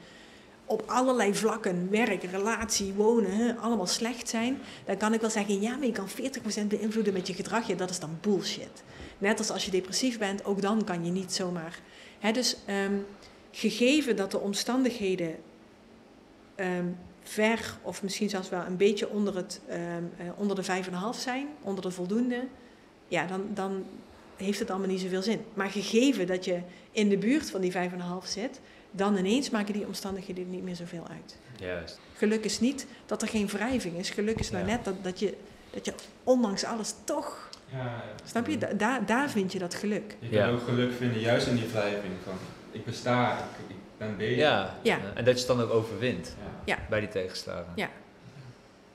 op 0.64 0.82
allerlei 0.87 1.34
vlakken, 1.34 1.91
werk, 1.91 2.22
relatie, 2.22 2.93
wonen, 2.93 3.59
allemaal 3.59 3.87
slecht 3.87 4.28
zijn, 4.28 4.59
dan 4.84 4.97
kan 4.97 5.14
ik 5.14 5.20
wel 5.20 5.30
zeggen, 5.30 5.61
ja, 5.61 5.76
maar 5.76 5.87
je 5.87 5.93
kan 5.93 6.09
40% 6.09 6.68
beïnvloeden 6.68 7.12
met 7.12 7.26
je 7.26 7.34
gedrag. 7.34 7.66
Ja, 7.66 7.74
dat 7.74 7.91
is 7.91 7.99
dan 7.99 8.18
bullshit. 8.20 8.82
Net 9.18 9.39
als 9.39 9.51
als 9.51 9.64
je 9.64 9.70
depressief 9.70 10.18
bent, 10.18 10.45
ook 10.45 10.62
dan 10.62 10.84
kan 10.84 11.05
je 11.05 11.11
niet 11.11 11.32
zomaar. 11.32 11.80
Hè, 12.18 12.32
dus 12.32 12.57
ehm, 12.64 12.95
gegeven 13.51 14.16
dat 14.16 14.30
de 14.30 14.41
omstandigheden 14.41 15.37
ehm, 16.55 16.87
ver 17.22 17.78
of 17.82 18.03
misschien 18.03 18.28
zelfs 18.28 18.49
wel 18.49 18.64
een 18.66 18.76
beetje 18.76 19.09
onder, 19.09 19.37
het, 19.37 19.61
ehm, 19.68 19.80
eh, 20.18 20.26
onder 20.37 20.57
de 20.57 20.62
5,5 20.62 21.20
zijn, 21.20 21.47
onder 21.62 21.82
de 21.82 21.91
voldoende, 21.91 22.45
ja, 23.09 23.26
dan, 23.26 23.47
dan 23.55 23.84
heeft 24.37 24.59
het 24.59 24.70
allemaal 24.70 24.89
niet 24.89 25.01
zoveel 25.01 25.22
zin. 25.22 25.41
Maar 25.55 25.70
gegeven 25.70 26.26
dat 26.26 26.45
je 26.45 26.59
in 26.91 27.09
de 27.09 27.18
buurt 27.18 27.51
van 27.51 27.61
die 27.61 27.72
5,5 27.72 27.78
zit, 28.24 28.61
dan 28.91 29.16
ineens 29.16 29.51
maken 29.51 29.72
die 29.72 29.87
omstandigheden 29.87 30.45
er 30.45 30.51
niet 30.51 30.62
meer 30.62 30.76
zoveel 30.76 31.07
uit. 31.11 31.37
Juist. 31.61 32.01
Geluk 32.16 32.45
is 32.45 32.61
niet 32.61 32.87
dat 33.07 33.22
er 33.22 33.28
geen 33.28 33.47
wrijving 33.47 33.97
is. 33.99 34.11
Geluk 34.11 34.39
is 34.39 34.51
nou 34.51 34.66
Ja. 34.66 34.70
net 34.70 34.84
dat, 34.84 34.95
dat, 35.05 35.18
je, 35.18 35.34
dat 35.70 35.84
je 35.84 35.95
ondanks 36.24 36.64
alles 36.64 36.95
toch, 37.05 37.49
Ja, 37.72 37.78
ja. 37.78 38.03
snap 38.24 38.47
je, 38.47 38.59
Da- 38.59 38.72
daar, 38.72 39.07
daar 39.07 39.30
vind 39.30 39.53
je 39.53 39.59
dat 39.59 39.74
geluk. 39.74 40.16
Je 40.18 40.30
Ja. 40.30 40.45
kan 40.47 40.55
ook 40.55 40.62
geluk 40.62 40.93
vinden 40.93 41.20
juist 41.20 41.47
in 41.47 41.55
die 41.57 41.66
wrijving 41.68 42.12
van 42.24 42.34
ik 42.70 42.84
besta, 42.84 43.39
ik, 43.39 43.45
ik 43.68 43.76
ben 43.99 44.16
bezig. 44.16 44.37
Ja. 44.37 44.74
Ja. 44.82 44.99
En 45.14 45.24
dat 45.24 45.34
je 45.41 45.47
het 45.47 45.57
dan 45.57 45.61
ook 45.66 45.70
overwint 45.72 46.37
Ja. 46.64 46.78
bij 46.89 47.01
die 47.01 47.09
tegenslagen. 47.09 47.72
Ja. 47.74 47.89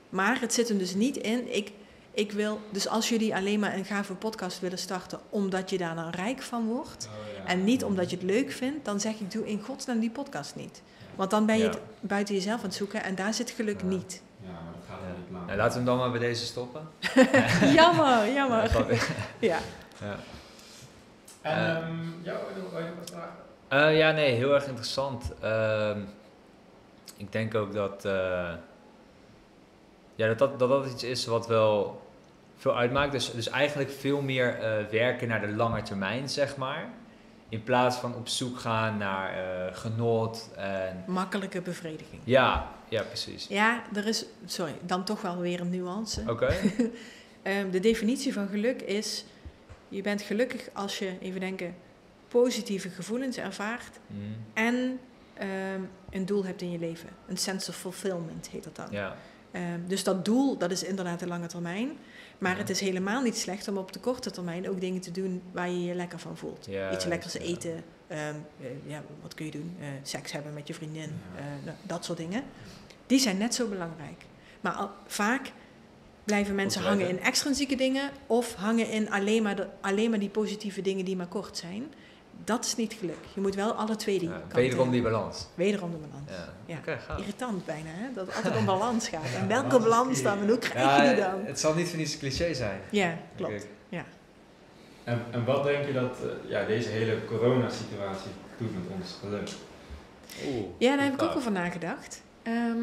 Maar 0.08 0.40
het 0.40 0.52
zit 0.52 0.68
hem 0.68 0.78
dus 0.78 0.94
niet 0.94 1.16
in. 1.16 1.54
Ik, 1.56 1.70
ik 2.14 2.32
wil, 2.32 2.60
dus 2.70 2.88
als 2.88 3.08
jullie 3.08 3.34
alleen 3.34 3.60
maar 3.60 3.74
een 3.74 3.84
gave 3.84 4.14
podcast 4.14 4.60
willen 4.60 4.78
starten 4.78 5.20
omdat 5.28 5.70
je 5.70 5.78
daar 5.78 5.94
nou 5.94 6.10
rijk 6.10 6.42
van 6.42 6.66
wordt, 6.66 7.08
Oh, 7.10 7.36
ja. 7.44 7.50
En 7.50 7.64
niet 7.64 7.84
omdat 7.84 8.10
je 8.10 8.16
het 8.16 8.24
leuk 8.24 8.52
vindt, 8.52 8.84
dan 8.84 9.00
zeg 9.00 9.14
ik 9.20 9.30
doe 9.32 9.46
in 9.46 9.60
godsnaam 9.62 9.98
die 10.00 10.10
podcast 10.10 10.54
niet. 10.54 10.82
Want 11.14 11.30
dan 11.30 11.46
ben 11.46 11.56
je 11.56 11.62
Ja. 11.64 11.68
het 11.70 11.78
buiten 12.00 12.34
jezelf 12.34 12.58
aan 12.58 12.64
het 12.66 12.74
zoeken 12.74 13.02
en 13.02 13.14
daar 13.14 13.34
zit 13.34 13.50
geluk 13.50 13.80
Ja. 13.80 13.86
niet. 13.86 14.22
Ja, 14.40 14.48
maar 14.50 14.72
dat 14.72 14.82
gaat 14.88 14.98
Ja. 15.06 15.18
niet 15.18 15.30
lang. 15.32 15.46
Nou, 15.46 15.58
laten 15.58 15.70
we 15.72 15.76
hem 15.76 15.84
dan 15.86 15.96
maar 15.98 16.10
bij 16.10 16.20
deze 16.28 16.44
stoppen. 16.44 16.88
jammer, 17.80 18.06
Ja, 18.06 18.28
jammer. 18.28 18.70
Ja. 19.38 19.58
Ja. 20.00 20.16
En 21.42 21.56
Eh. 21.56 21.76
ehm, 21.76 21.94
jou, 22.22 22.38
wil 22.54 22.78
je 22.80 22.86
nog 22.86 22.98
wat 22.98 23.10
vragen? 23.10 23.36
Eh, 23.68 23.98
ja, 23.98 24.10
nee, 24.10 24.34
heel 24.34 24.54
erg 24.54 24.66
interessant. 24.66 25.32
Ehm, 25.40 26.00
ik 27.16 27.32
denk 27.32 27.54
ook 27.54 27.72
dat, 27.72 28.04
eh, 28.04 28.52
ja, 30.14 30.26
dat, 30.26 30.38
dat, 30.38 30.58
dat 30.58 30.68
dat 30.68 30.86
iets 30.86 31.02
is 31.04 31.26
wat 31.26 31.46
wel 31.46 32.01
veel 32.62 32.76
uitmaakt. 32.76 33.12
Dus, 33.12 33.30
dus 33.30 33.48
eigenlijk 33.48 33.90
veel 33.90 34.20
meer 34.20 34.58
eh, 34.58 34.86
werken 34.90 35.28
naar 35.28 35.40
de 35.40 35.52
lange 35.52 35.82
termijn, 35.82 36.28
zeg 36.28 36.56
maar. 36.56 36.88
In 37.48 37.62
plaats 37.62 37.96
van 37.96 38.14
op 38.14 38.28
zoek 38.28 38.58
gaan 38.58 38.96
naar 38.96 39.32
eh, 39.32 39.76
genot 39.76 40.50
en... 40.56 41.04
Makkelijke 41.06 41.60
bevrediging. 41.60 42.22
Ja, 42.24 42.70
ja, 42.88 43.02
precies. 43.02 43.46
Ja, 43.46 43.82
er 43.94 44.06
is, 44.06 44.24
sorry, 44.46 44.74
dan 44.86 45.04
toch 45.04 45.20
wel 45.20 45.38
weer 45.38 45.60
een 45.60 45.70
nuance. 45.70 46.22
Oké. 46.26 46.54
Ehm, 47.42 47.70
de 47.70 47.80
definitie 47.80 48.32
van 48.32 48.48
geluk 48.48 48.82
is, 48.82 49.24
je 49.88 50.02
bent 50.02 50.22
gelukkig 50.22 50.68
als 50.72 50.98
je, 50.98 51.18
even 51.20 51.40
denken, 51.40 51.74
positieve 52.28 52.88
gevoelens 52.88 53.36
ervaart 53.36 53.98
Mm, 54.06 54.36
en 54.54 55.00
ehm, 55.34 55.80
een 56.10 56.26
doel 56.26 56.44
hebt 56.44 56.62
in 56.62 56.70
je 56.70 56.78
leven. 56.78 57.08
Een 57.26 57.36
sense 57.36 57.70
of 57.70 57.76
fulfillment 57.76 58.48
heet 58.48 58.64
dat 58.64 58.76
dan. 58.76 58.86
ja, 58.90 59.16
Ehm, 59.52 59.80
dus 59.86 60.04
dat 60.04 60.24
doel, 60.24 60.58
dat 60.58 60.70
is 60.70 60.84
inderdaad 60.84 61.20
de 61.20 61.26
lange 61.26 61.46
termijn. 61.46 61.98
Maar 62.42 62.56
het 62.58 62.70
is 62.70 62.80
helemaal 62.80 63.22
niet 63.22 63.36
slecht 63.36 63.68
om 63.68 63.76
op 63.76 63.92
de 63.92 63.98
korte 64.00 64.30
termijn 64.30 64.68
ook 64.68 64.80
dingen 64.80 65.00
te 65.00 65.10
doen 65.10 65.42
waar 65.52 65.68
je 65.70 65.82
je 65.84 65.94
lekker 65.94 66.18
van 66.18 66.36
voelt. 66.36 66.66
ja. 66.68 66.92
Iets 66.92 67.04
lekkers 67.04 67.34
eten. 67.34 67.84
ehm, 68.06 68.34
eh, 68.60 68.66
ja, 68.86 69.02
wat 69.22 69.34
kun 69.34 69.44
je 69.44 69.50
doen? 69.50 69.76
Eh, 69.80 69.86
seks 70.02 70.32
hebben 70.32 70.54
met 70.54 70.66
je 70.66 70.74
vriendin. 70.74 71.10
Eh, 71.36 71.42
nou, 71.64 71.76
dat 71.82 72.04
soort 72.04 72.18
dingen. 72.18 72.42
Die 73.06 73.18
zijn 73.18 73.38
net 73.38 73.54
zo 73.54 73.68
belangrijk. 73.68 74.24
Maar 74.60 74.72
al- 74.72 74.90
vaak 75.06 75.52
blijven 76.24 76.54
mensen 76.54 76.82
hangen 76.82 77.08
in 77.08 77.20
extrinsieke 77.20 77.74
dingen. 77.76 78.10
Of 78.26 78.54
hangen 78.54 78.88
in 78.90 79.10
alleen 79.10 79.42
maar, 79.42 79.56
de, 79.56 79.66
alleen 79.80 80.10
maar 80.10 80.18
die 80.18 80.28
positieve 80.28 80.82
dingen 80.82 81.04
die 81.04 81.16
maar 81.16 81.26
kort 81.26 81.56
zijn. 81.56 81.92
Dat 82.44 82.64
is 82.64 82.76
niet 82.76 82.92
geluk. 82.92 83.18
Je 83.34 83.40
moet 83.40 83.54
wel 83.54 83.72
alle 83.72 83.96
twee 83.96 84.18
die 84.18 84.28
Ja, 84.28 84.34
kanten 84.38 84.56
wederom 84.58 84.90
die 84.90 85.02
balans. 85.02 85.46
Wederom 85.54 85.90
de 85.90 85.96
balans. 85.96 86.30
Ja, 86.66 86.80
Ja. 87.06 87.16
Irritant 87.18 87.64
bijna, 87.64 87.88
hè? 87.90 88.12
Dat 88.14 88.26
het 88.26 88.36
altijd 88.36 88.56
om 88.60 88.64
balans 88.64 89.08
gaat. 89.08 89.24
En 89.24 89.40
Ja, 89.40 89.46
welke 89.46 89.78
balans 89.78 90.22
dan? 90.22 90.38
En 90.38 90.48
hoe 90.48 90.58
krijg 90.58 90.84
Ja, 90.84 91.02
je 91.02 91.14
die 91.14 91.24
dan? 91.24 91.44
het 91.44 91.60
zal 91.60 91.74
niet 91.74 91.88
voor 91.88 91.98
niets 91.98 92.18
cliché 92.18 92.54
zijn. 92.54 92.80
Ja, 92.90 93.18
klopt. 93.36 93.52
ik. 93.52 93.68
En, 95.04 95.24
en 95.30 95.44
wat 95.44 95.64
denk 95.64 95.86
je 95.86 95.92
dat 95.92 96.16
eh, 96.22 96.50
ja, 96.50 96.64
deze 96.64 96.88
hele 96.88 97.24
coronasituatie 97.24 98.30
doet 98.58 98.74
met 98.74 98.82
ons 99.00 99.16
geluk? 99.20 99.48
Oeh, 100.46 100.64
Ja, 100.78 100.96
daar 100.96 101.04
heb 101.04 101.14
ik 101.14 101.22
ook 101.22 101.36
over 101.36 101.52
nagedacht. 101.52 102.22
Ehm, 102.42 102.82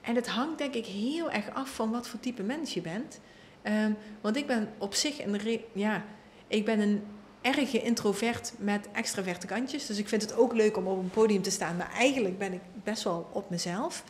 en 0.00 0.14
het 0.14 0.28
hangt 0.28 0.58
denk 0.58 0.74
ik 0.74 0.86
heel 0.86 1.30
erg 1.30 1.50
af 1.54 1.74
van 1.74 1.90
wat 1.90 2.08
voor 2.08 2.20
type 2.20 2.42
mens 2.42 2.74
je 2.74 2.80
bent. 2.80 3.20
Ehm, 3.62 3.92
want 4.20 4.36
ik 4.36 4.46
ben 4.46 4.68
op 4.78 4.94
zich 4.94 5.24
een, 5.24 5.38
re- 5.38 5.64
ja, 5.72 6.04
ik 6.46 6.64
ben 6.64 6.80
een 6.80 7.02
erge 7.42 7.82
introvert 7.82 8.52
met 8.58 8.88
extraverte 8.92 9.46
kantjes. 9.46 9.86
Dus 9.86 9.98
ik 9.98 10.08
vind 10.08 10.22
het 10.22 10.36
ook 10.36 10.52
leuk 10.54 10.76
om 10.76 10.86
op 10.86 10.98
een 10.98 11.10
podium 11.10 11.42
te 11.42 11.50
staan. 11.50 11.76
Maar 11.76 11.90
eigenlijk 11.98 12.38
ben 12.38 12.52
ik 12.52 12.60
best 12.84 13.02
wel 13.02 13.28
op 13.32 13.50
mezelf. 13.50 14.04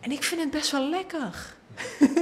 En 0.00 0.10
ik 0.12 0.22
vind 0.22 0.40
het 0.40 0.50
best 0.50 0.70
wel 0.70 0.88
lekker. 0.88 1.54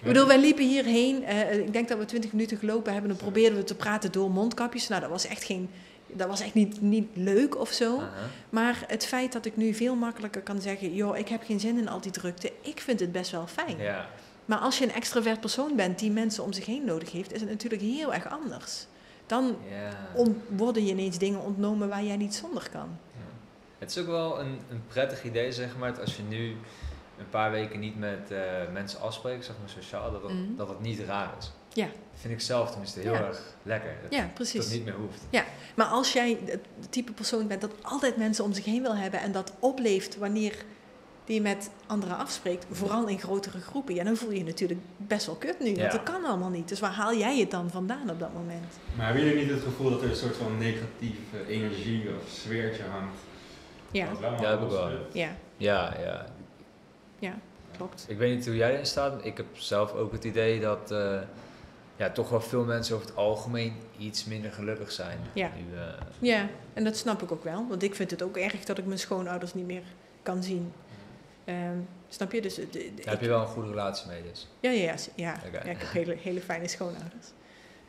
Ik 0.00 0.12
bedoel, 0.12 0.26
wij 0.26 0.38
liepen 0.40 0.64
hierheen. 0.64 1.24
eh, 1.24 1.58
ik 1.58 1.72
denk 1.72 1.88
dat 1.88 1.98
we 1.98 2.04
twintig 2.04 2.32
minuten 2.32 2.58
gelopen 2.58 2.92
hebben. 2.92 3.10
En 3.10 3.16
dan 3.16 3.24
probeerden 3.30 3.58
we 3.58 3.64
te 3.64 3.74
praten 3.74 4.12
door 4.12 4.30
mondkapjes. 4.30 4.88
Nou, 4.88 5.00
dat 5.00 5.10
was 5.10 5.26
echt, 5.26 5.44
geen, 5.44 5.70
dat 6.06 6.28
was 6.28 6.40
echt 6.40 6.54
niet, 6.54 6.80
niet 6.80 7.08
leuk 7.14 7.58
of 7.58 7.70
zo. 7.72 8.02
Maar 8.50 8.84
het 8.86 9.06
feit 9.06 9.32
dat 9.32 9.44
ik 9.46 9.56
nu 9.56 9.74
veel 9.74 9.94
makkelijker 9.94 10.40
kan 10.42 10.60
zeggen: 10.60 10.94
joh, 10.94 11.18
ik 11.18 11.28
heb 11.28 11.42
geen 11.44 11.60
zin 11.60 11.78
in 11.78 11.88
al 11.88 12.00
die 12.00 12.10
drukte. 12.10 12.52
Ik 12.60 12.80
vind 12.80 13.00
het 13.00 13.12
best 13.12 13.30
wel 13.30 13.46
fijn. 13.46 13.78
Ja, 13.78 14.08
Maar 14.44 14.58
als 14.58 14.78
je 14.78 14.84
een 14.84 14.92
extravert 14.92 15.40
persoon 15.40 15.76
bent 15.76 15.98
die 15.98 16.10
mensen 16.10 16.44
om 16.44 16.52
zich 16.52 16.66
heen 16.66 16.84
nodig 16.84 17.12
heeft, 17.12 17.32
is 17.32 17.40
het 17.40 17.50
natuurlijk 17.50 17.82
heel 17.82 18.14
erg 18.14 18.28
anders. 18.30 18.86
Dan 19.26 19.56
ja. 19.70 20.24
worden 20.56 20.84
je 20.84 20.90
ineens 20.92 21.18
dingen 21.18 21.40
ontnomen 21.40 21.88
waar 21.88 22.02
jij 22.04 22.16
niet 22.16 22.34
zonder 22.34 22.68
kan. 22.70 22.98
Het 23.78 23.90
is 23.90 23.98
ook 23.98 24.06
wel 24.06 24.40
een, 24.40 24.58
een 24.70 24.82
prettig 24.86 25.24
idee, 25.24 25.52
zeg 25.52 25.76
maar, 25.76 25.90
dat 25.92 26.00
als 26.00 26.16
je 26.16 26.22
nu 26.22 26.56
een 27.18 27.28
paar 27.30 27.50
weken 27.50 27.80
niet 27.80 27.98
met 27.98 28.30
eh, 28.30 28.40
mensen 28.72 29.00
afspreekt, 29.00 29.44
zeg 29.44 29.54
maar 29.60 29.68
sociaal, 29.68 30.12
dat 30.12 30.22
dat, 30.22 30.32
Mhm. 30.32 30.56
dat 30.56 30.68
het 30.68 30.80
niet 30.80 31.00
raar 31.00 31.30
is. 31.38 31.52
Ja. 31.72 31.84
Dat 31.86 32.20
vind 32.20 32.32
ik 32.34 32.40
zelf 32.40 32.70
tenminste 32.70 33.00
heel 33.00 33.12
Ja. 33.12 33.26
erg 33.26 33.42
lekker. 33.62 33.94
Dat, 34.02 34.12
Ja, 34.12 34.20
dat 34.20 34.34
precies. 34.34 34.64
het 34.64 34.72
niet 34.74 34.84
meer 34.84 34.94
hoeft. 34.94 35.22
Maar 35.74 35.86
als 35.86 36.12
jij 36.12 36.38
het 36.44 36.64
type 36.90 37.12
persoon 37.12 37.46
bent 37.46 37.60
dat 37.60 37.70
altijd 37.82 38.16
mensen 38.16 38.44
om 38.44 38.52
zich 38.52 38.64
heen 38.64 38.82
wil 38.82 38.96
hebben 38.96 39.20
en 39.20 39.32
dat 39.32 39.52
opleeft 39.58 40.16
wanneer 40.16 40.64
die 41.26 41.40
met 41.40 41.70
anderen 41.86 42.16
afspreekt, 42.16 42.66
vooral 42.70 43.06
in 43.08 43.18
grotere 43.18 43.60
groepen, 43.60 43.94
ja, 43.94 44.04
dan 44.04 44.16
voel 44.16 44.30
je 44.30 44.38
je 44.38 44.44
natuurlijk 44.44 44.80
best 44.96 45.26
wel 45.26 45.34
kut 45.34 45.58
nu. 45.60 45.66
Want 45.66 45.76
Ja. 45.76 45.88
dat 45.90 46.02
kan 46.02 46.24
allemaal 46.24 46.50
niet. 46.50 46.68
Dus 46.68 46.80
waar 46.80 46.92
haal 46.92 47.14
jij 47.16 47.38
het 47.38 47.50
dan 47.50 47.70
vandaan 47.70 48.10
op 48.10 48.20
dat 48.20 48.32
moment? 48.32 48.78
Maar 48.96 49.06
hebben 49.06 49.24
jullie 49.24 49.40
niet 49.44 49.50
het 49.54 49.62
gevoel 49.62 49.90
dat 49.90 50.02
er 50.02 50.08
een 50.10 50.16
soort 50.16 50.36
van 50.36 50.58
negatieve 50.58 51.46
energie 51.48 52.08
of 52.08 52.28
sfeertje 52.30 52.82
hangt? 52.82 53.16
Ja, 53.90 54.08
Ja, 54.20 54.30
heb 54.50 54.60
ik 54.62 54.68
wel. 54.68 54.80
losschudt? 54.88 55.14
ja, 55.14 55.30
Ja, 55.56 55.96
ja. 57.18 57.38
klopt. 57.76 58.04
Ik 58.08 58.18
weet 58.18 58.34
niet 58.36 58.46
hoe 58.46 58.56
jij 58.56 58.72
erin 58.72 58.86
staat. 58.86 59.24
Ik 59.24 59.36
heb 59.36 59.46
zelf 59.52 59.92
ook 59.92 60.12
het 60.12 60.24
idee 60.24 60.60
dat 60.60 60.90
eh, 60.90 61.18
ja, 61.96 62.10
toch 62.10 62.28
wel 62.28 62.40
veel 62.40 62.64
mensen 62.64 62.94
over 62.94 63.06
het 63.08 63.16
algemeen 63.16 63.72
iets 63.98 64.24
minder 64.24 64.52
gelukkig 64.52 64.92
zijn. 64.92 65.18
Ja. 65.32 65.50
Nu, 65.56 65.76
eh, 65.78 65.82
Ja, 66.18 66.48
en 66.74 66.84
dat 66.84 66.96
snap 66.96 67.22
ik 67.22 67.32
ook 67.32 67.44
wel. 67.44 67.66
Want 67.68 67.82
ik 67.82 67.94
vind 67.94 68.10
het 68.10 68.22
ook 68.22 68.36
erg 68.36 68.64
dat 68.64 68.78
ik 68.78 68.86
mijn 68.86 68.98
schoonouders 68.98 69.54
niet 69.54 69.66
meer 69.66 69.82
kan 70.22 70.42
zien. 70.42 70.72
Ehm, 71.46 71.78
snap 72.08 72.32
je? 72.32 72.40
Dus, 72.40 72.54
de- 72.54 72.68
daar 72.96 73.12
heb 73.14 73.20
je 73.20 73.28
wel 73.28 73.40
een 73.40 73.46
goede 73.46 73.68
relatie 73.68 74.06
mee 74.08 74.22
dus. 74.22 74.48
Ja, 74.60 74.70
ja, 74.70 74.82
ja. 74.82 74.94
ja. 75.14 75.36
Ja 75.52 75.60
ik 75.62 75.78
heb 75.78 75.92
hele, 75.92 76.16
hele 76.22 76.40
fijne 76.40 76.68
schoonouders. 76.68 77.26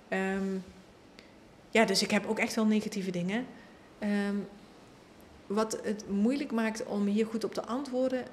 Ehm, 0.08 0.58
ja, 1.70 1.86
dus 1.86 2.02
ik 2.04 2.12
heb 2.12 2.26
ook 2.28 2.40
echt 2.40 2.56
wel 2.56 2.66
negatieve 2.66 3.12
dingen. 3.12 3.46
Ehm, 4.00 4.36
wat 5.48 5.80
het 5.84 6.10
moeilijk 6.10 6.52
maakt 6.52 6.86
om 6.86 7.06
hier 7.06 7.26
goed 7.26 7.44
op 7.44 7.54
te 7.54 7.66
antwoorden, 7.66 8.24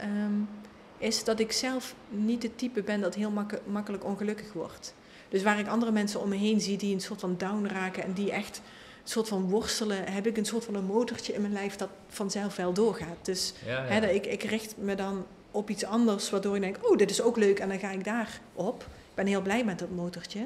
is 0.98 1.24
dat 1.24 1.40
ik 1.40 1.52
zelf 1.52 1.94
niet 2.08 2.42
het 2.42 2.58
type 2.58 2.82
ben 2.82 3.00
dat 3.00 3.14
heel 3.14 3.30
makke- 3.30 3.60
makkelijk 3.66 4.04
ongelukkig 4.04 4.52
wordt. 4.52 4.94
Dus 5.28 5.42
waar 5.42 5.58
ik 5.58 5.68
andere 5.68 5.92
mensen 5.92 6.20
om 6.20 6.28
me 6.28 6.36
heen 6.36 6.60
zie 6.60 6.76
die 6.76 6.94
een 6.94 7.00
soort 7.00 7.20
van 7.20 7.34
down 7.38 7.66
raken 7.66 8.02
en 8.04 8.12
die 8.12 8.32
echt 8.32 8.60
soort 9.04 9.28
van 9.28 9.48
worstelen, 9.48 10.12
heb 10.12 10.26
ik 10.26 10.36
een 10.36 10.44
soort 10.44 10.64
van 10.64 10.74
een 10.74 10.84
motortje 10.84 11.32
in 11.32 11.40
mijn 11.40 11.52
lijf 11.52 11.76
dat 11.76 11.88
vanzelf 12.08 12.56
wel 12.56 12.72
doorgaat. 12.72 13.16
Dus 13.22 13.54
Ja, 13.66 13.84
ja. 13.84 13.84
Hè, 13.84 14.00
dat 14.00 14.10
ik, 14.10 14.26
ik 14.26 14.42
richt 14.42 14.74
me 14.78 14.94
dan 14.94 15.24
op 15.50 15.70
iets 15.70 15.84
anders, 15.84 16.30
waardoor 16.30 16.54
ik 16.54 16.60
denk, 16.60 16.76
oh, 16.80 16.96
dit 16.96 17.10
is 17.10 17.22
ook 17.22 17.36
leuk 17.36 17.58
en 17.58 17.68
dan 17.68 17.78
ga 17.78 17.90
ik 17.90 18.04
daar 18.04 18.40
op. 18.54 18.86
ben 19.14 19.26
heel 19.26 19.42
blij 19.42 19.64
met 19.64 19.78
dat 19.78 19.90
motortje. 19.90 20.40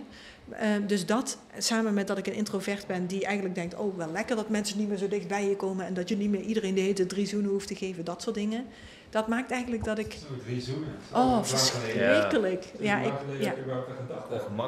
Ehm, 0.51 0.87
dus 0.87 1.07
dat, 1.07 1.39
samen 1.59 1.95
met 1.95 2.07
dat 2.07 2.19
ik 2.19 2.27
een 2.27 2.33
introvert 2.33 2.87
ben 2.87 3.07
die 3.07 3.25
eigenlijk 3.25 3.55
denkt... 3.55 3.75
oh, 3.75 3.97
wel 3.97 4.11
lekker 4.11 4.37
dat 4.37 4.49
mensen 4.49 4.79
niet 4.79 4.89
meer 4.89 4.99
zo 4.99 5.09
dicht 5.09 5.29
bij 5.29 5.49
je 5.49 5.57
komen... 5.57 5.87
en 5.87 5.95
dat 5.95 6.09
je 6.09 6.17
niet 6.17 6.31
meer 6.31 6.41
iedereen 6.41 6.75
de 6.75 6.81
hele 6.81 7.07
drie 7.07 7.27
zoenen 7.27 7.51
hoeft 7.51 7.67
te 7.67 7.75
geven, 7.75 8.05
dat 8.05 8.23
soort 8.23 8.35
dingen. 8.35 8.67
Dat 9.11 9.29
maakt 9.29 9.51
eigenlijk 9.51 9.85
dat 9.85 9.99
ik... 9.99 10.13
Zo, 10.13 10.27
drie 10.45 10.61
zoenen. 10.61 10.89
Zo, 11.13 11.19
Oh, 11.19 11.45
verschrikkelijk. 11.45 12.65
Ja, 12.79 13.01
ik, 13.01 13.13
ja. 13.41 13.55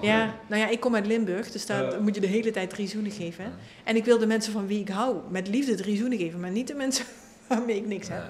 Ja, 0.01 0.35
nou 0.47 0.61
ja, 0.63 0.69
ik 0.69 0.81
kom 0.81 0.95
uit 0.95 1.07
Limburg, 1.07 1.51
dus 1.51 1.67
daar 1.67 2.03
moet 2.03 2.15
je 2.15 2.21
de 2.21 2.27
hele 2.27 2.51
tijd 2.51 2.71
drie 2.71 2.89
zoenen 2.89 3.13
geven. 3.13 3.53
En 3.85 3.97
ik 3.97 4.05
wil 4.05 4.19
de 4.19 4.27
mensen 4.27 4.53
van 4.53 4.67
wie 4.67 4.81
ik 4.81 4.89
hou 4.89 5.17
met 5.29 5.49
liefde 5.49 5.75
drie 5.75 5.97
zoenen 5.97 6.19
geven, 6.19 6.41
maar 6.41 6.51
niet 6.51 6.67
de 6.69 6.75
mensen 6.75 7.05
waarmee 7.49 7.77
ik 7.77 7.87
niks 7.87 8.09
heb. 8.09 8.23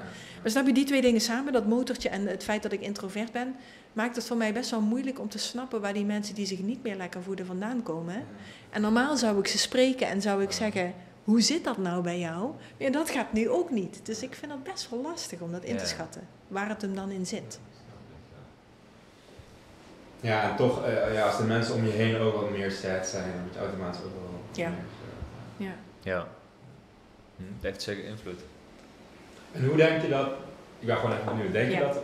Maar 0.42 0.50
snap 0.50 0.66
je 0.66 0.72
die 0.72 0.84
twee 0.84 1.00
dingen 1.00 1.20
samen, 1.20 1.52
dat 1.52 1.66
motortje 1.66 2.08
en 2.08 2.26
het 2.26 2.44
feit 2.44 2.62
dat 2.62 2.72
ik 2.72 2.80
introvert 2.80 3.32
ben, 3.32 3.54
maakt 3.92 4.16
het 4.16 4.26
voor 4.26 4.36
mij 4.36 4.52
best 4.52 4.70
wel 4.70 4.80
moeilijk 4.80 5.20
om 5.20 5.28
te 5.28 5.38
snappen 5.38 5.80
waar 5.80 5.92
die 5.92 6.04
mensen 6.04 6.34
die 6.34 6.46
zich 6.46 6.58
niet 6.58 6.82
meer 6.82 6.96
lekker 6.96 7.22
voelen 7.22 7.46
vandaan 7.46 7.82
komen. 7.82 8.24
En 8.70 8.80
normaal 8.80 9.16
zou 9.16 9.38
ik 9.38 9.46
ze 9.46 9.58
spreken 9.58 10.08
en 10.08 10.22
zou 10.22 10.42
ik 10.42 10.52
zeggen, 10.52 10.94
hoe 11.24 11.40
zit 11.40 11.64
dat 11.64 11.78
nou 11.78 12.02
bij 12.02 12.18
jou? 12.18 12.50
Ja, 12.76 12.90
dat 12.90 13.10
gaat 13.10 13.32
nu 13.32 13.48
ook 13.48 13.70
niet. 13.70 14.00
Dus 14.06 14.22
ik 14.22 14.34
vind 14.34 14.52
het 14.52 14.62
best 14.62 14.90
wel 14.90 15.00
lastig 15.02 15.40
om 15.40 15.52
dat 15.52 15.64
in 15.64 15.76
te 15.76 15.82
Ja. 15.82 15.88
schatten, 15.88 16.28
waar 16.48 16.68
het 16.68 16.82
hem 16.82 16.94
dan 16.94 17.10
in 17.10 17.26
zit. 17.26 17.60
Ja, 20.20 20.50
en 20.50 20.56
toch, 20.56 20.84
eh, 20.84 21.14
ja, 21.14 21.26
als 21.26 21.36
de 21.36 21.44
mensen 21.44 21.74
om 21.74 21.84
je 21.84 21.90
heen 21.90 22.16
ook 22.16 22.34
wat 22.34 22.50
meer 22.50 22.70
sad 22.70 23.06
zijn, 23.06 23.32
dan 23.32 23.42
moet 23.44 23.54
je 23.54 23.58
automatisch 23.60 24.00
ook 24.04 24.12
wel. 24.20 24.40
Ja. 24.52 24.68
meer, 24.68 24.78
eh, 24.78 25.66
Ja. 25.66 25.72
Ja. 26.02 26.26
Hm, 27.36 27.42
Het 27.54 27.62
heeft 27.62 27.82
zeker 27.82 28.04
invloed. 28.04 28.40
En 29.52 29.66
hoe 29.66 29.76
denk 29.76 30.02
je 30.02 30.08
dat, 30.08 30.26
ik 30.78 30.86
ben 30.86 30.96
gewoon 30.96 31.12
even 31.16 31.26
benieuwd, 31.26 31.52
denk 31.52 31.70
Ja. 31.72 31.78
je 31.78 31.84
dat 31.84 32.02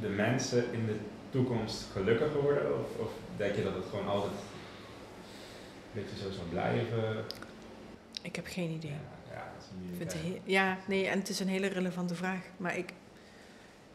de 0.00 0.08
mensen 0.08 0.72
in 0.72 0.86
de 0.86 0.96
toekomst 1.30 1.84
gelukkiger 1.92 2.40
worden? 2.42 2.78
Of, 2.80 3.00
of 3.06 3.10
denk 3.36 3.54
je 3.54 3.62
dat 3.64 3.74
het 3.74 3.84
gewoon 3.90 4.08
altijd 4.08 4.32
een 4.32 6.02
beetje 6.02 6.16
zo 6.24 6.30
zal 6.30 6.44
blijven? 6.50 7.24
Ik 8.24 8.36
heb 8.36 8.46
geen 8.46 8.70
idee. 8.70 8.90
Ja, 9.30 9.52
ja, 10.44 10.64
heel- 10.64 10.76
nee, 10.86 11.06
en 11.06 11.18
het 11.18 11.28
is 11.28 11.40
een 11.40 11.48
hele 11.48 11.66
relevante 11.66 12.14
vraag. 12.14 12.40
Maar 12.56 12.76
ik, 12.78 12.92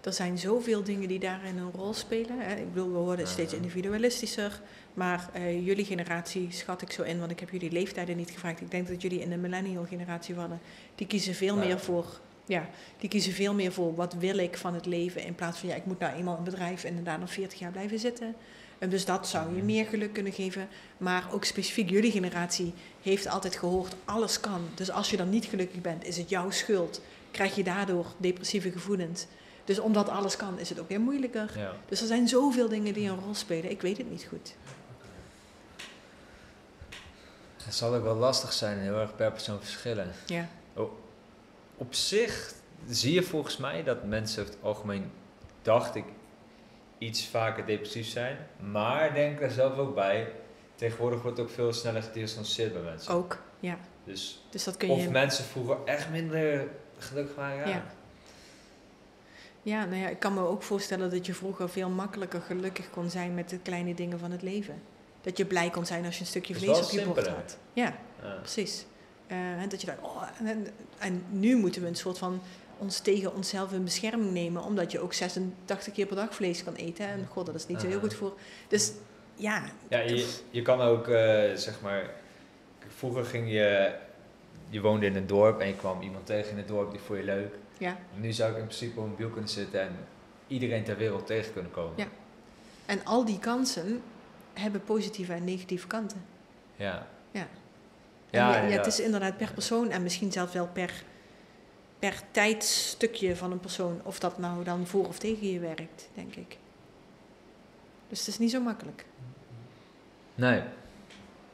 er 0.02 0.14
zijn 0.14 0.38
zoveel 0.38 0.84
dingen 0.84 1.08
die 1.08 1.20
daarin 1.20 1.58
een 1.58 1.72
rol 1.72 1.94
spelen. 1.94 2.40
Hè. 2.40 2.56
Ik 2.56 2.74
bedoel, 2.74 2.92
we 2.94 2.98
worden 3.00 3.28
steeds 3.28 3.54
individualistischer. 3.54 4.62
Maar 4.94 5.30
eh, 5.34 5.66
jullie 5.66 5.86
generatie 5.86 6.48
schat 6.52 6.82
ik 6.82 6.92
zo 6.92 7.02
in, 7.04 7.20
want 7.20 7.32
ik 7.32 7.40
heb 7.40 7.50
jullie 7.50 7.72
leeftijden 7.72 8.18
niet 8.18 8.30
gevraagd. 8.30 8.62
Ik 8.62 8.72
denk 8.72 8.88
dat 8.88 9.02
jullie 9.02 9.20
in 9.20 9.30
de 9.30 9.38
millennial 9.38 9.86
generatie 9.86 10.36
vallen. 10.36 10.60
Die 10.96 11.08
kiezen 11.08 11.36
veel 11.36 11.56
Ja. 11.60 11.66
meer 11.66 11.80
voor. 11.80 12.20
Ja, 12.46 12.70
die 12.98 13.10
kiezen 13.10 13.34
veel 13.34 13.54
meer 13.54 13.72
voor 13.72 13.96
wat 13.96 14.14
wil 14.14 14.38
ik 14.38 14.58
van 14.58 14.74
het 14.74 14.86
leven. 14.86 15.24
In 15.24 15.36
plaats 15.36 15.60
van 15.60 15.70
ja, 15.70 15.76
ik 15.76 15.86
moet 15.86 16.00
nou 16.00 16.16
eenmaal 16.18 16.38
een 16.38 16.44
bedrijf 16.44 16.84
inderdaad 16.84 17.20
nog 17.20 17.32
40 17.32 17.60
jaar 17.60 17.72
blijven 17.72 18.00
zitten. 18.00 18.36
En 18.80 18.90
dus 18.90 19.06
dat 19.06 19.28
zou 19.28 19.56
je 19.56 19.64
meer 19.64 19.86
geluk 19.86 20.14
kunnen 20.14 20.34
geven. 20.34 20.68
Maar 20.98 21.28
ook 21.32 21.46
specifiek 21.46 21.90
jullie 21.90 22.12
generatie 22.12 22.74
heeft 23.02 23.28
altijd 23.28 23.56
gehoord, 23.56 23.96
alles 24.06 24.40
kan. 24.40 24.62
Dus 24.76 24.92
als 24.92 25.10
je 25.10 25.18
dan 25.18 25.30
niet 25.30 25.46
gelukkig 25.46 25.82
bent, 25.82 26.04
is 26.04 26.18
het 26.18 26.30
jouw 26.30 26.50
schuld. 26.50 27.02
Krijg 27.32 27.56
je 27.56 27.64
daardoor 27.64 28.06
depressieve 28.18 28.72
gevoelens. 28.72 29.26
Dus 29.64 29.80
omdat 29.80 30.10
alles 30.10 30.36
kan, 30.36 30.60
is 30.60 30.70
het 30.70 30.80
ook 30.80 30.90
weer 30.90 31.00
moeilijker. 31.02 31.52
Ja. 31.58 31.74
Dus 31.88 32.02
er 32.02 32.08
zijn 32.08 32.28
zoveel 32.28 32.70
dingen 32.70 32.94
die 32.94 33.10
een 33.10 33.20
rol 33.20 33.36
spelen. 33.36 33.72
Ik 33.72 33.82
weet 33.82 33.98
het 33.98 34.10
niet 34.10 34.28
goed. 34.30 34.56
Het 37.64 37.76
zal 37.76 37.96
ook 37.96 38.04
wel 38.04 38.16
lastig 38.16 38.54
zijn, 38.54 38.80
heel 38.80 39.00
erg 39.00 39.16
per 39.16 39.32
persoon 39.32 39.60
verschillen. 39.60 40.12
Ja, 40.26 40.50
Op 41.78 41.94
zich 41.94 42.54
zie 42.88 43.14
je 43.14 43.24
volgens 43.24 43.58
mij 43.58 43.84
dat 43.84 44.04
mensen 44.04 44.42
over 44.42 44.54
het 44.54 44.64
algemeen, 44.64 45.12
dacht 45.62 45.96
ik, 45.96 46.06
iets 47.00 47.28
vaker 47.28 47.66
depressief 47.66 48.08
zijn. 48.08 48.38
Maar 48.72 49.14
denk 49.14 49.41
er 49.41 49.52
zelf 49.52 49.78
ook 49.78 49.95
bij, 49.95 50.28
tegenwoordig 50.76 51.22
wordt 51.22 51.39
ook 51.39 51.50
veel 51.50 51.74
sneller 51.74 52.04
gediagnosticeerd 52.04 52.74
bij 52.74 52.82
mensen. 52.82 53.14
ook. 53.14 53.38
Ja. 53.60 53.78
Dus 54.04 54.43
Dus 54.50 54.64
dat 54.64 54.78
kun 54.78 54.89
of 54.89 55.02
je. 55.04 55.10
mensen 55.10 55.43
vroeger 55.43 55.78
echt 55.86 56.10
minder 56.10 56.68
gelukkig 56.97 57.36
waren. 57.36 57.70
Ja. 57.70 57.84
Ja. 59.62 59.86
Nou 59.86 60.02
ja, 60.02 60.08
ik 60.08 60.20
kan 60.20 60.34
me 60.34 60.41
ook 60.41 60.64
voorstellen 60.64 61.10
dat 61.10 61.26
je 61.26 61.34
vroeger 61.34 61.70
veel 61.70 61.89
makkelijker 61.89 62.41
gelukkig 62.41 62.89
kon 62.89 63.10
zijn 63.10 63.34
met 63.34 63.50
de 63.50 63.60
kleine 63.60 63.93
dingen 63.93 64.20
van 64.20 64.32
het 64.32 64.41
leven. 64.41 64.82
Dat 65.22 65.38
je 65.38 65.45
blij 65.45 65.70
kon 65.70 65.86
zijn 65.86 66.06
als 66.06 66.16
je 66.16 66.22
een 66.22 66.28
stukje 66.28 66.56
vlees 66.56 66.84
op 66.84 66.89
je 66.91 67.06
bord 67.06 67.28
had. 67.28 67.58
Ja, 67.74 67.93
Ja. 68.22 68.34
precies. 68.41 68.86
Eh, 69.28 69.38
en 69.38 69.70
dat 69.70 69.82
je 69.82 69.88
dacht, 69.88 70.00
oh, 70.02 70.24
en, 70.43 70.68
en 70.97 71.24
nu 71.30 71.56
moeten 71.58 71.82
we 71.82 71.88
een 71.88 71.95
soort 71.95 72.18
van 72.18 72.41
ons 72.80 73.00
tegen 73.00 73.34
onszelf 73.36 73.72
in 73.72 73.84
bescherming 73.84 74.32
nemen, 74.32 74.64
omdat 74.64 74.92
je 74.92 75.00
ook 75.00 75.14
86 75.14 75.94
keer 75.94 76.06
per 76.06 76.16
dag 76.16 76.36
vlees 76.36 76.64
kan 76.64 76.74
eten. 76.76 77.08
En 77.08 77.28
god, 77.30 77.46
dat 77.46 77.56
is 77.56 77.68
niet 77.68 77.82
zo 77.82 77.88
heel 77.88 78.00
goed 78.00 78.14
voor. 78.14 78.34
Dus 78.68 78.92
ja, 79.36 79.64
Ja, 79.88 80.00
je, 80.00 80.38
je 80.50 80.62
kan 80.62 80.82
ook, 80.82 81.08
eh, 81.08 81.56
zeg 81.56 81.82
maar, 81.82 82.10
vroeger 82.88 83.26
ging 83.26 83.52
je, 83.52 83.96
je 84.70 84.82
woonde 84.82 85.06
in 85.06 85.16
een 85.16 85.28
dorp 85.28 85.60
en 85.60 85.68
je 85.68 85.76
kwam 85.76 86.02
iemand 86.02 86.26
tegen 86.26 86.52
in 86.52 86.58
het 86.58 86.68
dorp, 86.68 86.92
die 86.92 87.00
vond 87.00 87.20
je 87.20 87.26
leuk. 87.26 87.54
ja. 87.78 87.98
Nu 88.16 88.32
zou 88.32 88.52
ik 88.52 88.58
in 88.58 88.64
principe 88.64 89.00
op 89.00 89.06
een 89.06 89.16
biel 89.16 89.30
kunnen 89.30 89.50
zitten 89.50 89.82
en 89.82 89.96
iedereen 90.48 90.84
ter 90.84 90.98
wereld 90.98 91.26
tegen 91.26 91.54
kunnen 91.54 91.72
komen. 91.72 91.94
Ja. 91.96 92.08
En 92.86 93.06
al 93.06 93.26
die 93.26 93.40
kansen 93.40 94.02
hebben 94.54 94.84
positieve 94.84 95.34
en 95.34 95.44
negatieve 95.44 95.88
kanten. 95.88 96.22
Ja. 96.76 97.08
Ja. 97.32 97.48
Ja, 98.32 98.56
ja, 98.56 98.68
ja, 98.68 98.78
het 98.78 98.86
is 98.86 99.00
inderdaad 99.00 99.38
per 99.38 99.54
persoon 99.54 99.90
en 99.90 100.04
misschien 100.04 100.32
zelfs 100.32 100.54
wel 100.54 100.68
per, 100.74 101.04
per 102.00 102.22
tijdstukje 102.32 103.36
van 103.36 103.52
een 103.52 103.60
persoon. 103.60 104.02
Of 104.04 104.20
dat 104.20 104.38
nou 104.38 104.64
dan 104.64 104.88
voor 104.88 105.08
of 105.08 105.20
tegen 105.20 105.52
je 105.52 105.60
werkt, 105.60 106.10
denk 106.14 106.36
ik. 106.36 106.58
Dus 108.10 108.20
het 108.20 108.28
is 108.28 108.38
niet 108.39 108.52
zo 108.52 108.62
makkelijk. 108.62 109.06
Nee. 110.36 110.62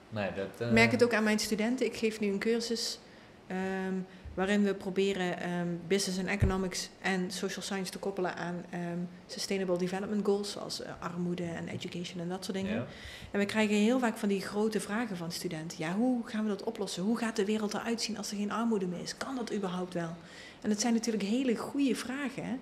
Nee, 0.10 0.30
dat... 0.34 0.48
eh, 0.58 0.68
Ik 0.68 0.74
merk 0.74 0.92
het 0.92 1.04
ook 1.04 1.14
aan 1.14 1.24
mijn 1.24 1.40
studenten. 1.40 1.86
Ik 1.86 1.96
geef 1.96 2.20
nu 2.20 2.28
een 2.28 2.40
cursus 2.40 3.00
ehm, 3.48 3.94
waarin 4.34 4.64
we 4.64 4.74
proberen 4.74 5.40
ehm, 5.40 5.68
business 5.88 6.20
and 6.20 6.28
economics 6.28 6.90
en 7.02 7.32
social 7.32 7.62
science 7.64 7.92
te 7.92 7.98
koppelen 8.00 8.36
aan 8.36 8.66
ehm, 8.70 8.98
sustainable 9.28 9.78
development 9.78 10.26
goals, 10.26 10.52
zoals 10.52 10.82
eh, 10.82 10.92
armoede 11.00 11.44
en 11.44 11.68
education 11.68 12.22
en 12.22 12.30
dat 12.30 12.44
soort 12.46 12.58
dingen. 12.58 12.76
Ja. 12.76 12.86
En 13.32 13.40
we 13.40 13.46
krijgen 13.46 13.76
heel 13.76 14.00
vaak 14.00 14.18
van 14.18 14.30
die 14.30 14.42
grote 14.42 14.80
vragen 14.80 15.18
van 15.18 15.32
studenten. 15.32 15.78
Ja, 15.80 15.94
hoe 15.94 16.28
gaan 16.28 16.44
we 16.44 16.50
dat 16.50 16.64
oplossen? 16.64 17.04
Hoe 17.04 17.18
gaat 17.18 17.36
de 17.36 17.46
wereld 17.46 17.74
eruit 17.74 18.02
zien 18.02 18.18
als 18.18 18.32
er 18.32 18.38
geen 18.38 18.52
armoede 18.52 18.86
meer 18.88 19.02
is? 19.02 19.18
Kan 19.18 19.36
dat 19.36 19.54
überhaupt 19.54 19.94
wel? 19.94 20.16
En 20.66 20.72
het 20.72 20.82
zijn 20.82 20.94
natuurlijk 20.94 21.24
hele 21.24 21.56
goede 21.56 21.96
vragen. 21.96 22.44
Hè? 22.46 22.56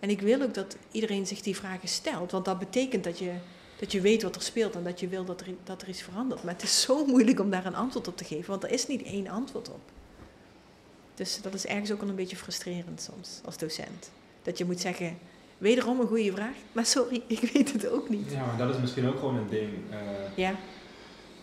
En 0.00 0.10
ik 0.10 0.20
wil 0.20 0.42
ook 0.42 0.54
dat 0.54 0.76
iedereen 0.90 1.26
zich 1.26 1.40
die 1.40 1.56
vragen 1.56 1.88
stelt, 1.88 2.30
want 2.30 2.44
dat 2.44 2.58
betekent 2.58 3.04
dat 3.04 3.18
je, 3.18 3.32
dat 3.78 3.92
je 3.92 4.00
weet 4.00 4.22
wat 4.22 4.34
er 4.34 4.42
speelt 4.42 4.74
en 4.74 4.84
dat 4.84 5.00
je 5.00 5.08
wil 5.08 5.24
dat 5.24 5.40
er, 5.40 5.46
dat 5.64 5.82
er 5.82 5.88
iets 5.88 6.02
verandert. 6.02 6.42
Maar 6.44 6.52
het 6.52 6.62
is 6.62 6.80
zo 6.80 7.04
moeilijk 7.12 7.40
om 7.40 7.50
daar 7.50 7.66
een 7.66 7.74
antwoord 7.74 8.08
op 8.08 8.16
te 8.16 8.24
geven, 8.24 8.50
want 8.50 8.62
er 8.64 8.70
is 8.70 8.86
niet 8.86 9.02
één 9.02 9.28
antwoord 9.28 9.68
op. 9.68 9.80
Dus 11.14 11.42
dat 11.42 11.54
is 11.54 11.66
ergens 11.66 11.92
ook 11.92 12.00
wel 12.00 12.08
een 12.08 12.14
beetje 12.14 12.36
frustrerend 12.36 13.00
soms 13.12 13.40
als 13.44 13.56
docent. 13.58 14.10
Dat 14.42 14.58
je 14.58 14.64
moet 14.64 14.80
zeggen, 14.80 15.18
wederom 15.58 16.00
een 16.00 16.06
goede 16.06 16.32
vraag, 16.32 16.54
maar 16.72 16.86
sorry, 16.86 17.22
ik 17.26 17.38
weet 17.52 17.72
het 17.72 17.88
ook 17.88 18.08
niet. 18.08 18.30
Ja, 18.30 18.46
maar 18.46 18.56
dat 18.56 18.74
is 18.74 18.80
misschien 18.80 19.06
ook 19.08 19.18
gewoon 19.18 19.36
een 19.36 19.48
ding. 19.48 19.70
eh, 19.90 19.98
Ja, 20.34 20.54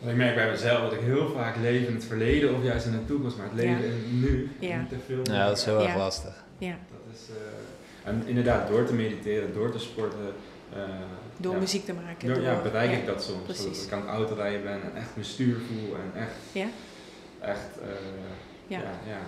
want 0.04 0.12
ik 0.12 0.16
merk 0.24 0.36
bij 0.36 0.50
mezelf 0.50 0.82
dat 0.82 0.94
ik 0.94 1.00
heel 1.00 1.30
vaak 1.36 1.56
leef 1.62 1.88
in 1.88 1.94
het 1.94 2.04
verleden 2.06 2.56
of 2.56 2.64
juist 2.64 2.86
in 2.86 2.92
de 2.92 3.06
toekomst, 3.06 3.38
maar 3.38 3.46
het 3.46 3.56
leven 3.56 3.72
Ja. 3.78 3.84
in 3.86 3.92
het 3.92 4.12
nu. 4.12 4.50
Ja. 4.60 4.80
Niet 4.80 4.90
te 4.90 4.96
veel. 5.06 5.34
Ja, 5.36 5.48
dat 5.48 5.58
is 5.58 5.66
heel 5.66 5.80
erg 5.80 5.88
Ja. 5.92 5.98
lastig. 5.98 6.44
ja. 6.58 6.76
Dat 6.90 7.16
is, 7.16 7.28
eh, 7.30 8.10
en 8.10 8.24
inderdaad, 8.26 8.68
door 8.68 8.86
te 8.86 8.94
mediteren, 8.94 9.54
door 9.54 9.72
te 9.72 9.80
sporten. 9.80 10.34
eh, 10.74 10.80
Door 11.38 11.54
ja, 11.54 11.60
muziek 11.60 11.86
te 11.86 11.94
maken. 11.94 12.28
door- 12.28 12.42
ja, 12.42 12.62
bereik 12.62 12.92
ja. 12.92 12.98
ik 12.98 13.06
dat 13.06 13.24
soms. 13.24 13.44
precies. 13.44 13.64
Zodat 13.64 13.84
ik 13.86 13.92
aan 13.92 14.00
het 14.02 14.10
autorijden 14.10 14.64
ben 14.64 14.72
en 14.84 14.96
echt 14.96 15.10
mijn 15.14 15.26
stuur 15.28 15.58
voel 15.68 15.96
en 15.96 16.22
echt, 16.22 16.32
Ja? 16.52 16.68
echt 17.40 17.80
eh, 17.82 17.88
Ja. 18.68 18.80
ja. 19.08 19.20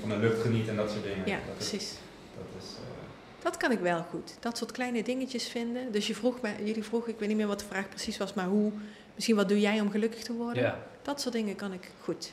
Van 0.00 0.08
de 0.08 0.16
lucht 0.16 0.40
genieten 0.40 0.70
en 0.70 0.76
dat 0.76 0.90
soort 0.90 1.02
dingen. 1.02 1.26
Ja, 1.26 1.36
dat 1.46 1.62
is, 1.62 1.68
precies. 1.68 1.94
dat 2.36 2.62
is, 2.62 2.68
eh, 2.74 3.42
Dat 3.42 3.56
kan 3.56 3.72
ik 3.72 3.78
wel 3.78 4.02
goed. 4.10 4.36
Dat 4.40 4.56
soort 4.58 4.72
kleine 4.72 5.02
dingetjes 5.02 5.48
vinden. 5.48 5.92
Dus 5.92 6.06
je 6.06 6.14
vroeg 6.14 6.40
mij, 6.40 6.54
jullie 6.64 6.84
vroegen, 6.84 7.12
ik 7.12 7.18
weet 7.18 7.28
niet 7.28 7.36
meer 7.36 7.46
wat 7.46 7.58
de 7.58 7.64
vraag 7.70 7.88
precies 7.88 8.16
was, 8.18 8.34
maar 8.34 8.46
hoe, 8.46 8.72
misschien 9.16 9.36
wat 9.36 9.48
doe 9.48 9.60
jij 9.60 9.80
om 9.80 9.90
gelukkig 9.90 10.22
te 10.22 10.32
worden? 10.32 10.62
Ja. 10.62 10.78
Dat 11.02 11.20
soort 11.20 11.34
dingen 11.34 11.56
kan 11.56 11.72
ik 11.72 11.90
goed. 12.02 12.32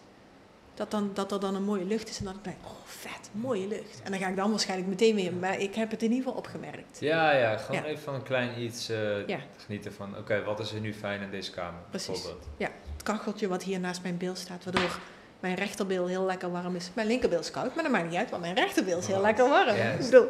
Dat, 0.75 0.91
dan, 0.91 1.11
dat 1.13 1.31
er 1.31 1.39
dan 1.39 1.55
een 1.55 1.63
mooie 1.63 1.86
lucht 1.86 2.09
is 2.09 2.19
en 2.19 2.25
dat 2.25 2.34
ik 2.36 2.43
denk, 2.43 2.57
oh 2.63 2.71
vet, 2.86 3.29
mooie 3.31 3.67
lucht. 3.67 4.01
En 4.03 4.11
dan 4.11 4.19
ga 4.19 4.27
ik 4.27 4.36
dan 4.36 4.49
waarschijnlijk 4.49 4.89
meteen 4.89 5.15
weer, 5.15 5.34
maar 5.34 5.59
ik 5.59 5.75
heb 5.75 5.91
het 5.91 6.01
in 6.03 6.09
ieder 6.11 6.23
geval 6.23 6.39
opgemerkt. 6.39 6.99
Ja, 6.99 7.31
ja, 7.31 7.57
gewoon 7.57 7.81
Ja. 7.81 7.88
even 7.88 8.03
van 8.03 8.13
een 8.13 8.23
klein 8.23 8.61
iets 8.61 8.89
eh, 8.89 9.27
Ja. 9.27 9.39
genieten 9.65 9.93
van, 9.93 10.17
oké, 10.17 10.43
wat 10.43 10.59
is 10.59 10.71
er 10.73 10.79
nu 10.79 10.93
fijn 10.93 11.21
in 11.21 11.29
deze 11.31 11.51
kamer? 11.51 11.79
Precies. 11.89 12.07
Bijvoorbeeld. 12.21 12.47
Het 12.93 13.03
kacheltje 13.03 13.47
wat 13.47 13.63
hier 13.63 13.79
naast 13.79 14.01
mijn 14.01 14.17
bil 14.17 14.36
staat, 14.36 14.63
waardoor 14.63 14.99
mijn 15.39 15.55
rechterbil 15.55 16.07
heel 16.07 16.25
lekker 16.25 16.51
warm 16.51 16.75
is. 16.75 16.89
Mijn 16.93 17.07
linkerbil 17.07 17.39
is 17.39 17.51
koud, 17.51 17.75
maar 17.75 17.84
dat 17.84 17.91
maakt 17.93 18.09
niet 18.09 18.15
uit, 18.17 18.29
want 18.29 18.41
mijn 18.41 18.55
rechterbil 18.55 18.97
is 18.97 19.07
heel 19.07 19.21
lekker 19.21 19.49
warm. 19.49 19.75
juist. 19.75 20.05
Ik 20.05 20.11
bedoel, 20.11 20.29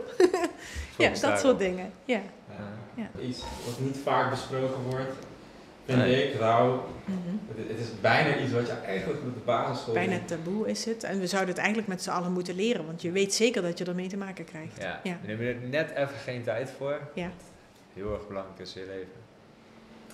ja, 0.98 1.10
dat 1.20 1.40
soort 1.40 1.60
dingen. 1.60 1.92
Ja. 2.06 2.22
Ja. 2.96 3.20
Iets 3.22 3.40
wat 3.66 3.80
niet 3.80 3.98
vaak 4.04 4.30
besproken 4.30 4.82
wordt, 4.90 5.12
vind 5.86 5.98
Nee. 5.98 6.28
ik, 6.32 6.40
rouw. 6.40 6.86
Mhm. 7.06 7.18
Het, 7.56 7.68
het 7.70 7.80
is 7.80 8.00
bijna 8.02 8.38
iets 8.38 8.52
wat 8.52 8.68
je 8.68 8.74
eigenlijk 8.74 9.22
op 9.24 9.34
de 9.34 9.40
basisschool... 9.46 9.94
Bijna 9.94 10.20
taboe 10.26 10.70
is 10.70 10.86
het. 10.86 11.04
En 11.04 11.20
we 11.20 11.28
zouden 11.28 11.50
het 11.50 11.58
eigenlijk 11.60 11.88
met 11.88 12.04
z'n 12.04 12.10
allen 12.10 12.32
moeten 12.32 12.56
leren, 12.56 12.86
want 12.86 13.02
je 13.02 13.12
weet 13.12 13.34
zeker 13.34 13.62
dat 13.62 13.78
je 13.78 13.86
ermee 13.86 14.08
te 14.08 14.18
maken 14.18 14.46
krijgt. 14.46 14.82
Ja, 14.82 15.00
Ja. 15.04 15.18
we 15.22 15.28
nemen 15.28 15.46
er 15.48 15.56
net 15.70 15.90
even 15.92 16.16
geen 16.24 16.44
tijd 16.44 16.72
voor. 16.78 17.00
Ja. 17.14 17.30
Heel 17.94 18.14
erg 18.14 18.28
belangrijk 18.28 18.60
is 18.60 18.76
in 18.76 18.82
je 18.82 18.88
leven. 18.88 19.22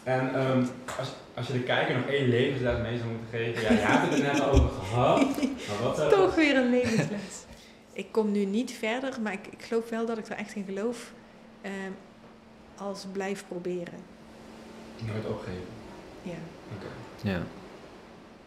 En 0.03 0.33
ehm, 0.35 0.65
als, 0.99 1.11
als 1.33 1.47
je 1.47 1.53
de 1.53 1.63
kijker 1.63 1.95
nog 1.95 2.05
één 2.07 2.27
levensles 2.29 2.81
mee 2.81 2.97
zou 2.97 3.09
moeten 3.09 3.27
geven, 3.39 3.61
ja, 3.61 3.69
je 3.69 3.77
hebt 3.77 4.09
het 4.09 4.19
er 4.19 4.33
net 4.33 4.41
al 4.41 4.49
over 4.51 4.69
gehad. 4.69 5.19
Maar 5.67 5.81
wat 5.83 6.09
Toch 6.09 6.35
weer 6.35 6.55
een 6.57 6.69
levensles. 6.69 7.45
ik 7.93 8.11
kom 8.11 8.31
nu 8.31 8.45
niet 8.45 8.71
verder, 8.71 9.21
maar 9.21 9.33
ik, 9.33 9.47
ik 9.49 9.61
geloof 9.63 9.89
wel 9.89 10.05
dat 10.05 10.17
ik 10.17 10.27
er 10.27 10.35
echt 10.37 10.55
in 10.55 10.65
geloof. 10.65 11.11
ehm, 11.61 11.91
als 12.77 13.05
blijf 13.11 13.43
proberen. 13.47 14.17
Nooit 15.07 15.25
opgeven. 15.25 15.63
Ja. 16.21 16.37
Oké. 16.75 16.87
Ja. 17.29 17.41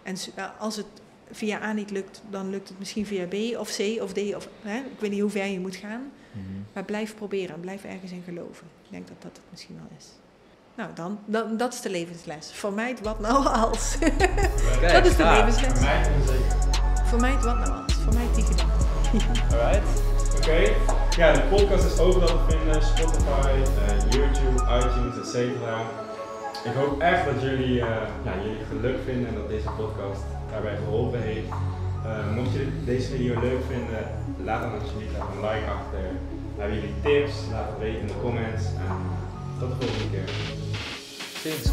En 0.03 0.17
eh, 0.35 0.45
als 0.59 0.77
het 0.77 0.87
via 1.31 1.63
A 1.63 1.73
niet 1.73 1.91
lukt, 1.91 2.23
dan 2.31 2.51
lukt 2.51 2.69
het 2.69 2.79
misschien 2.79 3.07
via 3.07 3.27
B 3.27 3.59
of 3.59 3.77
C 3.77 4.03
of 4.03 4.13
D. 4.13 4.35
Of, 4.35 4.49
hè? 4.63 4.77
Ik 4.77 5.01
weet 5.01 5.11
niet 5.11 5.21
hoe 5.21 5.31
ver 5.31 5.47
je 5.47 5.61
moet 5.61 5.77
gaan. 5.77 6.11
Mhm. 6.33 6.45
Maar 6.73 6.85
blijf 6.85 7.15
proberen 7.15 7.55
en 7.55 7.61
blijf 7.61 7.85
ergens 7.85 8.13
in 8.13 8.23
geloven. 8.25 8.67
Ik 8.85 8.91
denk 8.91 9.09
dat 9.09 9.17
dat 9.23 9.31
het 9.33 9.45
misschien 9.51 9.75
wel 9.75 9.99
is. 9.99 10.07
Nou, 10.75 10.91
dan, 10.95 11.19
dan 11.25 11.57
dat 11.57 11.73
is 11.73 11.81
de 11.81 11.91
levensles. 11.91 12.51
Vermijd 12.53 13.01
wat 13.09 13.21
nou 13.21 13.47
als. 13.47 13.97
Kijk, 13.99 14.93
dat 14.93 15.07
is 15.07 15.17
de 15.17 15.25
levensles. 15.25 15.73
Voor 15.73 15.81
mij 15.81 16.11
onzeker. 16.21 16.57
Vermijd 17.05 17.45
wat 17.45 17.59
nou 17.59 17.83
als. 17.83 17.95
Vermijd 17.95 18.35
die 18.35 18.45
gedachte. 18.45 18.87
Alright. 19.57 20.03
Oké. 20.37 20.75
Ja, 21.17 21.33
de 21.33 21.43
podcast 21.43 21.85
is 21.85 21.99
overal 21.99 22.47
te 22.47 22.57
vinden. 22.57 22.83
Spotify, 22.83 23.63
eh, 23.87 24.11
YouTube, 24.11 24.63
iTunes, 24.63 25.35
etc. 25.35 26.12
Ik 26.65 26.73
hoop 26.75 27.01
echt 27.01 27.25
dat 27.25 27.43
jullie, 27.43 27.81
eh, 27.81 27.87
ja, 28.25 28.33
jullie 28.43 28.65
geluk 28.69 28.99
vinden 29.05 29.29
en 29.29 29.35
dat 29.35 29.49
deze 29.49 29.69
podcast 29.77 30.23
daarbij 30.51 30.77
geholpen 30.77 31.23
heeft. 31.23 31.49
Eh, 32.05 32.35
mocht 32.35 32.53
je 32.53 32.67
deze 32.85 33.09
video 33.09 33.41
leuk 33.41 33.61
vinden, 33.69 34.05
laat 34.45 34.63
dan 34.63 34.81
alsjeblieft 34.81 35.15
even 35.15 35.27
een 35.33 35.41
like 35.41 35.71
achter. 35.71 36.11
Hebben 36.57 36.77
jullie 36.81 36.95
tips? 37.03 37.35
Laat 37.51 37.69
het 37.69 37.79
weten 37.79 38.01
in 38.01 38.07
de 38.07 38.21
comments. 38.23 38.65
En 38.65 38.97
tot 39.59 39.69
de 39.69 39.87
volgende 39.87 40.11
keer. 40.11 40.35
Ziens. 41.43 41.71